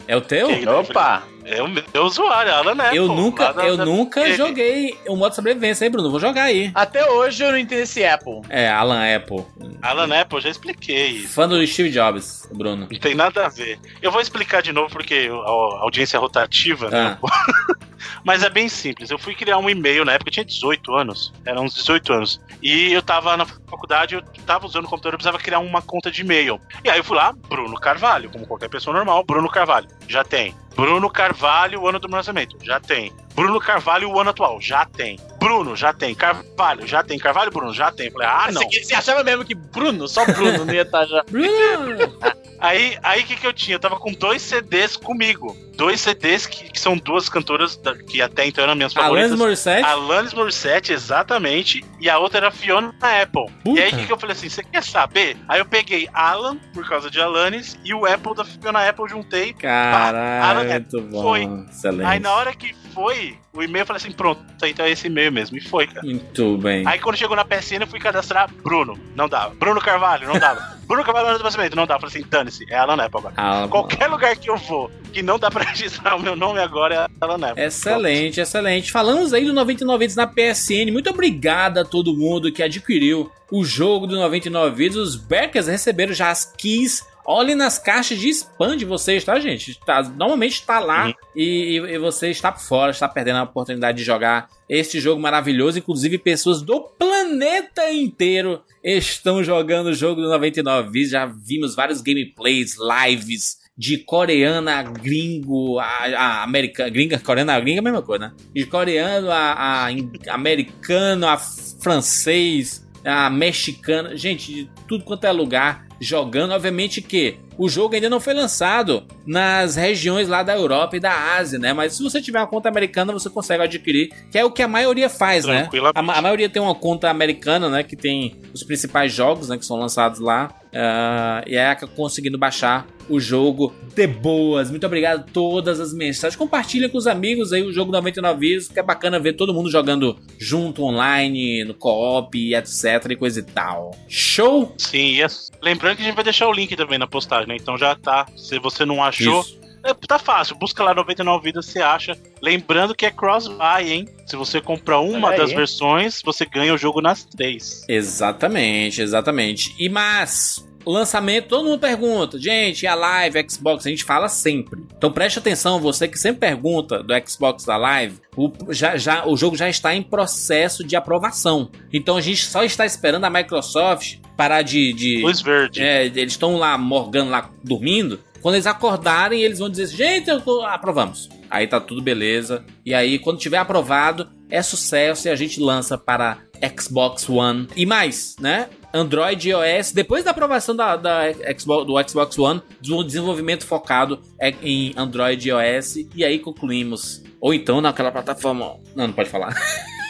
É 0.09 0.17
o 0.17 0.21
teu? 0.23 0.49
Opa! 0.79 1.23
É 1.51 1.63
o 1.63 1.69
meu 1.69 1.85
usuário, 2.05 2.53
Alan 2.55 2.73
Apple. 2.81 2.97
Eu 2.97 3.09
nunca, 3.09 3.45
lá 3.45 3.53
da- 3.53 3.67
eu 3.67 3.77
da- 3.77 3.85
nunca 3.85 4.21
ele- 4.21 4.37
joguei 4.37 4.97
o 5.09 5.17
modo 5.17 5.35
sobrevivência 5.35 5.85
aí, 5.85 5.91
Bruno. 5.91 6.11
Vou 6.11 6.21
jogar 6.21 6.45
aí. 6.45 6.71
Até 6.75 7.09
hoje 7.11 7.43
eu 7.43 7.51
não 7.51 7.59
entendo 7.59 7.81
esse 7.81 8.05
Apple. 8.05 8.41
É, 8.49 8.69
Alan 8.71 9.01
Apple. 9.17 9.45
Alan 9.83 10.21
Apple, 10.21 10.39
eu 10.39 10.43
já 10.43 10.49
expliquei. 10.51 11.21
Fã 11.27 11.49
do 11.49 11.67
Steve 11.67 11.91
Jobs, 11.91 12.49
Bruno. 12.53 12.87
Não 12.91 12.99
tem 13.01 13.15
nada 13.15 13.47
a 13.47 13.49
ver. 13.49 13.79
Eu 14.01 14.13
vou 14.13 14.21
explicar 14.21 14.63
de 14.63 14.73
novo 14.73 14.91
porque 14.91 15.29
a 15.31 15.49
audiência 15.83 16.17
é 16.17 16.21
rotativa, 16.21 16.89
né? 16.91 17.19
Ah, 17.21 17.31
Mas 18.25 18.43
é 18.43 18.51
bem 18.51 18.69
simples. 18.69 19.11
Eu 19.11 19.19
fui 19.19 19.35
criar 19.35 19.59
um 19.59 19.69
e-mail 19.69 20.05
na 20.05 20.13
época, 20.13 20.29
eu 20.29 20.33
tinha 20.33 20.45
18 20.45 20.95
anos. 20.95 21.33
Eram 21.45 21.65
uns 21.65 21.75
18 21.75 22.13
anos. 22.13 22.41
E 22.63 22.93
eu 22.93 23.03
tava 23.03 23.37
na 23.37 23.45
faculdade, 23.47 24.15
eu 24.15 24.23
tava 24.47 24.67
usando 24.67 24.85
o 24.85 24.89
computador, 24.89 25.15
eu 25.15 25.19
precisava 25.19 25.39
criar 25.39 25.59
uma 25.59 25.81
conta 25.83 26.11
de 26.11 26.21
e-mail. 26.23 26.61
E 26.85 26.91
aí 26.91 26.99
eu 26.99 27.05
fui 27.05 27.17
lá, 27.17 27.33
Bruno 27.49 27.75
Carvalho, 27.79 28.31
como 28.31 28.47
qualquer 28.47 28.69
pessoa 28.69 28.95
normal, 28.95 29.25
Bruno 29.25 29.49
Carvalho, 29.49 29.89
já 30.09 30.23
tem. 30.25 30.55
Bruno 30.75 31.11
Carvalho, 31.11 31.81
o 31.81 31.89
ano 31.89 31.99
do 31.99 32.09
meu 32.09 32.17
lançamento, 32.17 32.57
já 32.63 32.81
tem. 32.81 33.13
Bruno 33.35 33.61
Carvalho, 33.61 34.11
o 34.11 34.21
ano 34.21 34.31
atual, 34.31 34.61
já 34.61 34.85
tem. 34.85 35.19
Bruno, 35.39 35.77
já 35.77 35.93
tem. 35.93 36.15
Carvalho, 36.15 36.87
já 36.87 37.03
tem. 37.03 37.19
Carvalho, 37.19 37.51
Bruno, 37.51 37.73
já 37.73 37.91
tem. 37.91 38.11
Falei, 38.11 38.29
ah, 38.29 38.49
não. 38.53 38.63
Você, 38.63 38.85
você 38.85 38.95
achava 38.95 39.23
mesmo 39.25 39.45
que 39.45 39.55
Bruno, 39.55 40.09
só 40.09 40.25
Bruno, 40.25 40.65
não 40.65 40.75
ia 40.75 40.83
estar 40.83 41.07
já. 41.07 41.23
Bruno! 41.31 42.19
Aí, 42.61 42.99
aí 43.03 43.23
que 43.23 43.37
que 43.37 43.47
eu 43.47 43.53
tinha? 43.53 43.77
Eu 43.77 43.81
tava 43.81 43.97
com 43.97 44.13
dois 44.13 44.43
CDs 44.43 44.97
comigo. 44.97 45.57
Dois 45.77 46.01
CDs 46.03 46.45
que, 46.47 46.71
que 46.71 46.79
são 46.79 46.95
duas 46.97 47.29
cantoras 47.31 47.75
da- 47.79 47.97
que 47.97 48.21
até 48.21 48.47
então 48.47 48.63
eram 48.63 48.75
minhas 48.75 48.95
Alanis 48.95 49.09
favoritas. 49.31 49.39
Morissette? 49.39 49.83
Alanis 49.87 50.35
Morissette, 50.35 50.93
exatamente. 50.93 51.83
E 51.99 52.11
a 52.11 52.19
outra 52.19 52.39
era 52.39 52.51
Fiona 52.51 52.95
Apple. 53.01 53.47
Puta. 53.65 53.81
E 53.81 53.83
aí 53.83 53.93
o 53.93 53.97
que, 53.97 54.07
que 54.07 54.13
eu 54.13 54.19
falei 54.19 54.35
assim: 54.37 54.51
você 54.51 54.63
quer 54.63 54.83
saber? 54.85 55.39
Aí 55.49 55.59
eu 55.59 55.65
peguei 55.65 56.07
Alan, 56.13 56.57
por 56.75 56.87
causa 56.87 57.11
de 57.11 57.19
Alanis, 57.19 57.79
e 57.83 57.95
o 57.95 58.05
Apple 58.05 58.35
da 58.35 58.45
Fiona 58.45 58.87
Apple, 58.87 59.09
juntei. 59.09 59.55
Caralho, 59.55 60.61
Ah, 60.61 60.65
muito 60.75 61.01
bom. 61.03 61.23
foi. 61.23 61.49
Excelente. 61.71 62.07
Aí 62.07 62.21
na 62.21 62.33
hora 62.35 62.55
que 62.55 62.75
foi, 62.93 63.37
o 63.53 63.63
e-mail 63.63 63.83
eu 63.83 63.87
falei 63.87 63.99
assim: 64.03 64.13
pronto, 64.13 64.41
então 64.65 64.85
é 64.87 64.91
esse 64.91 65.07
e-mail 65.07 65.31
mesmo. 65.33 65.57
E 65.57 65.61
foi, 65.61 65.87
cara. 65.87 66.07
Muito 66.07 66.59
bem. 66.59 66.87
Aí 66.87 66.99
quando 66.99 67.17
chegou 67.17 67.37
na 67.37 67.45
PSN, 67.45 67.81
eu 67.83 67.87
fui 67.87 67.99
cadastrar 68.01 68.51
Bruno. 68.63 68.99
Não 69.17 69.29
dava. 69.29 69.55
Bruno 69.55 69.81
Carvalho, 69.81 70.27
não 70.29 70.39
dava. 70.39 70.79
Bruno 70.87 71.05
Carvalho 71.05 71.29
ano 71.29 71.39
do 71.39 71.45
lançamento, 71.45 71.77
não 71.77 71.87
dava. 71.87 72.05
Eu 72.05 72.11
falei 72.11 72.21
assim: 72.23 72.31
dane-se, 72.31 72.67
é 72.71 72.77
Alan 72.77 72.95
Apple 73.03 73.19
agora. 73.19 73.35
Alan- 73.37 73.69
Qualquer 73.69 74.07
lugar 74.09 74.37
que 74.37 74.51
eu 74.51 74.57
vou 74.57 74.91
que 75.13 75.23
não 75.23 75.39
dá 75.39 75.51
pra 75.51 75.65
registrar 75.71 76.15
o 76.17 76.21
meu 76.21 76.35
nome 76.37 76.61
agora 76.61 76.95
é 76.95 77.25
Alan 77.25 77.47
Apple. 77.49 77.63
Excelente, 77.65 78.41
excelente. 78.41 78.91
Falamos 78.93 79.33
aí 79.33 79.45
do 79.45 79.53
99 79.53 79.99
Vidas 80.07 80.17
na 80.17 80.27
PSN. 80.27 80.91
Muito 80.93 81.11
obrigado 81.11 81.79
a 81.79 81.85
todo 81.85 82.15
mundo 82.17 82.53
que 82.53 82.63
adquiriu 82.63 83.31
o 83.51 83.65
jogo 83.65 84.07
do 84.07 84.17
99 84.17 84.75
Vidas. 84.77 84.97
Os 84.97 85.17
backers 85.17 85.67
receberam 85.67 86.13
já 86.13 86.31
as 86.31 86.45
keys. 86.45 87.05
Olhem 87.33 87.55
nas 87.55 87.79
caixas 87.79 88.19
de 88.19 88.29
spam 88.31 88.77
de 88.77 88.85
vocês, 88.85 89.23
tá, 89.23 89.39
gente? 89.39 89.79
Tá, 89.87 90.03
normalmente 90.03 90.55
está 90.55 90.81
lá 90.81 91.07
Uhum. 91.07 91.15
e, 91.37 91.77
e 91.77 91.99
você 91.99 92.29
está 92.31 92.51
por 92.51 92.61
fora, 92.61 92.91
está 92.91 93.09
perdendo 93.09 93.37
a 93.39 93.43
oportunidade 93.45 93.99
de 93.99 94.05
jogar 94.05 94.49
este 94.69 94.99
jogo 94.99 95.21
maravilhoso. 95.23 95.79
Inclusive, 95.79 96.19
pessoas 96.19 96.61
do 96.61 96.81
planeta 96.81 97.89
inteiro 97.93 98.61
estão 98.83 99.45
jogando 99.45 99.87
o 99.89 99.95
jogo 99.95 100.21
do 100.21 100.29
99 100.29 100.91
Vidas. 100.91 101.11
Já 101.11 101.27
vimos 101.27 101.77
vários 101.77 102.01
gameplays, 102.01 102.75
lives 103.07 103.59
de 103.79 103.99
coreana 103.99 104.81
a 104.81 104.83
gringo, 104.83 105.79
a, 105.79 105.85
a 105.87 106.43
americana, 106.43 106.91
gringa, 106.91 107.19
coreana 107.21 107.55
a 107.55 107.61
gringa 107.61 107.79
é 107.79 107.81
a 107.81 107.83
mesma 107.83 108.03
coisa, 108.03 108.27
né? 108.27 108.33
De 108.55 108.67
coreano 108.67 109.31
a, 109.31 109.85
a 109.85 109.93
in- 109.93 110.11
americano, 110.29 111.27
a 111.29 111.39
francês, 111.39 112.87
a 113.05 113.31
mexicana, 113.31 114.17
gente, 114.17 114.53
de 114.53 114.71
tudo 114.87 115.05
quanto 115.05 115.25
é 115.25 115.33
lugar 115.33 115.87
jogando. 116.01 116.55
Obviamente 116.55 117.03
que 117.03 117.39
o 117.63 117.69
jogo 117.69 117.95
ainda 117.95 118.09
não 118.09 118.19
foi 118.21 118.33
lançado 118.35 119.05
nas 119.27 119.77
regiões 119.77 120.29
lá 120.29 120.43
da 120.43 120.55
Europa 120.55 120.97
e 120.97 121.01
da 121.01 121.37
Ásia, 121.37 121.59
né? 121.59 121.73
Mas 121.73 121.95
se 121.95 122.03
você 122.03 122.21
tiver 122.23 122.39
uma 122.41 122.47
conta 122.47 122.69
americana, 122.69 123.13
você 123.13 123.29
consegue 123.29 123.63
adquirir, 123.63 124.09
que 124.31 124.39
é 124.39 124.45
o 124.45 124.51
que 124.51 124.63
a 124.63 124.69
maioria 124.69 125.09
faz, 125.11 125.45
né? 125.45 125.69
A, 125.95 126.03
ma- 126.03 126.15
a 126.15 126.23
maioria 126.23 126.49
tem 126.49 126.61
uma 126.63 126.75
conta 126.75 127.11
americana, 127.11 127.69
né? 127.69 127.83
Que 127.83 127.97
tem 127.97 128.41
os 128.55 128.63
principais 128.63 129.13
jogos, 129.13 129.49
né? 129.49 129.59
Que 129.59 129.67
são 129.67 129.77
lançados 129.77 130.21
lá. 130.21 130.55
Ah, 130.73 131.43
e 131.49 131.57
é 131.57 131.75
conseguindo 131.97 132.39
baixar 132.39 132.87
o 133.09 133.19
jogo 133.19 133.75
de 133.93 134.07
boas. 134.07 134.71
Muito 134.71 134.87
obrigado 134.87 135.19
a 135.21 135.23
todas 135.33 135.81
as 135.81 135.93
mensagens. 135.93 136.37
Compartilha 136.37 136.89
com 136.89 136.97
os 136.97 137.09
amigos 137.09 137.53
aí 137.53 137.61
o 137.65 137.73
jogo 137.73 137.91
99 137.91 138.39
vezes, 138.49 138.69
que 138.69 138.79
é 138.79 138.83
bacana 138.83 139.19
ver 139.19 139.33
todo 139.33 139.53
mundo 139.53 139.69
jogando 139.69 140.17
junto 140.39 140.85
online, 140.85 141.65
no 141.65 141.75
co-op, 141.75 142.39
e 142.39 142.55
etc 142.55 143.05
e 143.11 143.17
coisa 143.17 143.41
e 143.41 143.43
tal. 143.43 143.91
Show? 144.09 144.73
Sim, 144.79 145.15
e 145.17 145.23
é- 145.23 145.27
lembrando 145.61 145.97
que 145.97 146.03
a 146.03 146.05
gente 146.07 146.15
vai 146.15 146.23
deixar 146.23 146.47
o 146.47 146.53
link 146.53 146.77
também 146.77 147.01
na 147.01 147.07
postagem, 147.09 147.49
né? 147.51 147.57
Então 147.57 147.77
já 147.77 147.95
tá. 147.95 148.27
Se 148.37 148.59
você 148.59 148.85
não 148.85 149.03
achou, 149.03 149.41
Isso. 149.41 149.61
é, 149.85 149.93
tá 149.93 150.19
fácil. 150.19 150.57
Busca 150.57 150.83
lá 150.83 150.95
99 150.95 151.45
vidas, 151.45 151.67
você 151.67 151.81
acha. 151.81 152.17
Lembrando 152.41 152.95
que 152.95 153.05
é 153.05 153.11
cross-buy, 153.11 153.93
hein? 153.93 154.09
Se 154.27 154.37
você 154.37 154.61
comprar 154.61 155.01
uma 155.01 155.37
das 155.37 155.53
versões, 155.53 156.23
você 156.25 156.47
ganha 156.47 156.73
o 156.73 156.79
jogo 156.79 157.01
nas 157.01 157.25
três. 157.25 157.85
Exatamente, 157.89 159.03
exatamente. 159.03 159.75
E 159.79 159.89
mas, 159.89 160.65
lançamento, 160.87 161.49
todo 161.49 161.69
mundo 161.69 161.79
pergunta, 161.79 162.39
gente, 162.39 162.83
e 162.83 162.87
a 162.87 162.95
live, 162.95 163.45
Xbox, 163.49 163.87
a 163.87 163.91
gente 163.91 164.05
fala 164.05 164.29
sempre. 164.29 164.83
Então 164.97 165.13
preste 165.13 165.39
atenção, 165.39 165.81
você 165.81 166.09
que 166.09 166.19
sempre 166.19 166.41
pergunta 166.41 167.03
do 167.03 167.13
Xbox 167.27 167.65
da 167.65 167.77
live, 167.77 168.17
o, 168.37 168.51
já, 168.71 168.97
já, 168.97 169.27
o 169.27 169.37
jogo 169.37 169.57
já 169.57 169.69
está 169.69 169.95
em 169.95 170.03
processo 170.03 170.85
de 170.85 170.97
aprovação. 170.97 171.71
Então 171.93 172.17
a 172.17 172.21
gente 172.21 172.45
só 172.47 172.65
está 172.65 172.87
esperando 172.87 173.25
a 173.25 173.31
Microsoft 173.31 174.19
parar 174.37 174.63
de. 174.63 174.93
de 174.93 175.23
Luz 175.23 175.43
verde. 175.43 175.83
é, 175.83 176.07
eles 176.07 176.33
estão 176.33 176.57
lá 176.57 176.79
morgando 176.79 177.31
lá 177.31 177.51
dormindo. 177.63 178.21
Quando 178.41 178.55
eles 178.55 178.67
acordarem, 178.67 179.43
eles 179.43 179.59
vão 179.59 179.69
dizer: 179.69 179.85
assim, 179.85 179.97
gente, 179.97 180.31
eu 180.31 180.41
tô, 180.41 180.63
aprovamos. 180.63 181.29
Aí 181.51 181.67
tá 181.67 181.81
tudo 181.81 182.01
beleza. 182.01 182.65
E 182.87 182.95
aí, 182.95 183.19
quando 183.19 183.39
tiver 183.39 183.59
aprovado, 183.59 184.31
é 184.49 184.63
sucesso 184.63 185.29
e 185.29 185.31
a 185.31 185.37
gente 185.37 185.61
lança 185.61 185.99
para 185.99 186.39
Xbox 186.79 187.29
One. 187.29 187.69
E 187.77 187.85
mais, 187.85 188.37
né? 188.41 188.69
Android 188.93 189.49
e 189.49 189.53
iOS, 189.53 189.93
depois 189.93 190.25
da 190.25 190.31
aprovação 190.31 190.75
da, 190.75 190.97
da 190.97 191.23
Xbox, 191.59 191.87
do 191.87 192.09
Xbox 192.09 192.39
One, 192.39 192.63
do 192.81 193.03
desenvolvimento 193.05 193.67
focado 193.67 194.21
é 194.41 194.55
em 194.63 194.93
Android 194.97 195.49
e 195.49 195.53
iOS. 195.53 195.97
E 196.15 196.25
aí 196.25 196.39
concluímos. 196.39 197.23
Ou 197.41 197.55
então 197.55 197.81
naquela 197.81 198.11
plataforma. 198.11 198.77
Não, 198.95 199.07
não 199.07 199.15
pode 199.15 199.31
falar. 199.31 199.55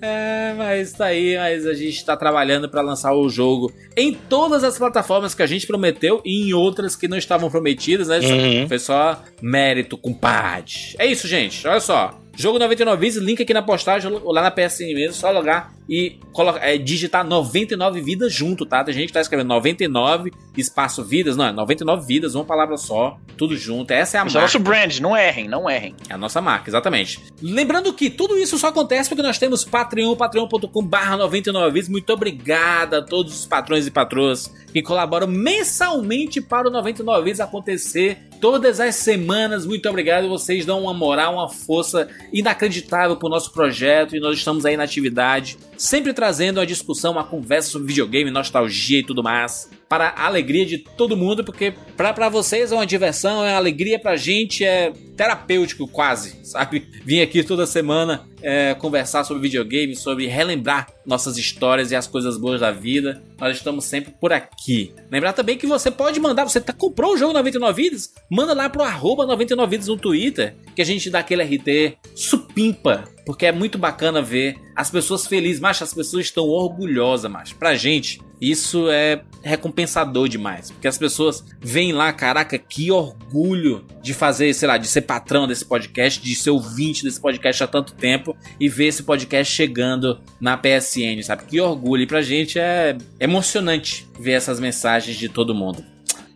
É, 0.00 0.54
mas 0.56 0.92
tá 0.92 1.06
aí, 1.06 1.36
mas 1.36 1.66
a 1.66 1.74
gente 1.74 2.04
tá 2.04 2.16
trabalhando 2.16 2.68
pra 2.68 2.80
lançar 2.80 3.14
o 3.14 3.28
jogo 3.28 3.72
em 3.96 4.12
todas 4.12 4.64
as 4.64 4.78
plataformas 4.78 5.34
que 5.34 5.42
a 5.42 5.46
gente 5.46 5.66
prometeu 5.66 6.20
e 6.24 6.48
em 6.48 6.52
outras 6.52 6.96
que 6.96 7.08
não 7.08 7.16
estavam 7.16 7.50
prometidas, 7.50 8.08
né? 8.08 8.18
Uhum. 8.18 8.68
Foi 8.68 8.78
só 8.78 9.22
mérito, 9.40 9.96
compadre. 9.96 10.72
É 10.98 11.06
isso, 11.06 11.26
gente. 11.28 11.66
Olha 11.66 11.80
só. 11.80 12.18
Jogo 12.38 12.56
99 12.56 13.00
vidas, 13.00 13.20
link 13.20 13.42
aqui 13.42 13.52
na 13.52 13.62
postagem, 13.62 14.12
ou 14.12 14.32
lá 14.32 14.40
na 14.42 14.50
PSN 14.52 14.94
mesmo, 14.94 15.12
só 15.12 15.28
logar 15.28 15.74
e 15.88 16.20
colocar, 16.32 16.64
é, 16.64 16.78
digitar 16.78 17.26
99 17.26 18.00
vidas 18.00 18.32
junto, 18.32 18.64
tá? 18.64 18.84
Tem 18.84 18.94
gente 18.94 19.08
que 19.08 19.12
tá 19.12 19.20
escrevendo 19.20 19.48
99 19.48 20.32
espaço 20.56 21.02
vidas, 21.02 21.36
não, 21.36 21.46
é 21.46 21.52
99 21.52 22.06
vidas, 22.06 22.36
uma 22.36 22.44
palavra 22.44 22.76
só, 22.76 23.18
tudo 23.36 23.56
junto. 23.56 23.90
Essa 23.90 24.18
é 24.18 24.20
a 24.20 24.26
Isso 24.26 24.36
é 24.36 24.40
marca. 24.40 24.40
nosso 24.40 24.58
brand, 24.60 25.00
não 25.00 25.16
errem, 25.16 25.48
não 25.48 25.68
errem. 25.68 25.96
É 26.08 26.14
a 26.14 26.18
nossa 26.18 26.40
marca, 26.40 26.70
exatamente. 26.70 27.20
Lembrando 27.42 27.92
que 27.92 28.08
tudo 28.08 28.38
isso 28.38 28.56
só 28.56 28.68
acontece 28.68 29.08
porque 29.08 29.22
nós 29.22 29.36
temos 29.36 29.64
Patreon, 29.64 30.14
patreon.com 30.14 30.86
barra 30.86 31.16
99 31.16 31.72
vezes. 31.72 31.90
Muito 31.90 32.12
obrigado 32.12 32.94
a 32.94 33.02
todos 33.02 33.40
os 33.40 33.46
patrões 33.46 33.84
e 33.84 33.90
patroas 33.90 34.54
que 34.72 34.80
colaboram 34.80 35.26
mensalmente 35.26 36.40
para 36.40 36.68
o 36.68 36.70
99 36.70 37.24
vezes 37.24 37.40
acontecer 37.40 38.27
todas 38.40 38.80
as 38.80 38.94
semanas. 38.94 39.66
Muito 39.66 39.88
obrigado, 39.88 40.28
vocês 40.28 40.64
dão 40.64 40.82
uma 40.82 40.94
moral, 40.94 41.34
uma 41.34 41.48
força 41.48 42.08
inacreditável 42.32 43.16
para 43.16 43.26
o 43.26 43.30
nosso 43.30 43.52
projeto 43.52 44.16
e 44.16 44.20
nós 44.20 44.38
estamos 44.38 44.64
aí 44.64 44.76
na 44.76 44.84
atividade, 44.84 45.58
sempre 45.76 46.12
trazendo 46.12 46.60
a 46.60 46.64
discussão, 46.64 47.12
uma 47.12 47.24
conversa 47.24 47.70
sobre 47.70 47.88
videogame, 47.88 48.30
nostalgia 48.30 49.00
e 49.00 49.04
tudo 49.04 49.22
mais. 49.22 49.70
Para 49.88 50.08
a 50.08 50.26
alegria 50.26 50.66
de 50.66 50.78
todo 50.78 51.16
mundo, 51.16 51.42
porque 51.42 51.74
pra 51.96 52.28
vocês 52.28 52.72
é 52.72 52.74
uma 52.74 52.86
diversão, 52.86 53.44
é 53.44 53.52
uma 53.52 53.56
alegria 53.56 53.98
pra 53.98 54.16
gente, 54.16 54.64
é 54.64 54.92
terapêutico 55.18 55.88
quase, 55.88 56.46
sabe? 56.46 56.86
Vim 57.04 57.20
aqui 57.20 57.42
toda 57.42 57.66
semana 57.66 58.24
é, 58.40 58.72
conversar 58.74 59.24
sobre 59.24 59.42
videogame, 59.42 59.96
sobre 59.96 60.28
relembrar 60.28 60.86
nossas 61.04 61.36
histórias 61.36 61.90
e 61.90 61.96
as 61.96 62.06
coisas 62.06 62.38
boas 62.38 62.60
da 62.60 62.70
vida. 62.70 63.20
Nós 63.36 63.56
estamos 63.56 63.84
sempre 63.84 64.14
por 64.20 64.32
aqui. 64.32 64.94
Lembrar 65.10 65.32
também 65.32 65.58
que 65.58 65.66
você 65.66 65.90
pode 65.90 66.20
mandar, 66.20 66.44
você 66.44 66.60
tá, 66.60 66.72
comprou 66.72 67.14
o 67.14 67.16
jogo 67.16 67.32
99 67.32 67.82
Vidas? 67.82 68.14
Manda 68.30 68.54
lá 68.54 68.70
pro 68.70 68.84
arroba 68.84 69.26
99 69.26 69.68
Vidas 69.68 69.88
no 69.88 69.96
Twitter, 69.96 70.54
que 70.76 70.82
a 70.82 70.84
gente 70.84 71.10
dá 71.10 71.18
aquele 71.18 71.42
RT 71.42 71.98
supimpa, 72.14 73.02
porque 73.26 73.46
é 73.46 73.50
muito 73.50 73.76
bacana 73.76 74.22
ver 74.22 74.56
as 74.76 74.88
pessoas 74.88 75.26
felizes, 75.26 75.60
mas 75.60 75.82
as 75.82 75.92
pessoas 75.92 76.26
estão 76.26 76.44
orgulhosas, 76.44 77.28
mas 77.28 77.52
pra 77.52 77.74
gente 77.74 78.20
isso 78.40 78.88
é 78.88 79.22
recompensador 79.42 80.28
demais, 80.28 80.70
porque 80.70 80.86
as 80.86 80.98
pessoas 80.98 81.44
veem 81.60 81.92
lá, 81.92 82.12
caraca, 82.12 82.56
que 82.56 82.90
orgulho 82.90 83.84
de 84.00 84.14
fazer, 84.14 84.54
sei 84.54 84.68
lá, 84.68 84.78
de 84.78 84.86
ser 84.86 85.02
patrão 85.08 85.48
desse 85.48 85.64
podcast, 85.64 86.22
de 86.22 86.34
ser 86.34 86.50
ouvinte 86.50 87.02
desse 87.02 87.18
podcast 87.18 87.64
há 87.64 87.66
tanto 87.66 87.94
tempo 87.94 88.36
e 88.60 88.68
ver 88.68 88.88
esse 88.88 89.02
podcast 89.02 89.52
chegando 89.52 90.20
na 90.38 90.56
PSN, 90.58 91.22
sabe? 91.24 91.44
Que 91.44 91.58
orgulho. 91.58 92.02
E 92.02 92.06
pra 92.06 92.20
gente 92.20 92.58
é 92.58 92.96
emocionante 93.18 94.06
ver 94.20 94.32
essas 94.32 94.60
mensagens 94.60 95.16
de 95.16 95.30
todo 95.30 95.54
mundo. 95.54 95.82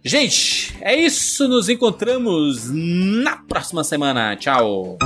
Gente, 0.03 0.75
é 0.81 0.97
isso. 0.97 1.47
Nos 1.47 1.69
encontramos 1.69 2.71
na 2.73 3.37
próxima 3.37 3.85
semana. 3.85 4.35
Tchau. 4.37 4.97